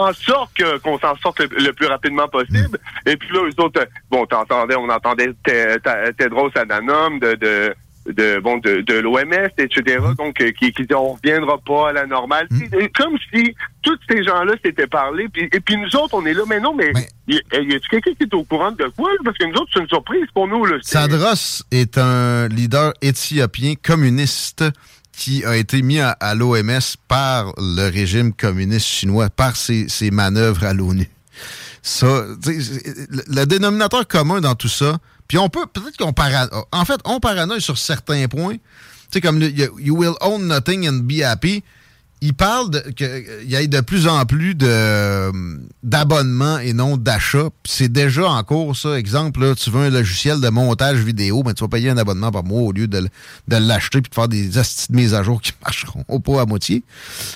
en 0.00 0.12
sorte 0.12 0.52
que- 0.56 0.78
qu'on 0.78 0.98
s'en 0.98 1.16
sorte 1.18 1.38
le, 1.40 1.48
le 1.64 1.72
plus 1.72 1.86
rapidement 1.86 2.26
possible. 2.28 2.78
Et 3.06 3.16
puis 3.16 3.28
là, 3.32 3.40
eux 3.44 3.62
autres, 3.62 3.80
euh, 3.82 3.86
bon, 4.10 4.26
t'entendais, 4.26 4.74
on 4.76 4.88
entendait 4.88 5.32
Te- 5.44 5.78
Te- 5.78 6.10
Tedros 6.12 6.50
Adhanom 6.56 7.18
de, 7.18 7.34
de, 7.34 7.74
de, 8.06 8.38
bon, 8.40 8.58
de, 8.58 8.80
de 8.82 8.94
l'OMS, 8.94 9.48
etc., 9.56 9.98
donc, 10.18 10.40
euh, 10.40 10.50
qui, 10.50 10.72
qui 10.72 10.82
dit 10.84 10.94
on 10.94 11.12
reviendra 11.14 11.56
pas 11.58 11.90
à 11.90 11.92
la 11.92 12.06
normale. 12.06 12.48
Et 12.80 12.88
Comme 12.90 13.16
si 13.32 13.54
tous 13.82 13.98
ces 14.10 14.22
gens-là 14.24 14.54
s'étaient 14.64 14.86
parlé, 14.88 15.28
puis, 15.28 15.48
et 15.52 15.60
puis 15.60 15.76
nous 15.76 15.94
autres, 15.96 16.14
on 16.14 16.26
est 16.26 16.34
là, 16.34 16.42
mais 16.48 16.58
non, 16.60 16.74
mais 16.74 16.92
y, 17.28 17.34
y 17.36 17.74
a-tu 17.74 17.88
quelqu'un 17.88 18.12
qui 18.14 18.24
est 18.24 18.34
au 18.34 18.42
courant 18.44 18.72
de 18.72 18.84
quoi? 18.96 19.10
Parce 19.24 19.38
que 19.38 19.44
nous 19.44 19.54
autres, 19.54 19.70
c'est 19.72 19.80
une 19.80 19.88
surprise 19.88 20.26
pour 20.34 20.48
nous, 20.48 20.64
là. 20.66 20.76
Sadros 20.82 21.62
est 21.70 21.96
un 21.98 22.48
leader 22.48 22.92
éthiopien 23.00 23.74
communiste 23.82 24.64
qui 25.16 25.44
a 25.44 25.56
été 25.56 25.82
mis 25.82 26.00
à, 26.00 26.34
l'OMS 26.34 26.80
par 27.08 27.52
le 27.56 27.88
régime 27.88 28.32
communiste 28.32 28.86
chinois, 28.86 29.30
par 29.30 29.56
ses, 29.56 29.88
manœuvres 30.10 30.64
à 30.64 30.72
l'ONU. 30.72 31.08
Ça, 31.82 32.06
le, 32.46 33.22
le 33.28 33.44
dénominateur 33.44 34.06
commun 34.08 34.40
dans 34.40 34.54
tout 34.54 34.68
ça, 34.68 34.98
puis 35.28 35.38
on 35.38 35.48
peut, 35.48 35.66
peut-être 35.66 35.96
qu'on 35.96 36.12
paranoïe, 36.12 36.62
en 36.72 36.84
fait, 36.84 37.00
on 37.04 37.20
paranoïe 37.20 37.60
sur 37.60 37.78
certains 37.78 38.26
points, 38.28 38.54
tu 38.54 38.60
sais, 39.12 39.20
comme 39.20 39.38
le, 39.38 39.50
You 39.50 39.96
will 39.96 40.14
own 40.20 40.46
nothing 40.46 40.88
and 40.88 41.04
be 41.04 41.22
happy, 41.22 41.62
il 42.26 42.32
parle 42.32 42.70
qu'il 42.94 43.24
y 43.46 43.54
ait 43.54 43.66
de 43.68 43.80
plus 43.82 44.08
en 44.08 44.24
plus 44.24 44.56
euh, 44.62 45.30
d'abonnements 45.82 46.58
et 46.58 46.72
non 46.72 46.96
d'achats. 46.96 47.50
C'est 47.66 47.92
déjà 47.92 48.26
en 48.30 48.42
cours, 48.42 48.74
ça. 48.76 48.98
Exemple, 48.98 49.40
là, 49.40 49.54
tu 49.54 49.68
veux 49.70 49.82
un 49.82 49.90
logiciel 49.90 50.40
de 50.40 50.48
montage 50.48 50.96
vidéo, 51.00 51.42
ben, 51.42 51.52
tu 51.52 51.62
vas 51.62 51.68
payer 51.68 51.90
un 51.90 51.98
abonnement 51.98 52.32
par 52.32 52.42
mois 52.42 52.62
au 52.62 52.72
lieu 52.72 52.86
de, 52.88 53.00
de 53.00 53.56
l'acheter 53.56 54.00
puis 54.00 54.08
de 54.08 54.14
faire 54.14 54.28
des 54.28 54.56
astuces 54.56 54.90
de 54.90 54.96
mise 54.96 55.12
à 55.12 55.22
jour 55.22 55.40
qui 55.42 55.52
marcheront 55.62 56.20
pas 56.20 56.40
à 56.40 56.46
moitié. 56.46 56.82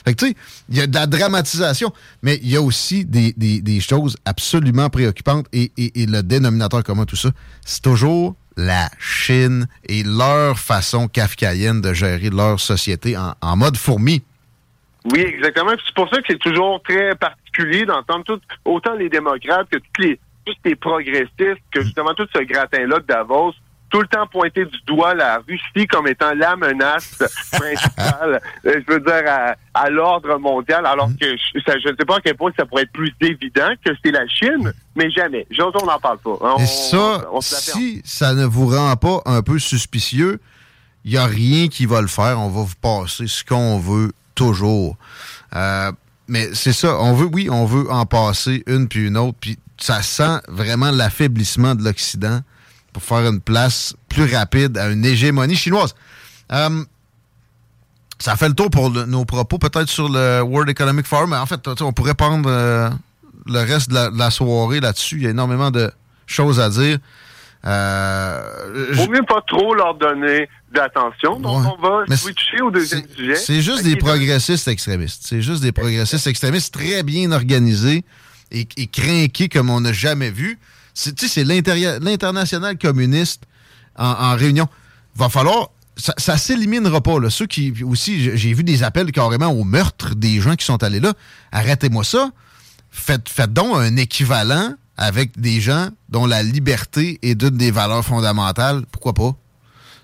Fait 0.07 0.15
que, 0.15 0.25
tu 0.25 0.31
sais, 0.31 0.37
il 0.71 0.77
y 0.79 0.81
a 0.81 0.87
de 0.87 0.95
la 0.95 1.07
dramatisation, 1.07 1.93
mais 2.23 2.41
il 2.43 2.49
y 2.49 2.57
a 2.57 2.63
aussi 2.63 3.05
des, 3.05 3.35
des- 3.37 3.81
choses 3.81 4.17
absolument 4.25 4.89
préoccupantes 4.89 5.47
et, 5.53 5.71
et- 5.77 6.03
et 6.03 6.07
le 6.07 6.23
dénominateur 6.23 6.83
commun, 6.83 7.05
tout 7.05 7.17
ça, 7.17 7.31
c'est 7.67 7.83
toujours 7.83 8.35
la 8.57 8.89
Chine 8.99 9.69
et 9.89 10.03
leur 10.03 10.59
façon 10.59 11.09
kafkaïenne 11.09 11.81
de 11.83 11.93
gérer 11.93 12.31
leur 12.31 12.59
société 12.59 13.17
en, 13.19 13.35
en 13.41 13.57
mode 13.57 13.77
fourmi. 13.77 14.23
Oui, 15.05 15.21
exactement. 15.21 15.71
C'est 15.85 15.95
pour 15.95 16.09
ça 16.11 16.19
que 16.19 16.25
c'est 16.29 16.39
toujours 16.39 16.83
très 16.83 17.15
particulier 17.15 17.87
d'entendre 17.87 18.25
tout, 18.25 18.41
autant 18.65 18.95
les 18.95 19.09
démocrates 19.09 19.69
que 19.71 19.79
tous 19.79 20.03
les, 20.03 20.21
tous 20.45 20.55
les 20.65 20.75
progressistes, 20.77 21.63
que 21.71 21.83
justement 21.83 22.15
tout 22.15 22.27
ce 22.35 22.43
gratin-là 22.43 22.99
de 23.01 23.05
Davos, 23.07 23.55
tout 23.91 24.01
le 24.03 24.07
temps 24.09 24.27
pointer 24.27 24.67
du 24.67 24.77
doigt 24.87 25.15
la 25.15 25.39
Russie 25.49 25.87
comme 25.87 26.07
étant 26.09 26.35
la 26.35 26.57
menace 26.57 27.17
principale, 27.53 28.41
euh, 28.67 28.81
je 28.87 28.93
veux 28.93 29.01
dire, 29.01 29.23
à, 29.27 29.55
à 29.73 29.89
l'ordre 29.89 30.37
mondial, 30.39 30.85
alors 30.85 31.09
que 31.19 31.25
je, 31.37 31.61
ça- 31.67 31.79
je 31.79 31.89
ne 31.89 31.97
sais 31.99 32.05
pas 32.05 32.17
à 32.17 32.21
quel 32.21 32.37
point 32.37 32.51
ça 32.59 32.67
pourrait 32.67 32.83
être 32.83 32.93
plus 32.93 33.15
évident 33.23 33.71
que 33.83 33.91
c'est 34.05 34.11
la 34.11 34.27
Chine, 34.29 34.73
mais 34.95 35.11
jamais. 35.11 35.47
J'ose, 35.51 35.73
on 35.81 35.87
n'en 35.87 35.99
parle 35.99 36.19
pas. 36.19 36.33
hein. 36.43 36.55
On- 36.57 36.63
Et 36.63 36.67
ça, 36.67 37.29
on 37.33 37.41
si 37.41 38.03
ça 38.05 38.35
ne 38.35 38.45
vous 38.45 38.67
rend 38.69 38.95
pas 38.97 39.23
un 39.25 39.41
peu 39.43 39.59
suspicieux, 39.59 40.39
il 41.05 41.13
n'y 41.13 41.17
a 41.17 41.25
rien 41.27 41.69
qui 41.69 41.87
va 41.87 42.03
le 42.03 42.09
faire. 42.09 42.39
On 42.39 42.51
va 42.51 42.63
vous 42.63 42.75
passer 42.83 43.27
ce 43.27 43.43
qu'on 43.43 43.79
veut 43.79 44.13
toujours. 44.39 44.97
Euh, 45.57 45.93
mais 46.29 46.51
c'est 46.55 46.73
ça, 46.73 46.97
on 47.01 47.15
veut, 47.15 47.29
oui, 47.33 47.49
on 47.51 47.65
veut 47.65 47.91
en 47.91 48.07
passer 48.07 48.63
une 48.67 48.87
puis 48.89 49.07
une 49.07 49.17
autre, 49.17 49.37
puis 49.41 49.59
ça 49.79 50.03
sent 50.03 50.41
vraiment 50.49 50.91
l'affaiblissement 50.91 51.75
de 51.75 51.83
l'Occident 51.83 52.41
pour 52.93 53.03
faire 53.03 53.27
une 53.27 53.41
place 53.41 53.95
plus 54.09 54.35
rapide 54.35 54.79
à 54.79 54.89
une 54.89 55.05
hégémonie 55.05 55.57
chinoise. 55.57 55.95
Euh, 56.53 56.85
ça 58.19 58.37
fait 58.37 58.49
le 58.49 58.55
tour 58.55 58.71
pour 58.71 58.91
nos 58.91 59.25
propos, 59.25 59.59
peut-être 59.59 59.89
sur 59.89 60.09
le 60.09 60.43
World 60.43 60.69
Economic 60.69 61.07
Forum, 61.07 61.33
en 61.33 61.47
fait, 61.47 61.67
on 61.81 61.93
pourrait 61.93 62.15
prendre 62.15 62.51
euh, 62.51 62.91
le 63.47 63.61
reste 63.61 63.91
de 63.91 64.17
la 64.17 64.31
soirée 64.31 64.81
là-dessus. 64.81 65.17
Il 65.17 65.23
y 65.23 65.27
a 65.27 65.31
énormément 65.31 65.71
de 65.71 65.91
choses 66.27 66.61
à 66.61 66.69
dire. 66.69 66.99
Euh, 67.65 68.93
Vaut 68.93 69.09
mieux 69.09 69.23
pas 69.29 69.43
trop 69.47 69.75
leur 69.75 69.95
donner 69.95 70.49
d'attention. 70.73 71.41
Donc, 71.41 71.65
on 71.67 71.81
va 71.83 72.05
Mais 72.09 72.17
switcher 72.17 72.61
au 72.63 72.71
deuxième 72.71 73.03
sujet. 73.17 73.35
C'est 73.35 73.63
juste 73.63 73.85
des 73.85 73.97
progressistes 73.97 74.69
extrémistes. 74.69 75.23
C'est 75.25 75.43
juste 75.43 75.63
des 75.63 75.73
progressistes 75.73 76.27
extrémistes 76.27 76.73
très 76.75 77.03
bien 77.03 77.33
organisés 77.33 78.05
et, 78.53 78.67
et 78.77 78.87
crinqués 78.87 79.49
comme 79.49 79.71
on 79.71 79.81
n'a 79.81 79.93
jamais 79.93 80.31
vu. 80.31 80.59
C'est, 80.95 81.15
tu 81.15 81.27
sais, 81.29 81.45
c'est 81.45 81.45
l'international 82.01 82.77
communiste 82.79 83.43
en, 83.97 84.07
en 84.11 84.37
réunion. 84.37 84.67
Va 85.17 85.29
falloir 85.29 85.71
ça, 85.97 86.15
ça 86.17 86.37
s'éliminera 86.37 87.01
pas. 87.01 87.19
Là. 87.19 87.29
Ceux 87.31 87.47
qui 87.47 87.75
aussi, 87.83 88.23
j'ai- 88.23 88.37
j'ai 88.37 88.53
vu 88.55 88.63
des 88.63 88.83
appels 88.85 89.11
carrément 89.11 89.49
au 89.49 89.65
meurtre 89.65 90.15
des 90.15 90.41
gens 90.41 90.55
qui 90.55 90.65
sont 90.65 90.83
allés 90.85 91.01
là. 91.01 91.13
Arrêtez-moi 91.51 92.05
ça. 92.05 92.31
Faites, 92.91 93.29
faites 93.29 93.53
donc 93.53 93.77
un 93.77 93.97
équivalent 93.97 94.75
avec 94.99 95.41
des 95.41 95.61
gens 95.61 95.89
dont 96.11 96.27
la 96.27 96.43
liberté 96.43 97.19
est 97.23 97.35
d'une 97.35 97.57
des 97.57 97.71
valeurs 97.71 98.05
fondamentales. 98.05 98.83
Pourquoi 98.93 99.15
pas? 99.15 99.31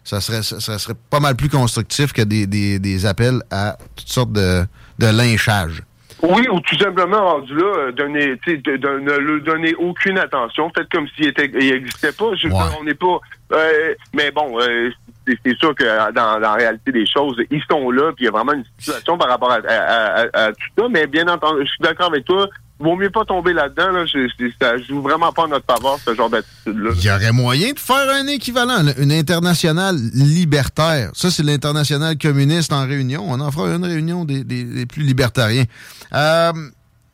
Ça 0.05 0.21
serait, 0.21 0.43
ça, 0.43 0.61
ça 0.61 0.79
serait 0.79 0.95
pas 1.11 1.21
mal 1.21 1.35
plus 1.35 1.49
constructif 1.49 2.13
que 2.13 2.23
des, 2.23 2.47
des- 2.47 2.79
des 2.79 3.07
appels 3.07 3.43
à 3.51 3.77
toutes 3.97 4.09
sortes 4.09 4.33
de, 4.33 4.63
de 4.99 5.07
lynchage. 5.07 5.83
Oui, 6.23 6.47
ou 6.51 6.61
tout 6.61 6.79
simplement 6.79 7.33
rendu 7.35 7.55
là, 7.55 7.65
euh, 7.79 7.93
donner, 7.93 8.37
de, 8.47 8.99
ne 9.01 9.17
lui 9.19 9.43
donner 9.43 9.75
aucune 9.75 10.17
attention, 10.19 10.71
faites 10.75 10.89
comme 10.91 11.07
s'il 11.17 11.27
était, 11.29 11.51
il 11.61 11.73
existait 11.75 12.13
pas. 12.13 12.35
Je 12.37 12.49
on 12.49 12.85
n'est 12.85 12.95
pas. 12.95 13.19
euh, 13.53 13.95
mais 14.15 14.31
bon, 14.31 14.59
euh, 14.61 14.91
c'est 15.27 15.39
c'est 15.45 15.57
sûr 15.59 15.75
que 15.75 15.85
dans, 15.85 16.13
dans 16.15 16.39
la 16.39 16.53
réalité 16.55 16.93
des 16.93 17.05
choses, 17.07 17.37
ils 17.51 17.63
sont 17.71 17.91
là, 17.91 18.13
puis 18.13 18.25
il 18.25 18.27
y 18.27 18.29
a 18.29 18.31
vraiment 18.31 18.53
une 18.53 18.65
situation 18.79 19.19
par 19.19 19.29
rapport 19.29 19.51
à, 19.53 19.57
à- 19.67 20.21
à- 20.23 20.45
à 20.47 20.53
tout 20.53 20.69
ça. 20.79 20.85
Mais 20.91 21.07
bien 21.07 21.27
entendu, 21.29 21.61
je 21.65 21.69
suis 21.69 21.81
d'accord 21.83 22.07
avec 22.11 22.25
toi. 22.25 22.47
Vaut 22.85 22.97
mieux 22.97 23.09
pas 23.09 23.25
tomber 23.25 23.55
là-dedans. 23.55 23.91
Là, 23.93 24.05
Je- 24.05 24.29
ça 24.61 24.77
joue 24.79 25.01
vraiment 25.01 25.33
pas 25.33 25.45
en 25.45 25.49
notre 25.49 25.65
faveur 25.65 25.99
ce 26.05 26.15
genre 26.15 26.29
d'attitude-là. 26.29 26.91
Il 26.97 27.05
y 27.05 27.11
aurait 27.11 27.33
moyen 27.33 27.73
de 27.73 27.79
faire 27.79 28.11
un 28.11 28.27
équivalent, 28.27 28.85
une 28.99 29.11
internationale 29.11 29.97
libertaire. 30.13 31.11
Ça, 31.15 31.31
c'est 31.31 31.43
l'internationale 31.43 32.19
communiste 32.19 32.75
en 32.75 32.87
réunion. 32.87 33.25
On 33.27 33.41
en 33.41 33.51
fera 33.51 33.69
une 33.75 33.85
réunion 33.87 34.27
des, 34.27 34.85
plus 34.87 35.03
libertariens. 35.03 35.65
Euh, 36.13 36.53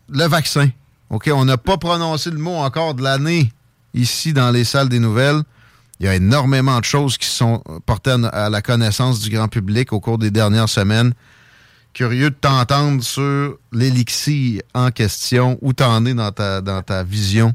le 0.08 0.24
vaccin. 0.26 0.68
OK, 1.10 1.30
on 1.32 1.44
n'a 1.44 1.56
pas 1.56 1.76
prononcé 1.76 2.30
le 2.30 2.38
mot 2.38 2.56
encore 2.56 2.94
de 2.94 3.02
l'année 3.04 3.52
ici 3.94 4.32
dans 4.32 4.50
les 4.50 4.64
salles 4.64 4.88
des 4.88 4.98
nouvelles. 4.98 5.40
Il 6.00 6.06
y 6.06 6.08
a 6.08 6.16
énormément 6.16 6.80
de 6.80 6.84
choses 6.84 7.16
qui 7.16 7.26
sont 7.28 7.62
portées 7.86 8.16
à 8.32 8.50
la 8.50 8.60
connaissance 8.62 9.20
du 9.20 9.30
grand 9.30 9.48
public 9.48 9.92
au 9.92 10.00
cours 10.00 10.18
des 10.18 10.30
dernières 10.32 10.68
semaines. 10.68 11.12
Curieux 11.92 12.30
de 12.30 12.34
t'entendre 12.34 13.02
sur 13.02 13.56
l'élixir 13.72 14.62
en 14.74 14.90
question. 14.90 15.58
Où 15.60 15.72
t'en 15.72 16.04
es 16.06 16.14
dans 16.14 16.30
ta, 16.30 16.60
dans 16.60 16.82
ta 16.82 17.02
vision? 17.02 17.52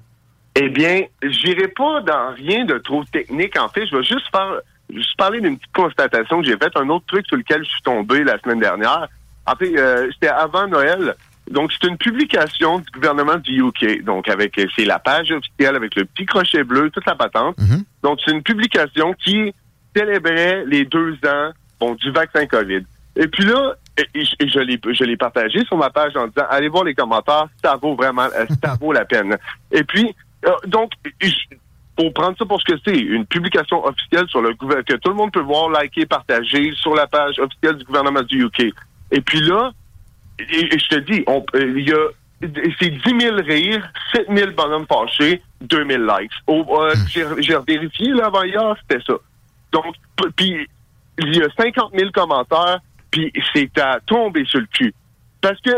Eh 0.56 0.70
bien, 0.70 1.02
j'irai 1.24 1.68
pas 1.70 2.02
dans 2.02 2.34
rien 2.34 2.66
de 2.66 2.78
trop 2.78 3.04
technique. 3.06 3.58
En 3.60 3.70
fait, 3.70 3.86
je 3.88 3.96
vais 3.96 4.04
juste 4.04 4.30
faire, 4.32 4.60
juste 4.90 5.18
parler 5.18 5.42
d'une 5.42 5.58
petite 5.58 5.74
constatation 5.74 6.42
que 6.42 6.48
j'ai 6.48 6.58
faite. 6.58 6.72
Un 6.76 6.90
autre 6.90 7.06
truc 7.08 7.26
sur 7.28 7.38
lequel 7.38 7.64
je 7.64 7.70
suis 7.70 7.82
tombé 7.82 8.24
la 8.24 8.40
semaine 8.40 8.60
dernière. 8.60 9.08
En 9.46 9.56
fait, 9.56 9.78
euh, 9.78 10.10
c'était 10.14 10.30
avant 10.30 10.68
Noël. 10.68 11.16
Donc, 11.50 11.72
c'est 11.72 11.88
une 11.88 11.98
publication 11.98 12.80
du 12.80 12.86
gouvernement 12.94 13.36
du 13.36 13.62
UK. 13.62 14.04
Donc, 14.04 14.28
avec, 14.30 14.60
c'est 14.76 14.86
la 14.86 14.98
page 14.98 15.32
officielle 15.32 15.76
avec 15.76 15.96
le 15.96 16.06
petit 16.06 16.26
crochet 16.26 16.64
bleu, 16.64 16.90
toute 16.90 17.06
la 17.06 17.16
patente. 17.16 17.56
Donc, 18.02 18.20
c'est 18.26 18.32
une 18.32 18.42
publication 18.42 19.14
qui 19.14 19.54
célébrait 19.96 20.64
les 20.66 20.86
deux 20.86 21.14
ans, 21.26 21.52
bon, 21.80 21.94
du 21.96 22.12
vaccin 22.12 22.48
COVID. 22.48 22.82
Et 23.18 23.28
puis 23.28 23.46
là, 23.46 23.76
et- 23.98 24.22
et 24.40 24.48
je, 24.50 24.60
l'ai, 24.60 24.80
je 24.94 25.04
l'ai 25.04 25.18
partagé 25.18 25.64
sur 25.66 25.78
ma 25.78 25.90
page 25.90 26.16
en 26.16 26.28
disant, 26.28 26.46
allez 26.50 26.68
voir 26.70 26.84
les 26.84 26.94
commentaires, 26.96 27.48
ça 27.64 27.76
vaut 27.76 27.96
vraiment, 27.96 28.24
euh, 28.36 28.46
ça 28.64 28.76
vaut 28.80 28.92
la 28.92 29.06
peine. 29.06 29.38
Et 29.72 29.84
puis, 29.84 30.14
euh, 30.46 30.52
donc, 30.68 30.92
je- 31.22 31.56
pour 31.96 32.12
prendre 32.14 32.38
ça 32.38 32.46
pour 32.46 32.60
ce 32.60 32.66
que 32.74 32.80
c'est, 32.86 32.98
une 32.98 33.26
publication 33.26 33.86
officielle 33.86 34.28
sur 34.28 34.42
le 34.42 34.54
gouvernement, 34.54 34.84
que 34.86 34.96
tout 34.96 35.10
le 35.10 35.16
monde 35.16 35.32
peut 35.32 35.40
voir, 35.40 35.70
liker, 35.70 36.06
partager 36.06 36.74
sur 36.76 36.94
la 36.94 37.08
page 37.08 37.40
officielle 37.40 37.78
du 37.78 37.86
gouvernement 37.86 38.22
du 38.22 38.44
UK. 38.44 38.74
Et 39.12 39.22
puis 39.22 39.40
là, 39.42 39.72
et, 40.40 40.44
et 40.76 40.78
je 40.80 40.88
te 40.90 40.96
dis, 41.00 41.24
on- 41.28 41.46
euh, 41.56 41.74
il 41.78 41.88
y 41.88 41.94
a, 41.94 42.08
c'est 42.82 42.90
10 42.90 43.20
000 43.22 43.38
rires, 43.38 43.88
7 44.14 44.28
000 44.30 44.52
bonhommes 44.52 44.86
fâchés, 44.88 45.42
2 45.62 45.86
000 45.88 46.04
likes. 46.04 46.32
Au- 46.48 46.82
euh, 46.82 46.94
J'ai 47.40 47.56
vérifié 47.66 48.10
là, 48.12 48.26
avant 48.26 48.44
hier, 48.44 48.76
c'était 48.82 49.02
ça. 49.08 49.14
Donc, 49.72 49.96
puis 50.36 50.68
il 51.20 51.34
y 51.38 51.42
a 51.42 51.48
50 51.58 51.94
000 51.98 52.12
commentaires, 52.12 52.80
puis 53.12 53.32
c'est 53.54 53.78
à 53.80 54.00
tomber 54.06 54.46
sur 54.46 54.60
le 54.60 54.68
cul. 54.68 54.94
Parce 55.42 55.60
que 55.62 55.70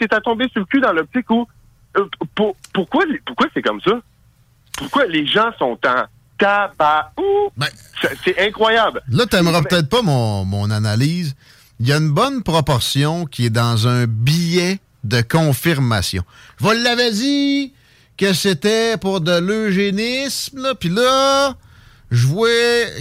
c'est 0.00 0.12
à 0.12 0.20
tomber 0.20 0.48
sur 0.50 0.60
le 0.60 0.66
cul 0.66 0.80
dans 0.80 0.92
l'optique 0.92 1.28
où 1.30 1.46
euh, 1.96 2.04
pour- 2.34 2.56
pourquoi 2.72 3.04
pourquoi 3.24 3.46
c'est 3.54 3.62
comme 3.62 3.80
ça? 3.80 3.92
Pourquoi 4.76 5.06
les 5.06 5.26
gens 5.26 5.50
sont 5.58 5.78
en 5.86 6.04
tabac? 6.38 7.12
C'est- 8.00 8.16
C'est 8.24 8.46
incroyable. 8.48 9.02
Là, 9.08 9.24
t'aimeras 9.26 9.62
peut-être 9.62 9.88
pas 9.88 10.02
mon, 10.02 10.44
mon 10.44 10.70
analyse. 10.70 11.34
Il 11.80 11.88
y 11.88 11.92
a 11.92 11.96
une 11.96 12.10
bonne 12.10 12.42
proportion 12.42 13.24
qui 13.26 13.46
est 13.46 13.50
dans 13.50 13.86
un 13.88 14.06
billet 14.06 14.78
de 15.04 15.20
confirmation. 15.20 16.22
Je 16.58 16.64
vous 16.64 16.70
l'avais 16.72 17.12
dit 17.12 17.72
que 18.16 18.32
c'était 18.32 18.96
pour 18.96 19.20
de 19.20 19.38
l'eugénisme, 19.38 20.62
là, 20.62 20.74
puis 20.74 20.88
là, 20.88 21.54
je 22.14 22.26
vois 22.26 22.48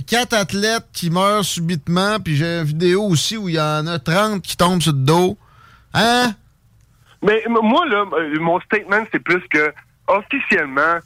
quatre 0.07 0.33
athlètes 0.33 0.85
qui 0.93 1.09
meurent 1.09 1.45
subitement, 1.45 2.19
puis 2.19 2.35
j'ai 2.35 2.59
une 2.59 2.63
vidéo 2.65 3.03
aussi 3.03 3.37
où 3.37 3.47
il 3.49 3.55
y 3.55 3.59
en 3.61 3.85
a 3.87 3.99
30 3.99 4.41
qui 4.41 4.57
tombent 4.57 4.81
sur 4.81 4.91
le 4.93 4.99
dos. 4.99 5.37
Hein? 5.93 6.33
Mais 7.21 7.43
moi, 7.47 7.85
là, 7.87 8.05
euh, 8.13 8.39
mon 8.39 8.59
statement, 8.61 9.03
c'est 9.11 9.19
plus 9.19 9.41
que 9.49 9.73
officiellement, 10.07 10.99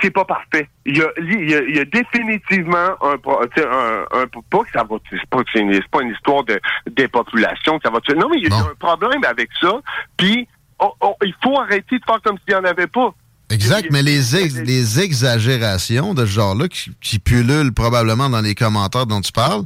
c'est 0.00 0.10
pas 0.10 0.24
parfait. 0.24 0.68
Il 0.86 0.96
y 0.96 1.02
a, 1.02 1.08
il 1.18 1.50
y 1.50 1.54
a, 1.54 1.60
il 1.62 1.76
y 1.76 1.80
a 1.80 1.84
définitivement 1.84 2.76
un, 3.02 3.14
un, 3.14 4.20
un- 4.22 4.26
pas 4.50 4.60
que 4.64 4.70
ça 4.72 4.84
va, 4.84 4.96
c'est 5.10 5.18
pas, 5.28 5.42
une, 5.56 5.72
c'est 5.74 5.88
pas 5.90 6.02
une 6.02 6.10
histoire 6.10 6.44
de 6.44 6.60
dépopulation 6.90 7.78
que 7.78 7.82
ça 7.84 7.90
va 7.90 8.00
tuer. 8.00 8.14
Non, 8.14 8.28
mais 8.30 8.38
il 8.38 8.48
y 8.48 8.52
a 8.52 8.56
un 8.56 8.74
problème 8.78 9.24
avec 9.24 9.50
ça. 9.60 9.72
Puis, 10.16 10.46
on- 10.78 10.92
on- 11.00 11.16
il 11.24 11.34
faut 11.42 11.58
arrêter 11.58 11.98
de 11.98 12.04
faire 12.04 12.20
comme 12.22 12.38
s'il 12.38 12.54
n'y 12.54 12.60
en 12.60 12.64
avait 12.64 12.86
pas. 12.86 13.12
Exact, 13.50 13.88
mais 13.90 14.02
les, 14.02 14.36
ex- 14.36 14.54
les 14.54 15.00
exagérations 15.00 16.14
de 16.14 16.24
ce 16.24 16.30
genre-là 16.30 16.68
qui, 16.68 16.90
qui 17.00 17.18
pullulent 17.18 17.72
probablement 17.72 18.30
dans 18.30 18.40
les 18.40 18.54
commentaires 18.54 19.06
dont 19.06 19.20
tu 19.20 19.32
parles 19.32 19.64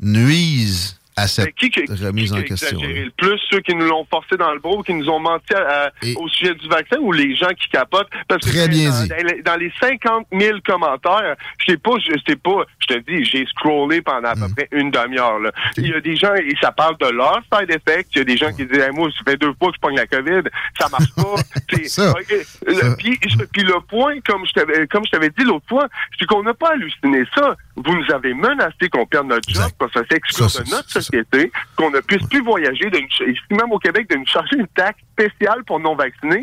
nuisent 0.00 0.96
à 1.22 1.26
cette 1.28 1.54
qui, 1.54 1.70
qui, 1.70 1.80
remise 2.04 2.30
qui 2.30 2.36
en 2.36 2.40
a 2.40 2.42
question. 2.42 2.80
le 2.80 3.10
plus 3.16 3.38
ceux 3.50 3.60
qui 3.60 3.74
nous 3.74 3.86
l'ont 3.86 4.06
forcé 4.10 4.36
dans 4.36 4.52
le 4.52 4.58
bro, 4.60 4.82
qui 4.82 4.94
nous 4.94 5.08
ont 5.08 5.18
menti 5.20 5.52
à- 5.54 5.86
à- 5.86 5.90
au 6.16 6.28
sujet 6.28 6.54
du 6.54 6.68
vaccin 6.68 6.96
ou 7.00 7.12
les 7.12 7.34
gens 7.36 7.48
qui 7.48 7.68
capotent? 7.70 8.08
Parce 8.28 8.44
que 8.44 8.50
Très 8.50 8.68
bien 8.68 8.90
dans, 8.90 9.02
dit. 9.02 9.08
dans 9.08 9.16
les- 9.26 9.42
dans 9.42 9.56
les 9.56 9.72
50 9.80 10.26
000 10.32 10.58
commentaires, 10.64 11.36
je 11.58 11.72
sais 11.72 11.78
pas, 11.78 11.92
je 11.98 12.12
sais 12.26 12.36
pas, 12.36 12.64
je 12.80 12.94
te 12.94 12.98
dis, 13.10 13.24
j'ai 13.24 13.44
scrollé 13.46 14.00
pendant 14.02 14.28
à 14.30 14.34
Mm. 14.34 14.40
peu 14.40 14.54
près 14.54 14.68
une 14.72 14.90
demi-heure. 14.90 15.38
là. 15.40 15.52
Il 15.76 15.86
y 15.88 15.92
a 15.94 16.00
des 16.00 16.16
gens 16.16 16.34
et 16.34 16.54
ça 16.60 16.72
parle 16.72 16.96
de 16.98 17.08
leur 17.08 17.40
side 17.52 17.70
effects. 17.70 18.08
Il 18.14 18.18
y 18.18 18.20
a 18.20 18.24
des 18.24 18.36
gens 18.36 18.52
qui 18.52 18.64
disent, 18.66 18.78
Hey, 18.78 18.90
moi, 18.92 19.08
ça 19.16 19.24
fait 19.30 19.36
deux 19.36 19.52
fois 19.58 19.68
que 19.70 19.74
je 19.76 19.80
pogne 19.80 19.96
la 19.96 20.06
COVID, 20.06 20.48
ça 20.78 20.88
marche 20.88 21.12
pas. 21.14 21.34
C'est- 21.86 22.08
ok. 22.08 22.46
Le- 22.66 22.96
Puis, 22.96 23.18
je- 23.28 23.44
puis 23.44 23.62
le 23.62 23.80
point, 23.88 24.14
comme 24.26 24.44
je 24.46 24.52
t'avais, 24.52 24.86
comme 24.86 25.04
je 25.06 25.10
t'avais 25.10 25.30
dit 25.30 25.44
l'autre 25.44 25.64
fois, 25.68 25.86
c'est 26.18 26.26
qu'on 26.26 26.42
n'a 26.42 26.54
pas 26.54 26.70
halluciné 26.72 27.22
ça. 27.34 27.54
Vous 27.84 27.94
nous 27.94 28.14
avez 28.14 28.34
menacé 28.34 28.88
qu'on 28.90 29.06
perde 29.06 29.28
notre 29.28 29.48
job, 29.48 29.70
qu'on 29.78 29.88
se 29.88 30.04
fait 30.04 30.16
exclure 30.16 30.46
de 30.46 30.70
notre 30.70 30.90
société, 30.90 31.50
qu'on 31.76 31.90
ne 31.90 32.00
puisse 32.00 32.26
plus 32.28 32.42
voyager, 32.42 32.90
ici 32.92 33.40
même 33.50 33.72
au 33.72 33.78
Québec, 33.78 34.08
de 34.10 34.16
nous 34.16 34.26
charger 34.26 34.56
une 34.56 34.68
taxe 34.68 35.00
spéciale 35.12 35.64
pour 35.64 35.80
non-vaccinés. 35.80 36.42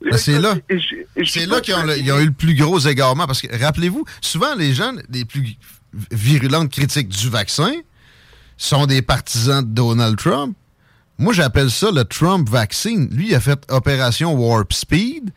Ben, 0.00 0.16
c'est 0.16 0.38
là. 0.38 0.54
C'est 1.24 1.46
là 1.46 1.60
qu'ils 1.60 1.74
ont, 1.74 2.16
ont 2.16 2.20
eu 2.20 2.26
le 2.26 2.32
plus 2.32 2.54
gros 2.54 2.78
égarement. 2.78 3.26
Parce 3.26 3.40
que, 3.40 3.56
rappelez-vous, 3.56 4.04
souvent, 4.20 4.54
les 4.54 4.74
gens 4.74 4.92
les 5.10 5.24
plus 5.24 5.56
virulentes 6.10 6.70
critiques 6.70 7.08
du 7.08 7.28
vaccin 7.28 7.72
sont 8.56 8.86
des 8.86 9.02
partisans 9.02 9.62
de 9.62 9.72
Donald 9.72 10.16
Trump. 10.16 10.56
Moi, 11.18 11.32
j'appelle 11.32 11.70
ça 11.70 11.90
le 11.90 12.04
Trump 12.04 12.48
vaccine. 12.48 13.08
Lui, 13.12 13.28
il 13.28 13.34
a 13.34 13.40
fait 13.40 13.60
opération 13.70 14.32
Warp 14.34 14.72
Speed. 14.72 15.30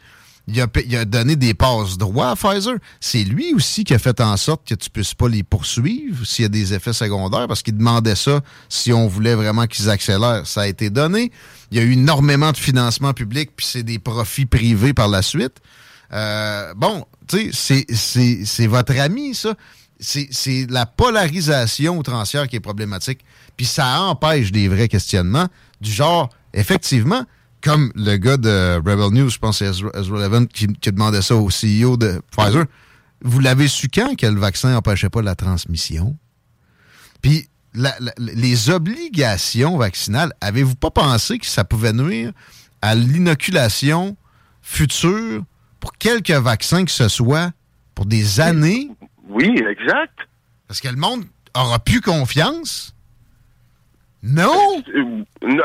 Il 0.48 0.62
a, 0.62 0.68
il 0.86 0.96
a 0.96 1.06
donné 1.06 1.36
des 1.36 1.56
passes 1.56 1.98
droits 1.98 2.30
à 2.30 2.36
Pfizer. 2.36 2.76
C'est 3.00 3.24
lui 3.24 3.54
aussi 3.56 3.84
qui 3.84 3.96
a 3.96 4.00
fait 4.00 4.22
en 4.22 4.38
sorte 4.38 4.68
que 4.68 4.76
tu 4.76 4.92
puisses 4.92 5.16
pas 5.16 5.28
les 5.28 5.42
poursuivre 5.42 6.24
s'il 6.26 6.44
y 6.44 6.46
a 6.46 6.50
des 6.50 6.74
effets 6.74 6.94
secondaires, 6.94 7.48
parce 7.48 7.64
qu'il 7.64 7.76
demandait 7.76 8.16
ça 8.16 8.42
si 8.70 8.94
on 8.94 9.08
voulait 9.08 9.34
vraiment 9.34 9.66
qu'ils 9.66 9.90
accélèrent. 9.90 10.46
Ça 10.46 10.62
a 10.62 10.68
été 10.68 10.92
donné. 10.92 11.32
Il 11.72 11.78
y 11.80 11.82
a 11.82 11.84
eu 11.84 11.94
énormément 11.94 12.52
de 12.52 12.58
financement 12.58 13.14
public, 13.14 13.52
puis 13.56 13.66
c'est 13.66 13.82
des 13.82 13.98
profits 13.98 14.46
privés 14.46 14.94
par 14.94 15.08
la 15.08 15.24
suite. 15.24 15.56
Euh, 16.14 16.74
bon, 16.76 17.06
tu 17.28 17.52
sais, 17.52 17.86
c'est- 17.90 18.68
votre 18.68 18.98
ami, 19.00 19.34
ça. 19.34 19.56
C'est 20.00 20.68
la 20.70 20.86
polarisation 20.86 21.98
outrancière 21.98 22.48
qui 22.48 22.58
est 22.58 22.60
problématique. 22.60 23.22
Puis 23.58 23.66
ça 23.66 24.02
empêche 24.02 24.52
des 24.52 24.68
vrais 24.68 24.90
questionnements 24.90 25.48
du 25.82 25.92
genre, 25.92 26.30
effectivement, 26.54 27.24
comme 27.66 27.92
le 27.96 28.16
gars 28.18 28.38
de 28.38 28.76
Rebel 28.78 29.10
News, 29.12 29.30
je 29.30 29.40
pense 29.40 29.60
que 29.60 29.66
c'est 29.66 29.72
Ezra, 30.00 30.20
Levin 30.20 30.46
qui, 30.46 30.68
qui 30.68 30.92
demandait 30.92 31.22
ça 31.24 31.36
au 31.36 31.50
CEO 31.50 31.98
de 31.98 32.22
Pfizer. 32.32 32.66
Vous 33.22 33.40
l'avez 33.40 33.68
su 33.68 33.88
quand 33.90 34.16
que 34.16 34.28
le 34.28 34.40
vaccin 34.40 34.72
n'empêchait 34.72 35.10
pas 35.10 35.22
la 35.24 35.34
transmission? 35.36 36.16
Puis 37.22 37.50
la- 37.74 37.96
la- 38.00 38.14
les 38.18 38.70
obligations 38.70 39.78
vaccinales, 39.78 40.32
avez-vous 40.42 40.76
pas 40.76 40.92
pensé 40.92 41.40
que 41.40 41.46
ça 41.48 41.64
pouvait 41.64 41.92
nuire 41.94 42.32
à 42.82 42.94
l'inoculation 42.96 44.16
future 44.62 45.44
pour 45.80 45.94
quelques 45.98 46.30
vaccins 46.32 46.86
que 46.86 46.92
ce 46.92 47.08
soit 47.08 47.52
pour 47.96 48.06
des 48.06 48.40
années? 48.40 48.90
Oui, 49.28 49.46
exact. 49.58 50.20
Parce 50.68 50.80
que 50.82 50.88
le 50.88 50.96
monde 50.98 51.26
aura 51.56 51.80
plus 51.80 52.02
confiance. 52.02 52.95
Non! 54.26 54.82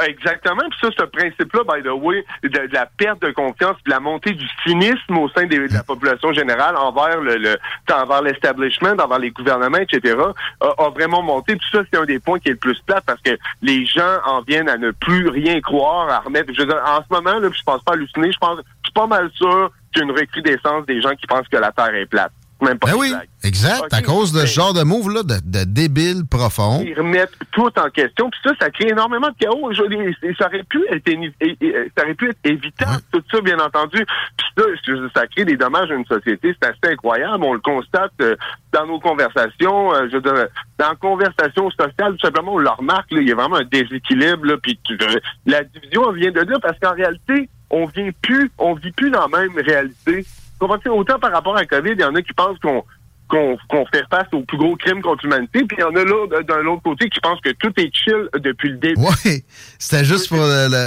Exactement. 0.07 0.63
Puis 0.71 0.79
ça, 0.83 0.89
ce 0.99 1.05
principe-là, 1.05 1.61
by 1.65 1.83
the 1.83 1.93
way, 1.93 2.25
de, 2.43 2.69
la 2.73 2.87
perte 2.87 3.23
de 3.23 3.31
confiance, 3.31 3.77
de 3.87 3.91
la 3.91 4.01
montée 4.01 4.33
du 4.33 4.47
cynisme 4.67 5.17
au 5.17 5.29
sein 5.31 5.47
des- 5.47 5.69
de 5.69 5.73
la 5.73 5.83
population 5.83 6.33
générale 6.33 6.77
envers 6.77 7.21
le, 7.21 7.37
le 7.37 7.57
envers 7.93 8.23
l'establishment, 8.23 8.95
envers 9.03 9.19
les 9.19 9.31
gouvernements, 9.31 9.79
etc., 9.79 10.17
a, 10.61 10.67
a 10.85 10.91
vraiment 10.91 11.23
monté. 11.23 11.57
Puis 11.57 11.67
ça, 11.73 11.81
c'est 11.91 11.99
un 11.99 12.05
des 12.05 12.19
points 12.19 12.39
qui 12.39 12.49
est 12.49 12.53
le 12.53 12.59
plus 12.59 12.79
plat 12.87 13.01
parce 13.01 13.21
que 13.23 13.31
les 13.63 13.87
gens 13.87 14.19
en 14.27 14.43
viennent 14.43 14.69
à 14.69 14.77
ne 14.77 14.91
plus 14.91 15.29
rien 15.29 15.61
croire, 15.61 16.09
à 16.11 16.19
remettre. 16.21 16.53
Je 16.53 16.61
veux 16.61 16.67
dire, 16.67 16.83
en 16.87 16.99
ce 17.03 17.07
moment, 17.15 17.39
là, 17.39 17.49
je 17.53 17.63
pense 17.63 17.83
pas 17.83 17.93
halluciner, 17.93 18.31
je 18.33 18.39
pense, 18.39 18.59
je 18.59 18.89
suis 18.89 18.93
pas 18.95 19.07
mal 19.07 19.31
sûr 19.35 19.71
qu'il 19.93 20.03
y 20.03 20.05
a 20.05 20.09
une 20.11 20.17
recrudescence 20.19 20.87
des 20.87 21.01
gens 21.01 21.15
qui 21.15 21.27
pensent 21.27 21.49
que 21.49 21.57
la 21.57 21.73
Terre 21.73 21.95
est 21.95 22.07
plate. 22.07 22.33
Même 22.63 22.79
pas 22.79 22.89
Ben 22.89 22.97
oui, 22.99 23.13
exact. 23.43 23.93
À 23.93 24.03
cause 24.03 24.33
de 24.33 24.41
ce 24.41 24.47
genre 24.47 24.75
de 24.75 24.83
move-là, 24.83 25.23
de, 25.23 25.35
de 25.45 25.65
débile 25.65 26.25
profond. 26.31 26.83
ils 26.87 26.95
remettent 26.95 27.33
tout 27.53 27.71
en 27.79 27.89
question. 27.91 28.29
Puis 28.31 28.41
ça, 28.45 28.51
ça 28.61 28.71
crée 28.71 28.89
énormément 28.91 29.29
de 29.29 29.35
chaos. 29.39 29.73
Dire, 29.73 30.35
ça 30.39 30.47
aurait 30.47 30.63
pu 30.65 30.85
être, 30.91 31.09
et- 31.09 31.91
ça 31.97 32.05
aurait 32.05 32.15
pu 32.15 32.29
être 32.31 32.39
évitable, 32.45 33.01
tout 33.13 33.23
ça, 33.31 33.41
bien 33.41 33.59
entendu. 33.59 34.05
Puis 34.37 34.47
ça, 34.59 34.65
dire, 34.93 35.11
ça 35.15 35.27
crée 35.27 35.45
des 35.47 35.57
dommages 35.57 35.91
à 35.91 35.95
une 35.95 36.05
société. 36.05 36.55
C'est 36.61 36.69
assez 36.69 36.93
incroyable. 36.93 37.43
On 37.45 37.55
le 37.55 37.61
constate 37.61 38.13
euh, 38.21 38.37
dans 38.73 38.87
nos 38.87 39.01
conversations. 39.01 39.95
euh, 39.95 40.07
je 40.11 40.17
veux 40.17 40.23
dire, 40.23 40.47
dans 40.79 40.89
la 40.91 40.97
conversation 40.97 41.71
sociale, 41.71 42.13
tout 42.19 42.27
simplement, 42.27 42.55
on 42.55 42.59
le 42.59 42.69
remarque. 42.69 43.11
Là, 43.13 43.21
il 43.23 43.29
y 43.29 43.33
a 43.33 43.37
vraiment 43.37 43.57
un 43.57 43.65
déséquilibre. 43.65 44.45
Là, 44.45 44.57
puis 44.63 44.79
euh, 44.91 45.19
la 45.47 45.65
division 45.65 46.13
vient 46.13 46.31
de 46.31 46.41
là 46.41 46.59
parce 46.61 46.79
qu'en 46.79 46.93
réalité, 46.95 47.49
on 47.71 47.87
vient 47.87 48.11
plus, 48.21 48.51
on 48.59 48.75
vit 48.75 48.91
plus 48.93 49.11
dans 49.11 49.27
la 49.29 49.39
même 49.39 49.57
réalité. 49.57 50.27
Autant 50.61 51.19
par 51.19 51.33
rapport 51.33 51.57
à 51.57 51.65
COVID, 51.67 51.93
il 51.93 52.01
y 52.01 52.05
en 52.05 52.15
a 52.15 52.23
qui 52.23 52.33
pensent 52.33 52.59
qu'on 52.61 53.87
fait 53.93 54.05
face 54.11 54.27
aux 54.33 54.43
plus 54.43 54.59
gros 54.59 54.75
crimes 54.77 55.01
contre 55.03 55.25
l'humanité, 55.25 55.65
puis 55.65 55.77
il 55.79 55.81
y 55.81 55.85
en 55.85 55.95
a 55.95 56.05
là, 56.05 56.27
de- 56.27 56.43
d'un 56.43 56.67
autre 56.67 56.83
côté, 56.83 57.09
qui 57.09 57.21
pensent 57.21 57.41
que 57.41 57.51
tout 57.51 57.73
est 57.79 57.95
chill 57.95 58.29
depuis 58.35 58.71
le 58.71 58.77
début. 58.77 59.01
Ouais, 59.01 59.45
c'était 59.79 60.05
juste 60.05 60.29
pour 60.29 60.45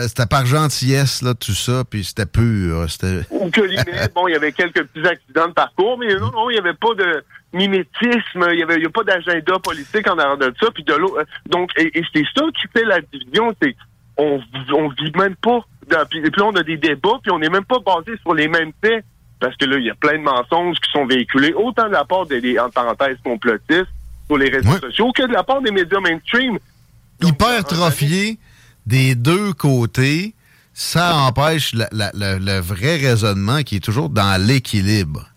c'était 0.07 0.25
par 0.25 0.45
gentillesse 0.45 1.21
là 1.21 1.33
tout 1.33 1.53
ça, 1.53 1.83
puis 1.89 2.03
c'était 2.03 2.25
pur. 2.25 2.85
Ou 3.31 3.49
que 3.49 3.61
limite, 3.61 4.11
bon, 4.13 4.27
il 4.27 4.33
y 4.33 4.35
avait 4.35 4.51
quelques 4.51 4.83
petits 4.83 5.07
accidents 5.07 5.47
de 5.47 5.53
parcours, 5.53 5.97
mais 5.97 6.13
non, 6.15 6.31
non, 6.31 6.49
il 6.49 6.53
n'y 6.53 6.59
avait 6.59 6.73
pas 6.73 6.93
de 6.95 7.23
mimétisme, 7.53 8.45
il 8.51 8.59
y 8.59 8.63
avait, 8.63 8.81
y 8.81 8.85
a 8.85 8.89
pas 8.89 9.03
d'agenda 9.03 9.57
politique 9.59 10.09
en 10.09 10.17
arrière 10.17 10.37
de 10.37 10.53
ça, 10.59 10.67
puis 10.73 10.83
de 10.83 10.93
l'autre. 10.93 11.23
Donc, 11.49 11.71
et, 11.77 11.97
et 11.97 12.03
c'est 12.13 12.25
ça 12.35 12.43
qui 12.59 12.67
fait 12.75 12.83
la 12.85 12.99
division, 13.01 13.53
c'est 13.61 13.75
on 14.17 14.39
on 14.75 14.89
vit 14.89 15.11
même 15.15 15.35
pas. 15.37 15.59
Dans, 15.89 16.05
puis, 16.09 16.21
puis 16.21 16.31
là, 16.39 16.45
on 16.47 16.55
a 16.55 16.63
des 16.63 16.77
débats, 16.77 17.19
puis 17.21 17.31
on 17.31 17.39
n'est 17.39 17.49
même 17.49 17.65
pas 17.65 17.79
basé 17.79 18.17
sur 18.21 18.33
les 18.33 18.47
mêmes 18.47 18.71
faits, 18.83 19.03
parce 19.43 19.57
que 19.57 19.65
là, 19.65 19.77
il 19.77 19.83
y 19.83 19.89
a 19.89 19.95
plein 19.95 20.17
de 20.17 20.23
mensonges 20.23 20.77
qui 20.77 20.89
sont 20.93 21.05
véhiculés, 21.05 21.53
autant 21.53 21.87
de 21.87 21.91
la 21.91 22.05
part 22.05 22.25
des, 22.25 22.39
des, 22.39 22.55
complotistes 23.25 23.89
sur 24.27 24.37
les 24.37 24.49
réseaux 24.49 24.79
sociaux 24.79 25.11
que 25.11 25.27
de 25.27 25.33
la 25.33 25.43
part 25.43 25.61
des 25.61 25.69
médias 25.71 25.99
mainstream. 25.99 26.57
hypertrophié 27.21 28.37
des 28.85 29.15
deux 29.15 29.51
côtés, 29.51 30.33
ça 30.73 31.17
empêche 31.17 31.73
la- 31.73 31.89
la- 31.91 32.11
la- 32.13 32.39
le 32.39 32.59
vrai 32.61 32.95
raisonnement 32.95 33.63
qui 33.63 33.75
est 33.75 33.83
toujours 33.83 34.09
dans 34.09 34.41
l'équilibre. 34.41 35.27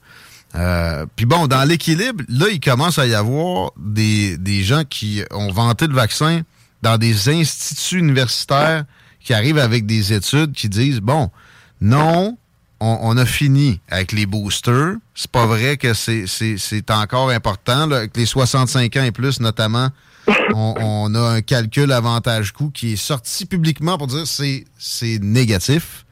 Euh, 0.55 1.05
Puis 1.17 1.27
bon, 1.27 1.49
dans 1.49 1.65
l'équilibre, 1.69 2.23
là, 2.29 2.47
il 2.49 2.61
commence 2.61 3.01
à 3.01 3.07
y 3.09 3.15
avoir 3.15 3.73
des, 3.77 4.39
des 4.39 4.63
gens 4.63 4.85
qui 4.89 5.23
ont 5.33 5.51
vanté 5.51 5.89
le 5.89 5.95
vaccin 5.95 6.43
dans 6.83 6.97
des 6.97 7.29
instituts 7.29 7.99
universitaires 7.99 8.85
qui 9.19 9.35
arrivent 9.35 9.59
avec 9.59 9.85
des 9.85 10.13
études 10.13 10.53
qui 10.53 10.69
disent, 10.69 11.01
bon, 11.01 11.29
non, 11.81 12.39
on, 12.81 12.99
on 13.03 13.17
a 13.17 13.25
fini 13.27 13.81
avec 13.89 14.13
les 14.13 14.27
boosters. 14.27 14.95
C'est 15.15 15.31
pas 15.31 15.47
vrai 15.47 15.77
que 15.77 15.95
c'est- 15.95 16.27
encore 16.91 17.31
important. 17.31 17.87
Là, 17.87 17.99
avec 17.99 18.17
les 18.17 18.27
65 18.27 18.97
ans 18.97 19.03
et 19.05 19.13
plus, 19.13 19.41
notamment, 19.41 19.89
on, 20.55 20.75
on 20.79 21.15
a 21.15 21.21
un 21.21 21.41
calcul 21.41 21.91
avantage-coût 21.93 22.71
qui 22.71 22.93
est 22.95 22.97
sorti 22.97 23.47
publiquement 23.47 23.97
pour 23.99 24.07
dire 24.09 24.27
c'est 24.27 24.65
c'est 24.79 25.19
négatif. 25.21 26.05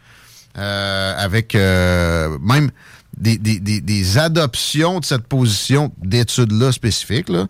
Euh, 0.57 1.15
avec 1.19 1.57
euh, 1.57 2.39
même 2.41 2.71
des, 3.17 3.39
des- 3.39 3.59
des- 3.59 3.81
des 3.81 4.19
adoptions 4.19 5.01
de 5.01 5.05
cette 5.05 5.27
position 5.27 5.93
d'études-là 6.01 6.71
spécifiques 6.71 7.29
là, 7.29 7.49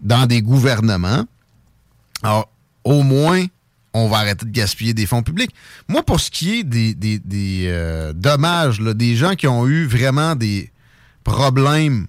dans 0.00 0.26
des 0.26 0.42
gouvernements. 0.42 1.24
Alors, 2.24 2.50
au 2.82 3.02
moins, 3.04 3.44
on 3.92 4.08
va 4.08 4.18
arrêter 4.18 4.46
de 4.46 4.50
gaspiller 4.50 4.94
des 4.94 5.06
fonds 5.06 5.22
publics. 5.22 5.54
Moi, 5.88 6.02
pour 6.02 6.20
ce 6.20 6.30
qui 6.30 6.60
est 6.60 6.64
des, 6.64 6.96
euh, 7.66 8.12
dommages, 8.12 8.78
des 8.80 9.16
gens 9.16 9.34
qui 9.34 9.46
ont 9.46 9.66
eu 9.66 9.86
vraiment 9.86 10.36
des 10.36 10.70
problèmes 11.24 12.06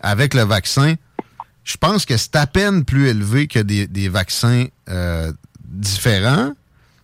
avec 0.00 0.34
le 0.34 0.42
vaccin, 0.42 0.94
je 1.64 1.76
pense 1.76 2.04
que 2.04 2.16
c'est 2.16 2.36
à 2.36 2.46
peine 2.46 2.84
plus 2.84 3.08
élevé 3.08 3.48
que 3.48 3.58
des, 3.58 4.08
vaccins 4.08 4.66
euh, 4.88 5.32
différents. 5.64 6.52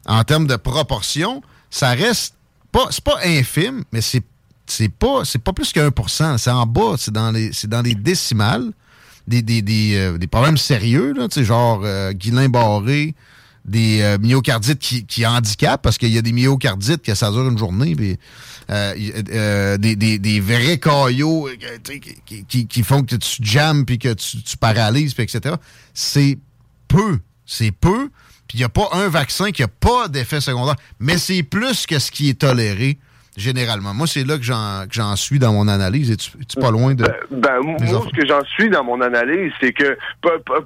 En 0.06 0.24
termes 0.24 0.46
de 0.46 0.56
proportion, 0.56 1.42
ça 1.70 1.90
reste 1.90 2.34
pas, 2.70 2.86
c'est 2.90 3.04
pas 3.04 3.18
infime, 3.24 3.84
mais 3.92 4.00
c'est 4.00 4.22
c'est 4.64 4.88
pas 4.88 5.52
plus 5.54 5.72
que 5.72 5.80
1%. 5.80 6.38
C'est 6.38 6.50
en 6.50 6.64
bas, 6.64 6.94
c'est 6.96 7.12
dans 7.12 7.30
les 7.32 7.94
décimales. 7.94 8.72
Euh, 9.30 10.18
des 10.18 10.26
problèmes 10.26 10.56
sérieux, 10.56 11.12
là, 11.12 11.26
genre 11.42 11.84
Guillain-Barré, 12.12 13.14
des 13.64 14.02
euh, 14.02 14.18
myocardites 14.18 14.78
qui, 14.80 15.06
qui 15.06 15.24
handicapent, 15.26 15.82
parce 15.82 15.96
qu'il 15.98 16.08
y 16.10 16.18
a 16.18 16.22
des 16.22 16.32
myocardites 16.32 17.02
que 17.02 17.14
ça 17.14 17.30
dure 17.30 17.48
une 17.48 17.58
journée, 17.58 17.94
puis 17.94 18.18
euh, 18.70 18.94
euh, 19.32 19.76
des, 19.78 19.94
des, 19.96 20.18
des 20.18 20.40
vrais 20.40 20.78
caillots 20.78 21.48
qui, 22.48 22.66
qui- 22.66 22.82
font 22.82 23.02
que 23.02 23.16
tu 23.16 23.36
jammes 23.42 23.84
puis 23.84 23.98
que 23.98 24.12
tu, 24.14 24.42
tu 24.42 24.56
paralyses, 24.56 25.14
puis 25.14 25.22
etc. 25.24 25.54
C'est 25.94 26.38
peu. 26.88 27.18
C'est 27.46 27.72
peu. 27.72 28.08
Puis 28.48 28.58
il 28.58 28.60
n'y 28.60 28.64
a 28.64 28.68
pas 28.68 28.88
un 28.92 29.08
vaccin 29.08 29.50
qui 29.52 29.62
n'a 29.62 29.68
pas 29.68 30.08
d'effet 30.08 30.40
secondaire. 30.40 30.76
Mais 30.98 31.16
c'est 31.18 31.42
plus 31.42 31.86
que 31.86 31.98
ce 31.98 32.10
qui 32.10 32.28
est 32.28 32.40
toléré 32.40 32.98
généralement. 33.36 33.94
Moi, 33.94 34.06
c'est 34.06 34.24
là 34.24 34.36
que 34.36 34.42
j'en 34.42 34.84
que 34.86 34.92
j'en 34.94 35.16
suis 35.16 35.38
dans 35.38 35.52
mon 35.54 35.66
analyse. 35.68 36.10
Es-tu 36.10 36.60
pas 36.60 36.70
loin 36.70 36.94
de. 36.94 37.04
Ben, 37.30 37.60
moi, 37.62 37.76
ce 37.80 38.14
que 38.20 38.26
j'en 38.26 38.44
suis 38.44 38.68
dans 38.68 38.84
mon 38.84 39.00
analyse, 39.00 39.52
c'est 39.60 39.72
que 39.72 39.96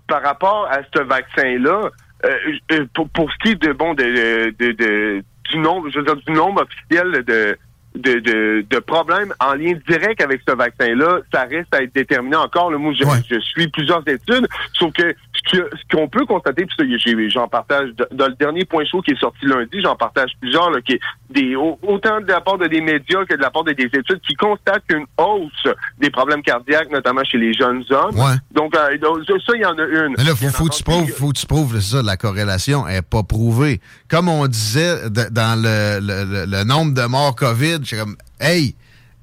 par 0.08 0.22
rapport 0.22 0.66
à 0.70 0.78
ce 0.94 1.02
vaccin-là, 1.02 1.90
euh, 2.24 2.28
euh, 2.72 2.86
pour, 2.94 3.08
pour 3.10 3.30
ce 3.30 3.36
qui 3.38 3.50
est 3.52 3.62
de 3.62 3.72
bon 3.72 3.94
de, 3.94 4.50
de, 4.58 4.72
de- 4.72 5.22
du 5.50 5.58
nombre, 5.58 5.88
je 5.90 5.98
veux 5.98 6.04
dire, 6.04 6.16
du 6.16 6.32
nombre 6.32 6.62
officiel 6.62 7.22
de 7.24 7.56
de, 7.94 8.18
de, 8.18 8.66
de 8.68 8.78
problèmes 8.80 9.32
en 9.40 9.54
lien 9.54 9.72
direct 9.88 10.20
avec 10.20 10.42
ce 10.46 10.54
vaccin-là, 10.54 11.20
ça 11.32 11.44
reste 11.44 11.74
à 11.74 11.82
être 11.82 11.94
déterminé 11.94 12.36
encore. 12.36 12.70
Là, 12.70 12.76
moi, 12.76 12.92
je, 12.92 13.02
je 13.30 13.40
suis 13.40 13.68
plusieurs 13.68 14.06
études, 14.06 14.46
sauf 14.74 14.92
que 14.92 15.14
ce 15.50 15.60
qu'on 15.90 16.06
peut 16.06 16.26
constater, 16.26 16.66
puis 16.66 17.30
j'en 17.30 17.48
partage 17.48 17.88
dans 18.10 18.26
le 18.26 18.34
dernier 18.34 18.66
point 18.66 18.84
chaud 18.84 19.00
qui 19.00 19.12
est 19.12 19.18
sorti 19.18 19.46
lundi, 19.46 19.80
j'en 19.82 19.96
partage 19.96 20.30
plusieurs, 20.42 20.70
là, 20.72 20.82
qui 20.82 20.92
est 20.92 21.00
des, 21.30 21.56
autant 21.56 22.20
de 22.20 22.26
la 22.26 22.40
part 22.40 22.58
de 22.58 22.66
des 22.66 22.80
médias 22.80 23.24
que 23.28 23.34
de 23.34 23.40
la 23.42 23.50
part 23.50 23.64
de 23.64 23.72
des 23.72 23.84
études 23.84 24.20
qui 24.26 24.34
constatent 24.34 24.84
une 24.90 25.04
hausse 25.18 25.74
des 25.98 26.10
problèmes 26.10 26.42
cardiaques, 26.42 26.90
notamment 26.90 27.24
chez 27.24 27.38
les 27.38 27.52
jeunes 27.52 27.84
hommes. 27.90 28.16
Donc, 28.52 28.74
euh, 28.76 28.96
donc, 28.98 29.18
ça, 29.26 29.52
il 29.54 29.60
y 29.60 29.64
en 29.64 29.76
a 29.78 29.82
une. 29.84 30.14
Mais 30.16 30.24
là, 30.24 30.34
faut, 30.36 30.48
faut 30.48 30.64
que 30.68 30.74
tu 30.76 30.82
prouves, 30.82 31.10
faut 31.10 31.28
que 31.32 31.38
tu 31.38 31.46
prouves 31.46 31.80
ça, 31.80 32.02
la 32.02 32.16
corrélation 32.16 32.86
n'est 32.86 33.02
pas 33.02 33.22
prouvée. 33.22 33.80
Comme 34.08 34.28
on 34.28 34.46
disait 34.46 35.08
de- 35.10 35.28
dans 35.30 35.60
le, 35.60 35.98
le- 36.00 36.24
le- 36.24 36.46
le 36.46 36.64
nombre 36.64 36.94
de 36.94 37.02
morts 37.06 37.34
COVID, 37.34 37.78
je 37.82 37.86
suis 37.86 37.96
comme, 37.96 38.16
hey, 38.40 38.74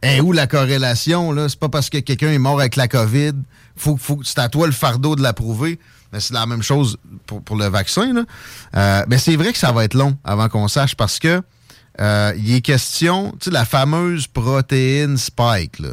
est 0.02 0.20
où 0.20 0.34
la 0.34 0.48
corrélation, 0.48 1.32
là? 1.32 1.48
C'est 1.48 1.60
pas 1.60 1.70
parce 1.70 1.90
que 1.90 2.00
quelqu'un 2.00 2.30
est 2.32 2.38
mort 2.40 2.60
avec 2.60 2.76
la 2.76 2.88
COVID, 2.90 3.32
faut, 3.76 3.96
faut, 3.98 4.20
c'est 4.24 4.40
à 4.40 4.50
toi 4.50 4.66
le 4.68 4.74
fardeau 4.74 5.16
de 5.16 5.22
la 5.24 5.34
prouver. 5.34 5.80
Mais 6.12 6.20
c'est 6.20 6.34
la 6.36 6.46
même 6.46 6.62
chose 6.62 6.98
pour, 7.26 7.42
pour 7.42 7.56
le 7.56 7.66
vaccin, 7.66 8.14
là. 8.14 8.22
Euh, 8.76 9.04
mais 9.08 9.18
c'est 9.18 9.36
vrai 9.36 9.52
que 9.52 9.58
ça 9.58 9.72
va 9.72 9.84
être 9.84 9.96
long 9.96 10.16
avant 10.24 10.48
qu'on 10.48 10.68
sache 10.68 10.94
parce 10.96 11.18
que 11.18 11.42
euh, 12.02 12.34
il 12.38 12.54
est 12.56 12.62
question, 12.62 13.32
tu 13.40 13.46
sais, 13.46 13.52
la 13.52 13.66
fameuse 13.66 14.28
protéine 14.28 15.18
spike, 15.18 15.80
là. 15.80 15.90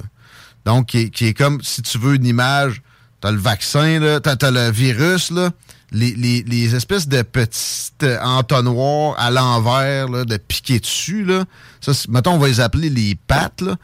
Donc, 0.64 0.86
qui 0.88 0.98
est, 0.98 1.10
qui 1.10 1.26
est 1.26 1.34
comme, 1.34 1.60
si 1.62 1.82
tu 1.82 1.98
veux 1.98 2.14
une 2.16 2.26
image, 2.26 2.82
t'as 3.20 3.30
le 3.30 3.38
vaccin, 3.38 4.18
t'as, 4.22 4.36
t'as 4.36 4.50
le 4.50 4.70
virus, 4.70 5.30
là, 5.30 5.50
les, 5.92 6.12
les- 6.14 6.42
les 6.42 6.74
espèces 6.74 7.08
de 7.08 7.22
petites 7.22 8.06
entonnoirs 8.22 9.14
à 9.18 9.30
l'envers, 9.30 10.08
de 10.08 10.36
piquer 10.36 10.78
dessus, 10.80 11.24
là. 11.24 11.44
Ça, 11.80 11.92
mettons, 12.08 12.34
on 12.34 12.38
va 12.38 12.48
les 12.48 12.60
appeler 12.60 12.90
les 12.90 13.14
pattes, 13.14 13.60
là. 13.62 13.76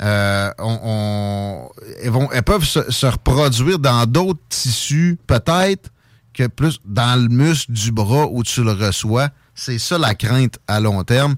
Euh, 0.00 0.50
on, 0.58 0.78
on- 0.84 1.68
elles, 2.02 2.10
vont, 2.10 2.30
elles 2.30 2.42
peuvent 2.44 2.64
se, 2.64 2.90
se 2.90 3.06
reproduire 3.06 3.78
dans 3.78 4.06
d'autres 4.06 4.40
tissus, 4.48 5.18
peut-être 5.26 5.90
que 6.34 6.46
plus 6.46 6.78
dans 6.84 7.20
le 7.20 7.28
muscle 7.28 7.72
du 7.72 7.90
bras 7.90 8.26
où 8.30 8.44
tu 8.44 8.62
le 8.62 8.72
reçois. 8.72 9.30
C'est 9.60 9.78
ça 9.80 9.98
la 9.98 10.14
crainte 10.14 10.58
à 10.68 10.78
long 10.78 11.02
terme. 11.02 11.34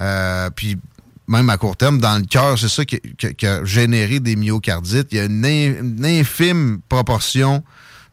Euh, 0.00 0.50
puis 0.54 0.76
même 1.26 1.50
à 1.50 1.56
court 1.56 1.76
terme, 1.76 1.98
dans 1.98 2.16
le 2.16 2.24
cœur, 2.24 2.56
c'est 2.56 2.68
ça 2.68 2.84
qui, 2.84 3.00
a 3.44 3.64
généré 3.64 4.20
des 4.20 4.36
myocardites. 4.36 5.08
Il 5.10 5.18
y 5.18 5.20
a 5.20 5.24
une, 5.24 5.44
in- 5.44 5.80
une 5.80 6.06
infime 6.06 6.78
proportion 6.88 7.64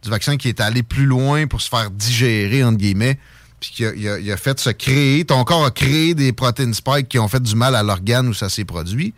du 0.01 0.09
vaccin 0.09 0.37
qui 0.37 0.49
est 0.49 0.59
allé 0.59 0.81
plus 0.81 1.05
loin 1.05 1.45
pour 1.45 1.61
se 1.61 1.69
faire 1.69 1.91
digérer, 1.91 2.63
entre 2.63 2.79
guillemets, 2.79 3.19
puis 3.59 3.71
qui 3.75 3.85
a 4.31 4.37
fait 4.37 4.59
se 4.59 4.71
créer, 4.71 5.23
ton 5.23 5.43
corps 5.43 5.65
a 5.65 5.71
créé 5.71 6.15
des 6.15 6.33
protéines 6.33 6.73
spike 6.73 7.07
qui 7.07 7.19
ont 7.19 7.27
fait 7.27 7.41
du 7.41 7.55
mal 7.55 7.75
à 7.75 7.83
l'organe 7.83 8.27
où 8.27 8.33
ça 8.33 8.49
s'est 8.49 8.65
produit. 8.65 9.13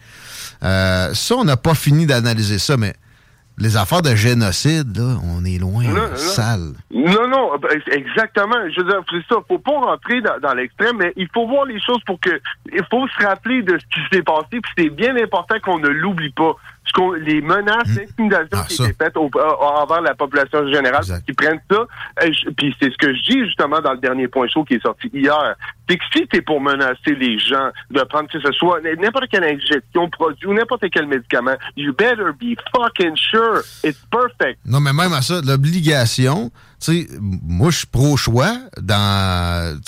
Euh, 0.63 1.13
ça, 1.13 1.35
on 1.35 1.45
n'a 1.45 1.57
pas 1.57 1.73
fini 1.75 2.05
d'analyser 2.05 2.59
ça, 2.59 2.75
mais 2.77 2.93
les 3.57 3.77
affaires 3.77 4.01
de 4.01 4.15
génocide, 4.15 4.97
là, 4.97 5.15
on 5.23 5.45
est 5.45 5.57
loin, 5.59 5.83
Non, 5.85 6.09
non. 6.09 6.15
sale. 6.15 6.73
Non, 6.91 7.27
non, 7.27 7.51
ben, 7.61 7.79
c'est 7.87 7.95
exactement. 7.95 8.55
Je 8.75 8.81
veux 8.81 8.87
dire, 8.89 9.01
c'est 9.09 9.33
ça. 9.33 9.39
Faut 9.47 9.59
pas 9.59 9.71
rentrer 9.79 10.21
dans, 10.21 10.39
dans 10.41 10.53
l'extrême, 10.53 10.97
mais 10.97 11.13
il 11.15 11.27
faut 11.33 11.47
voir 11.47 11.65
les 11.65 11.79
choses 11.79 12.01
pour 12.05 12.19
que. 12.19 12.31
Il 12.73 12.83
faut 12.91 13.07
se 13.07 13.25
rappeler 13.25 13.61
de 13.61 13.77
ce 13.77 13.85
qui 13.85 14.01
s'est 14.11 14.23
passé, 14.23 14.47
puis 14.61 14.71
c'est 14.77 14.89
bien 14.89 15.15
important 15.17 15.55
qu'on 15.63 15.79
ne 15.79 15.87
l'oublie 15.89 16.31
pas. 16.31 16.55
Les 17.21 17.41
menaces, 17.41 17.87
l'intimidation 17.95 18.63
qui 18.67 18.75
étaient 18.83 19.03
faites 19.05 19.17
au- 19.17 19.29
euh, 19.35 19.51
envers 19.59 20.01
la 20.01 20.13
population 20.15 20.65
générale, 20.71 21.03
qui 21.25 21.33
prennent 21.33 21.59
ça. 21.69 21.85
puis 22.55 22.75
c'est 22.79 22.91
ce 22.91 22.97
que 22.97 23.13
je 23.13 23.21
dis 23.23 23.45
justement 23.45 23.81
dans 23.81 23.91
le 23.93 23.97
dernier 23.99 24.27
point 24.27 24.47
chaud 24.47 24.63
qui 24.63 24.75
est 24.75 24.81
sorti 24.81 25.09
hier. 25.13 25.55
C'est 25.89 25.97
que 25.97 26.03
si 26.15 26.27
t'es 26.27 26.41
pour 26.41 26.61
menacer 26.61 27.13
les 27.15 27.37
gens 27.37 27.69
de 27.91 28.01
prendre 28.03 28.29
que 28.29 28.39
ce 28.39 28.51
soit 28.53 28.79
n'importe 28.81 29.27
quelle 29.29 29.43
injection, 29.43 30.09
produit 30.09 30.47
ou 30.47 30.53
n'importe 30.53 30.85
quel 30.91 31.07
médicament, 31.07 31.55
you 31.75 31.93
better 31.93 32.31
be 32.39 32.55
fucking 32.75 33.15
sure 33.15 33.61
it's 33.83 33.99
perfect. 34.09 34.59
Non, 34.65 34.79
mais 34.79 34.93
même 34.93 35.13
à 35.13 35.21
ça, 35.21 35.41
l'obligation, 35.45 36.51
sais, 36.79 37.07
moi, 37.19 37.71
je 37.71 37.77
suis 37.79 37.87
pro-choix 37.87 38.57
dans 38.81 39.79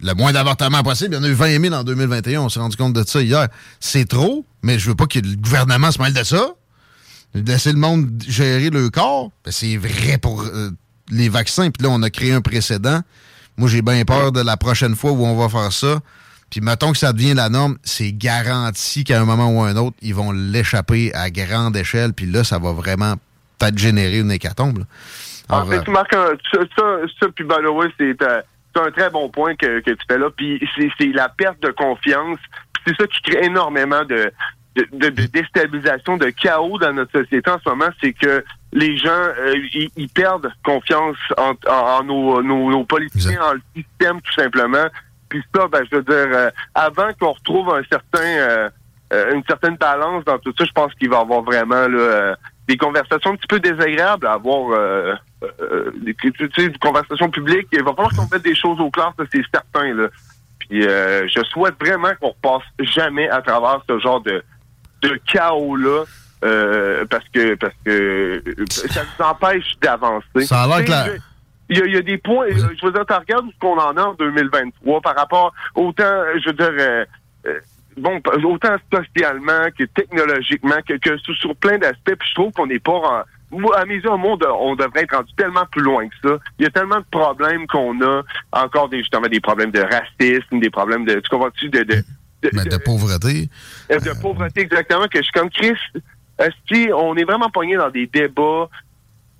le 0.00 0.14
moins 0.14 0.32
d'avortements 0.32 0.82
possible. 0.82 1.14
Il 1.14 1.16
y 1.16 1.20
en 1.20 1.24
a 1.24 1.28
eu 1.28 1.32
20 1.32 1.60
000 1.60 1.74
en 1.74 1.84
2021, 1.84 2.42
on 2.42 2.48
s'est 2.48 2.60
rendu 2.60 2.76
compte 2.76 2.92
de 2.92 3.04
ça 3.06 3.20
hier. 3.20 3.48
C'est 3.80 4.08
trop, 4.08 4.44
mais 4.62 4.78
je 4.78 4.88
veux 4.88 4.94
pas 4.94 5.06
que 5.06 5.18
le 5.18 5.36
gouvernement 5.36 5.90
se 5.90 6.00
mêle 6.00 6.14
de 6.14 6.22
ça. 6.22 6.48
Laisser 7.34 7.72
le 7.72 7.78
monde 7.78 8.22
gérer 8.26 8.70
le 8.70 8.88
corps, 8.90 9.30
ben, 9.44 9.50
c'est 9.50 9.76
vrai 9.76 10.18
pour 10.18 10.42
euh, 10.42 10.70
les 11.10 11.28
vaccins. 11.28 11.70
Puis 11.70 11.82
là, 11.82 11.90
on 11.90 12.02
a 12.02 12.10
créé 12.10 12.32
un 12.32 12.40
précédent. 12.40 13.00
Moi, 13.56 13.68
j'ai 13.68 13.82
bien 13.82 14.04
peur 14.04 14.32
de 14.32 14.40
la 14.40 14.56
prochaine 14.56 14.94
fois 14.94 15.12
où 15.12 15.24
on 15.26 15.36
va 15.36 15.48
faire 15.48 15.72
ça. 15.72 16.00
Puis 16.50 16.60
mettons 16.60 16.92
que 16.92 16.98
ça 16.98 17.12
devient 17.12 17.34
la 17.34 17.50
norme, 17.50 17.76
c'est 17.82 18.12
garanti 18.12 19.04
qu'à 19.04 19.20
un 19.20 19.24
moment 19.24 19.48
ou 19.50 19.62
un 19.62 19.76
autre, 19.76 19.96
ils 20.00 20.14
vont 20.14 20.32
l'échapper 20.32 21.12
à 21.14 21.30
grande 21.30 21.76
échelle. 21.76 22.14
Puis 22.14 22.26
là, 22.26 22.44
ça 22.44 22.58
va 22.58 22.72
vraiment 22.72 23.16
peut-être 23.58 23.76
générer 23.76 24.20
une 24.20 24.30
hécatombe. 24.30 24.84
En 25.50 25.64
fait, 25.66 25.76
euh, 25.78 25.82
tu 25.84 25.90
marques 25.90 26.14
un, 26.14 26.30
ça, 26.52 26.58
ça, 26.76 26.84
ça, 27.20 27.26
puis 27.34 27.46
c'est 27.98 28.22
euh, 28.22 28.40
c'est 28.74 28.82
un 28.82 28.90
très 28.90 29.10
bon 29.10 29.28
point 29.30 29.54
que, 29.56 29.80
que 29.80 29.90
tu 29.90 30.04
fais 30.08 30.18
là. 30.18 30.28
Puis 30.36 30.60
c'est 30.76 30.90
c'est 30.98 31.06
la 31.12 31.28
perte 31.28 31.60
de 31.62 31.70
confiance. 31.70 32.38
C'est 32.86 32.94
ça 32.96 33.06
qui 33.06 33.22
crée 33.22 33.44
énormément 33.46 34.04
de, 34.04 34.30
de, 34.76 34.86
de- 34.92 35.08
déstabilisation, 35.26 36.16
de 36.16 36.30
chaos 36.30 36.78
dans 36.78 36.92
notre 36.92 37.12
société 37.20 37.50
en 37.50 37.58
ce 37.58 37.68
moment. 37.68 37.88
C'est 38.02 38.12
que 38.12 38.44
les 38.72 38.96
gens, 38.96 39.10
euh, 39.10 39.54
ils, 39.74 39.90
ils 39.96 40.08
perdent 40.08 40.52
confiance 40.64 41.16
en, 41.36 41.52
en- 41.66 41.72
en 41.72 42.04
nos, 42.04 42.42
nos, 42.42 42.70
nos 42.70 42.84
politiciens, 42.84 43.40
en 43.42 43.52
le 43.54 43.62
système 43.74 44.20
tout 44.20 44.32
simplement. 44.34 44.86
Puis 45.28 45.42
ça, 45.54 45.66
ben, 45.68 45.82
je 45.90 45.96
veux 45.96 46.02
dire, 46.02 46.14
euh, 46.36 46.50
avant 46.74 47.08
qu'on 47.18 47.32
retrouve 47.32 47.74
un 47.74 47.82
certain, 47.90 48.22
euh, 48.24 48.70
euh, 49.12 49.34
une 49.34 49.42
certaine 49.44 49.76
balance 49.76 50.24
dans 50.24 50.38
tout 50.38 50.52
ça, 50.56 50.64
je 50.64 50.72
pense 50.72 50.92
qu'il 50.94 51.08
va 51.10 51.18
y 51.18 51.20
avoir 51.20 51.42
vraiment 51.42 51.88
là, 51.88 51.98
euh, 51.98 52.36
des 52.66 52.76
conversations 52.76 53.32
un 53.32 53.36
petit 53.36 53.46
peu 53.48 53.60
désagréables 53.60 54.26
à 54.26 54.32
avoir. 54.34 54.78
Euh, 55.42 55.48
euh, 55.60 55.92
sais, 56.56 56.68
des 56.68 56.78
conversations 56.78 57.30
publiques. 57.30 57.68
Il 57.72 57.82
va 57.84 57.92
falloir 57.94 58.10
qu'on 58.14 58.26
mette 58.32 58.42
des 58.42 58.56
choses 58.56 58.80
au 58.80 58.90
clair, 58.90 59.12
ça 59.16 59.24
c'est 59.32 59.42
certain. 59.52 59.94
Là. 59.94 60.08
Puis 60.58 60.84
euh, 60.86 61.28
je 61.28 61.42
souhaite 61.44 61.76
vraiment 61.80 62.10
qu'on 62.20 62.30
repasse 62.30 62.66
jamais 62.80 63.28
à 63.30 63.40
travers 63.40 63.80
ce 63.88 63.98
genre 64.00 64.20
de, 64.20 64.42
de 65.02 65.20
chaos-là. 65.32 66.04
euh, 66.44 67.04
parce 67.10 67.24
que 67.32 67.54
parce 67.54 67.74
que 67.84 67.90
euh, 67.90 68.64
ça 68.68 69.02
nous 69.04 69.24
empêche 69.24 69.78
d'avancer. 69.80 70.44
Ça 70.46 70.62
a 70.62 70.66
l'air 70.66 70.84
que 70.84 70.90
la- 70.90 71.06
il 71.70 71.76
y, 71.78 71.82
a, 71.82 71.84
il 71.84 71.94
y 71.94 71.96
a 71.98 72.02
des 72.02 72.16
points, 72.18 72.46
euh, 72.46 72.74
je 72.80 72.86
veux 72.86 72.92
dire, 72.92 73.04
tu 73.06 73.12
regardes 73.12 73.46
ce 73.52 73.58
qu'on 73.60 73.78
en 73.78 73.94
a 73.96 74.02
en 74.02 74.14
2023 74.14 75.00
par 75.02 75.14
rapport 75.14 75.52
autant, 75.74 76.22
je 76.42 76.48
veux 76.48 76.54
dire, 76.54 76.70
euh, 76.80 77.04
euh, 77.46 77.60
bon, 77.98 78.20
autant 78.44 78.74
socialement 78.90 79.68
que 79.78 79.84
technologiquement, 79.84 80.76
que, 80.86 80.94
que 80.94 81.18
sur, 81.18 81.34
sur 81.36 81.54
plein 81.56 81.76
d'aspects, 81.76 82.14
puis 82.18 82.28
je 82.30 82.34
trouve 82.34 82.52
qu'on 82.52 82.66
n'est 82.66 82.78
pas 82.78 82.92
en, 82.92 83.22
à 83.76 83.84
mes 83.86 83.94
yeux, 83.94 84.10
on, 84.10 84.36
de- 84.36 84.46
on 84.46 84.76
devrait 84.76 85.02
être 85.02 85.16
rendu 85.16 85.32
tellement 85.36 85.64
plus 85.70 85.82
loin 85.82 86.06
que 86.08 86.14
ça. 86.28 86.36
Il 86.58 86.64
y 86.64 86.66
a 86.66 86.70
tellement 86.70 86.98
de 86.98 87.06
problèmes 87.10 87.66
qu'on 87.66 88.00
a, 88.02 88.22
encore 88.52 88.88
des, 88.88 88.98
justement 88.98 89.26
des 89.28 89.40
problèmes 89.40 89.70
de 89.70 89.80
racisme, 89.80 90.60
des 90.60 90.70
problèmes 90.70 91.04
de, 91.04 91.14
tu 91.20 91.28
comprends-tu, 91.30 91.68
de, 91.70 91.80
de, 91.80 92.04
de, 92.42 92.50
ben, 92.52 92.64
de 92.64 92.76
pauvreté. 92.76 93.48
euh, 93.90 93.98
de 94.00 94.20
pauvreté 94.20 94.60
exactement, 94.62 95.06
que 95.08 95.18
je 95.18 95.22
suis 95.24 95.32
comme 95.32 95.50
Chris, 95.50 95.76
est-ce 96.38 96.86
qu'on 96.88 97.16
est 97.16 97.24
vraiment 97.24 97.50
pogné 97.50 97.76
dans 97.76 97.90
des 97.90 98.06
débats, 98.06 98.68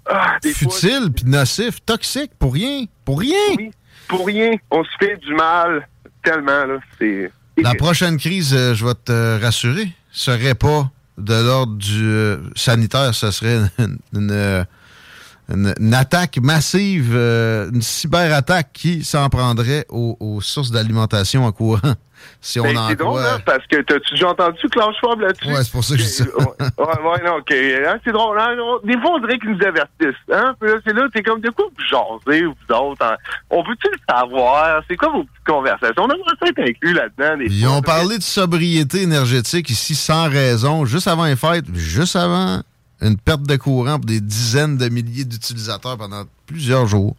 ah, 0.06 0.36
des 0.42 0.52
fois, 0.54 0.72
Futile, 0.72 1.12
puis 1.14 1.24
nocif, 1.26 1.84
toxique, 1.84 2.32
pour 2.38 2.54
rien. 2.54 2.86
Pour 3.04 3.20
rien. 3.20 3.70
pour 4.08 4.26
rien, 4.26 4.52
on 4.70 4.82
se 4.84 4.90
fait 4.98 5.16
du 5.18 5.34
mal 5.34 5.86
tellement, 6.22 6.64
là, 6.64 6.78
c'est... 6.98 7.30
La 7.58 7.74
prochaine 7.74 8.16
crise, 8.18 8.54
euh, 8.54 8.72
je 8.74 8.86
vais 8.86 8.94
te 8.94 9.40
rassurer, 9.42 9.88
serait 10.12 10.54
pas 10.54 10.90
de 11.18 11.34
l'ordre 11.34 11.76
du 11.76 12.04
euh, 12.04 12.38
sanitaire, 12.54 13.14
ce 13.14 13.30
serait 13.30 13.60
une, 14.14 15.94
attaque 15.94 16.38
massive, 16.40 17.12
euh, 17.14 17.70
une 17.72 17.82
cyberattaque 17.82 18.70
qui 18.72 19.04
s'en 19.04 19.28
prendrait 19.28 19.86
aux 19.90 20.40
sources 20.40 20.70
d'alimentation 20.70 21.44
en 21.44 21.52
courant. 21.52 21.94
Si 22.40 22.60
on 22.60 22.64
Ben, 22.64 22.76
en 22.78 22.88
c'est 22.88 22.96
drôle, 22.96 23.20
hein, 23.20 23.40
parce 23.44 23.66
que 23.66 23.80
t'as-tu 23.82 24.14
déjà 24.14 24.28
entendu 24.28 24.58
Klaus 24.70 24.94
Schwab 25.00 25.20
là-dessus? 25.20 25.48
Ouais, 25.48 25.64
c'est 25.64 25.72
pour 25.72 25.82
ça 25.84 25.94
que 25.96 26.00
je 26.00 26.06
dis 26.06 26.12
ça. 26.12 26.24
ouais, 26.24 26.66
ouais, 26.78 27.24
non, 27.24 27.36
ok. 27.38 27.52
Hein, 27.52 27.98
c'est 28.04 28.12
drôle. 28.12 28.38
Hein, 28.38 28.54
des 28.84 28.98
fois, 29.00 29.12
on 29.14 29.18
dirait 29.20 29.38
qu'ils 29.38 29.50
nous 29.50 29.66
avertissent. 29.66 30.22
Hein? 30.32 30.54
Puis 30.60 30.70
là, 30.70 30.76
c'est 30.86 30.92
là, 30.92 31.08
t'es 31.12 31.22
comme, 31.22 31.40
de 31.40 31.50
quoi 31.50 31.66
vous 31.66 31.84
jasez, 31.84 32.44
vous 32.44 32.74
autres? 32.74 33.04
hein? 33.04 33.16
On 33.50 33.62
veut-tu 33.62 33.88
le 33.90 33.98
savoir? 34.08 34.82
C'est 34.88 34.96
quoi 34.96 35.08
vos 35.10 35.24
petites 35.24 35.46
conversations? 35.46 36.02
On 36.04 36.08
aimerait 36.08 36.36
ça 36.40 36.46
être 36.48 36.60
inclus 36.70 36.92
là-dedans. 36.94 37.42
Ils 37.48 37.64
fois. 37.64 37.72
ont 37.76 37.82
parlé 37.82 38.18
de 38.18 38.22
sobriété 38.22 39.02
énergétique 39.02 39.70
ici 39.70 39.94
sans 39.94 40.28
raison, 40.28 40.84
juste 40.84 41.08
avant 41.08 41.24
les 41.26 41.36
fêtes, 41.36 41.66
juste 41.74 42.14
avant 42.16 42.62
une 43.00 43.16
perte 43.16 43.42
de 43.42 43.56
courant 43.56 43.96
pour 43.96 44.06
des 44.06 44.20
dizaines 44.20 44.76
de 44.76 44.88
milliers 44.88 45.24
d'utilisateurs 45.24 45.96
pendant 45.96 46.22
plusieurs 46.46 46.86
jours. 46.86 47.16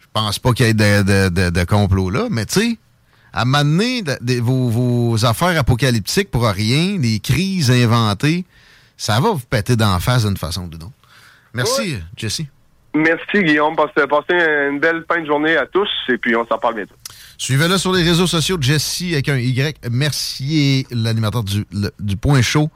Je 0.00 0.06
pense 0.12 0.38
pas 0.38 0.52
qu'il 0.52 0.66
y 0.66 0.68
ait 0.70 0.74
de, 0.74 1.02
de, 1.02 1.28
de- 1.28 1.50
de 1.50 1.64
complot 1.64 2.08
là, 2.08 2.28
mais 2.30 2.46
tu 2.46 2.60
sais, 2.60 2.78
à 3.36 3.44
m'amener 3.44 4.02
vos, 4.40 4.70
vos 4.70 5.26
affaires 5.26 5.58
apocalyptiques 5.58 6.30
pour 6.30 6.46
rien, 6.46 6.98
les 6.98 7.20
crises 7.20 7.70
inventées, 7.70 8.46
ça 8.96 9.20
va 9.20 9.32
vous 9.32 9.38
péter 9.38 9.76
d'en 9.76 10.00
face 10.00 10.24
d'une 10.24 10.38
façon 10.38 10.62
ou 10.62 10.68
d'une 10.68 10.84
autre. 10.84 10.92
Merci, 11.52 11.98
Jesse. 12.16 12.40
Merci, 12.94 13.42
Guillaume. 13.44 13.76
Passez, 13.76 14.06
passez 14.08 14.42
une 14.70 14.80
belle 14.80 15.04
fin 15.06 15.20
de 15.20 15.26
journée 15.26 15.54
à 15.54 15.66
tous, 15.66 15.88
et 16.08 16.16
puis 16.16 16.34
on 16.34 16.46
s'en 16.46 16.56
parle 16.56 16.76
bientôt. 16.76 16.94
Suivez-le 17.36 17.76
sur 17.76 17.92
les 17.92 18.02
réseaux 18.02 18.26
sociaux, 18.26 18.56
Jesse 18.58 19.02
avec 19.12 19.28
un 19.28 19.36
Y. 19.36 19.76
Merci, 19.90 20.86
l'animateur 20.90 21.44
du, 21.44 21.66
du 22.00 22.16
Point 22.16 22.40
Chaud 22.40 22.70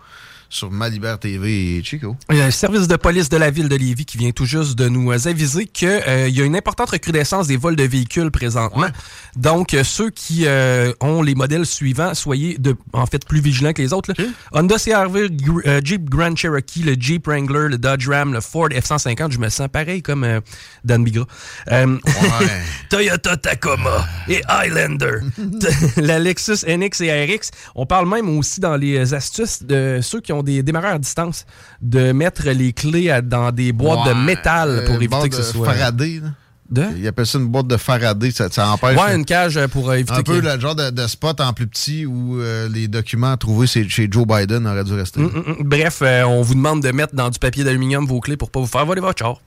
sur 0.51 0.71
Malibert 0.71 1.19
TV 1.21 1.77
et 1.79 1.83
Chico. 1.85 2.17
Il 2.29 2.37
y 2.37 2.41
a 2.41 2.45
un 2.47 2.51
service 2.51 2.89
de 2.89 2.97
police 2.97 3.29
de 3.29 3.37
la 3.37 3.51
ville 3.51 3.69
de 3.69 3.77
Lévis 3.77 4.05
qui 4.05 4.19
vient 4.19 4.33
tout 4.33 4.45
juste 4.45 4.77
de 4.77 4.89
nous 4.89 5.11
euh, 5.13 5.29
aviser 5.29 5.65
qu'il 5.67 5.89
y 5.89 6.43
a 6.43 6.45
une 6.45 6.57
importante 6.57 6.91
recrudescence 6.91 7.47
des 7.47 7.57
vols 7.57 7.77
de 7.77 7.85
véhicules 7.85 8.31
présentement. 8.33 8.89
Donc, 9.37 9.75
euh, 9.75 9.85
ceux 9.85 10.11
qui 10.11 10.47
euh, 10.47 10.93
ont 11.01 11.23
les 11.23 11.35
modèles 11.37 11.65
suivants, 11.67 12.15
soyez 12.15 12.59
de, 12.59 12.75
en 12.93 13.07
fait 13.07 13.25
plus 13.25 13.41
vigilants 13.41 13.73
que 13.73 13.81
les 13.81 13.93
autres. 13.93 14.13
là. 14.19 14.25
Honda 14.53 14.77
CRV, 14.77 15.29
Gr- 15.29 15.63
euh, 15.67 15.81
Jeep 15.85 16.11
Grand 16.11 16.35
Cherokee, 16.37 16.83
le 16.83 16.95
Jeep 16.99 17.27
Wrangler, 17.29 17.69
le 17.69 17.79
Dodge 17.79 18.09
Ram, 18.09 18.33
le 18.33 18.41
Ford 18.41 18.69
F-150. 18.71 19.31
Je 19.31 19.39
me 19.39 19.49
sens 19.49 19.69
pareil 19.73 20.03
comme 20.03 20.25
euh, 20.25 20.41
Dan 20.85 21.05
Bigra. 21.05 21.27
Euh, 21.71 21.97
Toyota 22.91 23.37
Tacoma 23.37 24.05
et 24.29 24.43
Highlander. 24.49 25.21
la 25.97 26.19
Lexus 26.19 26.65
NX 26.67 27.01
et 27.03 27.25
RX. 27.25 27.51
On 27.75 27.87
parle 27.87 28.09
même 28.09 28.29
aussi 28.37 28.61
dans 28.61 28.77
les 28.77 29.15
astuces 29.15 29.63
de 29.63 30.01
ceux 30.03 30.21
qui 30.21 30.33
ont 30.33 30.40
des 30.43 30.63
démarreurs 30.63 30.95
à 30.95 30.99
distance 30.99 31.45
de 31.81 32.13
mettre 32.13 32.49
les 32.49 32.73
clés 32.73 33.11
à- 33.11 33.23
dans 33.23 33.51
des 33.53 33.73
boîtes 33.73 34.07
de 34.09 34.13
métal 34.15 34.85
pour 34.87 34.95
euh, 34.97 35.01
éviter 35.01 35.29
que 35.29 35.37
ce 35.37 35.43
soit... 35.43 35.73
Faraday, 35.73 36.21
là. 36.23 36.29
De? 36.71 36.85
Ils 36.99 37.09
appellent 37.09 37.27
ça 37.27 37.37
une 37.39 37.49
boîte 37.49 37.67
de 37.67 37.77
Faraday, 37.77 38.31
ça, 38.31 38.49
ça 38.49 38.69
empêche. 38.69 38.97
Ouais, 38.97 39.17
une 39.17 39.25
cage 39.25 39.57
euh, 39.57 39.67
pour 39.67 39.91
euh, 39.91 39.95
éviter 39.95 40.13
un 40.13 40.23
peu 40.23 40.41
que- 40.41 40.47
le 40.47 40.61
genre 40.61 40.77
de, 40.77 40.91
de 40.91 41.07
spot 41.09 41.41
en 41.41 41.53
plus 41.53 41.67
petit 41.67 42.07
où 42.07 42.41
euh, 42.41 42.69
les 42.69 42.87
documents 42.87 43.37
trouvés 43.37 43.67
chez, 43.67 43.89
chez 43.89 44.07
Joe 44.09 44.25
Biden 44.25 44.69
auraient 44.69 44.85
dû 44.85 44.95
rester. 44.95 45.19
Mm, 45.19 45.25
mm, 45.25 45.45
mm. 45.49 45.57
Bref, 45.65 45.99
euh, 46.03 46.23
on 46.23 46.43
vous 46.43 46.55
demande 46.55 46.81
de 46.81 46.93
mettre 46.93 47.15
dans 47.17 47.29
du 47.29 47.41
papier 47.41 47.65
d'aluminium 47.65 48.07
vos 48.07 48.21
clés 48.21 48.37
pour 48.37 48.53
pas 48.53 48.61
vous 48.61 48.69
faire 48.69 48.87
voler 48.87 49.01
votre 49.01 49.19
char. 49.19 49.41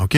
OK. 0.00 0.16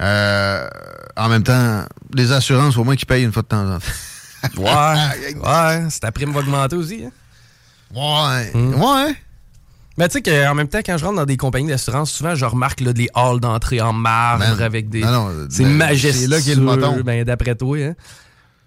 En 0.00 1.28
même 1.28 1.42
temps, 1.42 1.84
les 2.14 2.30
assurances, 2.32 2.76
au 2.76 2.84
moins 2.84 2.94
qu'ils 2.96 3.06
payent 3.06 3.24
une 3.24 3.32
fois 3.32 3.42
de 3.42 3.48
temps 3.48 3.68
en 3.74 3.78
temps. 3.78 4.60
Ouais, 4.62 5.34
ouais, 5.44 5.88
ta 6.00 6.12
prime 6.12 6.32
va 6.32 6.40
augmenter 6.40 6.76
aussi. 6.76 7.02
Hein? 7.04 7.10
Ouais, 7.94 8.52
ouais. 8.54 9.16
Mais 9.96 10.08
tu 10.08 10.14
sais 10.14 10.22
qu'en 10.22 10.54
même 10.54 10.68
temps, 10.68 10.80
quand 10.84 10.98
je 10.98 11.04
rentre 11.04 11.16
dans 11.16 11.24
des 11.24 11.36
compagnies 11.36 11.68
d'assurance, 11.68 12.10
souvent 12.10 12.34
je 12.34 12.44
remarque 12.44 12.80
là, 12.80 12.92
des 12.92 13.08
halls 13.14 13.40
d'entrée 13.40 13.80
en 13.80 13.92
marbre 13.92 14.44
Man. 14.44 14.60
avec 14.60 14.88
des. 14.88 15.00
Non, 15.00 15.12
non, 15.12 15.46
c'est 15.48 15.62
ben, 15.62 15.76
majestueux. 15.76 16.12
c'est 16.12 16.26
là 16.26 16.40
qu'est 16.40 16.54
le. 16.56 17.02
Ben, 17.02 17.24
d'après 17.24 17.54
toi, 17.54 17.78
hein? 17.78 17.94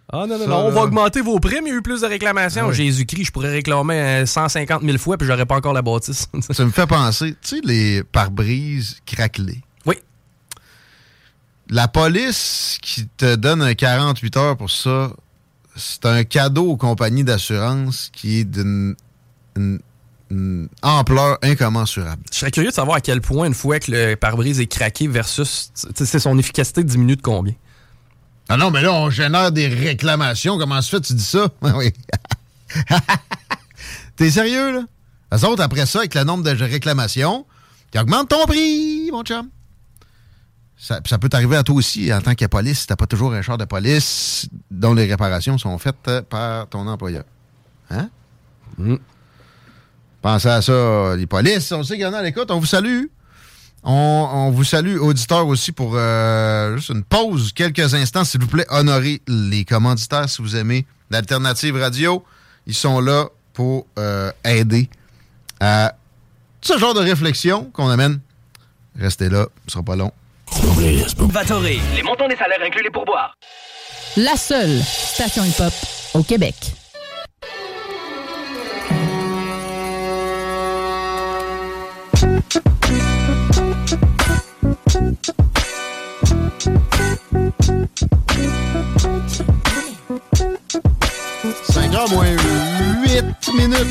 Ah 0.09 0.25
non, 0.25 0.37
non, 0.37 0.45
Ça, 0.45 0.47
non, 0.47 0.57
on 0.67 0.71
va 0.71 0.83
augmenter 0.83 1.19
vos 1.19 1.37
primes, 1.39 1.63
il 1.65 1.69
y 1.69 1.71
a 1.73 1.75
eu 1.75 1.81
plus 1.81 1.99
de 1.99 2.07
réclamations. 2.07 2.63
Ah 2.65 2.69
oui. 2.69 2.75
Jésus-Christ, 2.75 3.25
je 3.25 3.31
pourrais 3.31 3.51
réclamer 3.51 3.95
euh, 3.95 4.25
150 4.25 4.81
000 4.81 4.97
fois 4.97 5.17
puis 5.17 5.27
j'aurais 5.27 5.45
pas 5.45 5.55
encore 5.55 5.73
la 5.73 5.81
bâtisse. 5.81 6.27
Ça 6.49 6.63
me 6.63 6.71
fait 6.71 6.87
penser, 6.87 7.35
tu 7.41 7.57
sais, 7.57 7.61
les 7.61 8.03
pare-brises 8.03 9.01
craquelés. 9.05 9.61
Oui. 9.85 9.95
La 11.69 11.89
police 11.89 12.77
qui 12.81 13.05
te 13.17 13.35
donne 13.35 13.61
un 13.61 13.73
48 13.73 14.37
heures 14.37 14.55
pour 14.55 14.71
ça, 14.71 15.11
c'est 15.75 16.05
un 16.05 16.23
cadeau 16.23 16.67
aux 16.71 16.77
compagnies 16.77 17.25
d'assurance 17.25 18.09
qui 18.13 18.39
est 18.39 18.45
d'une 18.45 18.95
une 20.29 20.47
une 20.57 20.69
ampleur 20.81 21.37
incommensurable. 21.41 22.21
Je 22.31 22.37
serais 22.37 22.51
curieux 22.51 22.69
de 22.69 22.73
savoir 22.73 22.97
à 22.97 23.01
quel 23.01 23.21
point, 23.21 23.47
une 23.47 23.53
fois 23.53 23.79
que 23.79 23.91
le 23.91 24.15
pare-brise 24.15 24.59
est 24.59 24.67
craqué 24.67 25.07
versus 25.07 25.71
tu 25.73 25.87
sais, 25.95 26.05
c'est 26.05 26.19
son 26.19 26.37
efficacité 26.37 26.83
diminue 26.83 27.15
de 27.15 27.21
combien? 27.21 27.53
Ah 28.49 28.57
non, 28.57 28.71
mais 28.71 28.81
là, 28.81 28.93
on 28.93 29.09
génère 29.09 29.51
des 29.51 29.67
réclamations. 29.67 30.57
Comment 30.57 30.81
se 30.81 30.89
fait, 30.89 31.01
tu 31.01 31.13
dis 31.13 31.23
ça? 31.23 31.47
oui. 31.75 31.91
T'es 34.15 34.31
sérieux, 34.31 34.73
là? 34.73 34.81
Les 35.31 35.43
autres, 35.43 35.61
après 35.61 35.85
ça, 35.85 35.99
avec 35.99 36.15
le 36.15 36.23
nombre 36.23 36.43
de 36.43 36.51
réclamations, 36.63 37.45
qui 37.91 37.99
augmente 37.99 38.29
ton 38.29 38.45
prix, 38.45 39.09
mon 39.11 39.23
chum. 39.23 39.49
Ça, 40.77 41.01
ça 41.05 41.17
peut 41.17 41.27
t'arriver 41.27 41.57
à 41.57 41.63
toi 41.63 41.75
aussi 41.75 42.13
en 42.13 42.21
tant 42.21 42.35
que 42.35 42.45
police 42.45 42.81
si 42.81 42.87
t'as 42.87 42.95
pas 42.95 43.07
toujours 43.07 43.33
un 43.33 43.41
char 43.41 43.57
de 43.57 43.65
police 43.65 44.47
dont 44.69 44.93
les 44.93 45.05
réparations 45.05 45.57
sont 45.57 45.77
faites 45.79 46.21
par 46.29 46.67
ton 46.67 46.87
employeur. 46.87 47.23
Hein? 47.89 48.09
Pensez 50.27 50.49
à 50.49 50.61
ça, 50.61 51.15
les 51.15 51.25
polices. 51.25 51.71
On 51.71 51.83
sait 51.83 51.93
qu'il 51.93 52.03
y 52.03 52.05
en 52.05 52.11
a 52.11 52.17
à 52.17 52.21
l'écoute. 52.21 52.51
On 52.51 52.59
vous 52.59 52.65
salue. 52.65 53.05
On, 53.81 53.93
on 54.29 54.51
vous 54.51 54.65
salue, 54.65 54.97
auditeurs, 54.97 55.47
aussi, 55.47 55.71
pour 55.71 55.93
euh, 55.95 56.75
juste 56.75 56.89
une 56.89 57.05
pause, 57.05 57.53
quelques 57.53 57.93
instants. 57.93 58.25
S'il 58.25 58.41
vous 58.41 58.47
plaît, 58.47 58.65
honorez 58.69 59.21
les 59.29 59.63
commanditaires 59.63 60.27
si 60.27 60.41
vous 60.41 60.57
aimez 60.57 60.85
l'Alternative 61.09 61.77
Radio. 61.77 62.25
Ils 62.65 62.73
sont 62.73 62.99
là 62.99 63.29
pour 63.53 63.87
euh, 63.97 64.29
aider 64.43 64.89
à 65.61 65.95
ce 66.59 66.77
genre 66.77 66.93
de 66.93 66.99
réflexion 66.99 67.71
qu'on 67.71 67.87
amène. 67.87 68.19
Restez 68.99 69.29
là, 69.29 69.45
ce 69.65 69.75
sera 69.75 69.83
pas 69.83 69.95
long. 69.95 70.11
Vatoré, 71.19 71.79
les 71.95 72.03
montants 72.03 72.27
des 72.27 72.35
salaires 72.35 72.59
incluent 72.65 72.83
les 72.83 72.91
pourboires. 72.91 73.33
La 74.17 74.35
seule 74.35 74.77
station 74.83 75.45
hip-hop 75.45 75.73
au 76.15 76.23
Québec. 76.23 76.73
Cinq 91.97 92.03
heures 92.03 92.09
moins 92.11 92.27
8 93.01 93.53
minutes. 93.55 93.87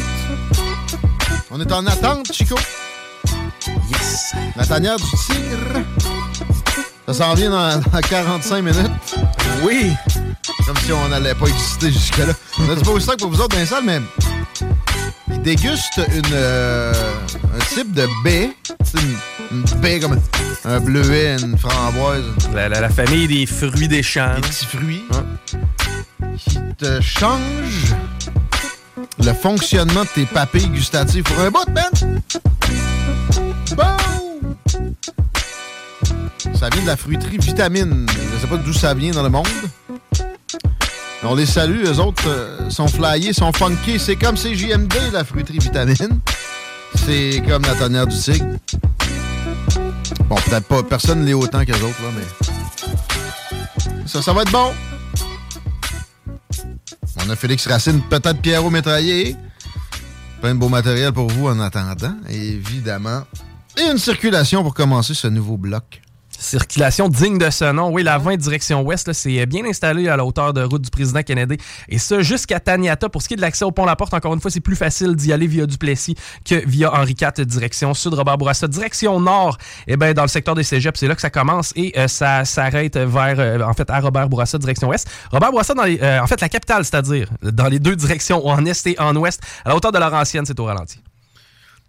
On 1.50 1.60
est 1.60 1.72
en 1.72 1.84
attente, 1.86 2.32
Chico. 2.32 2.54
Yes. 3.90 4.32
La 4.54 4.64
tanière 4.64 4.96
du 4.96 5.02
tigre. 5.26 5.82
Ça 7.08 7.14
s'en 7.14 7.34
vient 7.34 7.50
dans, 7.50 7.80
dans 7.80 8.00
45 8.00 8.62
minutes. 8.62 8.90
Oui. 9.64 9.92
Comme 10.64 10.76
si 10.84 10.92
on 10.92 11.08
n'allait 11.08 11.34
pas 11.34 11.46
exister 11.46 11.90
jusque-là. 11.90 12.32
On 12.60 12.70
a 12.70 12.76
du 12.76 12.82
beau 12.84 13.00
sac 13.00 13.18
pour 13.18 13.28
vous 13.30 13.40
autres 13.40 13.56
dans 13.56 13.60
les 13.60 13.66
salles, 13.66 13.82
mais 13.84 14.00
ils 15.32 15.42
dégustent 15.42 16.00
une, 16.14 16.22
euh, 16.32 16.92
un 17.56 17.74
type 17.74 17.92
de 17.92 18.06
baie. 18.22 18.50
C'est 18.84 19.00
une, 19.02 19.16
une 19.50 19.80
baie 19.80 19.98
comme 19.98 20.16
un 20.64 20.78
bleuet, 20.78 21.38
une 21.42 21.58
framboise. 21.58 22.22
La, 22.54 22.68
la- 22.68 22.80
la 22.82 22.88
famille 22.88 23.26
des 23.26 23.46
fruits 23.46 23.88
des 23.88 24.04
champs. 24.04 24.36
Des 24.36 24.42
petits 24.42 24.66
fruits. 24.66 25.04
Qui 26.38 26.58
te 26.78 27.00
change 27.00 27.94
le 29.18 29.32
fonctionnement 29.32 30.02
de 30.02 30.08
tes 30.08 30.26
papilles 30.26 30.68
gustatives 30.68 31.22
pour 31.22 31.38
un 31.40 31.50
bout, 31.50 31.68
man! 31.72 32.20
Bon! 33.76 33.84
Ça 36.54 36.68
vient 36.70 36.82
de 36.82 36.86
la 36.86 36.96
fruiterie 36.96 37.38
Vitamine. 37.38 38.06
Je 38.34 38.40
sais 38.40 38.46
pas 38.46 38.56
d'où 38.56 38.72
ça 38.72 38.94
vient 38.94 39.12
dans 39.12 39.22
le 39.22 39.28
monde. 39.28 39.46
On 41.22 41.34
les 41.34 41.46
salue, 41.46 41.84
eux 41.84 41.98
autres 41.98 42.28
euh, 42.28 42.70
sont 42.70 42.86
flyés, 42.86 43.32
sont 43.32 43.52
funkés. 43.52 43.98
C'est 43.98 44.16
comme 44.16 44.36
CJMD, 44.36 44.94
la 45.12 45.24
fruiterie 45.24 45.58
Vitamine. 45.58 46.20
C'est 46.94 47.42
comme 47.48 47.62
la 47.62 47.74
tonnerre 47.74 48.06
du 48.06 48.16
tigre. 48.16 48.46
Bon, 50.28 50.36
peut-être 50.36 50.66
pas, 50.66 50.82
personne 50.82 51.24
l'est 51.24 51.34
autant 51.34 51.64
qu'eux 51.64 51.72
autres, 51.74 52.02
là, 52.02 52.10
mais... 52.16 54.06
Ça, 54.06 54.22
ça 54.22 54.32
va 54.32 54.42
être 54.42 54.52
bon. 54.52 54.72
On 57.26 57.30
a 57.30 57.34
Félix 57.34 57.66
Racine, 57.66 58.02
peut-être 58.08 58.40
Pierrot 58.40 58.70
Métraillé. 58.70 59.34
Plein 60.40 60.54
de 60.54 60.60
beau 60.60 60.68
matériel 60.68 61.12
pour 61.12 61.28
vous 61.28 61.48
en 61.48 61.58
attendant, 61.58 62.14
évidemment. 62.28 63.22
Et 63.76 63.82
une 63.82 63.98
circulation 63.98 64.62
pour 64.62 64.74
commencer 64.74 65.12
ce 65.12 65.26
nouveau 65.26 65.56
bloc. 65.56 66.02
Circulation 66.38 67.08
digne 67.08 67.38
de 67.38 67.50
ce 67.50 67.72
nom. 67.72 67.90
Oui, 67.90 68.02
la 68.02 68.18
20 68.18 68.36
direction 68.36 68.82
ouest, 68.82 69.12
c'est 69.12 69.46
bien 69.46 69.64
installé 69.64 70.08
à 70.08 70.16
la 70.16 70.24
hauteur 70.24 70.52
de 70.52 70.62
route 70.62 70.82
du 70.82 70.90
président 70.90 71.22
Kennedy. 71.22 71.56
Et 71.88 71.98
ça, 71.98 72.20
jusqu'à 72.20 72.60
Taniata. 72.60 73.08
Pour 73.08 73.22
ce 73.22 73.28
qui 73.28 73.34
est 73.34 73.36
de 73.36 73.42
l'accès 73.42 73.64
au 73.64 73.70
pont 73.70 73.84
La 73.84 73.96
Porte, 73.96 74.14
encore 74.14 74.34
une 74.34 74.40
fois, 74.40 74.50
c'est 74.50 74.60
plus 74.60 74.76
facile 74.76 75.14
d'y 75.16 75.32
aller 75.32 75.46
via 75.46 75.66
Duplessis 75.66 76.14
que 76.44 76.66
via 76.66 76.92
Henri 76.92 77.16
IV, 77.20 77.46
direction 77.46 77.94
sud, 77.94 78.14
Robert 78.14 78.38
Bourassa. 78.38 78.68
Direction 78.68 79.20
nord, 79.20 79.58
eh 79.86 79.96
ben, 79.96 80.12
dans 80.14 80.22
le 80.22 80.28
secteur 80.28 80.54
des 80.54 80.62
cégeps, 80.62 80.98
c'est 80.98 81.08
là 81.08 81.14
que 81.14 81.20
ça 81.20 81.30
commence 81.30 81.72
et 81.76 81.92
euh, 81.98 82.08
ça 82.08 82.44
s'arrête 82.44 82.96
vers, 82.96 83.38
euh, 83.38 83.60
en 83.60 83.72
fait, 83.72 83.88
à 83.90 84.00
Robert 84.00 84.28
Bourassa, 84.28 84.58
direction 84.58 84.88
ouest. 84.88 85.08
Robert 85.30 85.50
Bourassa, 85.50 85.74
dans 85.74 85.84
les, 85.84 86.00
euh, 86.02 86.20
en 86.20 86.26
fait, 86.26 86.40
la 86.40 86.48
capitale, 86.48 86.84
c'est-à-dire 86.84 87.28
dans 87.42 87.68
les 87.68 87.78
deux 87.78 87.96
directions, 87.96 88.46
en 88.46 88.64
est 88.64 88.86
et 88.86 88.98
en 89.00 89.14
ouest, 89.16 89.40
à 89.64 89.70
la 89.70 89.76
hauteur 89.76 89.92
de 89.92 89.98
Laurentienne, 89.98 90.44
c'est 90.46 90.58
au 90.60 90.64
ralenti. 90.64 91.00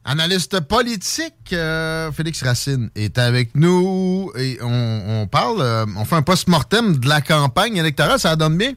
Analyste 0.10 0.62
politique, 0.62 1.52
euh, 1.52 2.14
Félix 2.14 2.42
Racine 2.42 2.90
est 2.96 3.18
avec 3.18 3.54
nous 3.56 4.32
et 4.40 4.58
on, 4.62 5.22
on 5.24 5.28
parle, 5.28 5.60
euh, 5.60 5.86
on 5.98 6.06
fait 6.06 6.16
un 6.16 6.22
post-mortem 6.22 6.96
de 6.98 7.10
la 7.10 7.20
campagne 7.20 7.76
électorale. 7.76 8.18
Ça 8.18 8.38
donne 8.38 8.58
bien 8.58 8.72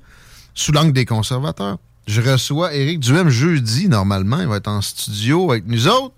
sous 0.54 0.72
l'angle 0.72 0.92
des 0.92 1.04
conservateurs. 1.04 1.78
Je 2.08 2.20
reçois 2.20 2.74
Éric 2.74 2.98
Duhem 2.98 3.28
jeudi, 3.28 3.88
normalement. 3.88 4.40
Il 4.40 4.48
va 4.48 4.56
être 4.56 4.66
en 4.66 4.80
studio 4.80 5.52
avec 5.52 5.68
nous 5.68 5.86
autres. 5.86 6.16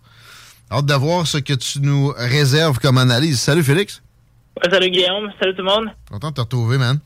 Hâte 0.70 0.86
de 0.86 0.94
voir 0.94 1.26
ce 1.26 1.36
que 1.36 1.52
tu 1.52 1.80
nous 1.80 2.14
réserves 2.16 2.78
comme 2.78 2.96
analyse. 2.96 3.38
Salut 3.38 3.62
Félix. 3.62 4.00
Ouais, 4.64 4.70
salut 4.70 4.88
Guillaume, 4.88 5.30
salut 5.38 5.54
tout 5.54 5.60
le 5.60 5.68
monde. 5.68 5.88
Content 6.10 6.30
de 6.30 6.34
te 6.36 6.40
retrouver, 6.40 6.78
man. 6.78 6.98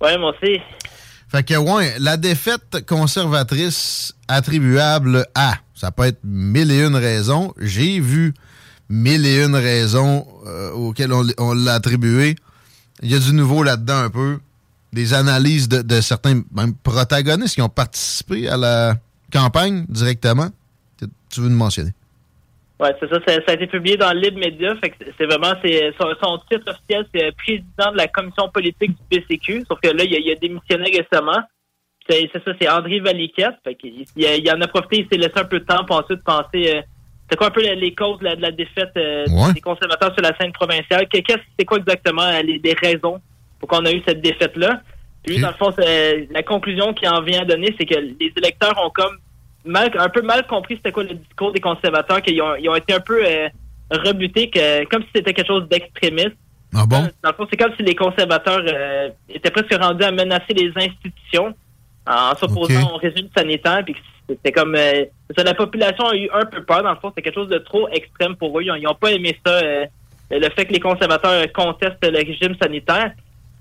Ouais, 0.00 0.16
moi 0.18 0.32
aussi. 0.40 0.60
Fait 1.30 1.44
que, 1.44 1.54
ouais, 1.54 1.94
la 2.00 2.16
défaite 2.16 2.84
conservatrice 2.86 4.14
attribuable 4.26 5.26
à, 5.36 5.54
ça 5.74 5.92
peut 5.92 6.02
être 6.04 6.18
mille 6.24 6.72
et 6.72 6.84
une 6.84 6.96
raisons. 6.96 7.54
J'ai 7.60 8.00
vu 8.00 8.34
mille 8.88 9.24
et 9.24 9.44
une 9.44 9.54
raisons 9.54 10.26
euh, 10.46 10.72
auxquelles 10.72 11.12
on, 11.12 11.54
l'a 11.54 11.74
attribué. 11.74 12.34
Il 13.02 13.12
y 13.12 13.14
a 13.14 13.20
du 13.20 13.32
nouveau 13.32 13.62
là-dedans 13.62 13.98
un 13.98 14.10
peu. 14.10 14.40
Des 14.92 15.14
analyses 15.14 15.68
de, 15.68 15.82
de 15.82 16.00
certains 16.00 16.42
même 16.52 16.74
protagonistes 16.74 17.54
qui 17.54 17.62
ont 17.62 17.68
participé 17.68 18.48
à 18.48 18.56
la 18.56 18.96
campagne 19.32 19.86
directement. 19.88 20.50
Tu 20.98 21.40
veux 21.40 21.48
nous 21.48 21.56
mentionner? 21.56 21.92
Ouais, 22.80 22.94
c'est 22.98 23.08
ça, 23.10 23.18
ça, 23.26 23.34
ça 23.46 23.52
a 23.52 23.54
été 23.54 23.66
publié 23.66 23.96
dans 23.98 24.10
Libre 24.12 24.38
Média. 24.38 24.74
Fait 24.82 24.90
que 24.90 24.96
c'est 25.18 25.26
vraiment 25.26 25.52
c'est 25.62 25.92
son, 26.00 26.08
son 26.22 26.38
titre 26.50 26.70
officiel, 26.72 27.04
c'est 27.14 27.26
euh, 27.26 27.30
président 27.36 27.92
de 27.92 27.96
la 27.98 28.08
commission 28.08 28.48
politique 28.48 28.92
du 28.92 29.18
PCQ. 29.18 29.64
Sauf 29.68 29.78
que 29.80 29.88
là, 29.88 30.02
il 30.04 30.14
a, 30.14 30.18
il 30.18 30.30
a 30.32 30.34
démissionné 30.36 30.90
récemment. 30.90 31.40
C'est 32.08 32.30
ça, 32.32 32.40
c'est 32.60 32.68
André 32.68 32.98
Valiquette. 33.00 33.56
Fait 33.62 33.74
qu'il 33.74 34.04
il, 34.16 34.50
en 34.50 34.60
a 34.62 34.66
profité, 34.66 35.00
il 35.00 35.08
s'est 35.12 35.18
laissé 35.18 35.38
un 35.38 35.44
peu 35.44 35.60
de 35.60 35.64
temps 35.66 35.84
pour 35.84 35.96
ensuite 35.96 36.24
penser. 36.24 36.74
euh, 36.74 36.80
c'est 37.28 37.36
quoi 37.36 37.48
un 37.48 37.50
peu 37.50 37.62
les, 37.62 37.76
les 37.76 37.94
causes 37.94 38.18
de 38.20 38.24
la, 38.24 38.34
de 38.36 38.40
la 38.42 38.50
défaite 38.50 38.90
euh, 38.96 39.24
Ouais. 39.28 39.52
des 39.52 39.60
conservateurs 39.60 40.12
sur 40.14 40.22
la 40.22 40.34
scène 40.38 40.52
provinciale? 40.52 41.06
Que- 41.08 41.18
Qu'est-ce 41.20 41.38
c'est 41.58 41.64
quoi 41.66 41.78
exactement 41.78 42.22
euh, 42.22 42.40
les, 42.42 42.58
les 42.64 42.72
raisons 42.72 43.20
pour 43.60 43.68
qu'on 43.68 43.84
a 43.84 43.92
eu 43.92 44.02
cette 44.08 44.22
défaite-là? 44.22 44.80
Puis 45.22 45.34
lui, 45.36 45.42
dans 45.42 45.48
le 45.48 45.54
fond, 45.54 45.70
c'est- 45.78 46.26
la 46.32 46.42
conclusion 46.42 46.94
qu'il 46.94 47.08
en 47.10 47.20
vient 47.20 47.42
à 47.42 47.44
donner, 47.44 47.74
c'est 47.78 47.84
que 47.86 47.94
les 47.98 48.32
électeurs 48.38 48.74
ont 48.84 48.90
comme 48.90 49.18
mal, 49.64 49.90
un 49.98 50.08
peu 50.08 50.22
mal 50.22 50.46
compris 50.46 50.76
c'était 50.76 50.92
quoi 50.92 51.04
le 51.04 51.14
discours 51.14 51.52
des 51.52 51.60
conservateurs, 51.60 52.22
qu'ils 52.22 52.40
ont, 52.42 52.54
ils 52.56 52.68
ont 52.68 52.74
été 52.76 52.92
un 52.94 53.00
peu 53.00 53.22
euh, 53.24 53.48
rebutés, 53.90 54.48
que, 54.50 54.84
comme 54.86 55.02
si 55.02 55.08
c'était 55.14 55.32
quelque 55.34 55.46
chose 55.48 55.68
d'extrémiste. 55.68 56.36
Ah 56.74 56.86
bon? 56.86 57.02
Dans 57.22 57.30
le 57.30 57.34
fond, 57.34 57.46
c'est 57.50 57.56
comme 57.56 57.74
si 57.76 57.82
les 57.82 57.94
conservateurs 57.96 58.62
euh, 58.66 59.08
étaient 59.28 59.50
presque 59.50 59.74
rendus 59.74 60.04
à 60.04 60.12
menacer 60.12 60.54
les 60.54 60.70
institutions 60.76 61.54
en 62.06 62.34
s'opposant 62.36 62.94
au 62.94 62.96
régime 62.98 63.28
sanitaire. 63.36 63.82
Puis 63.84 63.96
c'était 64.28 64.52
comme 64.52 64.74
euh, 64.76 65.04
c'est 65.28 65.38
ça, 65.38 65.44
la 65.44 65.54
population 65.54 66.06
a 66.06 66.14
eu 66.16 66.28
un 66.32 66.44
peu 66.44 66.62
peur. 66.62 66.82
Dans 66.84 66.90
le 66.90 66.96
fond, 67.00 67.08
c'était 67.10 67.22
quelque 67.22 67.34
chose 67.34 67.48
de 67.48 67.58
trop 67.58 67.88
extrême 67.88 68.36
pour 68.36 68.56
eux. 68.58 68.62
Ils 68.62 68.82
n'ont 68.84 68.94
pas 68.94 69.10
aimé 69.10 69.36
ça, 69.44 69.52
euh, 69.52 69.84
le 70.30 70.48
fait 70.50 70.64
que 70.66 70.72
les 70.72 70.78
conservateurs 70.80 71.44
contestent 71.52 72.04
le 72.04 72.16
régime 72.18 72.54
sanitaire. 72.62 73.12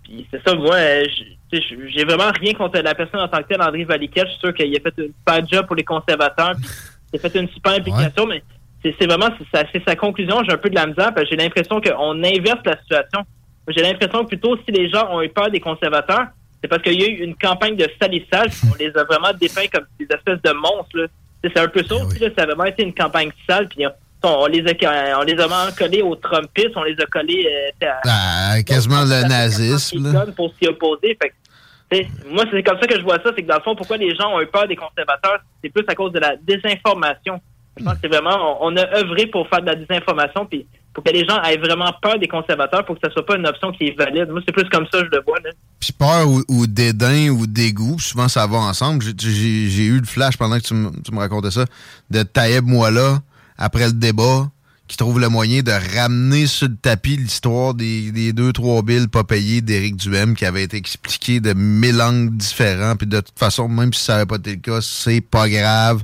Puis 0.03 0.27
c'est 0.30 0.47
ça, 0.47 0.53
moi, 0.55 0.76
euh, 0.76 1.03
j- 1.05 1.26
tu 1.26 1.26
sais, 1.26 1.38
j'ai 1.51 2.03
vraiment 2.03 2.31
rien 2.39 2.53
contre 2.53 2.80
la 2.80 2.93
personne 2.93 3.21
en 3.21 3.27
tant 3.27 3.39
que 3.39 3.47
telle, 3.47 3.61
André 3.61 3.84
Valiquette. 3.84 4.27
Je 4.27 4.31
suis 4.31 4.39
sûr 4.39 4.53
qu'il 4.53 4.76
a 4.76 4.80
fait 4.80 4.93
une 4.97 5.13
super 5.17 5.47
job 5.47 5.65
pour 5.65 5.76
les 5.76 5.84
conservateurs. 5.84 6.55
puis 6.55 6.69
il 7.13 7.17
a 7.17 7.30
fait 7.30 7.39
une 7.39 7.49
super 7.49 7.73
implication, 7.73 8.27
mais 8.27 8.43
c'est 8.84 9.05
vraiment 9.05 9.30
c'est 9.53 9.84
sa, 9.85 9.95
conclusion. 9.95 10.43
J'ai 10.43 10.53
un 10.53 10.57
peu 10.57 10.69
de 10.69 10.76
la 10.76 10.88
misère 10.88 11.13
parce 11.13 11.27
que 11.27 11.31
j'ai 11.31 11.35
l'impression 11.35 11.81
qu'on 11.81 12.23
inverse 12.23 12.61
la 12.65 12.80
situation. 12.80 13.26
J'ai 13.67 13.81
l'impression 13.81 14.23
que 14.23 14.27
plutôt 14.27 14.57
si 14.57 14.71
les 14.71 14.89
gens 14.89 15.11
ont 15.11 15.21
eu 15.21 15.30
peur 15.30 15.49
des 15.51 15.59
conservateurs, 15.59 16.27
c'est 16.61 16.67
parce 16.67 16.81
qu'il 16.81 16.99
y 16.99 17.03
a 17.03 17.07
eu 17.07 17.23
une 17.23 17.35
campagne 17.35 17.76
de 17.76 17.88
salissage. 18.01 18.51
On 18.71 18.76
les 18.77 18.95
a 18.97 19.03
vraiment 19.03 19.31
dépeints 19.39 19.67
comme 19.71 19.85
des 19.99 20.05
espèces 20.05 20.41
de 20.41 20.51
monstres. 20.51 21.09
C'est 21.43 21.57
un 21.57 21.67
peu 21.67 21.84
ça 21.84 21.95
aussi. 21.95 22.19
là. 22.19 22.30
Ça 22.38 22.43
a 22.43 22.45
vraiment 22.47 22.65
été 22.65 22.84
une 22.84 22.93
campagne 22.93 23.31
sale. 23.47 23.67
Puis 23.69 23.85
on, 24.23 24.45
les 24.47 24.59
a, 24.61 25.17
on 25.19 25.23
les 25.23 25.39
a 25.39 25.71
collés 25.77 26.01
aux 26.01 26.15
Trumpistes. 26.15 26.75
On 26.75 26.83
les 26.83 26.95
a 26.99 27.05
collés 27.05 27.47
euh, 27.83 27.87
à, 27.87 28.51
Ah, 28.53 28.63
quasiment 28.63 29.01
le 29.03 29.27
nazisme. 29.27 30.11
là. 30.11 30.25
pour 30.35 30.53
s'y 30.61 30.67
opposer. 30.67 31.17
Fait 31.21 31.29
que, 31.29 32.29
moi, 32.29 32.43
c'est 32.51 32.63
comme 32.63 32.79
ça 32.79 32.87
que 32.87 32.97
je 32.97 33.03
vois 33.03 33.17
ça. 33.23 33.31
C'est 33.35 33.43
que 33.43 33.47
dans 33.47 33.55
le 33.57 33.61
fond, 33.61 33.75
pourquoi 33.75 33.97
les 33.97 34.13
gens 34.15 34.33
ont 34.33 34.41
eu 34.41 34.47
peur 34.47 34.67
des 34.67 34.75
conservateurs, 34.75 35.39
c'est 35.63 35.69
plus 35.69 35.85
à 35.87 35.95
cause 35.95 36.11
de 36.11 36.19
la 36.19 36.35
désinformation. 36.37 37.39
Je 37.77 37.83
pense 37.83 37.93
que 37.93 37.99
c'est 38.03 38.07
vraiment, 38.09 38.61
on, 38.61 38.73
on 38.73 38.77
a 38.77 38.97
œuvré 38.97 39.27
pour 39.27 39.47
faire 39.47 39.61
de 39.61 39.67
la 39.67 39.75
désinformation, 39.75 40.45
puis 40.45 40.65
pour 40.93 41.03
que 41.03 41.11
les 41.11 41.25
gens 41.25 41.41
aient 41.43 41.55
vraiment 41.55 41.93
peur 42.01 42.19
des 42.19 42.27
conservateurs, 42.27 42.83
pour 42.85 42.95
que 42.99 43.01
ça 43.07 43.13
soit 43.13 43.25
pas 43.25 43.37
une 43.37 43.47
option 43.47 43.71
qui 43.71 43.87
est 43.87 43.97
valide. 43.97 44.27
Moi, 44.29 44.41
c'est 44.45 44.51
plus 44.51 44.67
comme 44.69 44.85
ça, 44.91 44.99
je 44.99 45.09
le 45.15 45.23
vois. 45.25 45.39
Là. 45.39 45.51
Puis 45.79 45.93
peur 45.93 46.27
ou, 46.27 46.43
ou 46.49 46.67
dédain 46.67 47.29
ou 47.29 47.47
dégoût, 47.47 47.97
souvent 47.99 48.27
ça 48.27 48.45
va 48.47 48.57
ensemble. 48.57 49.03
J'ai- 49.17 49.85
eu 49.85 49.99
le 49.99 50.05
flash 50.05 50.35
pendant 50.35 50.57
que 50.57 50.63
tu 50.63 50.73
me 50.73 50.89
tu 51.03 51.13
me 51.13 51.19
racontais 51.19 51.51
ça, 51.51 51.63
de 52.09 52.23
Taïeb 52.23 52.65
Moala, 52.65 53.19
après 53.60 53.86
le 53.86 53.94
débat, 53.94 54.49
qui 54.88 54.98
trouve 54.98 55.19
le 55.19 55.30
moyen 55.30 55.61
de 55.61 55.72
ramener 55.95 56.48
sur 56.48 56.68
le 56.68 56.76
tapis 56.76 57.15
l'histoire 57.18 57.76
des, 57.76 58.11
des 58.11 58.34
deux, 58.34 58.52
trois 58.53 58.81
billes 58.81 59.07
pas 59.07 59.23
payées 59.23 59.61
d'Éric 59.61 59.98
Duhem, 59.98 60.34
qui 60.36 60.45
avait 60.45 60.64
été 60.64 60.77
expliqué 60.77 61.40
de 61.40 61.53
mille 61.53 62.02
angles 62.02 62.36
différents. 62.36 62.95
Puis 62.95 63.06
de 63.06 63.19
toute 63.19 63.38
façon, 63.38 63.68
même 63.68 63.94
si 63.94 64.03
ça 64.03 64.14
n'avait 64.14 64.26
pas 64.26 64.38
été 64.38 64.52
le 64.56 64.57
cas, 64.61 64.80
c'est 64.81 65.22
pas 65.22 65.48
grave. 65.48 66.03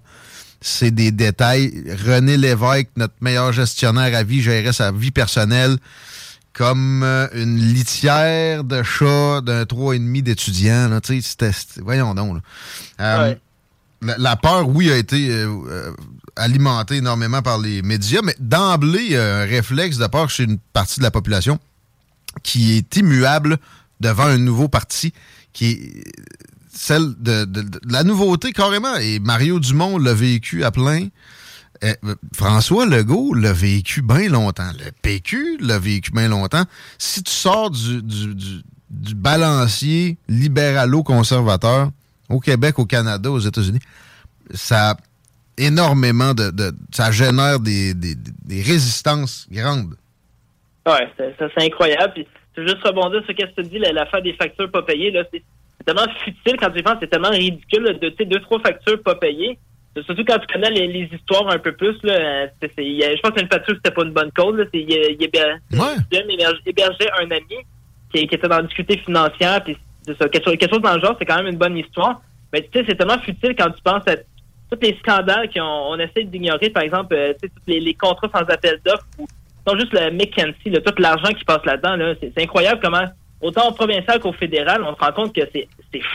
C'est 0.61 0.91
des 0.91 1.11
détails. 1.11 1.83
René 2.05 2.37
Lévesque, 2.37 2.89
notre 2.95 3.15
meilleur 3.21 3.51
gestionnaire 3.53 4.15
à 4.15 4.21
vie, 4.21 4.41
gérait 4.43 4.73
sa 4.73 4.91
vie 4.91 5.11
personnelle 5.11 5.77
comme 6.53 7.01
euh, 7.03 7.27
une 7.33 7.57
litière 7.57 8.63
de 8.63 8.81
chat 8.83 9.41
d'un 9.41 9.65
trois 9.65 9.95
et 9.95 9.99
demi 9.99 10.21
d'étudiants. 10.21 10.87
là, 10.89 11.01
tu 11.01 11.21
sais, 11.21 11.27
c'était- 11.27 11.51
c'était- 11.51 11.81
Voyons 11.81 12.13
donc. 12.15 12.35
là. 12.35 12.41
Euh, 13.01 13.35
la, 14.01 14.17
la 14.17 14.35
peur, 14.37 14.69
oui, 14.69 14.91
a 14.91 14.95
été 14.97 15.29
euh, 15.31 15.47
euh, 15.69 15.91
alimentée 16.35 16.97
énormément 16.97 17.41
par 17.41 17.57
les 17.57 17.81
médias, 17.81 18.21
mais 18.23 18.35
d'emblée, 18.39 19.15
un 19.15 19.45
réflexe 19.45 19.97
de 19.97 20.07
peur 20.07 20.29
chez 20.29 20.43
une 20.43 20.57
partie 20.73 20.99
de 20.99 21.03
la 21.03 21.11
population 21.11 21.59
qui 22.43 22.73
est 22.77 22.95
immuable 22.97 23.57
devant 23.99 24.25
un 24.25 24.37
nouveau 24.37 24.67
parti, 24.67 25.13
qui 25.53 25.71
est 25.71 26.03
celle 26.71 27.13
de, 27.19 27.47
la 27.87 28.03
nouveauté 28.03 28.51
carrément. 28.51 28.95
Et 28.97 29.19
Mario 29.19 29.59
Dumont 29.59 29.97
l'a 29.97 30.13
vécu 30.13 30.63
à 30.63 30.71
plein. 30.71 31.07
Euh, 31.83 31.93
François 32.33 32.85
Legault 32.85 33.33
l'a 33.33 33.53
vécu 33.53 34.01
bien 34.01 34.29
longtemps. 34.29 34.71
Le 34.83 34.91
PQ 35.01 35.57
l'a 35.61 35.79
vécu 35.79 36.11
bien 36.11 36.27
longtemps. 36.27 36.63
Si 36.97 37.23
tu 37.23 37.31
sors 37.31 37.71
du, 37.71 38.01
du, 38.01 39.15
balancier 39.15 40.17
libéralo-conservateur 40.29 41.91
au 42.29 42.39
Québec, 42.39 42.79
au 42.79 42.85
Canada, 42.85 43.29
aux 43.29 43.39
États-Unis, 43.39 43.79
ça 44.53 44.95
énormément 45.57 46.33
de... 46.33 46.49
de- 46.51 46.73
ça 46.91 47.11
génère 47.11 47.59
des, 47.59 47.93
des- 47.93 48.15
des 48.15 48.61
résistances 48.61 49.47
grandes. 49.51 49.95
Ouais, 50.87 51.07
c'est 51.17 51.63
incroyable. 51.65 52.13
Puis, 52.13 52.27
je 52.55 52.61
veux 52.61 52.67
juste 52.67 52.83
rebondir 52.85 53.21
sur 53.25 53.35
ce 53.35 53.43
que 53.43 53.61
tu 53.61 53.67
dis, 53.69 53.79
la- 53.79 53.91
l'affaire 53.91 54.21
des 54.21 54.33
factures 54.33 54.69
pas 54.71 54.83
payées. 54.83 55.11
Là, 55.11 55.23
c'est 55.33 55.43
tellement 55.85 56.07
futile 56.23 56.57
quand 56.59 56.69
tu 56.71 56.79
y 56.79 56.83
penses, 56.83 56.97
c'est 57.01 57.09
tellement 57.09 57.29
ridicule 57.29 57.83
là, 57.83 57.93
de 57.93 58.23
deux, 58.23 58.39
trois 58.41 58.59
factures 58.59 59.01
pas 59.01 59.15
payées. 59.15 59.57
Surtout 60.05 60.25
quand 60.27 60.37
tu 60.39 60.47
connais 60.53 60.71
les, 60.71 60.87
les 60.87 61.09
histoires 61.15 61.47
un 61.49 61.57
peu 61.57 61.71
plus. 61.71 61.95
Là, 62.03 62.47
c'est- 62.61 62.71
il 62.77 62.97
y 62.97 63.03
a- 63.03 63.15
je 63.15 63.21
pense 63.21 63.31
que 63.31 63.41
une 63.41 63.47
facture, 63.47 63.75
c'était 63.75 63.91
pas 63.95 64.03
une 64.03 64.11
bonne 64.11 64.31
cause. 64.31 64.57
Là, 64.57 64.65
il, 64.73 64.81
il 64.81 65.23
héber- 65.23 65.57
Jim 66.11 66.23
héberge- 66.29 66.61
hébergeait 66.65 67.09
un 67.21 67.31
ami 67.31 67.63
qui, 68.13 68.27
qui 68.27 68.35
était 68.35 68.47
dans 68.47 68.57
la 68.57 68.63
difficulté 68.63 68.97
financière. 68.97 69.63
Puis 69.63 69.77
ça, 70.19 70.27
quelque, 70.29 70.43
chose, 70.43 70.57
quelque 70.57 70.73
chose 70.73 70.81
dans 70.81 70.95
le 70.95 71.01
genre, 71.01 71.15
c'est 71.17 71.25
quand 71.25 71.37
même 71.37 71.47
une 71.47 71.57
bonne 71.57 71.77
histoire. 71.77 72.21
Mais 72.53 72.61
tu 72.61 72.77
sais, 72.79 72.85
c'est 72.87 72.95
tellement 72.95 73.19
futile 73.19 73.55
quand 73.57 73.69
tu 73.71 73.81
penses 73.83 74.03
à 74.07 74.15
tous 74.69 74.79
les 74.81 74.97
scandales 74.99 75.49
qu'on 75.53 75.61
on 75.61 75.99
essaie 75.99 76.23
d'ignorer. 76.23 76.69
Par 76.69 76.83
exemple, 76.83 77.15
euh, 77.15 77.33
les, 77.67 77.93
contrats 77.93 78.29
sans 78.33 78.41
appel 78.41 78.79
d'offres 78.85 79.05
ou 79.17 79.27
non 79.67 79.77
juste 79.79 79.93
le 79.93 80.11
McKenzie, 80.11 80.81
tout 80.85 80.93
l'argent 80.97 81.33
qui 81.33 81.43
passe 81.43 81.65
là-dedans. 81.65 81.95
Là, 81.95 82.13
c'est, 82.19 82.41
incroyable 82.41 82.79
comment, 82.83 83.05
autant 83.41 83.69
au 83.69 83.71
provincial 83.71 84.19
qu'au 84.19 84.33
fédéral, 84.33 84.83
on 84.83 84.95
se 84.95 84.99
rend 84.99 85.11
compte 85.11 85.35
que 85.35 85.41
c'est, 85.53 85.67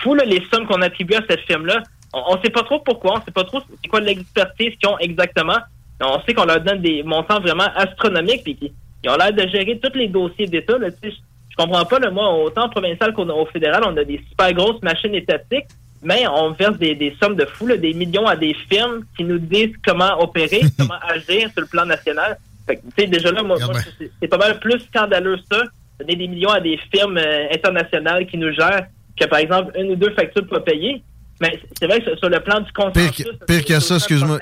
fou 0.02 0.14
les 0.14 0.43
sommes 0.52 0.66
qu'on 0.66 0.82
attribue 0.82 1.14
à 1.14 1.22
cette 1.28 1.40
firme-là. 1.40 1.82
On 2.12 2.36
ne 2.36 2.43
sait 2.43 2.51
pas 2.51 2.62
trop 2.62 2.81
pourquoi, 2.81 3.18
on 3.18 3.24
sait 3.24 3.31
pas 3.31 3.44
trop 3.44 3.60
c'est 3.60 3.89
quoi 3.89 4.01
l'expertise 4.01 4.74
qu'ils 4.77 4.89
ont 4.89 4.98
exactement. 4.98 5.59
On 6.02 6.20
sait 6.22 6.35
qu'on 6.35 6.44
leur 6.44 6.60
donne 6.60 6.81
des 6.81 7.02
montants 7.02 7.40
vraiment 7.40 7.68
astronomiques 7.77 8.43
puis 8.43 8.56
qu'ils 8.56 8.72
ils 9.02 9.10
ont 9.10 9.16
l'air 9.16 9.32
de 9.32 9.47
gérer 9.48 9.78
tous 9.82 9.97
les 9.97 10.09
dossiers 10.09 10.47
d'État. 10.47 10.74
Je, 11.02 11.56
comprends 11.56 11.85
pas, 11.85 11.98
là, 11.98 12.10
moi, 12.10 12.32
autant 12.35 12.66
au 12.66 12.70
provincial 12.70 13.12
qu'au 13.12 13.47
fédéral, 13.47 13.82
on 13.86 13.97
a 13.97 14.05
des 14.05 14.20
super 14.28 14.52
grosses 14.52 14.82
machines 14.82 15.14
étatiques, 15.14 15.66
mais 16.02 16.27
on 16.28 16.52
verse 16.52 16.78
des, 16.78 16.94
des 16.94 17.14
sommes 17.22 17.36
de 17.36 17.44
fous, 17.44 17.66
là, 17.66 17.77
des 17.77 17.93
millions 17.94 18.27
à 18.27 18.36
des 18.36 18.55
firmes 18.70 19.02
qui 19.16 19.24
nous 19.24 19.39
disent 19.39 19.74
comment 19.85 20.20
opérer, 20.22 20.62
comment 20.78 20.98
agir 21.09 21.51
sur 21.52 21.60
le 21.60 21.66
plan 21.66 21.85
national. 21.86 22.39
Fait 22.66 22.77
que, 22.77 22.81
tu 22.82 23.02
sais, 23.02 23.06
déjà 23.06 23.31
là, 23.32 23.43
moi, 23.43 23.56
moi, 23.60 23.74
c'est- 24.20 24.28
pas 24.28 24.39
mal 24.39 24.59
plus 24.60 24.81
scandaleux 24.93 25.39
ça, 25.51 25.62
donner 25.98 26.16
des 26.16 26.28
millions 26.28 26.51
à 26.51 26.60
des 26.60 26.78
firmes 26.94 27.18
euh, 27.18 27.48
internationales 27.55 28.27
qui 28.27 28.36
nous 28.39 28.52
gèrent 28.52 28.86
que, 29.18 29.27
par 29.27 29.39
exemple, 29.40 29.72
une 29.78 29.90
ou 29.93 29.97
deux 29.97 30.12
factures 30.14 30.47
pas 30.48 30.60
payées. 30.60 31.02
Mais 31.43 31.59
c'est 31.78 31.86
vrai 31.86 32.01
que 32.02 32.16
sur- 32.16 32.28
le 32.28 32.40
plan 32.40 32.60
du 32.60 32.70
consensus... 32.72 33.24
Pire 33.24 33.32
pire 33.47 33.64
que 33.64 33.81
ça, 33.81 33.97
excuse-moi. 33.97 34.39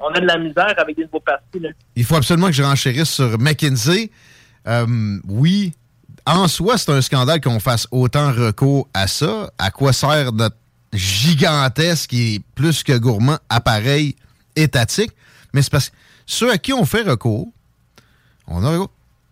On 0.00 0.08
a 0.14 0.20
de 0.20 0.26
la 0.26 0.38
misère 0.38 0.74
avec 0.78 0.96
des 0.96 1.02
nouveaux 1.04 1.20
partis. 1.20 1.58
Là. 1.60 1.68
Il 1.94 2.04
faut 2.04 2.16
absolument 2.16 2.46
que 2.48 2.54
je 2.54 2.62
renchérisse 2.62 3.10
sur 3.10 3.38
McKinsey. 3.38 4.10
Euh, 4.66 4.86
oui, 5.28 5.72
en 6.26 6.48
soi, 6.48 6.78
c'est 6.78 6.90
un 6.92 7.00
scandale 7.02 7.40
qu'on 7.40 7.60
fasse 7.60 7.86
autant 7.90 8.32
recours 8.32 8.88
à 8.94 9.06
ça. 9.08 9.50
À 9.58 9.70
quoi 9.70 9.92
sert 9.92 10.32
notre 10.32 10.56
gigantesque 10.92 12.12
et 12.14 12.40
plus 12.54 12.82
que 12.82 12.96
gourmand 12.96 13.38
appareil 13.48 14.16
étatique? 14.56 15.12
Mais 15.52 15.62
c'est 15.62 15.70
parce 15.70 15.90
que 15.90 15.96
ceux 16.26 16.50
à 16.50 16.58
qui 16.58 16.72
on 16.72 16.84
fait 16.84 17.02
recours, 17.02 17.48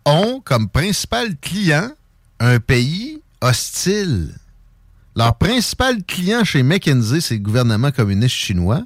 ont 0.05 0.41
comme 0.43 0.69
principal 0.69 1.35
client 1.37 1.91
un 2.39 2.59
pays 2.59 3.21
hostile. 3.41 4.33
Leur 5.15 5.35
principal 5.37 6.03
client 6.03 6.43
chez 6.43 6.63
McKinsey, 6.63 7.21
c'est 7.21 7.35
le 7.35 7.41
gouvernement 7.41 7.91
communiste 7.91 8.35
chinois. 8.35 8.81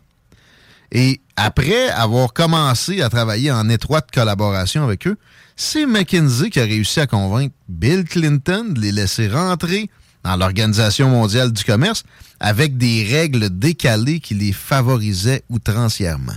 Et 0.91 1.21
après 1.35 1.89
avoir 1.89 2.33
commencé 2.33 3.01
à 3.01 3.09
travailler 3.09 3.51
en 3.51 3.69
étroite 3.69 4.09
collaboration 4.11 4.83
avec 4.83 5.07
eux, 5.07 5.17
c'est 5.55 5.85
McKinsey 5.85 6.49
qui 6.49 6.59
a 6.59 6.63
réussi 6.63 6.99
à 6.99 7.07
convaincre 7.07 7.53
Bill 7.69 8.03
Clinton 8.03 8.65
de 8.69 8.79
les 8.79 8.91
laisser 8.91 9.27
rentrer 9.27 9.89
dans 10.25 10.35
l'Organisation 10.35 11.09
mondiale 11.09 11.53
du 11.53 11.63
commerce 11.63 12.03
avec 12.39 12.77
des 12.77 13.07
règles 13.09 13.49
décalées 13.49 14.19
qui 14.19 14.33
les 14.33 14.51
favorisaient 14.51 15.43
outrancièrement. 15.49 16.35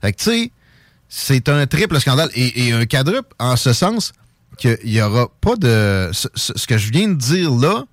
Fait 0.00 0.12
que, 0.12 0.18
tu 0.18 0.24
sais, 0.24 0.52
c'est 1.08 1.48
un 1.48 1.66
triple 1.66 2.00
scandale 2.00 2.30
et, 2.34 2.72
un 2.72 2.86
quadruple 2.86 3.34
en 3.38 3.56
ce 3.56 3.72
sens 3.72 4.12
qu'il 4.56 4.78
n'y 4.84 5.02
aura 5.02 5.28
pas 5.40 5.56
de... 5.56 6.10
Ce, 6.12 6.66
que 6.66 6.78
je 6.78 6.92
viens 6.92 7.08
de 7.08 7.14
dire 7.14 7.50
là, 7.50 7.84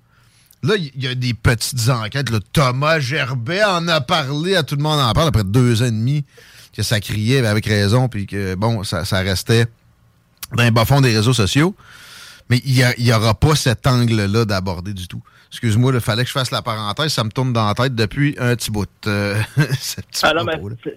là, 0.62 0.74
il 0.76 1.02
y 1.02 1.08
a 1.08 1.14
des 1.14 1.34
petites 1.34 1.88
enquêtes. 1.88 2.28
Thomas 2.52 3.00
Gerbet 3.00 3.64
en 3.64 3.88
a 3.88 4.00
parlé, 4.00 4.54
à 4.54 4.62
tout 4.62 4.76
le 4.76 4.82
monde 4.82 5.00
en 5.00 5.12
parle 5.12 5.28
après 5.28 5.44
deux 5.44 5.82
ans 5.82 5.86
et 5.86 5.90
demi, 5.90 6.24
que 6.72 6.82
ça 6.82 7.00
criait 7.00 7.44
avec 7.44 7.66
raison, 7.66 8.08
puis 8.08 8.26
que, 8.26 8.54
bon, 8.54 8.84
ça, 8.84 9.04
ça 9.04 9.18
restait 9.18 9.66
dans 10.54 10.62
les 10.62 10.70
bas-fonds 10.70 11.00
des 11.00 11.14
réseaux 11.14 11.32
sociaux. 11.32 11.74
Mais 12.52 12.58
il 12.66 13.04
n'y 13.06 13.12
aura 13.14 13.32
pas 13.32 13.54
cet 13.54 13.86
angle-là 13.86 14.44
d'aborder 14.44 14.92
du 14.92 15.08
tout. 15.08 15.22
Excuse-moi, 15.50 15.92
il 15.94 16.00
fallait 16.00 16.20
que 16.22 16.28
je 16.28 16.34
fasse 16.34 16.50
la 16.50 16.60
parenthèse, 16.60 17.10
ça 17.10 17.24
me 17.24 17.30
tourne 17.30 17.54
dans 17.54 17.66
la 17.66 17.72
tête 17.72 17.94
depuis 17.94 18.36
un 18.38 18.54
petit 18.56 18.70
bout. 18.70 18.86
euh, 19.06 19.36
Alors, 20.22 20.44
mais 20.44 20.52
c'est- 20.84 20.96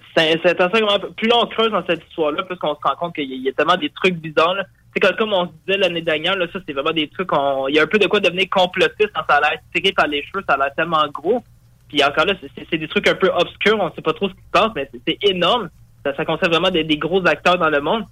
plus 1.15 1.29
on 1.33 1.45
creuse 1.47 1.71
dans 1.71 1.85
cette 1.85 2.03
histoire-là, 2.09 2.43
plus 2.43 2.57
on 2.61 2.75
se 2.75 2.79
rend 2.83 2.95
compte 2.99 3.15
qu'il 3.15 3.29
y, 3.29 3.33
a- 3.33 3.35
il 3.37 3.43
y 3.43 3.49
a 3.49 3.53
tellement 3.53 3.77
des 3.77 3.89
trucs 3.89 4.15
bizarres. 4.15 4.55
C'est 4.93 4.99
comme, 4.99 5.15
comme 5.15 5.31
on 5.33 5.45
se 5.45 5.51
disait 5.65 5.77
l'année 5.77 6.01
dernière, 6.01 6.35
là, 6.35 6.45
ça 6.51 6.59
c'est 6.67 6.73
vraiment 6.73 6.91
des 6.91 7.07
trucs. 7.07 7.31
on- 7.31 7.69
Il 7.69 7.75
y 7.75 7.79
a 7.79 7.83
un 7.83 7.87
peu 7.87 7.99
de 7.99 8.07
quoi 8.07 8.19
devenir 8.19 8.49
complotiste 8.49 9.11
quand 9.15 9.23
ça 9.29 9.35
a 9.37 9.41
l'air 9.49 9.59
tiré 9.73 9.93
par 9.93 10.07
les 10.07 10.23
cheveux, 10.23 10.43
ça 10.45 10.55
a 10.55 10.57
l'air 10.57 10.75
tellement 10.75 11.07
gros. 11.13 11.41
Puis 11.87 12.03
encore 12.03 12.25
là, 12.25 12.33
c'est- 12.69 12.77
des 12.77 12.87
trucs 12.89 13.07
un 13.07 13.15
peu 13.15 13.29
obscurs, 13.33 13.77
on 13.79 13.93
sait 13.95 14.01
pas 14.01 14.11
trop 14.13 14.27
ce 14.27 14.33
qui 14.33 14.41
se 14.41 14.51
passe, 14.51 14.71
mais 14.75 14.89
c'est- 14.91 15.01
c'est 15.07 15.17
énorme. 15.29 15.69
Ça, 16.05 16.13
ça 16.17 16.25
concerne 16.25 16.51
vraiment 16.51 16.69
des, 16.71 16.83
des 16.83 16.97
gros 16.97 17.25
acteurs 17.25 17.57
dans 17.57 17.69
le 17.69 17.79
monde. 17.81 18.03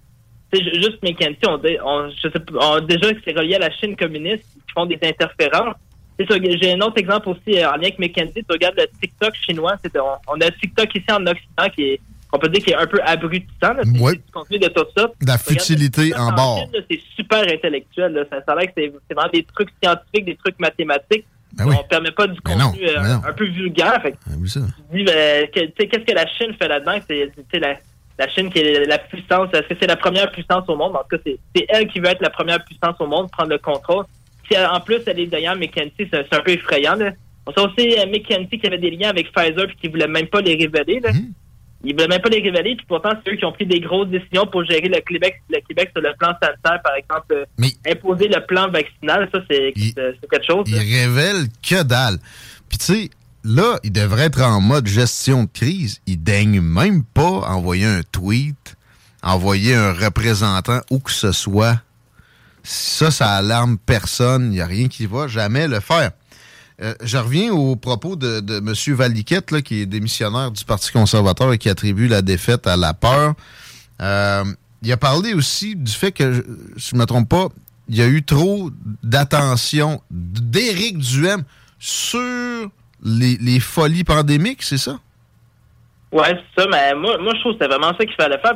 Juste 0.62 1.02
McKenzie, 1.04 1.38
on, 1.48 1.58
dit- 1.58 1.78
on, 1.84 2.10
je 2.10 2.30
sais, 2.30 2.40
on- 2.60 2.80
déjà 2.82 3.14
que 3.14 3.20
c'est 3.26 3.38
relié 3.38 3.56
à 3.56 3.60
la 3.60 3.72
Chine 3.72 3.96
communiste, 3.96 4.44
qui 4.44 4.74
font 4.74 4.86
des 4.86 5.00
interférences. 5.04 5.76
J'ai 6.20 6.74
un 6.74 6.82
autre 6.82 6.98
exemple 7.00 7.30
aussi 7.30 7.58
euh, 7.60 7.68
en 7.70 7.74
lien 7.76 7.84
avec 7.88 7.98
McKenzie. 8.00 8.34
Tu 8.36 8.46
regardes 8.52 8.76
le 8.78 8.86
TikTok 9.02 9.34
chinois. 9.36 9.76
On, 9.96 10.34
on 10.36 10.42
a 10.42 10.52
TikTok 10.52 10.94
ici 10.96 11.06
en 11.12 11.26
Occident 11.26 11.70
qui 11.76 11.84
est, 11.84 12.00
on 12.32 12.38
peut 12.38 12.50
dire, 12.50 12.64
qui 12.64 12.70
est 12.70 12.76
un 12.76 12.86
peu 12.86 13.00
abrutissant. 13.04 13.74
là. 13.74 13.82
Ouais. 14.00 14.14
du 14.16 14.22
contenu 14.32 14.60
de 14.60 14.68
tout 14.68 14.86
ça. 14.96 15.08
La 15.26 15.38
futilité 15.40 16.04
TikTok 16.04 16.22
en 16.22 16.32
bord. 16.34 16.70
C'est 16.90 17.00
super 17.16 17.42
intellectuel. 17.52 18.14
là. 18.14 18.24
Ça, 18.32 18.38
ça 18.46 18.52
a 18.54 18.56
l'air 18.58 18.68
que 18.68 18.74
c'est 18.78 18.94
vraiment 19.16 19.30
des 19.34 19.44
trucs 19.44 19.70
scientifiques, 19.84 20.26
des 20.26 20.36
trucs 20.36 20.60
mathématiques. 20.60 21.26
Ben 21.56 21.66
oui. 21.68 21.76
On 21.80 21.84
permet 21.88 22.12
pas 22.12 22.26
du 22.28 22.40
non, 22.48 22.66
contenu 22.70 22.88
euh, 22.88 23.16
un 23.28 23.34
peu 23.34 23.46
vulgaire. 23.46 24.00
Fait 24.02 24.16
Ah 24.28 24.32
oui, 24.40 24.50
ça. 24.50 24.60
tu 24.92 24.98
dis, 24.98 25.04
ben, 25.04 25.48
qu'est-ce 25.52 26.04
que 26.06 26.14
la 26.14 26.28
Chine 26.28 26.54
fait 26.60 26.68
là-dedans? 26.68 27.00
C'est 27.08 27.60
la, 27.60 27.76
la 28.20 28.28
Chine 28.30 28.52
qui 28.52 28.60
est 28.60 28.86
la 28.86 28.98
puissance. 29.00 29.50
Est-ce 29.54 29.68
que 29.68 29.76
c'est 29.80 29.88
la 29.88 29.96
première 29.96 30.32
puissance 30.32 30.64
au 30.68 30.76
monde? 30.76 30.96
En 30.96 31.00
tout 31.10 31.18
cas, 31.18 31.24
c'est 31.56 31.66
elle 31.70 31.88
qui 31.88 32.00
veut 32.00 32.08
être 32.08 32.22
la 32.22 32.30
première 32.30 32.64
puissance 32.64 32.96
au 33.00 33.08
monde, 33.08 33.30
prendre 33.32 33.50
le 33.50 33.58
contrôle. 33.58 34.06
Si 34.48 34.54
elle- 34.56 34.66
en 34.68 34.80
plus, 34.82 35.00
elle 35.08 35.20
est 35.20 35.28
derrière 35.28 35.56
McKenzie, 35.56 36.08
c'est 36.12 36.34
un 36.34 36.40
peu 36.42 36.52
effrayant. 36.52 36.96
Là. 36.96 37.12
On 37.46 37.52
sait 37.52 37.60
aussi 37.62 38.00
euh, 38.00 38.06
McKenzie 38.06 38.60
qui 38.60 38.68
avait 38.68 38.78
des 38.78 38.92
liens 38.92 39.10
avec 39.10 39.32
Pfizer 39.34 39.68
puis 39.68 39.76
qui 39.82 39.88
voulait 39.88 40.08
même 40.08 40.28
pas 40.28 40.42
les 40.42 40.56
révéler. 40.56 41.00
Là. 41.00 41.12
Mmh. 41.12 41.34
Ils 41.86 41.92
voulaient 41.94 42.08
même 42.08 42.22
pas 42.22 42.30
les 42.30 42.40
révéler, 42.42 42.78
puis 42.78 42.86
pourtant, 42.88 43.10
c'est 43.26 43.34
eux 43.34 43.36
qui 43.36 43.44
ont 43.44 43.52
pris 43.52 43.66
des 43.66 43.82
grosses 43.82 44.08
décisions 44.08 44.46
pour 44.46 44.64
gérer 44.64 44.88
le 44.88 45.02
Québec, 45.02 45.42
le 45.50 45.60
Québec 45.68 45.90
sur 45.94 46.02
le 46.02 46.14
plan 46.18 46.30
sanitaire, 46.42 46.82
par 46.82 46.96
exemple. 46.96 47.34
euh, 47.34 47.46
Imposer 47.86 48.30
le 48.30 48.40
plan 48.46 48.70
vaccinal, 48.70 49.28
ça, 49.34 49.42
c'est 49.50 49.74
quelque 49.74 50.46
chose. 50.48 50.64
Il 50.68 50.76
là. 50.76 50.80
révèle 50.80 51.48
que 51.62 51.84
dalle. 51.84 52.20
Puis 52.70 52.78
tu 52.78 52.86
sais, 52.86 53.10
là, 53.44 53.80
il 53.84 53.92
devrait 53.92 54.26
être 54.26 54.42
en 54.42 54.62
mode 54.62 54.88
gestion 54.88 55.44
de 55.44 55.50
crise. 55.52 56.00
Il 56.06 56.24
daigne 56.24 56.62
même 56.62 57.04
pas 57.04 57.24
envoyer 57.24 57.86
un 57.86 58.02
tweet, 58.12 58.76
envoyer 59.22 59.76
un 59.76 59.94
représentant 59.94 60.82
où 60.90 61.00
que 61.00 61.12
ce 61.12 61.32
soit. 61.32 61.80
Ça, 62.64 63.12
ça 63.12 63.36
alarme 63.36 63.78
personne. 63.78 64.46
Il 64.46 64.52
n'y 64.52 64.62
a 64.62 64.66
rien 64.66 64.88
qui 64.88 65.06
va 65.06 65.28
jamais 65.28 65.68
le 65.68 65.80
faire. 65.80 66.12
Euh, 66.82 66.96
je 67.04 67.18
reviens 67.18 67.52
au 67.52 67.76
propos 67.76 68.16
de, 68.16 68.44
M. 68.50 68.96
Valiquette, 68.96 69.62
qui 69.62 69.82
est 69.82 69.86
démissionnaire 69.86 70.52
du 70.52 70.66
Parti 70.66 70.92
conservateur 70.92 71.54
et 71.54 71.58
qui 71.58 71.70
attribue 71.70 72.08
la 72.08 72.22
défaite 72.22 72.66
à 72.68 72.78
la 72.78 72.94
peur. 72.94 73.36
Euh, 74.02 74.44
il 74.82 74.92
a 74.92 74.98
parlé 74.98 75.34
aussi 75.34 75.76
du 75.76 75.92
fait 75.92 76.12
que, 76.12 76.44
je 76.76 76.96
ne 76.96 77.00
me 77.00 77.06
trompe 77.06 77.30
pas, 77.30 77.50
il 77.90 77.96
y 77.96 78.02
a 78.02 78.08
eu 78.08 78.24
trop 78.24 78.72
d'attention 79.04 80.02
d'Éric 80.10 80.98
Duhem 80.98 81.44
sur 81.80 82.70
les, 83.04 83.60
folies 83.60 84.04
pandémiques, 84.04 84.64
c'est 84.64 84.78
ça? 84.78 85.00
Ouais, 86.12 86.40
c'est 86.56 86.62
ça, 86.62 86.68
mais 86.72 86.94
moi, 86.96 87.18
moi 87.18 87.34
je 87.36 87.40
trouve 87.40 87.54
que 87.54 87.64
c'était 87.64 87.76
vraiment 87.76 87.96
ça 87.98 88.06
qu'il 88.06 88.16
fallait 88.16 88.40
faire 88.40 88.56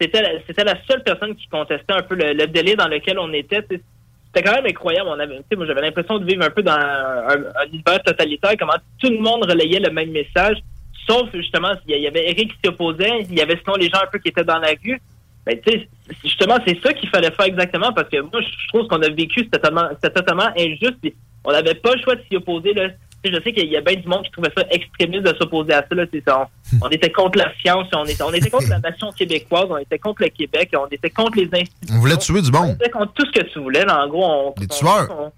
c'était 0.00 0.64
la, 0.64 0.74
seule 0.88 1.02
personne 1.04 1.34
qui 1.36 1.46
contestait 1.48 1.92
un 1.92 2.02
peu 2.02 2.16
le, 2.16 2.46
délai 2.46 2.74
dans 2.74 2.88
lequel 2.88 3.18
on 3.18 3.32
était. 3.32 3.64
C'était 3.68 4.42
quand 4.42 4.54
même 4.54 4.66
incroyable. 4.66 5.08
On 5.08 5.18
avait, 5.18 5.40
moi, 5.56 5.66
j'avais 5.66 5.82
l'impression 5.82 6.18
de 6.18 6.24
vivre 6.24 6.42
un 6.42 6.50
peu 6.50 6.62
dans 6.62 6.72
un, 6.72 7.36
un 7.36 7.66
univers 7.68 8.02
totalitaire, 8.02 8.52
comment 8.58 8.74
tout 8.98 9.10
le 9.10 9.18
monde 9.18 9.44
relayait 9.44 9.80
le 9.80 9.90
même 9.90 10.10
message, 10.10 10.56
sauf 11.06 11.28
justement, 11.34 11.72
il 11.86 11.98
y 11.98 12.06
avait 12.06 12.30
Eric 12.30 12.52
qui 12.52 12.58
s'y 12.64 12.68
opposait, 12.68 13.26
il 13.28 13.38
y 13.38 13.42
avait 13.42 13.58
sinon 13.62 13.76
les 13.76 13.88
gens 13.88 14.00
un 14.02 14.10
peu 14.10 14.18
qui 14.18 14.28
étaient 14.28 14.44
dans 14.44 14.58
la 14.58 14.70
rue. 14.82 15.00
Ben, 15.44 15.58
justement, 16.24 16.56
c'est 16.66 16.80
ça 16.82 16.92
qu'il 16.92 17.08
fallait 17.08 17.32
faire 17.32 17.46
exactement 17.46 17.92
parce 17.92 18.08
que 18.08 18.20
moi, 18.20 18.40
je 18.40 18.68
trouve 18.68 18.86
qu'on 18.86 19.02
a 19.02 19.08
vécu, 19.08 19.40
c'était 19.40 19.58
totalement, 19.58 19.88
totalement 20.00 20.48
injuste. 20.56 20.98
on 21.44 21.52
n'avait 21.52 21.74
pas 21.74 21.94
le 21.94 22.02
choix 22.02 22.14
de 22.14 22.22
s'y 22.28 22.36
opposer. 22.36 22.72
Là. 22.74 22.88
Je 23.24 23.40
sais 23.40 23.52
qu'il 23.52 23.68
y 23.70 23.76
a 23.76 23.80
bien 23.80 23.94
du 23.94 24.08
monde 24.08 24.22
qui 24.24 24.30
trouvait 24.32 24.50
ça 24.56 24.64
extrémiste 24.70 25.22
de 25.22 25.34
s'opposer 25.38 25.72
à 25.74 25.84
ça. 25.88 25.94
Là. 25.94 26.48
On, 26.82 26.86
on 26.86 26.88
était 26.90 27.10
contre 27.12 27.38
la 27.38 27.52
science, 27.60 27.86
on 27.94 28.04
était, 28.04 28.22
on 28.22 28.32
était 28.32 28.50
contre 28.50 28.68
la 28.68 28.80
nation 28.80 29.10
québécoise, 29.12 29.66
on 29.70 29.78
était 29.78 29.98
contre 29.98 30.22
le 30.22 30.28
Québec, 30.30 30.70
on 30.76 30.86
était 30.88 31.10
contre 31.10 31.38
les 31.38 31.44
institutions. 31.52 31.96
On 31.96 32.00
voulait 32.00 32.16
tuer 32.16 32.42
du 32.42 32.50
On 32.54 32.60
monde. 32.62 32.74
était 32.80 32.90
contre 32.90 33.12
tout 33.12 33.24
ce 33.26 33.40
que 33.40 33.46
tu 33.46 33.58
voulais. 33.60 33.84
Là. 33.84 34.04
En 34.04 34.08
gros, 34.08 34.24
on, 34.24 34.54
Des 34.60 34.66
on- 34.70 34.76
tueurs. 34.76 35.32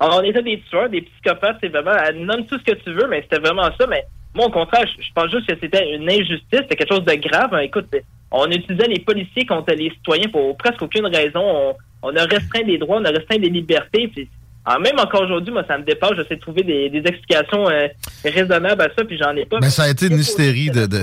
on, 0.00 0.06
on 0.06 0.22
était 0.22 0.42
des 0.42 0.62
tueurs, 0.70 0.88
des 0.88 1.02
psychopathes, 1.02 1.56
c'est 1.60 1.68
vraiment, 1.70 1.92
nomme 2.14 2.46
tout 2.46 2.58
ce 2.58 2.64
que 2.72 2.78
tu 2.78 2.92
veux, 2.92 3.08
mais 3.08 3.22
c'était 3.22 3.38
vraiment 3.40 3.68
ça. 3.78 3.86
Mais 3.88 4.04
moi, 4.34 4.46
au 4.46 4.50
contraire, 4.50 4.86
je, 4.86 5.02
je 5.02 5.12
pense 5.14 5.30
juste 5.30 5.46
que 5.48 5.56
c'était 5.60 5.92
une 5.94 6.08
injustice, 6.08 6.40
c'était 6.52 6.76
quelque 6.76 6.94
chose 6.94 7.04
de 7.04 7.14
grave. 7.14 7.52
Hein, 7.54 7.60
Écoute, 7.60 7.86
on 8.30 8.46
utilisait 8.50 8.88
les 8.88 9.00
policiers 9.00 9.46
contre 9.46 9.72
les 9.74 9.90
citoyens 9.90 10.28
pour 10.28 10.56
presque 10.56 10.82
aucune 10.82 11.06
raison. 11.06 11.40
On, 11.42 11.74
on 12.02 12.16
a 12.16 12.24
restreint 12.24 12.62
des 12.64 12.78
droits, 12.78 12.98
on 12.98 13.04
a 13.04 13.10
restreint 13.10 13.38
des 13.38 13.48
libertés. 13.50 14.08
Puis, 14.08 14.28
ah, 14.66 14.78
même 14.78 14.98
encore 14.98 15.22
aujourd'hui, 15.22 15.52
moi, 15.52 15.62
ça 15.68 15.76
me 15.76 15.84
dépasse. 15.84 16.12
J'essaie 16.16 16.36
de 16.36 16.40
trouver 16.40 16.62
des, 16.62 16.88
des 16.88 17.02
explications 17.06 17.68
euh, 17.68 17.88
raisonnables 18.24 18.80
à 18.80 18.88
ça, 18.96 19.04
puis 19.04 19.18
j'en 19.18 19.36
ai 19.36 19.44
pas. 19.44 19.58
Mais 19.60 19.68
ça 19.68 19.82
a 19.82 19.88
été 19.90 20.06
une 20.06 20.18
hystérie 20.18 20.70
de, 20.70 20.86
de, 20.86 21.02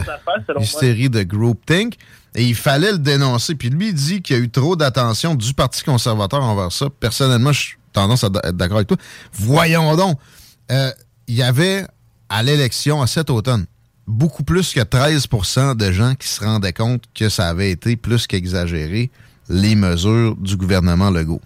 hystérie 0.60 1.10
de 1.10 1.22
groupthink. 1.22 1.96
Et 2.34 2.44
il 2.44 2.56
fallait 2.56 2.94
le 2.94 2.98
dénoncer. 2.98 3.56
Puis 3.56 3.70
lui, 3.70 3.90
il 3.90 3.94
dit 3.94 4.22
qu'il 4.22 4.36
y 4.36 4.40
a 4.40 4.42
eu 4.42 4.50
trop 4.50 4.76
d'attention 4.76 5.36
du 5.36 5.54
Parti 5.54 5.84
conservateur 5.84 6.42
envers 6.42 6.72
ça. 6.72 6.88
Personnellement, 7.00 7.52
je 7.52 7.60
suis 7.60 7.78
tendance 7.94 8.24
à 8.24 8.28
être 8.28 8.58
d'accord 8.58 8.78
avec 8.78 8.88
toi. 8.88 8.98
Voyons 9.34 9.96
donc. 9.96 10.18
Euh, 10.72 10.90
il 11.28 11.36
y 11.36 11.44
avait, 11.44 11.86
à 12.30 12.42
l'élection, 12.42 13.02
à 13.02 13.08
cet 13.08 13.30
automne, 13.30 13.66
beaucoup 14.08 14.44
plus 14.44 14.74
que 14.74 14.80
13% 14.80 15.76
de 15.76 15.92
gens 15.92 16.16
qui 16.16 16.28
se 16.28 16.44
rendaient 16.44 16.74
compte 16.74 17.04
que 17.14 17.30
ça 17.30 17.48
avait 17.48 17.72
été 17.72 17.96
plus 17.96 18.28
qu'exagéré, 18.28 19.12
les 19.50 19.76
mesures 19.76 20.36
du 20.38 20.58
gouvernement 20.58 21.10
Legault. 21.10 21.42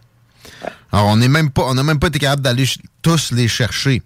Alors, 0.92 1.08
on 1.08 1.18
n'est 1.18 1.28
même 1.28 1.50
pas, 1.52 1.64
on 1.64 1.74
n'a 1.74 1.84
même 1.84 2.00
pas 2.00 2.08
été 2.08 2.20
capable 2.20 2.42
d'aller 2.42 2.66
tous 3.02 3.32
les 3.32 3.48
chercher. 3.48 4.02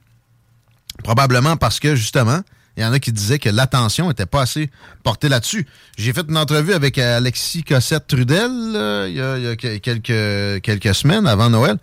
Probablement 1.03 1.55
parce 1.57 1.79
que, 1.79 1.95
justement, 1.95 2.41
il 2.77 2.83
y 2.83 2.85
en 2.85 2.93
a 2.93 2.99
qui 2.99 3.11
disaient 3.11 3.39
que 3.39 3.49
l'attention 3.49 4.07
n'était 4.07 4.25
pas 4.25 4.41
assez 4.41 4.69
portée 5.03 5.29
là-dessus. 5.29 5.67
J'ai 5.97 6.13
fait 6.13 6.25
une 6.27 6.37
entrevue 6.37 6.73
avec 6.73 6.97
Alexis 6.97 7.63
Cossette-Trudel 7.63 8.51
il 9.09 9.15
y 9.15 9.21
a, 9.21 9.37
il 9.37 9.43
y 9.43 9.47
a 9.47 9.55
que- 9.55 9.77
quelques, 9.77 10.61
quelques 10.63 10.95
semaines 10.95 11.27
avant 11.27 11.49
Noël. 11.49 11.77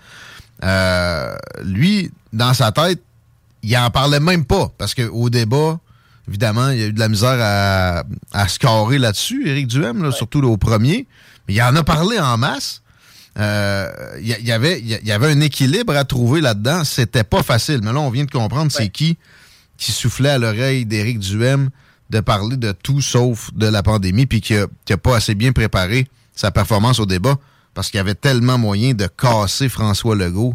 Euh, 0.64 1.34
lui, 1.64 2.10
dans 2.32 2.54
sa 2.54 2.72
tête, 2.72 3.02
il 3.62 3.76
en 3.76 3.90
parlait 3.90 4.20
même 4.20 4.44
pas 4.44 4.70
parce 4.78 4.94
qu'au 4.94 5.28
débat, 5.28 5.78
évidemment, 6.28 6.70
il 6.70 6.78
y 6.78 6.82
a 6.82 6.86
eu 6.86 6.92
de 6.92 7.00
la 7.00 7.08
misère 7.08 7.36
à, 7.40 8.04
à 8.32 8.48
scorer 8.48 8.98
là-dessus, 8.98 9.48
Éric 9.48 9.66
Duhem, 9.66 10.02
là, 10.02 10.12
surtout 10.12 10.40
là, 10.40 10.48
au 10.48 10.56
premier. 10.56 11.06
Mais 11.48 11.54
il 11.54 11.62
en 11.62 11.76
a 11.76 11.84
parlé 11.84 12.18
en 12.18 12.38
masse. 12.38 12.82
Euh, 13.38 13.90
Il 14.20 14.26
y, 14.28 14.52
avait, 14.52 14.80
il 14.80 15.06
y 15.06 15.12
avait 15.12 15.30
un 15.30 15.40
équilibre 15.40 15.94
à 15.96 16.04
trouver 16.04 16.40
là-dedans. 16.40 16.84
C'était 16.84 17.24
pas 17.24 17.42
facile. 17.42 17.80
Mais 17.82 17.92
là, 17.92 18.00
on 18.00 18.10
vient 18.10 18.24
de 18.24 18.30
comprendre 18.30 18.72
c'est 18.72 18.88
qui 18.88 19.16
qui 19.76 19.92
soufflait 19.92 20.30
à 20.30 20.38
l'oreille 20.38 20.86
d'Éric 20.86 21.18
Duhem 21.18 21.68
de 22.08 22.20
parler 22.20 22.56
de 22.56 22.72
tout 22.72 23.02
sauf 23.02 23.50
de 23.52 23.66
la 23.66 23.82
pandémie, 23.82 24.24
puis 24.26 24.40
qui 24.40 24.54
a, 24.56 24.66
qui 24.86 24.92
a 24.94 24.96
pas 24.96 25.16
assez 25.16 25.34
bien 25.34 25.52
préparé 25.52 26.08
sa 26.34 26.50
performance 26.50 26.98
au 26.98 27.04
débat 27.06 27.36
parce 27.74 27.90
qu'il 27.90 27.98
y 27.98 28.00
avait 28.00 28.14
tellement 28.14 28.56
moyen 28.56 28.94
de 28.94 29.06
casser 29.06 29.68
François 29.68 30.14
Legault 30.16 30.54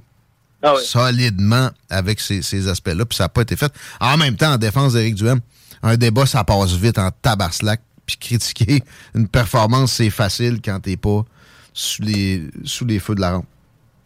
Ah 0.64 0.74
oui. 0.76 0.82
solidement 0.84 1.70
avec 1.90 2.20
ces, 2.20 2.41
ces 2.41 2.68
aspects-là, 2.68 3.06
puis 3.06 3.16
ça 3.16 3.26
n'a 3.26 3.30
pas 3.30 3.41
été 3.44 3.56
fait. 3.56 3.72
En 3.99 4.18
même 4.18 4.36
temps, 4.38 4.53
en 4.53 4.58
défense 4.58 4.94
d'Éric 4.94 5.14
Duhem, 5.16 5.40
un 5.84 5.98
débat, 5.98 6.26
ça 6.26 6.44
passe 6.44 6.72
vite 6.72 6.98
en 6.98 7.12
tabarslac, 7.22 7.80
puis 8.08 8.18
critiquer 8.18 8.84
une 9.14 9.28
performance, 9.28 9.91
c'est 9.94 10.10
facile 10.10 10.62
quand 10.66 10.80
t'es 10.80 10.98
pas 10.98 11.24
sous 11.73 12.02
les, 12.03 12.41
sous 12.64 12.85
les 12.85 12.99
feux 12.99 13.15
de 13.15 13.22
la 13.22 13.31
rampe. 13.34 13.45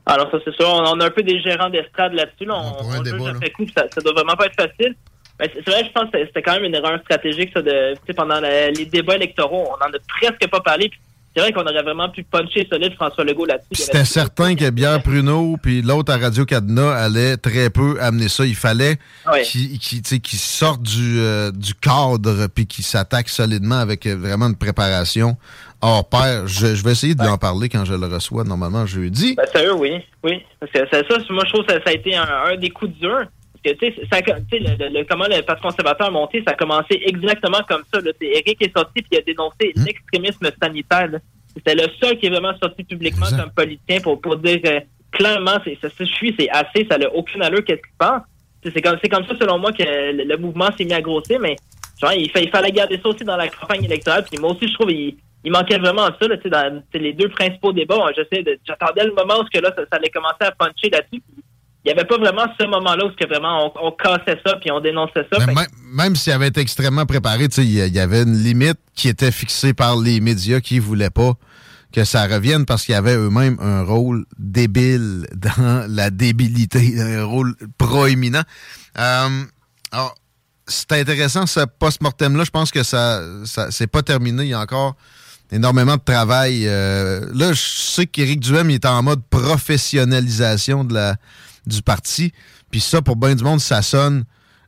Alors 0.05 0.29
ça 0.29 0.37
c'est 0.45 0.53
sûr, 0.55 0.67
on, 0.69 0.83
on 0.95 0.99
a 0.99 1.05
un 1.05 1.09
peu 1.09 1.23
des 1.23 1.39
gérants 1.41 1.69
d'estrade 1.69 2.13
là-dessus. 2.13 2.45
Là. 2.45 2.55
On, 2.55 2.85
on 2.85 3.03
juge 3.03 3.27
après 3.29 3.49
coup, 3.51 3.65
ça, 3.75 3.85
ça 3.93 4.01
doit 4.01 4.13
vraiment 4.13 4.35
pas 4.35 4.45
être 4.45 4.55
facile. 4.55 4.95
Mais 5.39 5.51
c'est 5.53 5.69
vrai, 5.69 5.83
je 5.85 5.91
pense 5.91 6.09
que 6.11 6.17
c'était 6.25 6.41
quand 6.41 6.53
même 6.53 6.63
une 6.63 6.75
erreur 6.75 6.97
stratégique 7.01 7.51
ça, 7.53 7.61
de 7.61 7.93
pendant 8.15 8.39
la- 8.39 8.69
les 8.71 8.85
débats 8.85 9.15
électoraux, 9.15 9.67
on 9.69 9.73
en 9.73 9.89
a 9.89 9.99
presque 10.07 10.49
pas 10.49 10.61
parlé. 10.61 10.89
puis 10.89 10.99
C'est 11.35 11.41
vrai 11.41 11.51
qu'on 11.51 11.63
aurait 11.63 11.83
vraiment 11.83 12.07
pu 12.09 12.23
puncher 12.23 12.65
solide 12.71 12.93
François 12.93 13.25
Legault 13.25 13.45
là-dessus. 13.45 13.83
C'était 13.83 14.05
certain 14.05 14.55
que 14.55 14.69
Bière 14.69 15.03
Pruneau 15.03 15.57
puis 15.61 15.81
l'autre 15.81 16.13
à 16.13 16.17
Radio 16.17 16.45
Cadena 16.45 16.91
allait 16.95 17.35
très 17.35 17.69
peu 17.69 17.97
amener 17.99 18.29
ça. 18.29 18.45
Il 18.45 18.55
fallait 18.55 18.97
Ouais. 19.31 19.41
qu'il 19.41 19.77
qu'il, 19.79 20.01
tu 20.01 20.09
sais, 20.09 20.19
qu'il 20.19 20.39
sorte 20.39 20.81
du, 20.81 21.19
euh, 21.19 21.51
du 21.51 21.73
cadre 21.73 22.47
puis 22.47 22.65
qu'il 22.67 22.85
s'attaque 22.85 23.27
solidement 23.29 23.79
avec 23.79 24.05
euh, 24.05 24.15
vraiment 24.15 24.47
une 24.47 24.55
préparation 24.55 25.35
hors 25.81 26.07
pair. 26.07 26.47
Je, 26.47 26.73
je 26.73 26.83
vais 26.83 26.91
essayer 26.93 27.15
de 27.15 27.21
lui 27.21 27.29
en 27.29 27.37
parler 27.37 27.67
quand 27.69 27.83
je 27.85 27.93
le 27.95 28.05
reçois 28.07 28.43
normalement 28.45 28.85
jeudi. 28.85 29.35
Ben, 29.35 29.45
sérieux, 29.51 29.73
oui. 29.73 29.91
Oui. 30.23 30.41
Parce 30.59 30.71
que 30.71 30.79
c'est 30.91 31.05
ça, 31.11 31.17
moi, 31.31 31.43
je 31.45 31.51
trouve 31.53 31.65
que 31.65 31.73
ça, 31.73 31.79
ça 31.83 31.89
a 31.89 31.93
été 31.93 32.15
un, 32.15 32.23
un 32.51 32.55
des 32.55 32.69
coups 32.69 32.93
durs. 32.99 33.25
Que, 33.65 33.71
tu 33.71 33.93
sais, 34.11 34.59
le, 34.59 34.99
le- 34.99 35.05
comment 35.05 35.25
le 35.27 35.41
Parti 35.41 35.63
conservateur 35.63 36.07
a 36.07 36.11
monté, 36.11 36.43
ça 36.45 36.53
a 36.53 36.55
commencé 36.55 37.01
exactement 37.03 37.61
comme 37.67 37.81
ça. 37.91 37.99
Là. 37.99 38.11
Eric 38.21 38.61
est 38.61 38.77
sorti 38.77 39.01
puis 39.01 39.07
il 39.11 39.17
a 39.17 39.21
dénoncé 39.21 39.73
Hum. 39.75 39.83
l'extrémisme 39.85 40.47
sanitaire. 40.61 41.09
C'était 41.55 41.73
le 41.75 41.87
seul 42.01 42.17
qui 42.19 42.27
est 42.27 42.29
vraiment 42.29 42.53
sorti 42.61 42.83
publiquement 42.83 43.25
comme 43.37 43.49
politicien 43.55 44.01
pour, 44.01 44.21
pour 44.21 44.35
dire 44.37 44.59
euh, 44.65 44.79
clairement, 45.11 45.57
c'est, 45.63 45.77
ça 45.81 45.89
suffit, 45.89 46.35
c'est 46.37 46.49
assez, 46.49 46.85
ça 46.89 46.97
n'a 46.97 47.09
aucune 47.13 47.41
allure, 47.41 47.63
qu'est-ce 47.65 47.81
qu'il 47.81 47.97
pense. 47.97 48.21
C'est 48.63 48.81
comme, 48.81 48.97
c'est 49.01 49.09
comme 49.09 49.25
ça, 49.25 49.33
selon 49.39 49.57
moi, 49.59 49.71
que 49.71 49.83
le, 49.83 50.23
le 50.23 50.37
mouvement 50.37 50.69
s'est 50.77 50.85
mis 50.85 50.93
à 50.93 51.01
grossir, 51.01 51.39
mais 51.39 51.55
genre, 52.01 52.13
il, 52.13 52.29
fa- 52.31 52.41
il 52.41 52.49
fallait 52.49 52.71
garder 52.71 52.99
ça 53.01 53.09
aussi 53.09 53.23
dans 53.23 53.37
la 53.37 53.47
campagne 53.47 53.83
électorale. 53.85 54.25
Puis 54.29 54.39
moi 54.39 54.51
aussi, 54.51 54.67
je 54.67 54.73
trouve 54.73 54.91
il, 54.91 55.15
il 55.43 55.51
manquait 55.51 55.77
vraiment 55.77 56.09
de 56.09 56.15
ça. 56.19 56.27
Là, 56.27 56.35
tu 56.37 56.43
sais, 56.43 56.49
dans 56.49 56.83
les 56.93 57.13
deux 57.13 57.29
principaux 57.29 57.71
débats, 57.71 58.05
hein, 58.07 58.11
de- 58.31 58.59
j'attendais 58.67 59.05
le 59.05 59.13
moment 59.13 59.39
où 59.39 59.43
que 59.43 59.59
là, 59.59 59.71
ça, 59.75 59.83
ça 59.83 59.97
allait 59.97 60.09
commencer 60.09 60.41
à 60.41 60.51
puncher 60.51 60.89
là-dessus. 60.91 61.21
Puis 61.21 61.43
Il 61.85 61.93
n'y 61.93 61.99
avait 61.99 62.07
pas 62.07 62.17
vraiment 62.17 62.47
ce 62.59 62.65
moment-là 62.65 63.05
où 63.05 63.09
que 63.09 63.27
vraiment 63.27 63.71
on, 63.75 63.87
on 63.87 63.91
cassait 63.91 64.39
ça 64.43 64.55
puis 64.55 64.71
on 64.71 64.79
dénonçait 64.79 65.27
ça. 65.31 65.45
Même, 65.45 65.55
même 65.93 66.15
s'il 66.15 66.33
avait 66.33 66.47
été 66.47 66.59
extrêmement 66.59 67.05
préparé, 67.05 67.47
tu 67.47 67.55
sais, 67.55 67.63
il 67.63 67.95
y, 67.95 67.99
avait 67.99 68.23
une 68.23 68.41
limite 68.41 68.79
qui 68.95 69.07
était 69.07 69.31
fixée 69.31 69.75
par 69.75 69.95
les 69.95 70.19
médias 70.19 70.61
qui 70.61 70.79
voulaient 70.79 71.11
pas 71.11 71.33
que 71.93 72.03
ça 72.03 72.25
revienne 72.25 72.65
parce 72.65 72.85
qu'ils 72.85 72.95
avaient 72.95 73.15
eux-mêmes 73.15 73.57
un 73.61 73.83
rôle 73.83 74.25
débile 74.39 75.27
dans 75.35 75.85
la 75.87 76.09
débilité, 76.09 76.99
un 76.99 77.23
rôle 77.23 77.55
proéminent. 77.77 78.43
Euh, 78.97 79.43
alors, 79.91 80.15
c'est 80.65 80.93
intéressant 80.93 81.45
ce 81.45 81.61
post-mortem-là. 81.65 82.45
Je 82.45 82.51
pense 82.51 82.71
que 82.71 82.81
ça, 82.81 83.21
ça 83.45 83.69
c'est 83.69 83.85
pas 83.85 84.01
terminé. 84.01 84.43
Il 84.43 84.49
y 84.49 84.53
a 84.55 84.59
encore 84.59 84.95
énormément 85.51 85.97
de 85.97 86.03
travail. 86.03 86.63
Euh, 86.67 87.27
là, 87.31 87.53
je 87.53 87.61
sais 87.61 88.07
qu'Éric 88.07 88.39
Duhem 88.39 88.71
il 88.71 88.75
est 88.75 88.85
en 88.85 89.03
mode 89.03 89.21
professionnalisation 89.29 90.83
de 90.83 90.95
la, 90.95 91.15
du 91.65 91.81
parti. 91.81 92.31
Puis 92.71 92.81
ça, 92.81 93.01
pour 93.01 93.15
bien 93.15 93.35
du 93.35 93.43
monde, 93.43 93.59
ça 93.59 93.81
sonne 93.81 94.23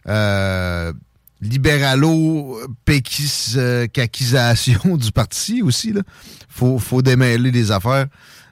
euh, 0.07 0.93
libéralo 1.41 2.59
péquis 2.85 3.53
euh, 3.57 3.87
caquisation 3.87 4.97
du 4.97 5.11
parti 5.11 5.61
aussi. 5.61 5.93
Là. 5.93 6.01
Faut, 6.49 6.79
faut 6.79 7.01
démêler 7.01 7.51
les 7.51 7.71
affaires. 7.71 8.07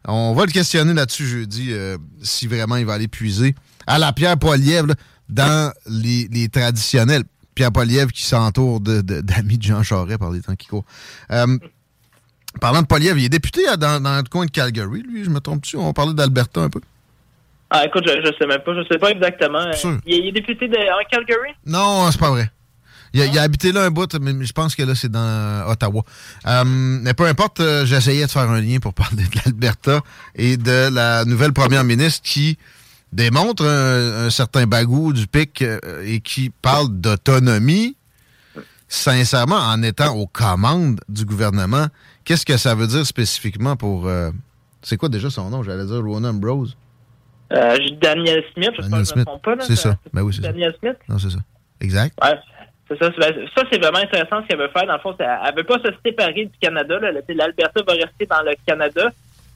On 0.07 0.33
va 0.33 0.45
le 0.45 0.51
questionner 0.51 0.93
là-dessus 0.93 1.25
jeudi, 1.25 1.69
euh, 1.71 1.97
si 2.21 2.45
vraiment 2.45 2.75
il 2.75 2.85
va 2.85 2.93
aller 2.93 3.07
puiser 3.07 3.55
à 3.87 3.97
la 3.97 4.13
Pierre 4.13 4.37
Poilievre, 4.37 4.93
dans 5.29 5.73
les, 5.87 6.49
traditionnels. 6.49 7.23
Pierre 7.55 7.71
Poilievre 7.71 8.11
qui 8.11 8.23
s'entoure 8.23 8.79
d'amis 8.81 9.57
de, 9.57 9.63
Jean 9.63 9.81
Charest 9.81 10.17
par 10.19 10.31
les 10.31 10.41
temps 10.41 10.55
qui 10.55 10.67
courent. 10.67 10.85
Euh, 11.31 11.57
parlant 12.59 12.81
de 12.81 12.87
Poilievre, 12.87 13.17
il 13.17 13.25
est 13.25 13.29
député 13.29 13.61
dans, 13.79 14.01
dans 14.01 14.17
le 14.17 14.23
coin 14.29 14.45
de 14.45 14.51
Calgary, 14.51 15.01
lui, 15.01 15.23
je 15.23 15.29
me 15.29 15.39
trompe-tu? 15.39 15.77
On 15.77 15.93
parlait 15.93 16.13
d'Alberta 16.13 16.61
un 16.61 16.69
peu. 16.69 16.81
Ah, 17.69 17.85
écoute, 17.85 18.03
je, 18.07 18.11
je 18.25 18.31
sais 18.39 18.47
même 18.47 18.61
pas. 18.63 18.73
Je 18.75 18.85
sais 18.91 18.99
pas 18.99 19.09
exactement. 19.11 19.59
Euh, 19.59 19.73
Sûr. 19.73 19.97
Il, 20.05 20.13
est- 20.13 20.17
il 20.19 20.27
est 20.27 20.31
député 20.31 20.67
de, 20.67 20.75
en 20.75 21.03
Calgary? 21.09 21.51
Non, 21.65 22.09
c'est 22.11 22.19
pas 22.19 22.29
vrai. 22.29 22.49
Il 23.13 23.21
a, 23.21 23.25
il 23.25 23.39
a 23.39 23.43
habité 23.43 23.71
là 23.71 23.83
un 23.85 23.91
bout, 23.91 24.13
mais 24.19 24.45
je 24.45 24.51
pense 24.51 24.75
que 24.75 24.83
là, 24.83 24.93
c'est 24.93 25.09
dans 25.11 25.67
Ottawa. 25.69 26.03
Euh, 26.47 26.63
mais 26.65 27.13
peu 27.13 27.25
importe, 27.25 27.59
euh, 27.61 27.85
j'essayais 27.85 28.25
de 28.25 28.31
faire 28.31 28.49
un 28.49 28.59
lien 28.61 28.79
pour 28.79 28.93
parler 29.03 29.23
de 29.23 29.39
l'Alberta 29.45 30.01
et 30.35 30.57
de 30.57 30.89
la 30.93 31.23
nouvelle 31.25 31.53
première 31.53 31.83
ministre 31.85 32.21
qui 32.23 32.57
démontre 33.13 33.65
un, 33.65 34.25
un 34.25 34.29
certain 34.29 34.67
bagou 34.67 35.13
du 35.13 35.27
pic 35.27 35.63
et 36.03 36.19
qui 36.19 36.49
parle 36.61 36.89
d'autonomie, 36.99 37.95
sincèrement, 38.87 39.55
en 39.59 39.81
étant 39.83 40.13
aux 40.15 40.27
commandes 40.27 40.99
du 41.09 41.25
gouvernement. 41.25 41.87
Qu'est-ce 42.25 42.45
que 42.45 42.57
ça 42.57 42.75
veut 42.75 42.87
dire 42.87 43.05
spécifiquement 43.05 43.75
pour... 43.75 44.07
euh, 44.07 44.31
c'est 44.81 44.97
quoi 44.97 45.09
déjà 45.09 45.29
son 45.29 45.49
nom? 45.49 45.63
J'allais 45.63 45.85
dire 45.85 46.01
Rona 46.03 46.29
Ambrose. 46.29 46.75
Euh, 47.53 47.77
Daniel 48.01 48.43
Smith, 48.53 48.71
je 48.77 48.81
Daniel 48.81 49.05
Smith. 49.05 49.25
pas. 49.43 49.53
C'est 49.59 49.75
ça. 49.75 49.95
Ben 50.13 50.21
oui, 50.23 50.33
c'est 50.33 50.41
ça. 50.41 50.47
Daniel 50.51 50.73
Smith? 50.79 50.97
Non, 51.07 51.17
c'est 51.19 51.29
ça. 51.29 51.39
Exact. 51.81 52.13
Ouais. 52.23 52.33
C'est 52.87 52.97
ça, 52.99 53.11
c'est- 53.19 53.45
ça, 53.55 53.63
c'est 53.71 53.79
vraiment 53.81 53.97
intéressant 53.99 54.41
ce 54.43 54.47
qu'elle 54.47 54.59
veut 54.59 54.67
faire. 54.69 54.85
Dans 54.85 54.93
le 54.93 54.99
fond, 54.99 55.15
elle 55.19 55.55
veut 55.55 55.63
pas 55.63 55.79
se 55.79 55.91
séparer 56.05 56.45
du 56.45 56.51
Canada. 56.61 56.99
L'Alberta 56.99 57.81
va 57.87 57.93
rester 57.93 58.25
dans 58.27 58.41
le 58.43 58.53
Canada. 58.65 59.09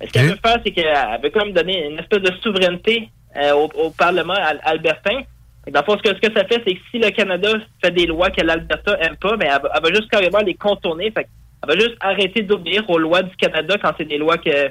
Ce 0.03 0.11
qu'elle 0.11 0.29
veut 0.29 0.39
faire, 0.43 0.57
c'est 0.63 0.71
qu'elle 0.71 1.21
veut 1.21 1.29
quand 1.29 1.45
même 1.45 1.53
donner 1.53 1.87
une 1.89 1.99
espèce 1.99 2.21
de 2.21 2.31
souveraineté 2.41 3.09
euh, 3.37 3.53
au, 3.53 3.69
au 3.75 3.89
Parlement 3.91 4.33
al- 4.33 4.61
albertain. 4.63 5.21
Et 5.67 5.71
Dans 5.71 5.81
le 5.81 5.85
fond, 5.85 5.97
ce 6.03 6.09
que, 6.09 6.15
ce 6.15 6.21
que 6.27 6.33
ça 6.35 6.45
fait, 6.45 6.61
c'est 6.65 6.73
que 6.73 6.79
si 6.89 6.97
le 6.99 7.09
Canada 7.11 7.49
fait 7.83 7.91
des 7.91 8.07
lois 8.07 8.29
que 8.31 8.41
l'Alberta 8.41 8.97
aime 9.01 9.17
pas, 9.17 9.35
ben, 9.37 9.49
elle, 9.53 9.61
va, 9.61 9.69
elle 9.75 9.81
va 9.83 9.89
juste 9.89 10.09
carrément 10.09 10.39
les 10.39 10.55
contourner. 10.55 11.11
Fait 11.11 11.27
elle 11.61 11.69
va 11.69 11.75
juste 11.75 11.97
arrêter 11.99 12.41
d'obéir 12.41 12.89
aux 12.89 12.97
lois 12.97 13.21
du 13.21 13.35
Canada 13.35 13.75
quand 13.79 13.91
c'est 13.97 14.05
des 14.05 14.17
lois 14.17 14.37
que, 14.37 14.69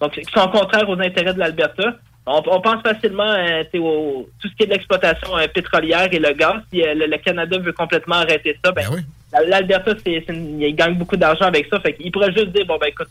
donc, 0.00 0.12
qui 0.12 0.24
sont 0.32 0.48
contraires 0.48 0.88
aux 0.88 0.98
intérêts 1.00 1.34
de 1.34 1.38
l'Alberta. 1.38 1.96
On, 2.26 2.42
on 2.46 2.60
pense 2.60 2.82
facilement 2.82 3.24
euh, 3.32 3.62
au 3.78 4.28
tout 4.40 4.48
ce 4.48 4.54
qui 4.54 4.62
est 4.64 4.66
de 4.66 4.72
l'exploitation 4.72 5.36
euh, 5.36 5.46
pétrolière 5.48 6.08
et 6.12 6.18
le 6.18 6.32
gaz. 6.32 6.56
Si 6.72 6.82
euh, 6.82 6.94
le, 6.94 7.06
le 7.06 7.16
Canada 7.18 7.58
veut 7.58 7.72
complètement 7.72 8.16
arrêter 8.16 8.56
ça, 8.64 8.72
ben, 8.72 8.84
la- 9.32 9.42
l'Alberta, 9.44 9.92
c'est, 10.04 10.22
c'est 10.26 10.32
une- 10.34 10.60
il 10.60 10.74
gagne 10.76 10.94
beaucoup 10.94 11.16
d'argent 11.16 11.46
avec 11.46 11.66
ça. 11.70 11.80
Fait 11.80 11.94
qu'il 11.94 12.12
pourrait 12.12 12.32
juste 12.32 12.48
dire, 12.48 12.66
bon, 12.66 12.76
ben 12.78 12.88
écoute, 12.88 13.08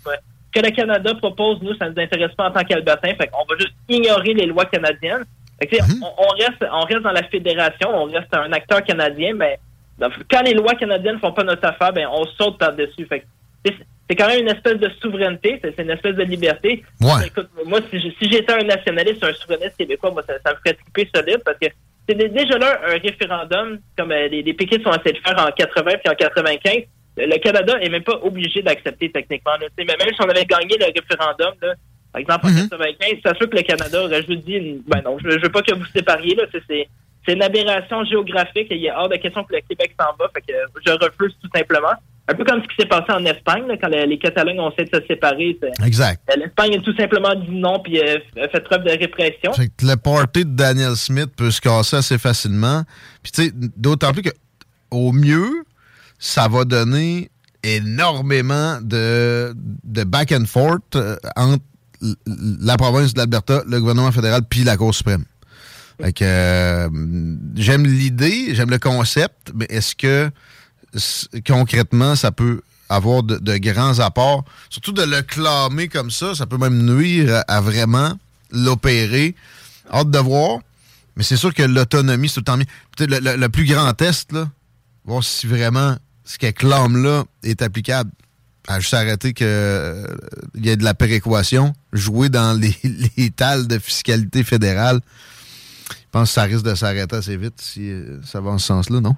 que 0.54 0.60
le 0.62 0.72
Canada 0.72 1.14
propose, 1.16 1.62
nous, 1.62 1.76
ça 1.76 1.90
nous 1.90 2.00
intéresse 2.02 2.34
pas 2.36 2.50
en 2.50 2.52
tant 2.52 2.64
qu'Albertain. 2.64 3.10
Fait 3.16 3.28
qu'on 3.28 3.46
va 3.46 3.58
juste 3.60 3.74
ignorer 3.90 4.34
les 4.34 4.46
lois 4.46 4.66
canadiennes. 4.66 5.24
Fait 5.60 5.68
que, 5.68 5.76
tu 5.76 5.82
sais, 5.84 5.92
on, 6.02 6.24
on 6.24 6.30
reste, 6.38 6.66
on 6.72 6.82
reste 6.86 7.02
dans 7.02 7.12
la 7.12 7.24
fédération, 7.24 7.90
on 7.94 8.06
reste 8.06 8.34
un 8.34 8.52
acteur 8.54 8.84
canadien, 8.84 9.34
mais 9.36 9.60
donc, 9.98 10.14
quand 10.32 10.42
les 10.44 10.54
lois 10.54 10.76
canadiennes 10.76 11.20
font 11.20 11.34
pas 11.34 11.44
notre 11.44 11.66
affaire, 11.68 11.92
ben 11.92 12.08
on 12.12 12.26
saute 12.38 12.58
par-dessus. 12.58 13.06
Fait 13.06 13.20
que, 13.66 13.70
c'est 14.10 14.16
quand 14.16 14.28
même 14.28 14.42
une 14.42 14.50
espèce 14.50 14.78
de 14.80 14.90
souveraineté, 15.02 15.60
c'est 15.62 15.80
une 15.84 15.92
espèce 15.92 16.16
de 16.16 16.24
liberté. 16.24 16.84
Ouais. 17.00 17.28
Écoute, 17.28 17.50
moi, 17.66 17.80
si 17.92 18.00
j'étais 18.30 18.52
un 18.54 18.64
nationaliste, 18.64 19.24
un 19.24 19.34
souverainiste 19.34 19.78
québécois, 19.78 20.12
moi, 20.12 20.24
ça, 20.28 20.34
ça 20.44 20.52
me 20.54 20.58
ferait 20.58 20.74
triper 20.74 21.10
solide 21.14 21.42
parce 21.46 21.58
que 21.60 21.68
c'est 22.08 22.16
dé- 22.16 22.30
déjà 22.30 22.58
là 22.58 22.80
un 22.88 22.98
référendum, 22.98 23.80
comme 23.98 24.12
euh, 24.12 24.28
les, 24.30 24.42
les 24.42 24.54
péquistes 24.54 24.88
ont 24.88 24.94
essayé 24.94 25.14
de 25.14 25.20
faire 25.20 25.38
en 25.38 25.52
80 25.52 25.92
puis 26.04 26.12
en 26.12 26.16
95. 26.16 26.84
Le 27.18 27.26
le 27.28 27.38
Canada 27.38 27.78
est 27.82 27.90
même 27.90 28.04
pas 28.04 28.18
obligé 28.24 28.62
d'accepter 28.62 29.12
techniquement. 29.12 29.58
Là. 29.62 29.68
Mais 29.78 29.86
même 29.86 30.14
si 30.14 30.22
on 30.22 30.30
avait 30.30 30.46
gagné 30.46 30.76
le 30.78 30.86
référendum, 30.86 31.54
là, 31.62 31.74
par 32.12 32.22
exemple 32.22 32.48
en 32.48 32.50
95, 32.70 33.18
ça 33.24 33.34
se 33.34 33.40
peut 33.40 33.48
que 33.48 33.58
le 33.58 33.62
Canada 33.64 34.04
aurait 34.04 34.24
juste 34.24 34.44
dit 34.46 34.82
ben 34.88 35.02
non, 35.06 35.18
je, 35.24 35.30
je 35.32 35.40
veux 35.42 35.52
pas 35.52 35.62
que 35.62 35.76
vous 35.76 35.86
sépariez. 35.94 36.34
Là. 36.36 36.44
C'est 36.68 36.88
c'est 37.26 37.34
une 37.34 37.44
aberration 37.44 38.04
géographique. 38.06 38.68
Il 38.72 38.84
est 38.86 38.92
hors 38.92 39.10
de 39.10 39.18
question 39.18 39.44
que 39.44 39.54
le 39.54 39.62
Québec 39.68 39.94
s'en 40.00 40.16
va. 40.18 40.30
Fait 40.34 40.42
que 40.42 40.54
je 40.86 40.92
refuse 40.94 41.36
tout 41.42 41.50
simplement. 41.54 41.94
Un 42.32 42.36
peu 42.36 42.44
comme 42.44 42.62
ce 42.62 42.68
qui 42.68 42.76
s'est 42.80 42.88
passé 42.88 43.12
en 43.12 43.26
Espagne, 43.26 43.66
là, 43.68 43.76
quand 43.82 43.88
les, 43.88 44.06
les 44.06 44.20
Catalans 44.20 44.68
ont 44.68 44.72
essayé 44.72 44.88
de 44.88 45.00
se 45.00 45.08
séparer. 45.08 45.58
Exact. 45.84 46.22
euh, 46.30 46.36
L'Espagne 46.38 46.78
a 46.78 46.82
tout 46.82 46.96
simplement 46.96 47.34
dit 47.34 47.50
non 47.50 47.80
puis 47.80 48.00
euh, 48.00 48.18
a 48.38 48.48
fait 48.50 48.60
preuve 48.64 48.84
de 48.84 48.92
répression. 48.92 49.52
Fait 49.54 49.68
que 49.68 49.86
le 49.86 49.96
party 49.96 50.46
de 50.46 50.52
Daniel 50.52 50.96
Smith 50.96 51.32
peut 51.36 51.50
se 51.50 51.60
casser 51.60 51.98
assez 51.98 52.18
facilement. 52.20 52.84
Puis 53.24 53.32
tu 53.32 53.44
sais, 53.46 53.52
d'autant 53.76 54.12
plus 54.12 54.22
que 54.22 54.30
au 54.92 55.12
mieux, 55.12 55.64
ça 56.20 56.48
va 56.48 56.66
donner 56.66 57.32
énormément 57.64 58.80
de, 58.82 59.54
de 59.84 60.04
back 60.04 60.32
and 60.32 60.46
forth 60.46 60.96
euh, 60.96 61.16
entre 61.36 61.64
la 62.28 62.78
province 62.78 63.14
de 63.14 63.20
l'Alberta, 63.20 63.64
le 63.68 63.80
gouvernement 63.80 64.12
fédéral, 64.12 64.42
puis 64.48 64.64
la 64.64 64.78
Cour 64.78 64.94
suprême. 64.94 65.26
Fait 66.02 66.14
que 66.14 66.24
euh, 66.24 66.88
j'aime 67.56 67.86
l'idée, 67.86 68.54
j'aime 68.56 68.70
le 68.70 68.80
concept, 68.80 69.52
mais 69.54 69.66
est-ce 69.70 69.96
que 69.96 70.30
concrètement 71.46 72.16
ça 72.16 72.32
peut 72.32 72.62
avoir 72.90 73.24
de, 73.24 73.58
grands 73.58 74.00
apports? 74.00 74.44
Surtout 74.70 74.92
de 74.92 75.04
le 75.04 75.22
clamer 75.22 75.88
comme 75.88 76.12
ça, 76.12 76.36
ça 76.36 76.46
peut 76.46 76.58
même 76.58 76.84
nuire 76.84 77.44
à, 77.48 77.62
vraiment 77.62 78.14
l'opérer. 78.52 79.36
Hâte 79.92 80.12
de 80.12 80.20
voir. 80.20 80.60
Mais 81.16 81.24
c'est 81.24 81.38
sûr 81.38 81.54
que 81.54 81.64
l'autonomie, 81.64 82.30
c'est 82.30 82.42
tout 82.42 82.52
le 82.52 82.60
mieux. 82.60 83.38
Le, 83.38 83.48
plus 83.48 83.66
grand 83.66 83.92
test, 83.94 84.32
là, 84.32 84.50
voir 85.06 85.24
si 85.24 85.48
vraiment 85.48 85.98
ce 86.24 86.38
qu'elle 86.38 86.54
clame 86.54 87.02
là 87.02 87.24
est 87.44 87.62
applicable. 87.62 88.12
À 88.68 88.80
juste 88.80 88.94
arrêter 88.94 89.34
que 89.34 89.44
euh, 89.44 90.06
y 90.56 90.70
ait 90.70 90.78
de 90.78 90.84
la 90.84 90.94
péréquation, 90.94 91.74
jouer 91.92 92.30
dans 92.30 92.54
les, 92.54 92.76
les 93.18 93.30
de 93.66 93.80
fiscalité 93.80 94.44
fédérale. 94.44 95.00
Je 95.90 95.96
pense 96.12 96.30
que 96.30 96.34
ça 96.36 96.44
risque 96.44 96.64
de 96.64 96.76
s'arrêter 96.76 97.16
assez 97.16 97.36
vite 97.36 97.60
si 97.60 97.90
euh, 97.90 98.20
ça 98.24 98.42
va 98.42 98.52
en 98.52 98.58
ce 98.60 98.68
sens-là, 98.68 99.02
non? 99.02 99.16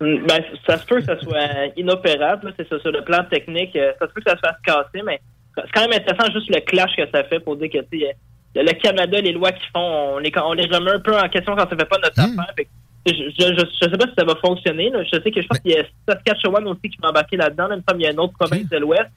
Mm, 0.00 0.26
Ben, 0.26 0.42
ça 0.66 0.78
se 0.78 0.86
peut 0.86 0.96
que 1.00 1.04
ça 1.06 1.18
soit 1.20 1.36
euh, 1.38 1.68
inopérable, 1.76 2.46
là, 2.48 2.52
c'est 2.58 2.68
ça, 2.68 2.78
sur 2.80 2.90
le 2.92 3.02
plan 3.02 3.24
technique. 3.24 3.76
euh, 3.76 3.92
Ça 3.98 4.08
se 4.08 4.12
peut 4.12 4.20
que 4.22 4.30
ça 4.30 4.36
se 4.36 4.40
fasse 4.40 4.56
casser, 4.64 5.02
mais 5.04 5.20
c'est 5.54 5.70
quand 5.74 5.82
même 5.88 5.92
intéressant 6.00 6.32
juste 6.32 6.48
le 6.54 6.60
clash 6.60 6.94
que 6.96 7.02
ça 7.12 7.24
fait 7.24 7.40
pour 7.40 7.56
dire 7.56 7.70
que 7.70 7.78
tu 7.90 8.00
sais, 8.00 8.16
le, 8.54 8.62
le 8.62 8.72
Canada, 8.80 9.20
les 9.20 9.32
lois 9.32 9.52
qu'ils 9.52 9.68
font, 9.74 10.14
on 10.14 10.18
les, 10.18 10.32
on 10.42 10.52
les 10.54 10.66
remet 10.66 10.92
un 10.92 11.00
peu 11.00 11.16
en 11.16 11.28
question 11.28 11.54
quand 11.54 11.68
ça 11.68 11.76
fait 11.76 11.84
pas 11.84 11.98
notre 12.02 12.18
affaire. 12.20 12.54
Fait 12.56 12.68
je, 13.06 13.12
je, 13.14 13.54
je, 13.54 13.90
sais 13.90 13.96
pas 13.96 14.06
si 14.08 14.14
ça 14.18 14.24
va 14.24 14.34
fonctionner. 14.36 14.90
là. 14.90 15.02
Je 15.04 15.20
sais 15.20 15.30
que 15.30 15.40
je 15.40 15.46
pense 15.46 15.58
qu'il 15.60 15.70
y 15.72 15.78
a 15.78 15.84
Saskatchewan 16.08 16.66
aussi 16.68 16.82
qui 16.90 16.98
va 17.02 17.08
embarquer 17.08 17.36
là-dedans. 17.36 17.68
Là. 17.68 17.76
Il 17.94 18.02
y 18.02 18.06
a 18.06 18.10
une 18.10 18.20
autre 18.20 18.34
province 18.38 18.68
de 18.68 18.76
l'Ouest. 18.76 19.08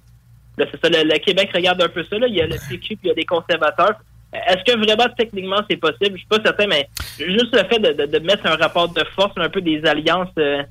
C'est 0.57 0.69
ça, 0.71 0.89
le, 0.89 1.03
le 1.09 1.17
Québec 1.19 1.49
regarde 1.53 1.81
un 1.81 1.89
peu 1.89 2.03
ça. 2.03 2.17
Là. 2.17 2.27
Il 2.27 2.35
y 2.35 2.41
a 2.41 2.45
le 2.47 2.55
PQ 2.69 2.79
puis 2.79 2.97
il 3.03 3.07
y 3.07 3.11
a 3.11 3.13
des 3.13 3.25
conservateurs. 3.25 3.95
Est-ce 4.33 4.63
que 4.63 4.77
vraiment 4.77 5.13
techniquement 5.17 5.61
c'est 5.69 5.77
possible? 5.77 6.13
Je 6.13 6.17
suis 6.17 6.27
pas 6.27 6.41
certain, 6.43 6.67
mais 6.67 6.87
juste 7.17 7.55
le 7.55 7.63
fait 7.69 7.79
de, 7.79 7.93
de, 7.93 8.05
de 8.05 8.19
mettre 8.19 8.45
un 8.45 8.55
rapport 8.55 8.89
de 8.89 9.03
force, 9.15 9.33
un 9.37 9.49
peu 9.49 9.61
des 9.61 9.83
alliances 9.85 10.29
euh, 10.39 10.63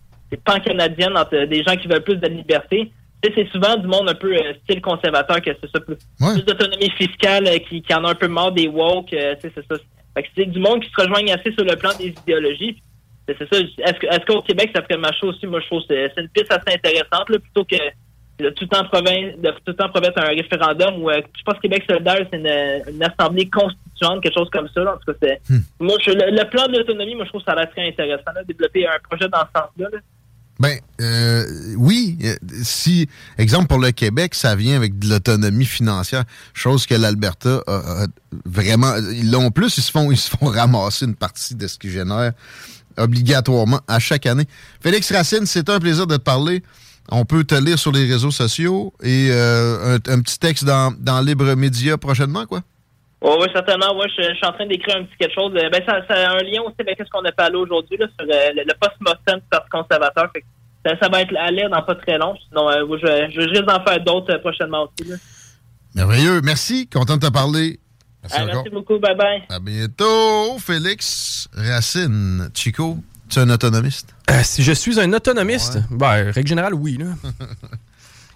pan-canadiennes 0.45 1.17
entre 1.17 1.45
des 1.45 1.63
gens 1.63 1.77
qui 1.77 1.89
veulent 1.89 2.03
plus 2.03 2.17
de 2.17 2.29
liberté. 2.29 2.91
C'est 3.23 3.49
souvent 3.53 3.77
du 3.77 3.87
monde 3.87 4.11
un 4.11 4.15
peu 4.15 4.35
euh, 4.35 4.53
style 4.65 4.81
conservateur 4.81 5.41
que 5.41 5.51
c'est 5.61 5.71
ça, 5.71 5.79
plus, 5.79 5.97
plus 6.19 6.45
d'autonomie 6.45 6.91
fiscale, 6.91 7.47
euh, 7.47 7.59
qui, 7.59 7.81
qui 7.81 7.95
en 7.95 8.05
a 8.05 8.11
un 8.11 8.15
peu 8.17 8.27
marre 8.27 8.51
des 8.51 8.67
woke. 8.67 9.13
euh, 9.13 9.37
c'est 9.41 9.55
ça. 9.55 9.77
Fait 10.15 10.23
que 10.25 10.29
c'est 10.37 10.47
du 10.47 10.59
monde 10.59 10.83
qui 10.83 10.91
se 10.91 11.01
rejoignent 11.01 11.33
assez 11.33 11.53
sur 11.53 11.65
le 11.65 11.77
plan 11.77 11.91
des 11.99 12.09
idéologies. 12.09 12.83
C'est 13.29 13.39
ça. 13.39 13.61
Est-ce 13.61 14.27
qu'au 14.27 14.43
Québec, 14.43 14.71
ça 14.75 14.83
ferait 14.83 14.99
marcher 14.99 15.25
aussi? 15.25 15.47
Moi, 15.47 15.61
je 15.61 15.67
trouve 15.67 15.83
que 15.83 15.95
c'est 15.95 16.21
une 16.21 16.29
piste 16.31 16.53
assez 16.53 16.75
intéressante, 16.75 17.31
là, 17.31 17.39
plutôt 17.39 17.65
que 17.65 17.77
tout 18.57 18.67
temps 18.67 18.85
province, 18.87 19.35
de 19.39 19.53
tout 19.65 19.73
temps 19.75 19.89
promettre 19.91 20.19
un 20.19 20.29
référendum 20.29 21.03
où 21.03 21.11
euh, 21.11 21.21
je 21.39 21.43
pense 21.45 21.55
que 21.57 21.61
Québec 21.63 21.85
solidaire, 21.89 22.27
c'est 22.31 22.39
une, 22.39 22.95
une 22.97 23.03
assemblée 23.03 23.49
constituante, 23.49 24.23
quelque 24.23 24.35
chose 24.35 24.51
comme 24.53 24.69
ça. 24.75 24.81
Là. 24.83 24.95
En 24.95 24.99
tout 24.99 25.13
cas, 25.13 25.19
c'est. 25.23 25.41
Moi, 25.79 25.97
je- 26.05 26.11
le, 26.11 26.37
le 26.37 26.49
plan 26.51 26.67
de 26.67 26.79
l'autonomie, 26.79 27.15
moi, 27.15 27.25
je 27.25 27.29
trouve 27.31 27.43
que 27.43 27.47
ça 27.47 27.53
a 27.53 27.57
l'air 27.57 27.71
très 27.71 27.87
intéressant, 27.87 28.33
là, 28.35 28.43
développer 28.45 28.87
un 28.87 28.99
projet 29.09 29.29
dans 29.29 29.41
ce 29.41 29.61
sens-là. 29.61 29.89
là. 29.93 29.99
Ben, 30.61 30.79
euh, 31.01 31.45
oui. 31.77 32.19
euh, 32.25 32.35
Si, 32.63 33.09
exemple, 33.39 33.67
pour 33.69 33.79
le 33.79 33.91
Québec, 33.91 34.35
ça 34.35 34.55
vient 34.55 34.77
avec 34.77 34.99
de 34.99 35.09
l'autonomie 35.09 35.65
financière, 35.65 36.25
chose 36.55 36.87
que 36.87 36.95
l'Alberta 36.95 37.63
a, 37.67 37.73
a 37.73 38.07
vraiment. 38.45 38.93
Ils 39.13 39.31
l'ont 39.31 39.51
plus, 39.51 39.77
ils 39.79 39.83
se 39.83 39.91
font, 39.91 40.11
ils 40.11 40.17
se 40.17 40.31
font 40.31 40.47
ramasser 40.47 41.07
une 41.07 41.17
partie 41.17 41.55
de 41.55 41.67
ce 41.67 41.79
qu'ils 41.79 41.91
génèrent 41.91 42.33
obligatoirement 42.99 43.81
à 43.89 43.99
chaque 43.99 44.27
année. 44.27 44.45
Félix 44.81 45.11
Racine, 45.13 45.47
c'est 45.47 45.69
un 45.71 45.81
plaisir 45.81 46.07
de 46.07 46.17
te 46.17 46.23
parler. 46.23 46.63
On 47.11 47.25
peut 47.25 47.45
te 47.45 47.55
lire 47.55 47.79
sur 47.79 47.93
les 47.93 48.07
réseaux 48.11 48.31
sociaux 48.31 48.93
et 49.03 49.29
euh, 49.31 49.97
un, 50.07 50.13
un 50.13 50.21
petit 50.23 50.39
texte 50.39 50.65
dans, 50.65 50.95
dans 50.99 51.21
Libre 51.21 51.55
Média 51.55 51.99
prochainement, 51.99 52.47
quoi? 52.47 52.61
Oui, 53.21 53.31
oui, 53.41 53.47
certainement. 53.53 53.97
Ouais, 53.99 54.07
je, 54.17 54.23
je 54.23 54.35
suis 54.35 54.47
en 54.47 54.53
train 54.53 54.67
d'écrire 54.67 54.97
un 54.97 55.05
petit 55.05 55.17
quelque 55.19 55.35
chose. 55.35 55.53
Euh, 55.57 55.69
Ben, 55.71 55.81
ça, 55.87 56.01
ça 56.09 56.15
a 56.15 56.33
un 56.35 56.43
lien 56.43 56.61
aussi 56.63 56.75
avec 56.81 56.99
ce 56.99 57.11
qu'on 57.11 57.25
a 57.25 57.33
parlé 57.33 57.57
aujourd'hui 57.57 57.97
là, 57.97 58.07
sur 58.19 58.27
euh, 58.29 58.51
le, 58.57 58.63
le 58.67 58.75
post-mortem 58.81 59.37
du 59.41 59.47
Parti 59.51 59.69
conservateur. 59.71 60.29
Fait 60.33 60.41
que 60.41 60.47
ça, 60.85 60.97
ça 61.01 61.09
va 61.09 61.23
être 61.23 61.35
à 61.37 61.51
lire 61.51 61.71
dans 61.71 61.83
pas 61.83 61.95
très 61.95 62.19
long. 62.19 62.35
Sinon, 62.49 62.69
euh, 62.71 62.85
je, 63.01 63.41
risque 63.49 63.65
d'en 63.65 63.83
faire 63.85 64.01
d'autres 64.03 64.37
prochainement 64.39 64.85
aussi. 64.85 65.09
Là. 65.09 65.17
Merveilleux. 65.95 66.41
Merci. 66.43 66.89
Content 66.89 67.17
de 67.17 67.27
te 67.27 67.33
parler. 67.33 67.79
Merci 68.23 68.37
Ah, 68.41 68.47
merci 68.47 68.71
beaucoup. 68.71 68.99
Bye 68.99 69.17
bye. 69.17 69.43
À 69.51 69.61
bientôt, 69.61 70.59
Félix 70.59 71.49
Racine. 71.55 72.49
Chico, 72.55 72.99
tu 73.33 73.39
es 73.39 73.43
un 73.43 73.51
autonomiste? 73.51 74.15
Euh, 74.31 74.41
si 74.45 74.63
je 74.63 74.73
suis 74.73 75.01
un 75.01 75.13
autonomiste, 75.13 75.79
ben, 75.91 76.31
règle 76.31 76.49
générale, 76.49 76.75
oui. 76.75 76.99
Là. 76.99 77.07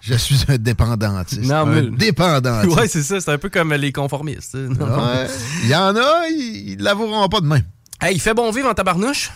Je 0.01 0.13
suis 0.13 0.39
un 0.47 0.57
dépendantiste. 0.57 1.41
Non, 1.43 1.55
un 1.57 1.65
mais- 1.65 1.81
dépendantiste. 1.97 2.75
ouais, 2.77 2.87
c'est 2.87 3.03
ça. 3.03 3.19
C'est 3.19 3.31
un 3.31 3.37
peu 3.37 3.49
comme 3.49 3.73
les 3.73 3.91
conformistes. 3.91 4.53
Ouais. 4.55 5.27
Il 5.63 5.69
y 5.69 5.75
en 5.75 5.95
a, 5.95 6.27
ils, 6.29 6.69
ils 6.71 6.81
l'avoueront 6.81 7.27
pas 7.27 7.41
de 7.41 7.45
même. 7.47 7.63
Hey, 8.01 8.15
il 8.15 8.21
fait 8.21 8.33
bon 8.33 8.49
vivre 8.51 8.69
en 8.69 8.73
tabarnouche? 8.73 9.31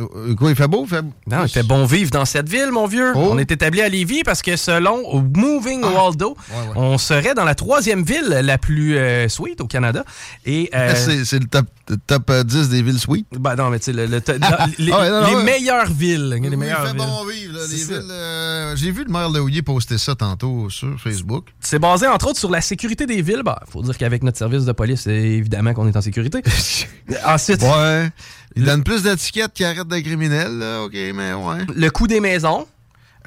Euh, 0.00 0.34
Quoi, 0.34 0.50
il 0.50 0.56
fait 0.56 0.68
beau? 0.68 0.86
Fait... 0.86 1.02
Non, 1.26 1.42
il 1.44 1.48
fait 1.48 1.62
bon 1.62 1.84
vivre 1.84 2.10
dans 2.10 2.24
cette 2.24 2.48
ville, 2.48 2.70
mon 2.72 2.86
vieux. 2.86 3.12
Oh. 3.14 3.28
On 3.32 3.38
est 3.38 3.50
établi 3.50 3.80
à 3.82 3.88
Lévis 3.88 4.22
parce 4.24 4.42
que 4.42 4.56
selon 4.56 5.22
Moving 5.36 5.82
Waldo, 5.84 6.36
on 6.76 6.98
serait 6.98 7.34
dans 7.34 7.44
la 7.44 7.54
troisième 7.54 8.02
ville 8.02 8.28
la 8.42 8.58
plus 8.58 8.96
euh, 8.96 9.28
sweet 9.28 9.60
au 9.60 9.66
Canada. 9.66 10.04
Et 10.46 10.70
euh, 10.74 10.94
C'est 11.24 11.38
le 11.40 11.46
top, 11.46 11.66
top 12.06 12.30
euh, 12.30 12.42
10 12.44 12.68
des 12.70 12.82
villes 12.82 12.98
sweet. 12.98 13.26
ben 13.38 13.54
non, 13.56 13.70
mais 13.70 13.78
tu 13.78 13.86
sais, 13.86 13.92
le- 13.92 14.06
le- 14.06 14.20
dans- 14.20 14.36
les, 14.78 14.92
Ah 14.92 15.00
ouais, 15.00 15.10
non, 15.10 15.20
non, 15.22 15.26
les 15.28 15.34
ouais. 15.36 15.44
meilleures 15.44 15.90
villes. 15.92 16.28
les 16.42 16.48
Oui, 16.48 16.56
meilleures 16.56 16.80
il 16.82 16.86
fait 16.88 16.92
villes. 16.94 17.06
bon 17.06 17.24
vivre. 17.26 17.54
là, 17.54 17.60
les 17.70 17.76
C'est 17.76 17.84
ça. 17.84 17.98
villes, 18.00 18.08
euh, 18.10 18.76
J'ai 18.76 18.90
vu 18.90 19.04
le 19.04 19.12
maire 19.12 19.28
Leouillet 19.30 19.62
poster 19.62 19.98
ça 19.98 20.14
tantôt 20.14 20.70
sur 20.70 20.98
Facebook. 21.00 21.46
C'est 21.60 21.78
basé 21.78 22.06
entre 22.06 22.28
autres 22.28 22.38
sur 22.38 22.50
la 22.50 22.60
sécurité 22.60 23.06
des 23.06 23.20
villes. 23.22 23.42
Il 23.44 23.70
faut 23.70 23.82
dire 23.82 23.96
qu'avec 23.98 24.22
notre 24.22 24.38
service 24.38 24.64
de 24.64 24.72
police, 24.72 25.02
c'est 25.02 25.10
évidemment 25.14 25.74
qu'on 25.74 25.86
est 25.88 25.96
en 25.96 26.00
sécurité. 26.00 26.42
Ensuite, 27.26 27.62
Ouais. 27.62 28.10
Il 28.56 28.64
donne 28.64 28.82
plus 28.84 29.02
d'étiquettes 29.02 29.52
qu'il 29.52 29.66
arrête 29.66 29.88
de 29.88 29.98
criminels, 30.00 30.58
là. 30.58 30.82
OK, 30.84 30.92
mais 30.94 31.32
ouais. 31.32 31.58
le 31.74 31.90
coût 31.90 32.06
des 32.06 32.20
maisons. 32.20 32.66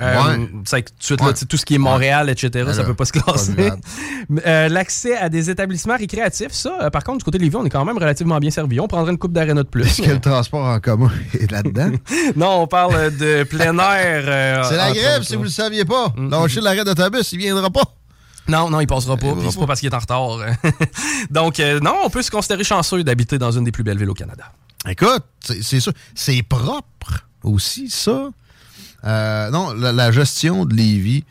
Euh, 0.02 0.38
Ouais. 0.38 0.50
c'est 0.66 0.82
que 0.82 0.90
tout 1.08 1.16
là, 1.24 1.32
tout 1.48 1.56
ce 1.56 1.66
qui 1.66 1.76
est 1.76 1.78
Montréal, 1.78 2.30
etc., 2.30 2.70
ça 2.74 2.84
peut 2.84 2.94
pas 2.96 3.06
se 3.06 3.14
classer. 3.14 3.54
Euh, 4.48 4.68
L'accès 4.70 5.16
à 5.16 5.30
des 5.30 5.52
établissements 5.52 5.96
récréatifs, 5.96 6.52
ça, 6.52 6.80
euh, 6.82 6.90
par 6.90 7.04
contre, 7.04 7.20
du 7.20 7.24
côté 7.24 7.38
de 7.38 7.44
Lévis, 7.44 7.58
on 7.58 7.66
est 7.66 7.70
quand 7.70 7.86
même 7.86 7.98
relativement 7.98 8.40
bien 8.40 8.50
servi. 8.50 8.80
On 8.80 8.88
prendrait 8.88 9.12
une 9.12 9.20
coupe 9.20 9.34
d'aréna 9.34 9.62
de 9.62 9.68
plus. 9.68 9.84
Est-ce 9.84 10.02
que 10.02 10.10
le 10.10 10.20
transport 10.20 10.66
en 10.66 10.80
commun 10.80 11.12
est 11.40 11.50
là-dedans? 11.52 11.92
non, 12.36 12.62
on 12.64 12.68
parle 12.68 13.16
de 13.16 13.44
plein 13.44 13.78
air. 13.78 14.66
C'est 14.66 14.78
la 14.78 14.92
grève, 14.92 15.22
si 15.22 15.36
vous 15.36 15.44
le 15.44 15.50
saviez 15.50 15.86
pas. 15.86 16.12
Lâchez 16.18 16.60
l'arrêt 16.60 16.84
d'autobus, 16.84 17.32
il 17.34 17.38
viendra 17.38 17.70
pas. 17.70 17.84
Non, 18.48 18.70
non, 18.72 18.82
il 18.82 18.88
passera 18.88 19.16
pas. 19.16 19.28
C'est 19.50 19.60
pas 19.60 19.68
parce 19.68 19.80
qu'il 19.80 19.90
est 19.90 19.96
en 19.96 20.00
retard. 20.00 20.40
Donc, 21.30 21.60
non, 21.84 21.94
on 22.04 22.10
peut 22.10 22.24
se 22.24 22.32
considérer 22.32 22.64
chanceux 22.64 23.04
d'habiter 23.04 23.38
dans 23.38 23.52
une 23.52 23.64
des 23.64 23.72
plus 23.72 23.84
belles 23.84 24.00
villes 24.00 24.10
au 24.10 24.16
Canada. 24.16 24.52
Écoute, 24.88 25.24
c'est 25.42 25.80
sûr. 25.80 25.94
C'est 26.14 26.44
propre 26.44 27.28
aussi, 27.44 27.90
ça. 27.90 28.30
Euh, 29.04 29.50
non, 29.52 29.74
la, 29.74 30.12
gestion 30.12 30.66
de 30.66 30.76
Lévis, 30.76 31.24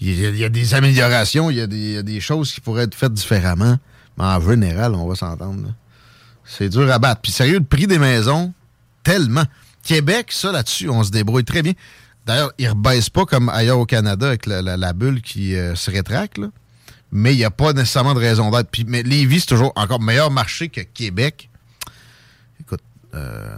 il 0.00 0.36
y, 0.36 0.44
a- 0.44 0.48
des 0.48 0.74
améliorations, 0.74 1.50
il 1.50 1.56
y, 1.56 1.60
a 1.60 1.66
des- 1.66 2.20
choses 2.20 2.52
qui 2.52 2.60
pourraient 2.60 2.84
être 2.84 2.94
faites 2.94 3.12
différemment. 3.12 3.78
Mais 4.18 4.24
en 4.24 4.40
général, 4.40 4.94
on 4.94 5.06
va 5.06 5.14
s'entendre. 5.14 5.72
C'est 6.44 6.68
dur 6.68 6.90
à 6.90 6.98
battre. 6.98 7.20
Puis 7.22 7.32
sérieux, 7.32 7.58
le 7.58 7.64
prix 7.64 7.86
des 7.86 7.98
maisons, 7.98 8.52
tellement. 9.04 9.44
Québec, 9.84 10.30
ça, 10.30 10.52
là-dessus, 10.52 10.88
on 10.88 11.02
se 11.02 11.10
débrouille 11.10 11.44
très 11.44 11.62
bien. 11.62 11.72
D'ailleurs, 12.26 12.52
ils 12.58 12.66
ne 12.66 12.70
rebaissent 12.70 13.10
pas 13.10 13.24
comme 13.24 13.48
ailleurs 13.48 13.78
au 13.78 13.86
Canada 13.86 14.28
avec 14.28 14.46
la, 14.46 14.92
bulle 14.92 15.22
qui 15.22 15.56
euh, 15.56 15.74
se 15.74 15.90
rétracte. 15.90 16.40
Mais 17.10 17.34
il 17.34 17.38
n'y 17.38 17.44
a 17.44 17.50
pas 17.50 17.72
nécessairement 17.72 18.14
de 18.14 18.20
raison 18.20 18.50
d'être. 18.50 18.70
Puis, 18.70 18.84
mais 18.86 19.02
Lévis, 19.02 19.40
c'est 19.40 19.46
toujours 19.46 19.72
encore 19.76 20.00
meilleur 20.00 20.30
marché 20.30 20.68
que 20.68 20.80
Québec. 20.80 21.50
Euh, 23.14 23.56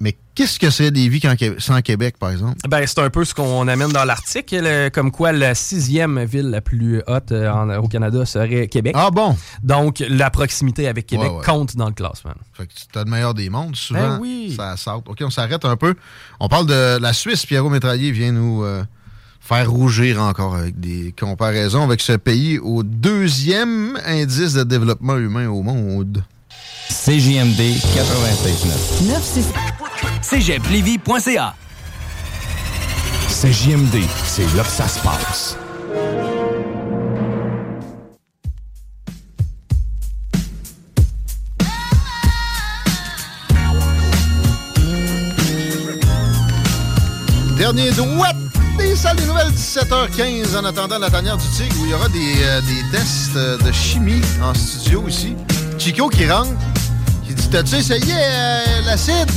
mais 0.00 0.16
qu'est-ce 0.36 0.60
que 0.60 0.70
c'est 0.70 0.92
quand 1.20 1.34
Qué- 1.36 1.56
sans 1.58 1.80
Québec, 1.82 2.16
par 2.20 2.30
exemple? 2.30 2.56
Ben, 2.68 2.86
c'est 2.86 3.00
un 3.00 3.10
peu 3.10 3.24
ce 3.24 3.34
qu'on 3.34 3.66
amène 3.66 3.90
dans 3.90 4.04
l'article, 4.04 4.90
comme 4.92 5.10
quoi 5.10 5.32
la 5.32 5.56
sixième 5.56 6.22
ville 6.24 6.50
la 6.50 6.60
plus 6.60 7.02
haute 7.08 7.32
euh, 7.32 7.50
en- 7.50 7.78
au 7.82 7.88
Canada 7.88 8.24
serait 8.24 8.68
Québec. 8.68 8.92
Ah 8.96 9.10
bon? 9.10 9.36
Donc, 9.64 9.98
la 10.08 10.30
proximité 10.30 10.86
avec 10.86 11.06
Québec 11.06 11.30
Ouais, 11.32 11.36
ouais. 11.38 11.44
compte 11.44 11.74
dans 11.76 11.88
le 11.88 11.94
classement. 11.94 12.30
Fait 12.52 12.66
que 12.66 12.72
tu 12.92 12.96
as 12.98 13.02
le 13.04 13.10
meilleur 13.10 13.34
des 13.34 13.50
mondes. 13.50 13.74
Souvent, 13.74 14.00
Ben 14.00 14.18
oui. 14.20 14.54
ça 14.56 14.76
saute. 14.76 15.08
OK, 15.08 15.18
on 15.22 15.30
s'arrête 15.30 15.64
un 15.64 15.76
peu. 15.76 15.94
On 16.38 16.48
parle 16.48 16.66
de 16.66 16.98
la 17.00 17.12
Suisse. 17.12 17.44
Pierrot 17.44 17.68
Métraillé 17.68 18.12
vient 18.12 18.30
nous 18.30 18.62
euh, 18.62 18.84
faire 19.40 19.68
rougir 19.68 20.22
encore 20.22 20.54
avec 20.54 20.78
des 20.78 21.12
comparaisons 21.18 21.82
avec 21.82 22.00
ce 22.00 22.12
pays 22.12 22.60
au 22.60 22.84
deuxième 22.84 23.98
indice 24.06 24.52
de 24.54 24.62
développement 24.62 25.16
humain 25.16 25.48
au 25.48 25.62
monde. 25.62 26.22
CJMD 26.88 27.60
96.9. 27.94 29.44
cégeplevy.ca. 30.22 31.54
CJMD, 33.28 34.02
c'est 34.26 34.56
là 34.56 34.62
que 34.62 34.70
ça 34.70 34.88
se 34.88 34.98
passe. 35.00 35.56
Dernier 47.58 47.90
droit 47.90 48.28
des 48.78 48.96
salles 48.96 49.16
des 49.16 49.26
nouvelles, 49.26 49.50
17h15, 49.50 50.56
en 50.56 50.64
attendant 50.64 50.98
la 50.98 51.10
tanière 51.10 51.36
du 51.36 51.46
tigre, 51.48 51.76
où 51.80 51.84
il 51.84 51.90
y 51.90 51.94
aura 51.94 52.08
des, 52.08 52.42
euh, 52.42 52.60
des 52.62 52.96
tests 52.96 53.34
de 53.34 53.72
chimie 53.72 54.22
en 54.42 54.54
studio 54.54 55.06
ici. 55.06 55.36
Chico 55.78 56.08
qui 56.08 56.28
rentre, 56.28 56.50
qui 57.28 57.34
dit 57.34 57.48
T'as-tu 57.48 57.76
essayé 57.76 58.14
euh, 58.14 58.82
l'acide? 58.86 59.30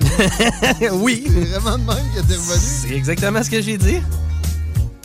Oui. 0.92 1.24
C'est 1.26 1.58
vraiment 1.58 1.78
de 1.78 1.84
même 1.84 2.12
qui 2.12 2.18
était 2.18 2.34
revenu. 2.34 2.60
C'est 2.60 2.94
exactement 2.94 3.42
ce 3.42 3.50
que 3.50 3.60
j'ai 3.62 3.78
dit. 3.78 3.98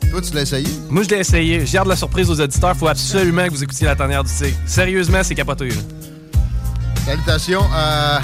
Toi, 0.10 0.22
tu 0.22 0.34
l'as 0.34 0.42
essayé? 0.42 0.68
Moi, 0.90 1.04
je 1.04 1.10
l'ai 1.10 1.18
essayé. 1.20 1.66
Je 1.66 1.74
garde 1.74 1.88
la 1.88 1.96
surprise 1.96 2.30
aux 2.30 2.40
auditeurs. 2.40 2.76
Faut 2.76 2.88
absolument 2.88 3.46
que 3.46 3.52
vous 3.52 3.64
écoutiez 3.64 3.86
la 3.88 3.96
tanière 3.96 4.24
du 4.24 4.32
tigre. 4.32 4.58
Sérieusement, 4.66 5.22
c'est 5.24 5.36
capoté. 5.36 5.70
là. 5.70 5.76
Salutations 7.06 7.64
à. 7.74 8.22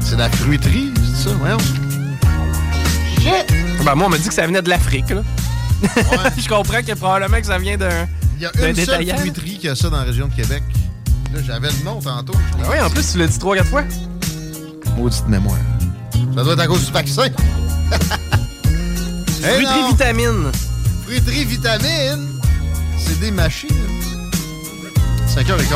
C'est 0.00 0.16
la 0.16 0.28
fruiterie, 0.30 0.92
c'est 1.16 1.28
ça? 1.28 1.34
Voyons. 1.38 1.58
Shit! 3.20 3.84
Ben, 3.84 3.94
moi, 3.94 4.06
on 4.06 4.10
m'a 4.10 4.18
dit 4.18 4.28
que 4.28 4.34
ça 4.34 4.46
venait 4.46 4.62
de 4.62 4.68
l'Afrique. 4.68 5.10
là. 5.10 5.22
je 6.38 6.48
comprends 6.48 6.82
que 6.82 6.92
probablement 6.94 7.40
que 7.40 7.46
ça 7.46 7.58
vient 7.58 7.76
d'un 7.76 8.06
Il 8.36 8.42
y 8.42 8.46
a 8.46 8.50
d'un 8.52 8.68
une 8.68 8.74
seule 8.74 8.98
détaillant. 8.98 9.18
fruiterie 9.18 9.58
qui 9.58 9.68
a 9.68 9.74
ça 9.76 9.88
dans 9.90 9.98
la 9.98 10.02
région 10.04 10.28
de 10.28 10.34
Québec. 10.34 10.62
Là, 11.32 11.40
j'avais 11.46 11.68
le 11.68 11.84
nom 11.84 12.00
tantôt. 12.00 12.34
Ah 12.62 12.66
oui, 12.70 12.80
en 12.80 12.90
plus, 12.90 13.12
tu 13.12 13.18
l'as 13.18 13.26
dit 13.26 13.38
trois, 13.38 13.56
quatre 13.56 13.68
fois. 13.68 13.84
Maudite 14.96 15.26
mémoire. 15.28 15.58
Ça 16.34 16.42
doit 16.44 16.52
être 16.54 16.60
à 16.60 16.66
cause 16.66 16.86
du 16.86 16.92
vaccin. 16.92 17.26
Eh 19.46 19.46
Fruiterie 19.56 19.80
non! 19.82 19.88
vitamine. 19.90 20.52
Fruiterie 21.04 21.44
vitamine. 21.44 22.40
C'est 22.98 23.20
des 23.20 23.30
machines. 23.30 23.68
5h15. 25.28 25.74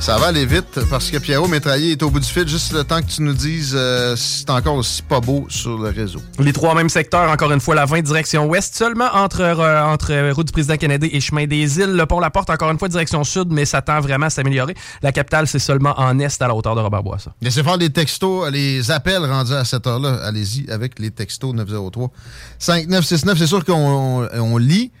Ça 0.00 0.16
va 0.16 0.28
aller 0.28 0.46
vite 0.46 0.80
parce 0.88 1.10
que 1.10 1.18
Pierrot 1.18 1.46
Métraillé 1.46 1.92
est 1.92 2.02
au 2.02 2.10
bout 2.10 2.20
du 2.20 2.26
fil 2.26 2.48
juste 2.48 2.72
le 2.72 2.84
temps 2.84 3.02
que 3.02 3.06
tu 3.06 3.20
nous 3.22 3.34
dises 3.34 3.74
euh, 3.78 4.16
si 4.16 4.38
c'est 4.38 4.50
encore 4.50 4.76
aussi 4.76 5.02
pas 5.02 5.20
beau 5.20 5.44
sur 5.50 5.76
le 5.78 5.90
réseau. 5.90 6.20
Les 6.38 6.54
trois 6.54 6.74
mêmes 6.74 6.88
secteurs, 6.88 7.30
encore 7.30 7.52
une 7.52 7.60
fois, 7.60 7.74
la 7.74 7.84
20 7.84 8.00
direction 8.00 8.46
ouest, 8.48 8.74
seulement 8.74 9.08
entre, 9.12 9.42
euh, 9.42 9.82
entre 9.84 10.30
route 10.32 10.46
du 10.46 10.52
président 10.52 10.78
Kennedy 10.78 11.10
et 11.12 11.20
chemin 11.20 11.46
des 11.46 11.78
îles. 11.78 11.92
Le 11.92 12.06
pont 12.06 12.18
La 12.18 12.30
Porte, 12.30 12.48
encore 12.48 12.70
une 12.70 12.78
fois, 12.78 12.88
direction 12.88 13.22
sud, 13.24 13.48
mais 13.50 13.66
ça 13.66 13.82
tend 13.82 14.00
vraiment 14.00 14.26
à 14.26 14.30
s'améliorer. 14.30 14.74
La 15.02 15.12
capitale, 15.12 15.46
c'est 15.46 15.58
seulement 15.58 15.94
en 15.98 16.18
est 16.18 16.40
à 16.40 16.48
la 16.48 16.54
hauteur 16.54 16.74
de 16.74 16.80
Robert 16.80 17.02
Bourassa. 17.02 17.32
Laissez 17.42 17.62
faire 17.62 17.76
les 17.76 17.90
textos, 17.90 18.50
les 18.50 18.90
appels 18.90 19.24
rendus 19.24 19.52
à 19.52 19.66
cette 19.66 19.86
heure-là. 19.86 20.14
Allez-y 20.24 20.68
avec 20.70 20.98
les 20.98 21.10
textos 21.10 21.54
903 21.54 22.10
5969. 22.58 23.38
C'est 23.38 23.46
sûr 23.46 23.64
qu'on 23.66 23.74
on- 24.24 24.28
on 24.40 24.56
lit. 24.56 24.92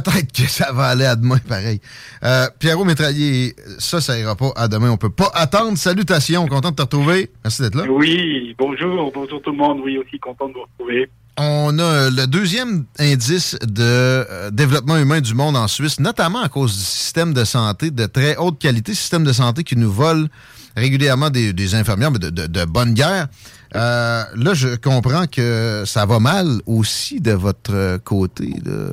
Peut-être 0.00 0.32
que 0.32 0.48
ça 0.48 0.72
va 0.72 0.86
aller 0.86 1.04
à 1.04 1.16
demain, 1.16 1.38
pareil. 1.38 1.80
Euh, 2.24 2.48
Pierrot 2.58 2.84
Métraillé, 2.84 3.54
ça, 3.78 4.00
ça 4.00 4.18
ira 4.18 4.34
pas 4.36 4.52
à 4.56 4.66
demain. 4.68 4.90
On 4.90 4.96
peut 4.96 5.10
pas 5.10 5.30
attendre. 5.34 5.76
Salutations, 5.76 6.46
content 6.46 6.70
de 6.70 6.76
te 6.76 6.82
retrouver. 6.82 7.30
Merci 7.44 7.62
d'être 7.62 7.74
là. 7.74 7.84
Oui, 7.90 8.54
bonjour, 8.58 9.12
bonjour 9.14 9.42
tout 9.42 9.50
le 9.50 9.56
monde. 9.58 9.80
Oui, 9.84 9.98
aussi 9.98 10.18
content 10.18 10.48
de 10.48 10.54
vous 10.54 10.62
retrouver. 10.78 11.10
On 11.38 11.78
a 11.78 12.10
le 12.10 12.26
deuxième 12.26 12.84
indice 12.98 13.56
de 13.62 13.82
euh, 13.82 14.50
développement 14.50 14.96
humain 14.98 15.20
du 15.20 15.34
monde 15.34 15.56
en 15.56 15.66
Suisse, 15.68 15.98
notamment 16.00 16.42
à 16.42 16.48
cause 16.48 16.72
du 16.76 16.82
système 16.82 17.32
de 17.34 17.44
santé 17.44 17.90
de 17.90 18.06
très 18.06 18.36
haute 18.36 18.58
qualité, 18.58 18.94
système 18.94 19.24
de 19.24 19.32
santé 19.32 19.64
qui 19.64 19.76
nous 19.76 19.90
vole 19.90 20.28
régulièrement 20.76 21.30
des, 21.30 21.52
des 21.52 21.74
infirmières 21.74 22.10
mais 22.10 22.18
de, 22.18 22.30
de- 22.30 22.46
de 22.46 22.64
bonne 22.64 22.92
guerre. 22.94 23.28
Euh, 23.74 24.22
là, 24.36 24.54
je 24.54 24.76
comprends 24.76 25.26
que 25.26 25.84
ça 25.86 26.04
va 26.04 26.18
mal 26.18 26.46
aussi 26.66 27.20
de 27.20 27.32
votre 27.32 27.98
côté, 28.04 28.46
de 28.62 28.90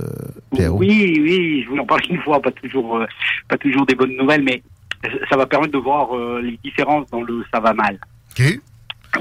Pierrot. 0.55 0.77
Oui, 0.77 1.19
oui, 1.21 1.63
je 1.63 1.69
vous 1.69 1.77
en 1.77 1.85
parle 1.85 2.01
une 2.09 2.21
fois, 2.21 2.41
pas 2.41 2.51
toujours, 2.51 2.97
euh, 2.97 3.05
pas 3.49 3.57
toujours 3.57 3.85
des 3.85 3.95
bonnes 3.95 4.15
nouvelles, 4.15 4.43
mais 4.43 4.63
ça 5.29 5.35
va 5.35 5.45
permettre 5.45 5.73
de 5.73 5.79
voir 5.79 6.15
euh, 6.15 6.41
les 6.41 6.57
différences 6.63 7.09
dans 7.09 7.21
le 7.21 7.43
ça 7.53 7.59
va 7.59 7.73
mal. 7.73 7.99
OK. 8.31 8.59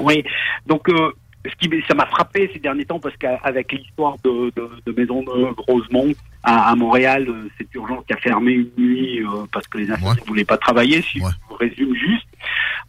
Oui, 0.01 0.23
donc 0.67 0.89
euh, 0.91 1.11
ce 1.45 1.57
qui, 1.57 1.69
ça 1.89 1.95
m'a 1.95 2.07
frappé 2.07 2.49
ces 2.53 2.61
derniers 2.61 2.85
temps 2.85 3.01
parce 3.01 3.17
qu'avec 3.17 3.73
l'histoire 3.73 4.17
de, 4.23 4.53
de, 4.55 4.71
de 4.87 4.93
Maisonneuve, 4.93 5.55
Rosemont 5.67 6.13
à, 6.45 6.71
à 6.71 6.75
Montréal, 6.77 7.27
cette 7.57 7.75
urgence 7.75 8.05
qui 8.07 8.13
a 8.13 8.19
fermé 8.19 8.53
une 8.53 8.71
nuit 8.77 9.23
parce 9.53 9.67
que 9.67 9.79
les 9.79 9.91
infirmiers 9.91 10.21
ne 10.21 10.27
voulaient 10.27 10.45
pas 10.45 10.59
travailler, 10.59 11.03
si 11.03 11.19
je 11.19 11.25
vous 11.25 11.57
résume 11.59 11.95
juste. 11.95 12.28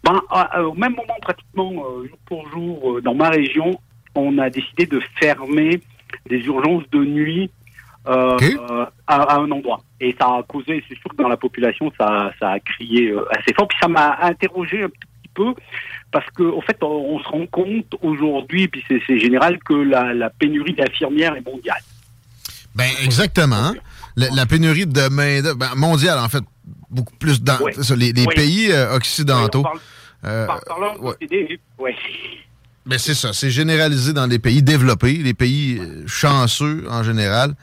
Ben, 0.04 0.20
à- 0.30 0.64
au 0.64 0.74
même 0.74 0.94
moment, 0.96 1.16
pratiquement 1.22 1.72
euh, 1.72 2.08
jour 2.08 2.18
pour 2.26 2.50
jour, 2.52 2.92
euh, 2.98 3.02
dans 3.02 3.14
ma 3.16 3.30
région, 3.30 3.80
on 4.16 4.38
a 4.38 4.50
décidé 4.50 4.86
de 4.86 5.02
fermer 5.20 5.82
des 6.30 6.40
urgences 6.46 6.84
de 6.92 7.00
nuit 7.04 7.52
euh, 8.08 8.38
euh, 8.42 8.86
à, 9.08 9.22
à 9.24 9.38
un 9.38 9.52
endroit. 9.52 9.82
Et 10.00 10.16
ça 10.20 10.26
a 10.28 10.44
causé, 10.48 10.84
c'est 10.88 10.98
sûr 10.98 11.12
que 11.12 11.22
dans 11.22 11.28
la 11.28 11.38
population, 11.38 11.92
ça, 12.00 12.32
ça 12.40 12.52
a 12.52 12.60
crié 12.60 13.10
euh, 13.10 13.26
assez 13.38 13.54
fort. 13.54 13.68
Puis 13.68 13.78
ça 13.82 13.88
m'a 13.88 14.18
interrogé 14.22 14.84
un 14.84 14.90
petit 14.90 15.30
peu 15.34 15.54
parce 16.12 16.26
que, 16.32 16.44
au 16.44 16.62
fait, 16.62 16.78
on, 16.82 16.88
on 16.88 17.20
se 17.20 17.28
rend 17.28 17.46
compte 17.48 17.94
aujourd'hui, 18.02 18.68
puis 18.68 18.84
c'est 18.88 19.02
c'est 19.06 19.20
général, 19.20 19.60
que 19.60 19.74
la, 19.74 20.14
la 20.14 20.30
pénurie 20.30 20.74
d'infirmières 20.74 21.36
est 21.36 21.46
mondiale. 21.46 21.82
Ben, 22.74 22.90
exactement. 23.04 23.74
La, 24.20 24.30
la 24.36 24.46
pénurie 24.46 24.86
de 24.86 25.08
main 25.10 25.42
mondiale, 25.76 26.20
en 26.20 26.30
fait, 26.30 26.44
beaucoup 26.90 27.16
plus 27.18 27.42
dans 27.42 27.58
ça, 27.82 27.96
les, 27.96 28.14
pays 28.14 28.72
euh, 28.72 28.96
occidentaux. 28.96 29.60
On 29.60 29.64
parle- 29.64 29.80
euh, 30.26 30.46
Par- 30.48 30.60
ouais. 31.80 31.96
ben, 32.86 32.98
c'est 33.00 33.14
ça, 33.14 33.32
c'est 33.34 33.52
généralisé 33.52 34.12
dans 34.14 34.26
les 34.28 34.40
pays 34.40 34.62
développés, 34.64 35.14
les 35.14 35.34
pays 35.34 35.78
euh, 35.80 36.04
chanceux 36.08 36.86
en 36.90 37.04
général. 37.04 37.54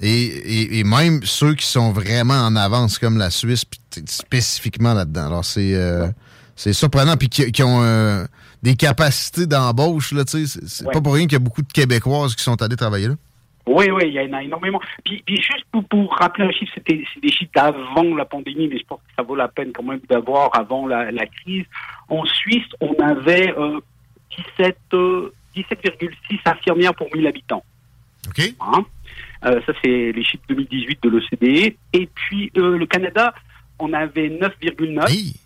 Et, 0.00 0.24
et- 0.24 0.78
et 0.80 0.84
même 0.84 1.20
ceux 1.22 1.54
qui 1.54 1.66
sont 1.66 1.92
vraiment 1.92 2.34
en 2.46 2.56
avance, 2.56 2.98
comme 2.98 3.18
la 3.18 3.30
Suisse, 3.30 3.64
spécifiquement 4.06 4.94
là-dedans. 4.94 5.26
Alors, 5.26 5.44
c'est 5.44 5.74
euh, 5.74 6.08
surprenant, 6.56 7.16
puis 7.16 7.28
qui, 7.28 7.52
qui 7.52 7.62
ont 7.62 7.82
euh, 7.84 8.24
des 8.62 8.74
capacités 8.74 9.46
d'embauche, 9.46 10.12
là, 10.12 10.24
tu 10.24 10.46
sais. 10.46 10.58
C'est 10.60 10.68
c'est 10.68 10.86
Ouais. 10.86 10.92
pas 10.92 11.00
pour 11.00 11.14
rien 11.14 11.24
qu'il 11.26 11.34
y 11.34 11.36
a 11.36 11.38
beaucoup 11.40 11.62
de 11.62 11.72
Québécoises 11.72 12.34
qui 12.34 12.42
sont 12.42 12.60
allées 12.62 12.76
travailler 12.76 13.08
là. 13.08 13.14
Oui, 13.66 13.90
oui, 13.90 14.02
il 14.06 14.12
y 14.12 14.20
en 14.20 14.32
a 14.32 14.42
énormément. 14.42 14.80
Puis, 15.04 15.22
puis 15.24 15.36
juste 15.36 15.64
pour, 15.70 15.84
pour 15.84 16.14
rappeler 16.16 16.46
un 16.46 16.50
chiffre, 16.50 16.72
c'était 16.74 17.04
c'est 17.14 17.20
des 17.20 17.30
chiffres 17.30 17.52
d'avant 17.54 18.14
la 18.16 18.24
pandémie, 18.24 18.68
mais 18.68 18.78
je 18.78 18.84
pense 18.84 18.98
que 18.98 19.14
ça 19.16 19.22
vaut 19.22 19.36
la 19.36 19.48
peine 19.48 19.72
quand 19.72 19.84
même 19.84 20.00
d'avoir 20.08 20.50
avant 20.58 20.86
la, 20.86 21.12
la 21.12 21.26
crise. 21.26 21.64
En 22.08 22.24
Suisse, 22.24 22.66
on 22.80 22.94
avait 22.94 23.54
euh, 23.56 23.80
17, 24.58 24.76
euh, 24.94 25.32
17,6 25.56 26.40
infirmières 26.44 26.94
pour 26.94 27.08
1000 27.14 27.26
habitants. 27.26 27.64
OK. 28.28 28.54
Hein? 28.60 28.84
Euh, 29.44 29.60
ça, 29.66 29.72
c'est 29.82 30.12
les 30.12 30.24
chiffres 30.24 30.44
2018 30.48 31.02
de 31.02 31.08
l'OCDE. 31.08 31.76
Et 31.92 32.08
puis, 32.14 32.50
euh, 32.56 32.78
le 32.78 32.86
Canada, 32.86 33.34
on 33.78 33.92
avait 33.92 34.28
9,9. 34.28 35.36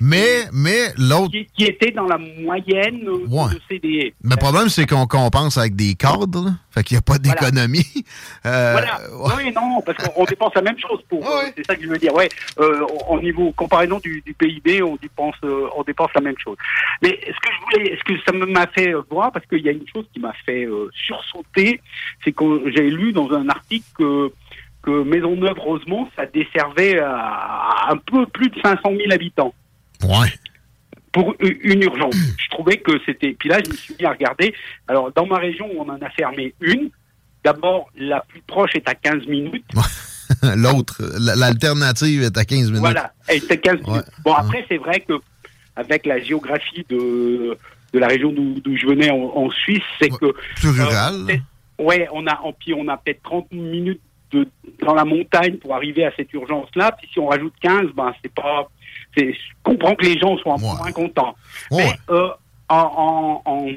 Mais, 0.00 0.44
mais 0.52 0.92
l'autre. 0.98 1.30
Qui, 1.30 1.46
qui 1.56 1.64
était 1.64 1.90
dans 1.90 2.06
la 2.06 2.18
moyenne 2.18 3.00
euh, 3.06 3.26
Ouais. 3.28 3.48
de 3.48 3.54
l'OCDE. 3.54 4.14
Mais 4.22 4.30
le 4.30 4.36
problème, 4.36 4.68
c'est 4.68 4.86
qu'on 4.86 5.06
compense 5.06 5.56
avec 5.58 5.74
des 5.76 5.94
cadres, 5.94 6.44
là. 6.44 6.50
Fait 6.70 6.82
qu'il 6.82 6.96
n'y 6.96 6.98
a 6.98 7.02
pas 7.02 7.16
Voilà. 7.22 7.40
d'économie. 7.40 7.86
Euh, 8.46 8.72
Voilà. 8.72 9.00
Oui, 9.38 9.50
non, 9.54 9.80
parce 9.86 9.96
qu'on 9.98 10.22
on 10.22 10.24
dépense 10.24 10.52
la 10.54 10.60
même 10.62 10.78
chose 10.78 11.00
pour. 11.08 11.26
euh, 11.26 11.44
C'est 11.56 11.64
ça 11.66 11.74
que 11.76 11.82
je 11.82 11.88
veux 11.88 11.96
dire. 11.98 12.12
Ouais. 12.14 12.28
Euh, 12.60 12.84
au 13.08 13.18
niveau 13.20 13.52
comparaison 13.52 13.98
du, 14.00 14.20
du 14.20 14.34
PIB, 14.34 14.82
on 14.82 14.96
dépense, 14.96 15.34
euh, 15.44 15.66
on 15.76 15.82
dépense 15.82 16.10
la 16.14 16.20
même 16.20 16.34
chose. 16.38 16.56
Mais 17.02 17.18
ce 17.26 17.32
que 17.40 17.50
je 17.54 17.60
voulais, 17.78 17.98
ce 17.98 18.04
que 18.04 18.20
ça 18.26 18.32
m'a 18.32 18.66
fait 18.66 18.92
voir, 19.10 19.32
parce 19.32 19.46
qu'il 19.46 19.60
y 19.60 19.68
a 19.68 19.72
une 19.72 19.86
chose 19.92 20.04
qui 20.12 20.20
m'a 20.20 20.34
fait 20.44 20.68
sursauter, 21.06 21.80
c'est 22.22 22.32
que 22.32 22.70
j'ai 22.74 22.90
lu 22.90 23.12
dans 23.12 23.30
un 23.32 23.48
article 23.48 23.86
que, 23.96 24.32
que 24.82 25.02
Maisonneuve-Rosemont, 25.04 26.08
ça 26.16 26.26
desservait 26.26 26.98
à 26.98 27.86
un 27.90 27.96
peu 27.96 28.26
plus 28.26 28.50
de 28.50 28.60
500 28.62 28.80
000 28.84 29.10
habitants. 29.10 29.54
Ouais. 30.04 30.28
Pour 31.12 31.34
une 31.40 31.82
urgence. 31.82 32.16
Je 32.38 32.48
trouvais 32.50 32.78
que 32.78 32.92
c'était. 33.06 33.36
Puis 33.38 33.48
là, 33.48 33.58
je 33.64 33.70
me 33.70 33.76
suis 33.76 33.94
mis 33.98 34.04
à 34.04 34.10
regarder. 34.10 34.52
Alors, 34.88 35.12
dans 35.12 35.26
ma 35.26 35.38
région, 35.38 35.68
on 35.76 35.88
en 35.88 36.00
a 36.02 36.10
fermé 36.10 36.54
une. 36.60 36.90
D'abord, 37.44 37.90
la 37.96 38.20
plus 38.20 38.40
proche 38.42 38.74
est 38.74 38.88
à 38.88 38.94
15 38.94 39.26
minutes. 39.26 39.66
L'autre, 40.56 41.02
l'alternative 41.18 42.22
est 42.22 42.36
à 42.36 42.44
15 42.44 42.66
minutes. 42.66 42.80
Voilà, 42.80 43.12
elle 43.28 43.36
était 43.36 43.58
15 43.58 43.74
minutes. 43.82 43.88
Ouais. 43.88 44.00
Bon, 44.24 44.32
après, 44.32 44.64
c'est 44.68 44.78
vrai 44.78 45.00
que 45.00 45.14
avec 45.76 46.06
la 46.06 46.20
géographie 46.20 46.84
de, 46.88 47.56
de 47.92 47.98
la 47.98 48.08
région 48.08 48.32
d'où 48.32 48.76
je 48.76 48.86
venais 48.86 49.10
en, 49.10 49.32
en 49.36 49.50
Suisse, 49.50 49.82
c'est 50.00 50.08
que. 50.08 50.32
Plus 50.56 50.70
rural. 50.70 51.26
Euh, 51.30 51.82
ouais, 51.82 52.08
on 52.12 52.26
a, 52.26 52.40
en, 52.40 52.52
puis 52.52 52.74
on 52.74 52.88
a 52.88 52.96
peut-être 52.96 53.22
30 53.22 53.52
minutes 53.52 54.00
de, 54.32 54.48
dans 54.84 54.94
la 54.94 55.04
montagne 55.04 55.56
pour 55.56 55.74
arriver 55.74 56.04
à 56.04 56.12
cette 56.16 56.32
urgence-là. 56.32 56.92
Puis 56.92 57.08
si 57.12 57.18
on 57.18 57.26
rajoute 57.26 57.54
15, 57.60 57.90
ben, 57.94 58.12
c'est 58.22 58.32
pas. 58.32 58.68
Je 59.16 59.32
comprends 59.62 59.94
que 59.94 60.04
les 60.04 60.18
gens 60.18 60.36
peu 60.36 60.50
moins 60.60 60.92
contents. 60.92 61.34
Mais 61.70 61.90
euh, 62.10 62.28
en, 62.68 63.42
en, 63.46 63.50
en, 63.50 63.68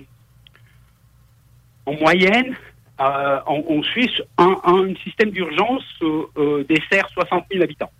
en 1.85 1.93
moyenne, 1.93 2.55
euh, 2.99 3.39
en, 3.45 3.63
en 3.69 3.83
Suisse, 3.83 4.21
un, 4.37 4.55
un 4.63 4.93
système 5.03 5.31
d'urgence 5.31 5.83
euh, 6.01 6.23
euh, 6.37 6.65
dessert 6.69 7.07
60 7.13 7.45
000 7.51 7.63
habitants. 7.63 7.91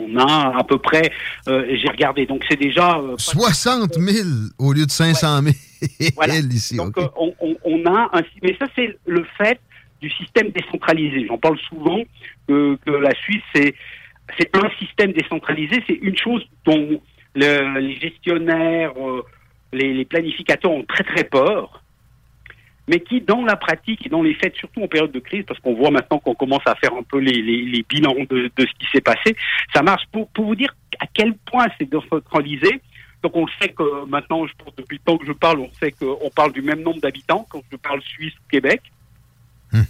On 0.00 0.16
a 0.16 0.56
à 0.58 0.62
peu 0.62 0.78
près, 0.78 1.10
euh, 1.48 1.66
j'ai 1.76 1.88
regardé, 1.88 2.24
donc 2.24 2.44
c'est 2.48 2.58
déjà... 2.58 2.98
euh, 2.98 3.12
pas- 3.12 3.18
60 3.18 3.94
000 3.94 4.28
au 4.58 4.72
lieu 4.72 4.86
de 4.86 4.90
500 4.90 5.40
000 5.42 5.54
Voilà. 6.14 6.36
ici. 6.38 6.76
Donc 6.76 6.96
euh, 6.98 7.08
on, 7.16 7.34
on- 7.40 7.56
on 7.64 7.84
a 7.86 8.08
un, 8.16 8.22
mais 8.42 8.54
ça 8.60 8.66
c'est 8.76 8.96
le 9.06 9.24
fait 9.36 9.58
du 10.00 10.08
système 10.10 10.50
décentralisé. 10.50 11.26
J'en 11.26 11.38
parle 11.38 11.58
souvent 11.68 11.98
que 12.46 12.78
la 12.86 13.12
Suisse 13.16 13.42
c'est 13.52 13.74
c'est 14.38 14.54
un 14.56 14.68
système 14.78 15.12
décentralisé. 15.12 15.82
C'est 15.86 15.94
une 16.02 16.16
chose 16.16 16.44
dont 16.64 17.00
le- 17.34 17.78
les 17.80 17.96
gestionnaires, 17.96 18.92
euh, 18.98 19.22
les, 19.72 19.94
les 19.94 20.04
planificateurs 20.04 20.70
ont 20.72 20.84
très 20.84 21.04
très 21.04 21.24
peur, 21.24 21.82
mais 22.88 23.00
qui 23.00 23.20
dans 23.20 23.44
la 23.44 23.56
pratique 23.56 24.06
et 24.06 24.08
dans 24.08 24.22
les 24.22 24.34
faits, 24.34 24.54
surtout 24.56 24.82
en 24.82 24.88
période 24.88 25.12
de 25.12 25.18
crise, 25.18 25.44
parce 25.46 25.60
qu'on 25.60 25.74
voit 25.74 25.90
maintenant 25.90 26.18
qu'on 26.18 26.34
commence 26.34 26.66
à 26.66 26.74
faire 26.74 26.94
un 26.94 27.02
peu 27.02 27.18
les, 27.18 27.42
les, 27.42 27.62
les 27.64 27.84
bilans 27.88 28.14
de, 28.28 28.50
de 28.56 28.66
ce 28.66 28.72
qui 28.78 28.86
s'est 28.92 29.00
passé, 29.02 29.36
ça 29.74 29.82
marche. 29.82 30.04
Pour, 30.10 30.28
pour 30.30 30.46
vous 30.46 30.54
dire 30.56 30.74
à 31.00 31.06
quel 31.12 31.34
point 31.34 31.66
c'est 31.78 31.88
décentralisé. 31.88 32.80
Donc 33.22 33.34
on 33.36 33.46
sait 33.60 33.70
que 33.70 34.04
maintenant, 34.06 34.46
je 34.46 34.52
pense 34.62 34.74
depuis 34.76 34.96
le 34.98 35.02
temps 35.04 35.18
que 35.18 35.26
je 35.26 35.32
parle, 35.32 35.58
on 35.58 35.70
sait 35.80 35.90
qu'on 35.92 36.30
parle 36.34 36.52
du 36.52 36.62
même 36.62 36.82
nombre 36.82 37.00
d'habitants 37.00 37.44
quand 37.50 37.62
je 37.70 37.76
parle 37.76 38.00
Suisse 38.00 38.32
ou 38.34 38.48
Québec. 38.50 38.80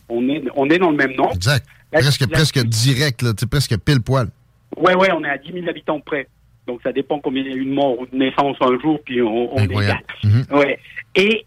On 0.08 0.28
est 0.28 0.42
on 0.56 0.68
est 0.70 0.78
dans 0.78 0.90
le 0.90 0.96
même 0.96 1.12
nombre. 1.14 1.34
Exact. 1.36 1.64
Presque, 1.90 2.58
direct, 2.64 3.22
là, 3.22 3.32
presque 3.50 3.78
pile 3.78 4.00
poil. 4.00 4.28
Ouais 4.76 4.94
ouais, 4.94 5.10
on 5.12 5.24
est 5.24 5.30
à 5.30 5.38
10 5.38 5.52
000 5.52 5.68
habitants 5.68 6.00
près. 6.00 6.28
Donc 6.66 6.80
ça 6.82 6.92
dépend 6.92 7.18
combien 7.18 7.42
il 7.42 7.48
y 7.48 7.52
a 7.52 7.56
eu 7.56 7.64
de 7.64 7.72
morts 7.72 7.98
ou 7.98 8.06
de 8.06 8.14
naissances 8.14 8.56
un 8.60 8.78
jour, 8.78 9.00
puis 9.04 9.22
on, 9.22 9.56
est. 9.56 10.52
Ouais. 10.52 10.78
Et 11.14 11.46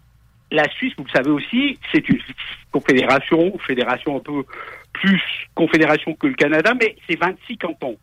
la 0.52 0.68
Suisse, 0.72 0.94
vous 0.98 1.06
le 1.06 1.12
savez 1.12 1.30
aussi, 1.30 1.78
c'est 1.92 2.08
une 2.10 2.20
confédération, 2.72 3.58
fédération 3.60 4.18
un 4.18 4.20
peu 4.20 4.44
plus 4.94 5.22
confédération 5.54 6.14
que 6.16 6.28
le 6.28 6.34
Canada, 6.34 6.74
mais 6.80 6.96
c'est 7.08 7.20
26 7.20 7.58
cantons. 7.58 7.98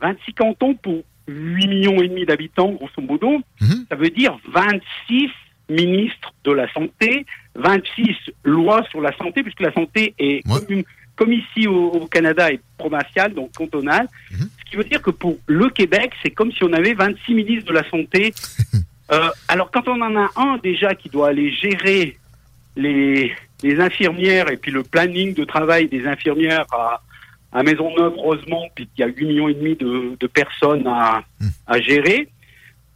26 0.00 0.32
cantons 0.34 0.74
pour 0.74 1.02
8 1.28 1.66
millions 1.68 2.00
et 2.00 2.08
demi 2.08 2.24
d'habitants, 2.24 2.72
grosso 2.72 3.00
modo. 3.00 3.40
Ça 3.90 3.96
veut 3.96 4.10
dire 4.10 4.36
26 4.52 5.28
ministres 5.68 6.32
de 6.44 6.52
la 6.52 6.72
santé, 6.72 7.26
26 7.54 8.14
lois 8.44 8.84
sur 8.90 9.00
la 9.00 9.16
santé, 9.16 9.42
puisque 9.42 9.60
la 9.60 9.72
santé 9.72 10.14
est 10.18 10.42
comme, 10.46 10.82
comme 11.22 11.34
ici 11.34 11.68
au, 11.68 11.90
au 11.90 12.06
Canada 12.08 12.50
est 12.50 12.60
provinciale, 12.76 13.32
donc 13.32 13.52
cantonale. 13.52 14.08
Ce 14.32 14.70
qui 14.70 14.76
veut 14.76 14.82
dire 14.82 15.00
que 15.00 15.12
pour 15.12 15.38
le 15.46 15.68
Québec, 15.70 16.10
c'est 16.20 16.30
comme 16.30 16.50
si 16.50 16.64
on 16.64 16.72
avait 16.72 16.94
26 16.94 17.34
ministres 17.34 17.68
de 17.68 17.74
la 17.74 17.88
santé. 17.88 18.34
Euh, 19.10 19.28
alors 19.46 19.70
quand 19.70 19.88
on 19.88 20.00
en 20.00 20.16
a 20.16 20.30
un 20.36 20.56
déjà 20.62 20.94
qui 20.94 21.10
doit 21.10 21.28
aller 21.28 21.52
gérer 21.52 22.16
les, 22.76 23.30
les 23.62 23.78
infirmières 23.78 24.48
et 24.50 24.56
puis 24.56 24.70
le 24.70 24.84
planning 24.84 25.34
de 25.34 25.44
travail 25.44 25.86
des 25.88 26.06
infirmières 26.06 26.64
à, 26.72 27.02
à 27.52 27.62
Maisonneuve, 27.62 28.14
Rosemont, 28.14 28.68
puis 28.74 28.86
qu'il 28.86 29.04
y 29.04 29.08
a 29.08 29.12
8 29.12 29.26
millions 29.26 29.48
et 29.50 29.54
demi 29.54 29.74
de, 29.74 30.16
de 30.18 30.26
personnes 30.28 30.86
à, 30.86 31.24
à 31.66 31.80
gérer, 31.80 32.28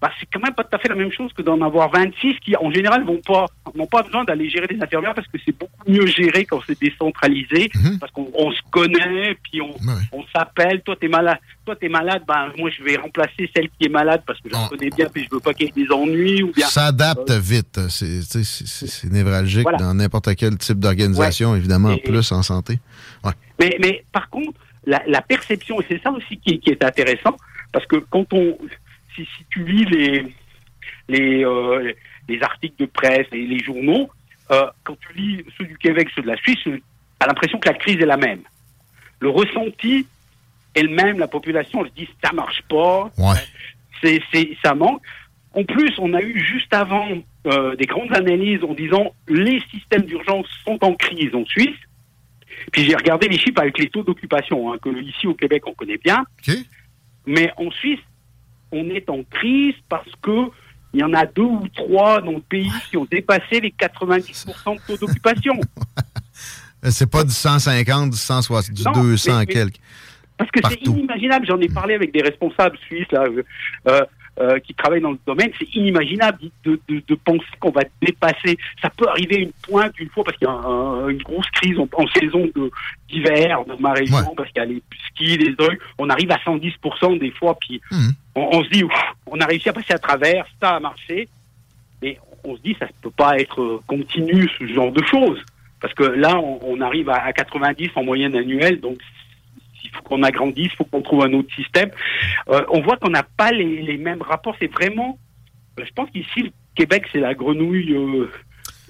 bah, 0.01 0.11
c'est 0.21 0.27
quand 0.31 0.41
même 0.41 0.55
pas 0.55 0.63
tout 0.65 0.77
à 0.77 0.79
fait 0.79 0.89
la 0.89 0.95
même 0.95 1.11
chose 1.11 1.33
que 1.33 1.41
d'en 1.43 1.61
avoir 1.63 1.91
26 1.91 2.35
qui, 2.41 2.55
en 2.57 2.71
général, 2.71 3.05
vont 3.05 3.21
pas, 3.27 3.47
n'ont 3.75 3.87
pas 3.87 4.03
besoin 4.03 4.25
d'aller 4.25 4.49
gérer 4.51 4.67
des 4.67 4.81
infirmières 4.83 5.15
parce 5.15 5.27
que 5.29 5.39
c'est 5.45 5.57
beaucoup 5.59 5.73
mieux 5.91 6.07
géré 6.07 6.45
quand 6.45 6.61
c'est 6.67 6.79
décentralisé, 6.79 7.71
parce 7.99 8.13
qu'on 8.13 8.31
on 8.35 8.51
se 8.53 8.61
connaît, 8.71 9.37
puis 9.43 9.63
on, 9.63 9.75
on 10.13 10.23
s'appelle, 10.35 10.83
toi 10.83 10.97
t'es 11.01 11.09
malade, 11.09 11.39
toi 11.65 11.75
t'es 11.77 11.89
malade, 11.89 12.23
ben, 12.29 12.53
moi 12.59 12.69
je 12.71 12.83
vais 12.85 12.97
remplacer 12.97 13.51
celle 13.57 13.69
qui 13.71 13.87
est 13.87 13.89
malade 13.89 14.23
parce 14.27 14.39
que 14.41 14.49
je 14.51 14.55
la 14.55 14.69
connais 14.69 14.91
bien, 14.91 15.07
puis 15.13 15.25
je 15.25 15.29
veux 15.35 15.41
pas 15.41 15.55
qu'il 15.55 15.67
y 15.67 15.69
ait 15.71 15.85
des 15.87 15.91
ennuis, 15.93 16.43
ou 16.43 16.53
bien. 16.53 16.67
S'adapte 16.67 17.31
Euh, 17.31 17.39
vite. 17.41 17.81
C'est 17.89 18.21
sais, 18.23 18.45
c'est- 18.45 19.11
névralgique 19.11 19.63
Voilà. 19.63 19.79
dans 19.79 19.95
n'importe 19.95 20.35
quel 20.37 20.59
type 20.59 20.79
d'organisation, 20.79 21.57
évidemment, 21.57 21.91
en 21.93 21.99
plus 21.99 22.33
en 22.33 22.43
santé. 22.43 22.79
Ouais. 23.25 23.33
Mais, 23.59 23.77
mais 23.81 24.05
par 24.13 24.29
contre, 24.29 24.53
la, 24.85 25.03
la 25.07 25.23
perception, 25.23 25.81
et 25.81 25.87
c'est 25.89 26.03
ça 26.03 26.11
aussi 26.11 26.37
qui, 26.39 26.61
qui 26.61 26.71
est 26.71 26.85
intéressant, 26.85 27.37
parce 27.73 27.87
que 27.87 27.97
quand 28.11 28.31
on, 28.33 28.57
si, 29.17 29.25
si 29.25 29.45
tu 29.51 29.65
lis 29.65 29.85
les, 29.87 30.35
les, 31.09 31.45
euh, 31.45 31.93
les 32.29 32.43
articles 32.43 32.77
de 32.79 32.87
presse 32.87 33.27
et 33.33 33.47
les 33.47 33.59
journaux, 33.59 34.11
euh, 34.51 34.67
quand 34.85 34.97
tu 35.01 35.17
lis 35.17 35.45
ceux 35.59 35.65
du 35.65 35.77
Québec, 35.79 36.09
ceux 36.15 36.23
de 36.23 36.29
la 36.29 36.37
Suisse, 36.37 36.59
tu 36.63 36.83
as 37.21 37.27
l'impression 37.27 37.59
que 37.59 37.69
la 37.69 37.75
crise 37.75 37.97
est 37.97 38.07
la 38.07 38.17
même. 38.17 38.43
Le 39.21 39.31
ressenti 39.31 40.07
est 40.75 40.83
le 40.83 40.95
même, 40.95 41.19
la 41.19 41.29
population 41.29 41.85
se 41.85 41.91
dit 41.91 42.09
ça 42.23 42.33
marche 42.33 42.63
pas, 42.69 43.11
c'est, 44.03 44.21
c'est, 44.33 44.57
ça 44.63 44.75
manque. 44.75 45.03
En 45.53 45.65
plus, 45.65 45.95
on 45.99 46.13
a 46.13 46.21
eu 46.21 46.39
juste 46.39 46.73
avant 46.75 47.09
euh, 47.47 47.75
des 47.77 47.87
grandes 47.87 48.15
analyses 48.15 48.63
en 48.63 48.75
disant 48.75 49.15
les 49.27 49.61
systèmes 49.71 50.03
d'urgence 50.03 50.47
sont 50.65 50.79
en 50.83 50.95
crise 50.95 51.35
en 51.35 51.47
Suisse. 51.47 51.79
Puis 52.73 52.85
j'ai 52.85 52.95
regardé 52.95 53.29
les 53.29 53.39
chiffres 53.39 53.61
avec 53.61 53.79
les 53.79 53.89
taux 53.89 54.03
d'occupation, 54.03 54.73
hein, 54.73 54.77
que 54.83 54.91
ici 55.01 55.27
au 55.27 55.35
Québec 55.35 55.63
on 55.67 55.73
connaît 55.73 55.99
bien. 55.99 56.25
Mais 57.27 57.51
en 57.57 57.71
Suisse, 57.71 58.01
on 58.73 58.89
est 58.91 59.09
en 59.11 59.23
crise 59.31 59.75
parce 59.89 60.11
que 60.23 60.51
il 60.95 61.01
y 61.01 61.05
en 61.05 61.13
a 61.13 61.27
deux 61.27 61.43
ou 61.43 61.69
trois 61.75 62.23
dans 62.23 62.33
le 62.33 62.41
pays 62.41 62.71
qui 62.91 62.97
ont 62.97 63.05
dépassé 63.11 63.61
les 63.61 63.71
90% 63.71 64.77
de 64.77 64.81
taux 64.87 65.07
d'occupation. 65.07 65.55
C'est 66.89 67.11
pas 67.11 67.25
du 67.25 67.33
150, 67.33 68.11
du 68.11 68.17
160, 68.17 68.75
du 68.75 68.83
Non, 68.85 68.93
200 68.93 69.31
mais- 69.33 69.39
mais- 69.41 69.47
quelques. 69.47 69.77
Parce 70.39 70.51
que 70.51 70.61
c'est 70.69 70.83
inimaginable. 70.87 71.47
J'en 71.47 71.59
ai 71.61 71.69
parlé 71.69 71.95
avec 71.95 72.13
des 72.13 72.21
responsables 72.21 72.77
suisses. 72.87 73.11
Là. 73.11 73.25
Euh, 73.89 74.01
euh, 74.39 74.59
qui 74.59 74.75
travaillent 74.75 75.01
dans 75.01 75.13
le 75.13 75.19
domaine, 75.27 75.51
c'est 75.59 75.75
inimaginable 75.75 76.39
de, 76.65 76.79
de, 76.89 77.03
de 77.09 77.15
penser 77.15 77.45
qu'on 77.59 77.71
va 77.71 77.83
dépasser. 78.03 78.59
Ça 78.83 78.91
peut 78.91 79.09
arriver 79.09 79.37
une 79.37 79.53
pointe 79.63 79.93
une 79.99 80.11
fois 80.11 80.25
parce 80.25 80.37
qu'il 80.37 80.47
y 80.47 80.51
a 80.51 80.55
un- 80.55 81.09
une 81.09 81.23
grosse 81.23 81.49
crise 81.53 81.79
en, 81.79 81.89
en 81.93 82.07
saison 82.09 82.47
d'hiver 83.09 83.65
dans 83.67 83.79
ma 83.79 83.93
région, 83.93 84.17
parce 84.37 84.51
qu'il 84.51 84.59
y 84.59 84.65
a 84.65 84.67
les 84.67 84.83
skis, 85.09 85.39
les 85.39 85.55
trucs. 85.57 85.81
On 85.99 86.11
arrive 86.11 86.31
à 86.31 86.37
110% 86.39 87.19
des 87.19 87.31
fois, 87.31 87.57
puis 87.61 87.81
on, 88.35 88.59
on 88.59 88.65
se 88.65 88.69
dit, 88.71 88.85
ouf, 88.85 88.93
on 89.27 89.41
a 89.41 89.47
réussi 89.47 89.69
à 89.69 89.73
passer 89.73 89.95
à 89.95 89.99
travers, 89.99 90.47
ça 90.61 90.77
a 90.77 90.81
marché. 90.81 91.29
Mais 92.03 92.19
on 92.45 92.57
se 92.57 92.61
dit, 92.63 92.77
ça 92.79 92.87
ne 92.87 92.91
peut 93.03 93.11
pas 93.17 93.39
être 93.39 93.61
euh, 93.61 93.81
continu, 93.87 94.49
ce 94.59 94.67
genre 94.67 94.93
de 94.93 95.03
choses. 95.05 95.43
Parce 95.81 95.95
que 95.95 96.05
là, 96.05 96.37
on, 96.39 96.61
on 96.63 96.81
arrive 96.81 97.09
à, 97.11 97.23
à 97.25 97.33
90 97.33 97.91
en 97.97 98.05
moyenne 98.05 98.37
annuelle, 98.37 98.81
donc 98.81 98.99
faut 99.97 100.03
qu'on 100.03 100.23
agrandisse, 100.23 100.71
il 100.73 100.77
faut 100.77 100.85
qu'on 100.85 101.03
trouve 101.03 101.25
un 101.25 101.33
autre 101.33 101.55
système. 101.55 101.91
Euh, 102.49 102.63
on 102.71 102.81
voit 102.83 102.97
qu'on 102.97 103.11
n'a 103.11 103.23
pas 103.23 103.51
les, 103.53 103.83
les 103.83 103.97
mêmes 103.97 104.23
rapports. 104.23 104.55
C'est 104.61 104.73
vraiment, 104.73 105.19
je 105.79 105.91
pense 105.95 106.11
qu'ici, 106.11 106.43
le 106.43 106.51
Québec, 106.75 107.05
c'est 107.13 107.21
la 107.21 107.35
grenouille 107.35 107.93
euh, 107.93 108.31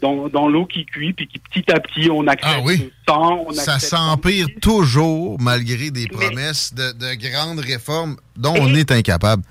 dans, 0.02 0.28
dans 0.28 0.48
l'eau 0.48 0.66
qui 0.66 0.84
cuit, 0.84 1.12
puis 1.12 1.26
qui 1.26 1.38
petit 1.38 1.70
à 1.72 1.80
petit, 1.80 2.10
on 2.10 2.26
accepte 2.26 2.66
le 2.66 2.90
temps, 3.06 3.44
on 3.46 3.52
Ça 3.52 3.74
accepte 3.74 3.90
s'empire 3.90 4.46
toujours 4.60 5.40
malgré 5.40 5.90
des 5.90 6.06
promesses 6.06 6.74
de, 6.74 6.92
de 6.92 7.14
grandes 7.30 7.60
réformes 7.60 8.16
dont 8.36 8.54
on 8.58 8.74
est 8.74 8.90
incapable. 8.92 9.42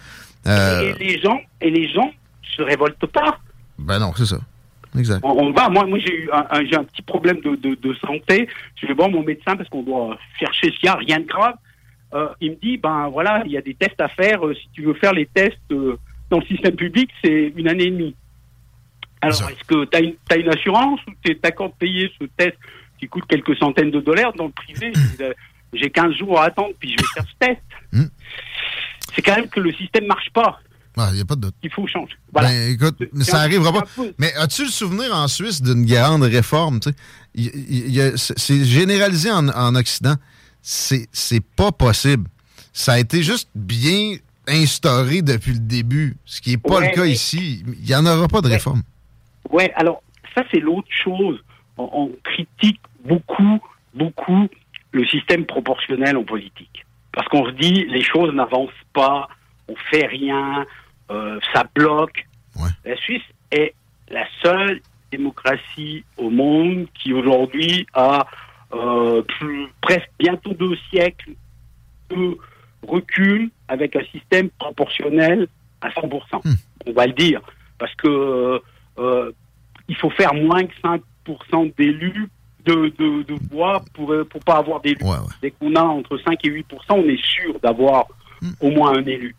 Euh, 0.48 0.94
et 0.99 1.03
les 1.03 1.22
gens 1.22 1.40
et 1.61 1.72
les 1.72 1.91
gens 1.91 2.11
se 2.56 2.61
révoltent 2.61 3.07
pas. 3.07 3.40
ben 3.80 3.99
non, 3.99 4.14
c'est 4.15 4.26
ça. 4.27 4.38
Exact. 4.97 5.22
On, 5.23 5.31
on 5.31 5.51
va. 5.51 5.69
Moi, 5.69 5.85
moi 5.85 5.99
j'ai 5.99 6.13
eu 6.13 6.30
un, 6.31 6.45
un- 6.49 6.84
petit 6.84 7.01
problème 7.01 7.39
de, 7.41 7.55
de, 7.55 7.76
de 7.76 7.93
santé. 7.95 8.47
Je 8.81 8.88
vais 8.88 8.93
voir 8.93 9.09
mon 9.09 9.23
médecin 9.23 9.55
parce 9.55 9.69
qu'on 9.69 9.84
doit 9.84 10.17
chercher 10.39 10.72
s'il 10.72 10.85
y 10.85 10.88
a 10.88 10.95
rien 10.95 11.19
de 11.19 11.26
grave. 11.26 11.55
Euh, 12.13 12.30
il 12.39 12.51
me 12.51 12.55
dit, 12.55 12.77
ben 12.77 13.09
voilà, 13.09 13.43
il 13.45 13.51
y 13.51 13.57
a 13.57 13.61
des 13.61 13.73
tests 13.73 13.99
à 13.99 14.07
faire. 14.07 14.45
Euh, 14.45 14.53
si 14.53 14.69
tu 14.73 14.84
veux 14.84 14.93
faire 14.93 15.13
les 15.13 15.26
tests 15.26 15.57
euh, 15.72 15.97
dans 16.30 16.39
le 16.39 16.45
système 16.45 16.76
public, 16.76 17.09
c'est 17.23 17.53
une 17.55 17.67
année 17.67 17.85
et 17.85 17.91
demie. 17.91 18.15
Alors, 19.22 19.49
est-ce 19.49 19.63
que 19.63 19.85
tu 19.85 19.97
as 19.97 20.35
une, 20.38 20.49
assurance 20.49 20.99
ou 21.07 21.11
tu 21.23 21.31
es 21.31 21.35
d'accord 21.35 21.69
de 21.69 21.76
payer 21.76 22.11
ce 22.19 22.26
test 22.38 22.57
qui 22.99 23.07
coûte 23.07 23.26
quelques 23.27 23.55
centaines 23.57 23.91
de 23.91 23.99
dollars 23.99 24.34
dans 24.34 24.45
le 24.45 24.51
privé? 24.51 24.93
J'ai 25.73 25.89
15 25.89 26.13
jours 26.13 26.39
à 26.39 26.45
attendre, 26.45 26.73
puis 26.80 26.91
je 26.91 26.95
vais 26.95 27.07
faire 27.13 27.26
ce 27.27 27.38
test. 27.38 27.61
Hmm. 27.91 28.07
C'est 29.13 29.22
quand 29.22 29.35
même 29.35 29.49
que 29.49 29.59
le 29.59 29.73
système 29.73 30.05
marche 30.05 30.30
pas. 30.31 30.59
Il 30.97 31.15
n'y 31.15 31.22
a 31.22 31.26
pas 31.26 31.35
de 31.35 31.41
doute. 31.41 31.55
Il 31.63 31.69
faut 31.72 31.85
changer. 31.88 32.13
Voilà. 32.31 32.49
Ben, 32.49 32.72
écoute, 32.72 32.95
mais 33.13 33.23
ça 33.26 33.38
un- 33.39 33.43
arrivera 33.43 33.72
c'est 33.95 34.01
pas. 34.03 34.09
Mais 34.17 34.34
as-tu 34.35 34.63
le 34.63 34.69
souvenir 34.69 35.13
en 35.15 35.27
Suisse 35.27 35.61
d'une 35.61 35.85
grande 35.85 36.23
réforme? 36.23 36.80
C'est 38.15 38.65
généralisé 38.65 39.31
en, 39.31 39.47
en 39.49 39.76
Occident. 39.76 40.15
C'est 40.61 41.07
pas 41.55 41.72
possible. 41.72 42.27
Ça 42.73 42.93
a 42.93 42.99
été 42.99 43.23
juste 43.23 43.49
bien 43.55 44.17
instauré 44.47 45.22
depuis 45.22 45.53
le 45.53 45.59
début, 45.59 46.17
ce 46.26 46.39
qui 46.41 46.51
n'est 46.51 46.57
pas 46.57 46.80
Ouais, 46.80 46.89
le 46.89 46.95
cas 46.95 47.03
mais- 47.03 47.11
ici. 47.11 47.63
Il 47.81 47.85
n'y 47.85 47.95
en 47.95 48.05
aura 48.05 48.27
pas 48.27 48.41
de 48.41 48.49
réforme. 48.49 48.84
Ouais, 49.49 49.72
alors 49.76 50.01
ça 50.34 50.43
c'est 50.51 50.59
l'autre 50.59 50.88
chose. 51.03 51.39
On, 51.77 51.89
on 51.93 52.11
critique 52.23 52.80
beaucoup, 53.05 53.59
beaucoup 53.93 54.47
le 54.91 55.05
système 55.07 55.45
proportionnel 55.45 56.15
en 56.17 56.23
politique. 56.23 56.85
Parce 57.11 57.27
qu'on 57.30 57.45
se 57.45 57.51
dit 57.51 57.85
les 57.89 58.03
choses 58.03 58.34
n'avancent 58.34 58.69
pas, 58.93 59.27
on 59.67 59.76
fait 59.91 60.05
rien, 60.05 60.65
euh, 61.11 61.40
ça 61.53 61.64
bloque. 61.76 62.26
La 62.86 62.95
Suisse 62.98 63.23
est 63.52 63.73
la 64.10 64.26
seule 64.41 64.82
démocratie 65.11 66.03
au 66.18 66.30
monde 66.30 66.88
qui 66.94 67.14
aujourd'hui 67.14 67.86
a 67.94 68.26
euh, 68.73 69.22
plus- 69.22 69.68
presque 69.82 70.10
bientôt 70.19 70.53
deux 70.53 70.76
siècles 70.90 71.32
de 72.10 72.38
recul 72.88 73.49
avec 73.68 73.95
un 73.95 74.03
système 74.11 74.49
proportionnel 74.60 75.48
à 75.82 75.90
100%. 75.90 76.41
On 76.88 76.91
va 76.94 77.07
le 77.07 77.14
dire. 77.14 77.41
Parce 77.77 77.94
que 77.95 78.61
euh, 78.99 79.32
il 79.88 79.95
faut 79.98 80.10
faire 80.11 80.34
moins 80.34 80.64
que 80.65 80.73
5% 80.84 81.73
d'élus 81.77 82.30
de, 82.65 82.91
de, 82.98 83.23
de 83.23 83.36
voix 83.52 83.84
pour 83.94 84.11
ne 84.11 84.23
pas 84.23 84.57
avoir 84.57 84.82
d'élus. 84.82 84.98
Dès 85.41 85.52
qu'on 85.52 85.76
a 85.76 85.82
entre 85.84 86.18
5 86.18 86.40
et 86.45 86.49
8%, 86.49 86.64
on 86.91 87.03
est 87.03 87.23
sûr 87.23 87.60
d'avoir 87.60 88.06
au 88.60 88.69
moins 88.72 88.98
un 88.98 89.06
élu. 89.06 89.36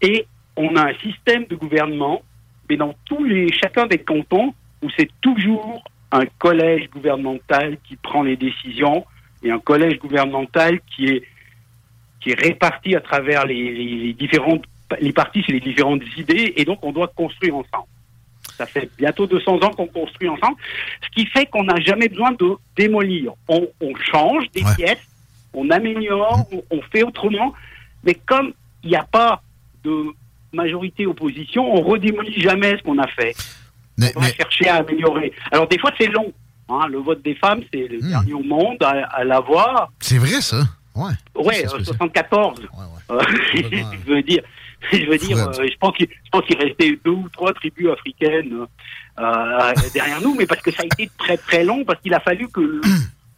Et 0.00 0.26
on 0.56 0.74
a 0.76 0.90
un 0.90 0.94
système 0.98 1.44
de 1.46 1.54
gouvernement, 1.56 2.22
mais 2.68 2.76
dans 2.76 2.94
tous 3.04 3.24
les 3.24 3.52
chacun 3.52 3.86
des 3.86 3.98
cantons, 3.98 4.54
où 4.82 4.88
c'est 4.96 5.10
toujours 5.20 5.82
un 6.12 6.24
collège 6.38 6.88
gouvernemental 6.90 7.78
qui 7.84 7.96
prend 7.96 8.22
les 8.22 8.36
décisions 8.36 9.04
et 9.42 9.50
un 9.50 9.58
collège 9.58 9.98
gouvernemental 9.98 10.80
qui 10.94 11.06
est 11.08 11.22
qui 12.20 12.30
est 12.30 12.40
réparti 12.40 12.96
à 12.96 13.00
travers 13.00 13.44
les, 13.46 13.70
les- 13.72 13.96
les 14.06 14.12
différentes 14.12 14.64
les 15.00 15.12
partis, 15.12 15.42
c'est 15.44 15.52
les 15.52 15.60
différentes 15.60 16.02
idées, 16.16 16.52
et 16.56 16.64
donc 16.64 16.78
on 16.84 16.92
doit 16.92 17.08
construire 17.08 17.56
ensemble. 17.56 17.88
Ça 18.56 18.66
fait 18.66 18.88
bientôt 18.96 19.26
200 19.26 19.56
ans 19.64 19.70
qu'on 19.70 19.88
construit 19.88 20.28
ensemble, 20.28 20.56
ce 21.02 21.08
qui 21.10 21.26
fait 21.26 21.46
qu'on 21.46 21.64
n'a 21.64 21.78
jamais 21.80 22.08
besoin 22.08 22.30
de 22.32 22.54
démolir. 22.76 23.32
On, 23.48 23.66
on 23.80 23.94
change 23.96 24.48
des 24.52 24.62
pièces, 24.76 25.04
on 25.52 25.68
améliore, 25.70 26.46
on, 26.52 26.62
on 26.70 26.80
fait 26.82 27.02
autrement, 27.02 27.52
mais 28.04 28.14
comme 28.14 28.52
il 28.84 28.90
n'y 28.90 28.96
a 28.96 29.02
pas 29.02 29.42
de 29.82 30.06
majorité-opposition, 30.56 31.62
on 31.74 31.82
redémolit 31.82 32.40
jamais 32.40 32.76
ce 32.78 32.82
qu'on 32.82 32.98
a 32.98 33.06
fait. 33.08 33.34
on 34.16 34.20
va 34.20 34.32
chercher 34.32 34.68
à 34.68 34.76
améliorer. 34.76 35.32
Alors 35.52 35.68
des 35.68 35.78
fois 35.78 35.92
c'est 35.98 36.08
long. 36.08 36.32
hein. 36.68 36.86
le 36.90 36.98
vote 36.98 37.22
des 37.22 37.34
femmes, 37.36 37.62
c'est 37.72 37.86
le 37.88 38.00
dernier 38.00 38.32
au 38.34 38.42
monde 38.42 38.82
à, 38.82 39.04
à 39.20 39.24
l'avoir. 39.24 39.92
C'est 40.00 40.18
vrai, 40.18 40.40
ça? 40.40 40.62
Ouais. 40.94 41.12
Ouais, 41.34 41.64
euh, 41.66 41.84
74. 41.84 42.60
Euh, 43.10 43.20
je 43.54 44.12
veux 44.12 44.22
dire, 44.22 44.42
je 44.92 45.04
veux 45.06 45.18
dire, 45.18 45.36
euh, 45.38 45.52
je 45.70 45.76
pense 45.78 45.94
qu'il, 45.96 46.08
je 46.08 46.30
pense 46.30 46.42
qu'il 46.46 46.56
restait 46.58 46.98
deux 47.04 47.10
ou 47.10 47.28
trois 47.32 47.52
tribus 47.52 47.88
africaines 47.90 48.66
euh, 49.18 49.72
derrière 49.94 50.20
nous, 50.22 50.34
mais 50.34 50.46
parce 50.46 50.62
que 50.62 50.70
ça 50.72 50.82
a 50.82 50.86
été 50.86 51.10
très 51.18 51.36
très 51.36 51.64
long, 51.64 51.84
parce 51.84 52.00
qu'il 52.00 52.14
a 52.14 52.20
fallu 52.20 52.48
que 52.48 52.80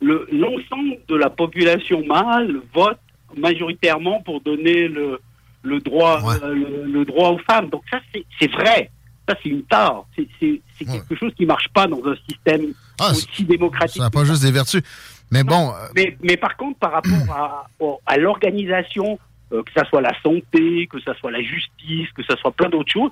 le, 0.00 0.28
l'ensemble 0.32 0.98
de 1.08 1.16
la 1.16 1.30
population 1.30 2.04
mâle 2.06 2.60
vote 2.72 2.98
majoritairement 3.36 4.20
pour 4.22 4.40
donner 4.40 4.88
le, 4.88 5.20
le 5.62 5.80
droit, 5.80 6.22
euh, 6.42 6.54
le, 6.54 6.84
le 6.84 7.04
droit 7.04 7.30
aux 7.30 7.38
femmes. 7.38 7.68
Donc 7.68 7.82
ça, 7.90 8.00
c'est, 8.12 8.50
vrai. 8.52 8.90
Ça, 9.28 9.36
c'est 9.42 9.48
une 9.48 9.62
tare. 9.64 10.04
C'est, 10.16 10.28
c'est 10.40 10.84
quelque 10.84 11.16
chose 11.16 11.32
qui 11.36 11.46
marche 11.46 11.68
pas 11.74 11.86
dans 11.86 12.00
un 12.04 12.16
système 12.28 12.72
aussi 13.00 13.44
démocratique. 13.44 13.98
Ça 13.98 14.04
n'a 14.04 14.10
pas 14.10 14.24
juste 14.24 14.42
des 14.42 14.52
vertus. 14.52 14.82
Mais 15.30 15.44
bon, 15.44 15.70
euh, 15.70 15.88
Mais, 15.94 16.16
mais 16.22 16.36
par 16.36 16.56
contre, 16.56 16.78
par 16.78 16.92
rapport 16.92 17.30
à, 17.30 17.68
à 18.06 18.16
l'organisation, 18.16 19.18
euh, 19.52 19.62
que 19.62 19.72
ça 19.76 19.84
soit 19.88 20.00
la 20.00 20.14
santé, 20.22 20.86
que 20.86 21.00
ça 21.00 21.14
soit 21.18 21.30
la 21.30 21.42
justice, 21.42 22.08
que 22.14 22.24
ça 22.24 22.36
soit 22.36 22.52
plein 22.52 22.70
d'autres 22.70 22.90
choses, 22.90 23.10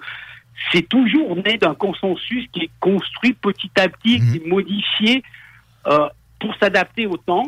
c'est 0.73 0.89
toujours 0.89 1.36
né 1.36 1.59
d'un 1.59 1.74
consensus 1.74 2.47
qui 2.52 2.60
est 2.60 2.70
construit 2.81 3.35
petit 3.35 3.70
à 3.77 3.89
petit, 3.89 4.18
qui 4.20 4.36
est 4.39 4.47
modifié 4.47 5.23
euh, 5.86 6.09
pour 6.40 6.55
s'adapter 6.56 7.06
au 7.06 7.18
temps, 7.18 7.47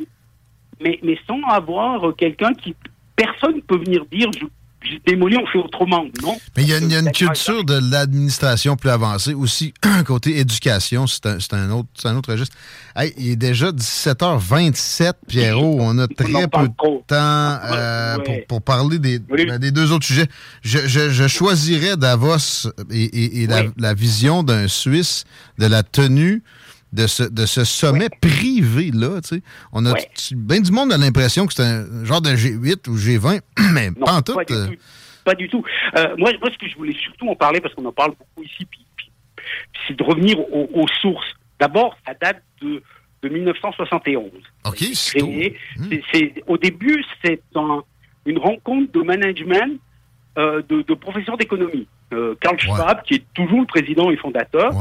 mais, 0.80 0.98
mais 1.02 1.18
sans 1.26 1.40
avoir 1.48 2.14
quelqu'un 2.16 2.52
qui... 2.52 2.74
Personne 3.16 3.56
ne 3.56 3.60
peut 3.60 3.78
venir 3.78 4.04
dire, 4.12 4.30
je, 4.38 4.44
je 4.80 4.94
démolis, 5.06 5.36
on 5.36 5.46
fait 5.46 5.58
autrement, 5.58 6.04
non? 6.22 6.38
Mais 6.56 6.62
il 6.62 6.68
y 6.68 6.72
a, 6.72 6.78
une- 6.78 6.84
il 6.84 6.92
y 6.92 6.96
a 6.96 7.00
une 7.00 7.10
culture 7.12 7.64
de 7.64 7.78
l'administration 7.90 8.76
plus 8.76 8.90
avancée 8.90 9.34
aussi. 9.34 9.74
Côté 10.06 10.38
éducation, 10.38 11.06
c'est 11.06 11.26
un, 11.26 11.70
autre, 11.70 11.88
un 12.04 12.16
autre 12.16 12.32
registre. 12.32 12.56
Hey, 12.94 13.12
il 13.18 13.30
est 13.30 13.36
déjà 13.36 13.72
17h27, 13.72 15.12
Pierrot. 15.26 15.78
On 15.80 15.98
a 15.98 16.06
très 16.08 16.26
peu 16.48 16.68
de 16.68 16.72
temps 17.06 17.58
euh, 17.64 18.18
pour, 18.18 18.34
pour 18.48 18.62
parler 18.62 18.98
des, 18.98 19.18
ben, 19.18 19.58
des 19.58 19.70
deux 19.72 19.92
autres 19.92 20.06
sujets. 20.06 20.26
Je, 20.62 20.78
je, 20.86 21.10
je 21.10 21.26
choisirais 21.28 21.96
Davos 21.96 22.68
et, 22.90 23.02
et- 23.04 23.42
et 23.42 23.46
la, 23.46 23.62
la 23.76 23.94
vision 23.94 24.42
d'un 24.42 24.68
Suisse 24.68 25.24
de 25.58 25.66
la 25.66 25.82
tenue 25.82 26.42
de 26.92 27.06
ce, 27.06 27.22
de 27.24 27.44
ce 27.46 27.64
sommet 27.64 28.08
privé-là. 28.20 29.20
tu 29.20 29.36
sais. 29.36 29.42
On 29.72 29.84
a 29.86 29.92
Ouais. 29.92 30.08
bien 30.34 30.60
du 30.60 30.72
monde 30.72 30.92
a 30.92 30.96
l'impression 30.98 31.46
que 31.46 31.52
c'est 31.54 31.62
un 31.62 32.04
genre 32.04 32.20
de 32.22 32.30
G8 32.30 32.88
ou 32.88 32.96
G20, 32.96 33.40
mais 33.74 33.90
pas 33.92 34.12
en 34.12 34.22
tout. 34.22 34.34
pas 34.34 34.44
du 34.44 34.52
euh, 34.54 34.66
tout. 34.68 34.74
Pas 35.24 35.34
du 35.34 35.48
tout. 35.48 35.62
Euh, 35.96 36.16
moi, 36.16 36.30
moi, 36.40 36.50
ce 36.52 36.58
que 36.58 36.68
je 36.68 36.74
voulais 36.76 36.94
surtout 37.02 37.28
en 37.28 37.36
parler, 37.36 37.60
parce 37.60 37.74
qu'on 37.74 37.84
en 37.84 37.92
parle 37.92 38.12
beaucoup 38.12 38.42
ici, 38.42 38.64
puis- 38.64 38.84
puis- 38.96 39.10
c'est 39.86 39.96
de 39.96 40.02
revenir 40.02 40.38
aux, 40.40 40.68
aux 40.72 40.88
sources. 41.02 41.26
D'abord, 41.60 41.94
ça 42.06 42.14
date 42.20 42.42
de, 42.62 42.82
de 43.22 43.28
1971. 43.28 44.30
OK, 44.66 44.76
c'est. 44.78 45.20
C'est- 45.90 46.02
c'est- 46.12 46.42
au 46.46 46.56
début, 46.56 47.04
c'est 47.22 47.42
un- 47.54 47.82
une 48.24 48.38
rencontre 48.38 48.90
de 48.92 49.02
management 49.02 49.78
euh, 50.38 50.62
de, 50.68 50.82
de 50.82 50.94
professeurs 50.94 51.36
d'économie. 51.36 51.86
Euh, 52.12 52.34
Karl 52.40 52.58
Schwab, 52.60 53.02
qui 53.02 53.14
est 53.14 53.24
toujours 53.34 53.60
le 53.60 53.66
président 53.66 54.10
et 54.10 54.16
fondateur, 54.16 54.72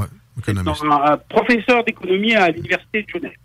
un, 0.92 1.14
un 1.14 1.18
professeur 1.18 1.84
d'économie 1.84 2.36
à 2.36 2.50
l'université 2.52 3.04
de 3.04 3.08
Genève. 3.10 3.38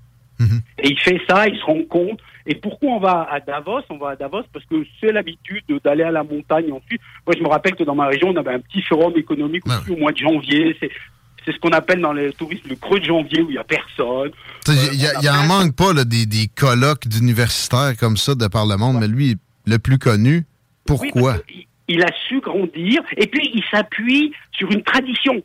Et 0.79 0.89
il 0.91 0.99
fait 0.99 1.21
ça, 1.29 1.47
il 1.47 1.57
se 1.59 1.65
rend 1.65 1.83
compte. 1.89 2.19
Et 2.47 2.57
pourquoi 2.57 2.91
on 2.91 2.99
va 2.99 3.29
à 3.31 3.39
Davos? 3.39 3.83
On 3.91 3.97
va 3.99 4.11
à 4.11 4.17
Davos 4.17 4.43
parce 4.53 4.65
que 4.67 4.85
c'est 5.01 5.13
l'habitude 5.13 5.63
de- 5.69 5.81
d'aller 5.85 6.03
à 6.03 6.11
la 6.11 6.25
montagne 6.25 6.73
ensuite. 6.73 7.01
Moi, 7.25 7.37
je 7.39 7.43
me 7.45 7.49
rappelle 7.49 7.77
que 7.77 7.85
dans 7.85 7.95
ma 7.95 8.07
région, 8.09 8.29
on 8.31 8.37
avait 8.37 8.55
un 8.55 8.59
petit 8.59 8.83
forum 8.83 9.13
économique 9.17 9.63
aussi 9.67 9.93
au 9.93 9.97
mois 9.99 10.11
de 10.11 10.19
janvier. 10.19 10.77
C'est 10.81 11.53
ce 11.53 11.59
qu'on 11.61 11.71
appelle 11.71 12.01
dans 12.01 12.13
le 12.13 12.33
tourisme 12.33 12.69
le 12.69 12.75
creux 12.77 12.99
de 12.99 13.05
janvier 13.05 13.43
où 13.43 13.51
il 13.51 13.53
n'y 13.53 13.59
a 13.59 13.65
personne. 13.65 14.33
Il 14.69 15.01
y, 15.01 15.07
a- 15.07 15.21
y 15.23 15.29
en 15.29 15.45
manque 15.47 15.77
pas 15.77 15.93
là, 15.93 16.05
des, 16.05 16.27
des 16.27 16.49
colloques 16.49 17.07
d'universitaires 17.07 17.93
comme 17.99 18.17
ça 18.17 18.35
de 18.35 18.47
par 18.49 18.67
le 18.67 18.77
monde, 18.77 18.97
mais 18.99 19.07
lui, 19.09 19.37
le 19.67 19.79
plus 19.79 19.99
connu, 19.99 20.45
pourquoi? 20.85 21.37
Oui, 21.49 21.69
il 21.87 22.03
a 22.03 22.09
su 22.29 22.41
grandir 22.41 23.01
et 23.17 23.27
puis 23.29 23.49
il 23.55 23.63
s'appuie 23.71 24.33
sur 24.53 24.71
une 24.73 24.83
tradition. 24.83 25.41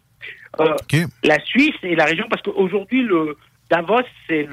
Euh, 0.60 0.76
La 1.24 1.40
Suisse 1.46 1.76
et 1.84 1.96
la 1.96 2.06
région, 2.06 2.26
parce 2.30 2.42
qu'aujourd'hui 2.42 3.04
le 3.04 3.38
Davos 3.70 4.02
c'est 4.28 4.48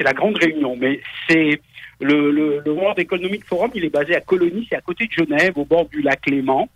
la 0.00 0.12
grande 0.12 0.36
réunion, 0.38 0.76
mais 0.76 1.00
c'est 1.28 1.60
le, 2.00 2.30
le, 2.30 2.62
le 2.64 2.72
World 2.72 2.98
Economic 2.98 3.44
Forum, 3.44 3.70
il 3.74 3.84
est 3.84 3.90
basé 3.90 4.14
à 4.14 4.20
Colonie, 4.20 4.66
c'est 4.68 4.76
à 4.76 4.80
côté 4.80 5.06
de 5.06 5.12
Genève, 5.12 5.52
au 5.56 5.64
bord 5.64 5.86
du 5.88 6.02
lac 6.02 6.20
Léman. 6.26 6.68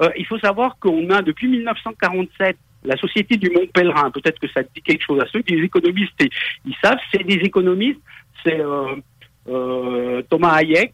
Euh, 0.00 0.08
il 0.16 0.26
faut 0.26 0.38
savoir 0.38 0.78
qu'on 0.78 1.10
a 1.10 1.22
depuis 1.22 1.48
1947 1.48 2.56
la 2.84 2.96
Société 2.96 3.36
du 3.36 3.50
Mont 3.50 3.66
Pèlerin. 3.72 4.10
Peut-être 4.10 4.38
que 4.38 4.48
ça 4.48 4.62
dit 4.62 4.82
quelque 4.82 5.04
chose 5.04 5.20
à 5.20 5.26
ceux 5.32 5.42
qui 5.42 5.54
les 5.54 5.64
économistes, 5.64 6.20
ils 6.64 6.74
savent, 6.82 6.98
c'est 7.12 7.24
des 7.24 7.34
économistes, 7.34 8.00
c'est 8.44 8.60
euh, 8.60 8.96
euh, 9.48 10.22
Thomas 10.28 10.54
Hayek. 10.56 10.92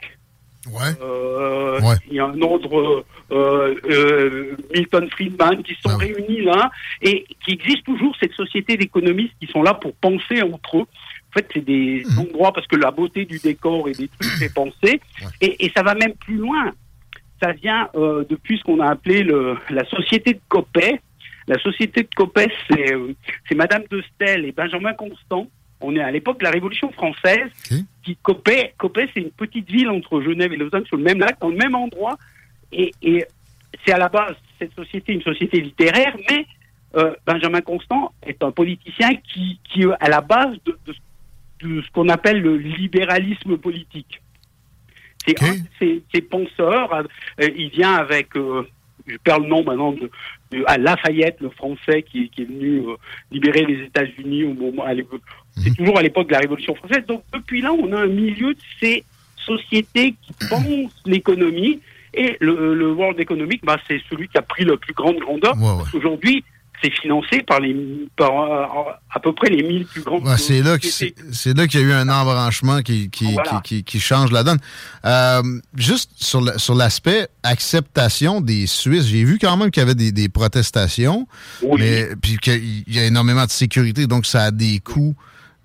Il 0.67 2.15
y 2.15 2.21
a 2.21 2.27
un 2.27 2.41
autre 2.43 3.05
Milton 3.31 5.09
Friedman 5.11 5.63
qui 5.63 5.77
sont 5.83 5.97
réunis 5.97 6.43
là 6.43 6.71
et 7.03 7.27
qui 7.45 7.53
existe 7.53 7.85
toujours 7.85 8.17
cette 8.19 8.33
société 8.33 8.77
d'économistes 8.77 9.35
qui 9.41 9.47
sont 9.47 9.63
là 9.63 9.75
pour 9.75 9.95
penser 9.95 10.43
entre 10.43 10.79
eux. 10.79 10.87
En 11.31 11.33
fait, 11.35 11.47
c'est 11.53 11.65
des 11.65 12.05
endroits 12.19 12.53
parce 12.53 12.67
que 12.67 12.77
la 12.77 12.91
beauté 12.91 13.27
du 13.27 13.39
décor 13.39 13.89
et 13.89 13.93
des 13.93 14.09
trucs 14.09 14.33
fait 14.39 14.53
penser. 14.53 15.01
Et, 15.43 15.67
et 15.67 15.71
ça 15.77 15.83
va 15.83 15.95
même 15.95 16.15
plus 16.15 16.37
loin. 16.37 16.73
Ça 17.43 17.53
vient 17.53 17.89
euh, 17.95 18.25
depuis 18.29 18.59
ce 18.59 18.65
qu'on 18.65 18.81
a 18.81 18.91
appelé 18.91 19.23
le, 19.23 19.57
la 19.71 19.85
société 19.85 20.35
de 20.35 20.41
Copet. 20.49 21.01
La 21.47 21.59
société 21.61 22.03
de 22.03 22.09
Copet, 22.17 22.49
c'est 22.69 22.95
euh, 22.95 23.15
c'est 23.49 23.55
Madame 23.55 23.83
de 23.91 24.03
Stel 24.15 24.45
et 24.47 24.53
Benjamin 24.53 24.95
Constant. 24.95 25.47
On 25.81 25.95
est 25.95 26.01
à 26.01 26.11
l'époque 26.11 26.41
de 26.41 26.45
la 26.45 26.51
Révolution 26.51 26.91
française. 26.93 27.51
Qui 28.03 28.17
Copet, 28.17 28.75
Copet, 28.79 29.09
c'est 29.15 29.21
une 29.21 29.31
petite 29.31 29.71
ville 29.71 29.91
entre 29.91 30.21
Genève 30.23 30.53
et 30.53 30.57
Lausanne 30.57 30.87
sur 30.87 30.97
le 30.97 31.05
même 31.05 31.21
lac, 31.21 31.39
dans 31.41 31.51
le 31.51 31.57
même 31.57 31.75
endroit. 31.75 32.17
Et, 32.73 32.91
et 33.03 33.25
c'est 33.85 33.93
à 33.93 33.99
la 33.99 34.09
base 34.09 34.35
cette 34.59 34.75
société 34.75 35.13
une 35.13 35.23
société 35.23 35.61
littéraire, 35.61 36.17
mais 36.31 36.47
euh, 36.97 37.15
Benjamin 37.27 37.61
Constant 37.61 38.13
est 38.27 38.43
un 38.43 38.51
politicien 38.51 39.11
qui, 39.17 39.59
qui 39.65 39.83
est 39.83 39.87
à 40.01 40.09
la 40.09 40.21
base 40.21 40.57
de, 40.65 40.79
de, 40.87 40.95
de 41.67 41.83
ce 41.83 41.91
qu'on 41.93 42.09
appelle 42.09 42.41
le 42.41 42.57
libéralisme 42.57 43.57
politique. 43.59 44.21
C'est 45.27 45.43
un 45.43 45.53
de 45.55 46.03
ces 46.15 46.23
penseurs. 46.23 46.93
euh, 46.95 47.03
il 47.57 47.69
vient 47.71 47.95
avec, 47.95 48.35
euh, 48.37 48.67
je 49.07 49.17
perds 49.19 49.41
le 49.41 49.49
nom 49.49 49.63
maintenant 49.63 49.93
de, 49.93 50.11
de 50.51 50.65
à 50.67 50.79
Lafayette, 50.79 51.41
le 51.41 51.51
Français 51.51 52.03
qui, 52.03 52.29
qui 52.31 52.43
est 52.43 52.47
venu 52.47 52.79
euh, 52.89 52.97
libérer 53.31 53.65
les 53.67 53.85
États-Unis 53.85 54.45
au 54.45 54.55
moment. 54.55 54.85
à 54.85 54.95
l'époque- 54.95 55.23
C'est 55.57 55.75
toujours 55.77 55.99
à 55.99 56.03
l'époque 56.03 56.29
de 56.29 56.33
la 56.33 56.39
Révolution 56.41 56.75
française. 56.75 57.05
Donc 57.07 57.23
depuis 57.33 57.61
là, 57.61 57.73
on 57.73 57.93
a 57.93 58.01
un 58.03 58.07
milieu 58.07 58.55
de 58.55 58.61
ces 58.81 59.05
sociétés 59.37 60.15
qui 60.23 60.33
pensent 60.51 61.03
l'économie. 61.05 61.81
Et 62.15 62.37
le, 62.41 62.75
le 62.75 62.93
World 62.93 63.19
Economic, 63.21 63.65
bah, 63.65 63.77
c'est 63.87 64.01
celui 64.11 64.29
qui 64.29 64.39
a 64.39 64.43
pris 64.43 64.65
la 64.65 64.77
plus 64.77 64.95
grande 64.95 65.17
grandeur. 65.19 65.55
Aujourd'hui, 65.95 66.45
c'est 66.81 66.93
financé 66.93 67.43
par 67.43 67.59
les 67.59 67.75
par 68.17 68.31
euh, 68.41 68.93
à 69.13 69.19
peu 69.19 69.33
près 69.35 69.51
les 69.51 69.65
1000 69.65 69.85
plus 69.87 70.03
grandes 70.03 70.23
Ouais, 70.25 70.37
c'est 70.39 70.63
là 70.63 70.77
c'est 71.33 71.57
là 71.59 71.67
qu'il 71.67 71.81
y 71.81 71.83
a 71.83 71.87
eu 71.87 71.93
un 71.93 72.09
embranchement 72.09 72.83
qui, 72.83 73.11
qui, 73.11 73.33
Voilà. 73.33 73.61
qui, 73.65 73.79
qui- 73.79 73.85
qui 73.85 73.99
change 74.01 74.31
la 74.31 74.45
donne. 74.45 74.59
Euh, 75.05 75.43
juste 75.77 76.13
sur 76.15 76.41
le- 76.41 76.57
sur 76.57 76.77
l'aspect 76.77 77.27
acceptation 77.43 78.41
des 78.41 78.67
Suisses, 78.69 79.07
j'ai 79.07 79.25
vu 79.25 79.39
quand 79.41 79.57
même 79.57 79.73
qu'il 79.73 79.81
y 79.81 79.85
avait 79.85 79.97
des, 79.97 80.13
des 80.13 80.29
protestations, 80.29 81.27
mais 81.79 82.11
puis 82.23 82.37
qu'il 82.39 82.85
y 82.87 82.99
a 83.01 83.05
énormément 83.07 83.45
de 83.45 83.51
sécurité, 83.51 84.07
donc 84.07 84.25
ça 84.25 84.45
a 84.45 84.51
des 84.53 84.79
coûts 84.79 85.17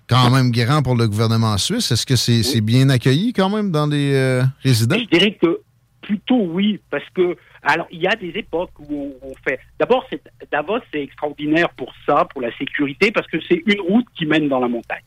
quand 0.08 0.30
même 0.30 0.50
grands 0.50 0.82
pour 0.82 0.96
le 0.96 1.06
gouvernement 1.08 1.56
suisse. 1.58 1.92
Est-ce 1.92 2.04
que 2.06 2.16
c'est 2.16 2.60
bien 2.60 2.90
accueilli 2.90 3.32
quand 3.32 3.50
même 3.50 3.70
dans 3.70 3.86
les 3.86 4.12
euh, 4.14 4.42
résidents? 4.64 4.96
Je 4.98 5.16
dirais 5.16 5.38
que 5.40 5.60
plutôt 6.04 6.40
oui, 6.40 6.80
parce 6.90 7.08
que 7.14 7.36
alors 7.62 7.86
il 7.90 8.00
y 8.00 8.06
a 8.06 8.14
des 8.16 8.30
époques 8.36 8.70
où 8.78 9.14
on, 9.22 9.28
on 9.30 9.34
fait. 9.46 9.58
D'abord, 9.78 10.06
Davos, 10.52 10.80
c'est 10.92 11.02
extraordinaire 11.02 11.70
pour 11.70 11.92
ça, 12.06 12.26
pour 12.30 12.40
la 12.42 12.54
sécurité, 12.56 13.10
parce 13.10 13.26
que 13.26 13.38
c'est 13.48 13.62
une 13.66 13.80
route 13.80 14.06
qui 14.16 14.26
mène 14.26 14.48
dans 14.48 14.60
la 14.60 14.68
montagne. 14.68 15.02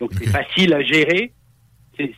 Donc 0.00 0.10
c'est 0.14 0.28
facile 0.28 0.74
à 0.74 0.82
gérer. 0.82 1.32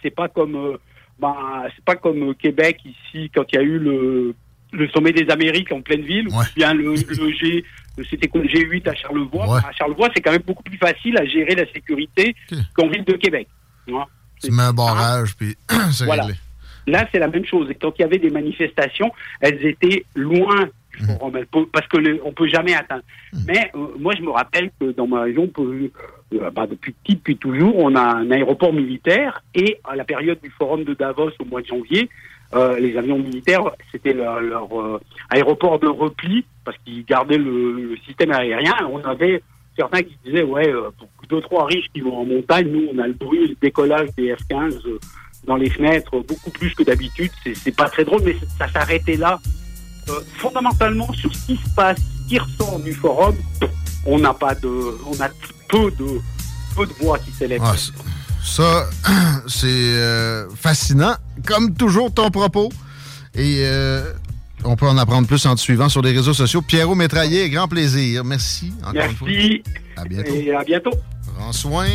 C'est 0.03 0.11
pas 0.15 0.29
comme 0.29 0.57
euh, 0.57 0.77
ben, 1.19 1.35
c'est 1.75 1.85
pas 1.85 1.97
comme 1.97 2.31
euh, 2.31 2.35
Québec 2.35 2.81
ici 2.85 3.31
quand 3.35 3.45
il 3.53 3.57
y 3.57 3.59
a 3.59 3.63
eu 3.63 3.79
le 3.79 4.35
le 4.73 4.89
sommet 4.89 5.13
des 5.13 5.31
Amériques 5.31 5.71
en 5.71 5.83
pleine 5.83 6.03
ville, 6.03 6.27
ou 6.29 6.33
bien 6.57 6.75
le, 6.75 6.95
le 6.95 7.31
G, 7.33 7.65
c'était 8.11 8.29
le 8.35 8.43
G8 8.43 8.89
à 8.89 8.95
Charlevoix. 8.95 9.59
À 9.59 9.71
Charlevoix, 9.73 10.09
c'est 10.15 10.21
quand 10.21 10.33
même 10.33 10.43
beaucoup 10.43 10.65
plus 10.65 10.79
facile 10.79 11.17
à 11.17 11.25
gérer 11.27 11.55
la 11.55 11.65
sécurité 11.73 12.35
qu'en 12.75 12.89
ville 12.89 13.05
de 13.05 13.13
Québec. 13.13 13.47
Tu 14.43 14.51
mets 14.51 14.65
un 14.65 14.73
barrage, 14.73 15.37
puis 15.37 15.57
c'est 15.93 16.07
Voilà. 16.07 16.25
réglé. 16.25 16.39
Là, 16.87 17.07
c'est 17.13 17.19
la 17.19 17.29
même 17.29 17.45
chose. 17.45 17.71
Et 17.71 17.75
quand 17.75 17.93
il 17.99 18.03
y 18.03 18.05
avait 18.05 18.19
des 18.19 18.31
manifestations, 18.31 19.11
elles 19.41 19.65
étaient 19.67 20.05
loin 20.15 20.69
du 20.99 21.05
forum, 21.07 21.33
peut- 21.51 21.67
parce 21.73 21.89
que 21.89 21.97
le, 21.97 22.21
on 22.25 22.33
peut 22.33 22.47
jamais 22.47 22.75
atteindre. 22.75 23.03
Mais 23.47 23.71
euh, 23.75 23.87
moi, 23.99 24.15
je 24.17 24.23
me 24.23 24.31
rappelle 24.31 24.71
que 24.79 24.93
dans 24.93 25.07
ma 25.07 25.23
région, 25.23 25.47
peut- 25.49 25.91
euh, 26.35 26.51
bah, 26.51 26.67
depuis 26.69 26.93
petit, 26.93 27.17
depuis 27.17 27.37
toujours, 27.37 27.77
on 27.79 27.95
a 27.97 28.01
un 28.03 28.31
aéroport 28.31 28.73
militaire. 28.73 29.43
Et 29.55 29.79
à 29.85 29.97
la 29.97 30.05
période 30.05 30.39
du 30.43 30.51
forum 30.51 30.85
de 30.85 30.95
Davos 30.95 31.31
au 31.41 31.45
mois 31.45 31.63
de 31.63 31.67
janvier, 31.67 32.09
euh, 32.55 32.79
les 32.79 32.97
avions 32.97 33.19
militaires, 33.19 33.63
c'était 33.91 34.13
leur, 34.13 34.41
leur, 34.41 34.81
euh, 34.81 35.01
aéroport 35.31 35.81
de 35.81 35.89
repli 35.89 36.45
parce 36.65 36.77
qu'ils 36.85 37.05
gardaient 37.05 37.39
le, 37.39 37.73
le 37.91 37.97
système 38.07 38.31
aérien. 38.31 38.75
On 38.93 38.99
avait 39.01 39.43
certains 39.77 40.03
qui 40.03 40.17
disaient, 40.25 40.45
ouais, 40.45 40.69
euh, 40.73 40.91
pour 40.97 41.09
deux 41.29 41.41
trois 41.41 41.67
riches 41.67 41.87
qui 41.93 42.01
vont 42.01 42.19
en 42.19 42.25
montagne, 42.25 42.69
nous, 42.69 42.87
on 42.95 42.99
a 42.99 43.07
le 43.09 43.15
bruit, 43.15 43.49
le 43.49 43.57
décollage 43.61 44.09
des 44.17 44.33
F-15 44.35 44.87
euh, 44.87 44.99
dans 45.47 45.57
les 45.57 45.71
fenêtres, 45.71 46.11
beaucoup 46.27 46.51
plus 46.51 46.75
que 46.75 46.83
d'habitude. 46.83 47.31
C'est 47.63 47.75
pas 47.77 47.89
très 47.89 48.05
drôle, 48.05 48.23
mais 48.25 48.37
ça 48.59 48.71
s'arrêtait 48.73 49.17
là. 49.17 49.41
Euh, 50.09 50.21
fondamentalement, 50.37 51.13
sur 51.15 51.35
ce 51.35 51.47
qui 51.47 51.57
se 51.57 51.75
passe, 51.75 51.99
ce 51.99 52.29
qui 52.29 52.39
ressort 52.39 52.79
du 52.81 52.93
forum, 52.93 53.35
on 54.07 54.19
n'a 54.19 54.35
pas 54.35 54.55
de, 54.55 54.69
on 55.07 55.21
a 55.21 55.29
peu 55.69 55.91
de, 55.93 56.21
peu 56.77 56.87
de 56.87 56.93
voix 57.01 57.19
qui 57.19 57.31
s'élèvent. 57.33 57.63
Ah, 57.65 57.75
ça, 58.43 58.87
c'est 59.47 59.67
euh, 59.67 60.49
fascinant. 60.55 61.15
Comme 61.47 61.75
toujours, 61.75 62.13
ton 62.13 62.31
propos. 62.31 62.71
Et 63.35 63.61
euh, 63.63 64.13
on 64.65 64.77
peut 64.77 64.87
en 64.87 64.99
apprendre 64.99 65.27
plus 65.27 65.45
en 65.47 65.55
te 65.55 65.61
suivant 65.61 65.89
sur 65.89 66.03
les 66.03 66.13
réseaux 66.13 66.35
sociaux. 66.35 66.63
Pierrot 66.63 66.95
Métraillé, 66.95 67.49
grand 67.51 67.69
plaisir. 67.69 68.25
Merci 68.25 68.73
encore 68.83 69.05
une 69.05 69.17
fois. 69.17 69.29
Merci. 69.29 69.63
À 69.97 70.05
bientôt. 70.05 70.35
Et 70.35 70.55
à 70.55 70.63
bientôt. 70.63 70.93
Prends 71.35 71.53
soin. 71.53 71.89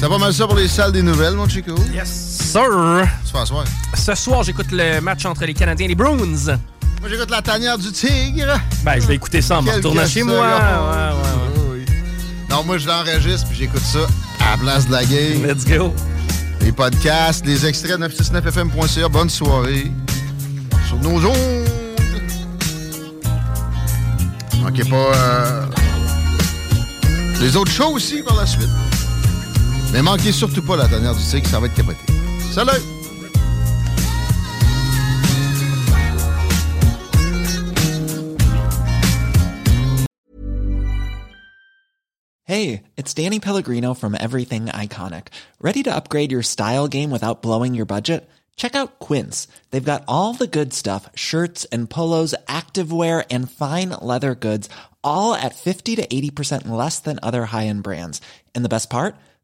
C'est 0.00 0.08
pas 0.08 0.16
mal 0.16 0.32
ça 0.32 0.46
pour 0.46 0.56
les 0.56 0.66
salles 0.66 0.92
des 0.92 1.02
nouvelles, 1.02 1.34
mon 1.34 1.46
Chico? 1.46 1.74
Yes, 1.92 2.08
sir. 2.08 3.06
Pas 3.34 3.44
soir. 3.44 3.64
Ce 3.94 4.14
soir, 4.14 4.42
j'écoute 4.42 4.72
le 4.72 4.98
match 5.00 5.26
entre 5.26 5.44
les 5.44 5.52
Canadiens 5.52 5.84
et 5.84 5.88
les 5.90 5.94
Bruins. 5.94 6.16
Moi, 6.16 7.10
j'écoute 7.10 7.30
la 7.30 7.42
tanière 7.42 7.76
du 7.76 7.92
tigre. 7.92 8.58
Ben, 8.82 8.98
je 8.98 9.06
vais 9.06 9.16
écouter 9.16 9.42
ça 9.42 9.58
en 9.58 9.62
me 9.62 9.70
retournant 9.70 10.06
chez 10.06 10.22
moi. 10.22 10.36
Ouais, 10.36 11.12
ouais, 11.12 11.50
Oui, 11.54 11.84
oui. 11.86 11.94
Non, 12.48 12.64
moi, 12.64 12.78
je 12.78 12.86
l'enregistre 12.86 13.46
puis 13.48 13.58
j'écoute 13.58 13.82
ça 13.82 14.06
à 14.40 14.52
la 14.52 14.56
place 14.56 14.86
de 14.86 14.92
la 14.92 15.04
game. 15.04 15.44
Let's 15.46 15.66
go. 15.66 15.94
Les 16.62 16.72
podcasts, 16.72 17.44
les 17.44 17.66
extraits 17.66 17.98
969fm.ca. 17.98 19.08
Bonne 19.10 19.28
soirée. 19.28 19.92
Sur 20.88 20.96
nos 20.96 21.26
ondes. 21.26 21.68
Manquez 24.62 24.84
pas 24.84 24.96
euh, 24.96 25.66
les 27.38 27.54
autres 27.54 27.70
shows 27.70 27.92
aussi 27.92 28.22
par 28.22 28.36
la 28.36 28.46
suite. 28.46 28.68
Mais 29.92 30.02
manquez 30.02 30.32
surtout 30.32 30.62
pas 30.62 30.76
la 30.76 30.86
dernière 30.86 31.14
du 31.14 31.22
tigre, 31.22 31.48
ça 31.48 31.58
va 31.58 31.66
être 31.66 31.74
capoté. 31.74 31.98
Salut! 32.52 32.70
Hey, 42.44 42.82
it's 42.96 43.14
Danny 43.14 43.38
Pellegrino 43.38 43.94
from 43.94 44.16
Everything 44.18 44.66
Iconic. 44.66 45.28
Ready 45.60 45.84
to 45.84 45.94
upgrade 45.94 46.32
your 46.32 46.42
style 46.42 46.88
game 46.88 47.10
without 47.10 47.42
blowing 47.42 47.74
your 47.74 47.86
budget? 47.86 48.28
Check 48.56 48.74
out 48.74 48.98
Quince. 48.98 49.46
They've 49.70 49.84
got 49.92 50.02
all 50.08 50.34
the 50.34 50.48
good 50.48 50.72
stuff 50.72 51.08
shirts 51.14 51.64
and 51.66 51.88
polos, 51.88 52.34
activewear, 52.48 53.24
and 53.30 53.50
fine 53.50 53.90
leather 53.90 54.34
goods, 54.34 54.68
all 55.04 55.34
at 55.34 55.54
50 55.54 55.96
to 55.96 56.06
80% 56.06 56.68
less 56.68 56.98
than 56.98 57.20
other 57.22 57.46
high 57.46 57.66
end 57.66 57.84
brands. 57.84 58.20
And 58.52 58.64
the 58.64 58.68
best 58.68 58.90
part? 58.90 59.14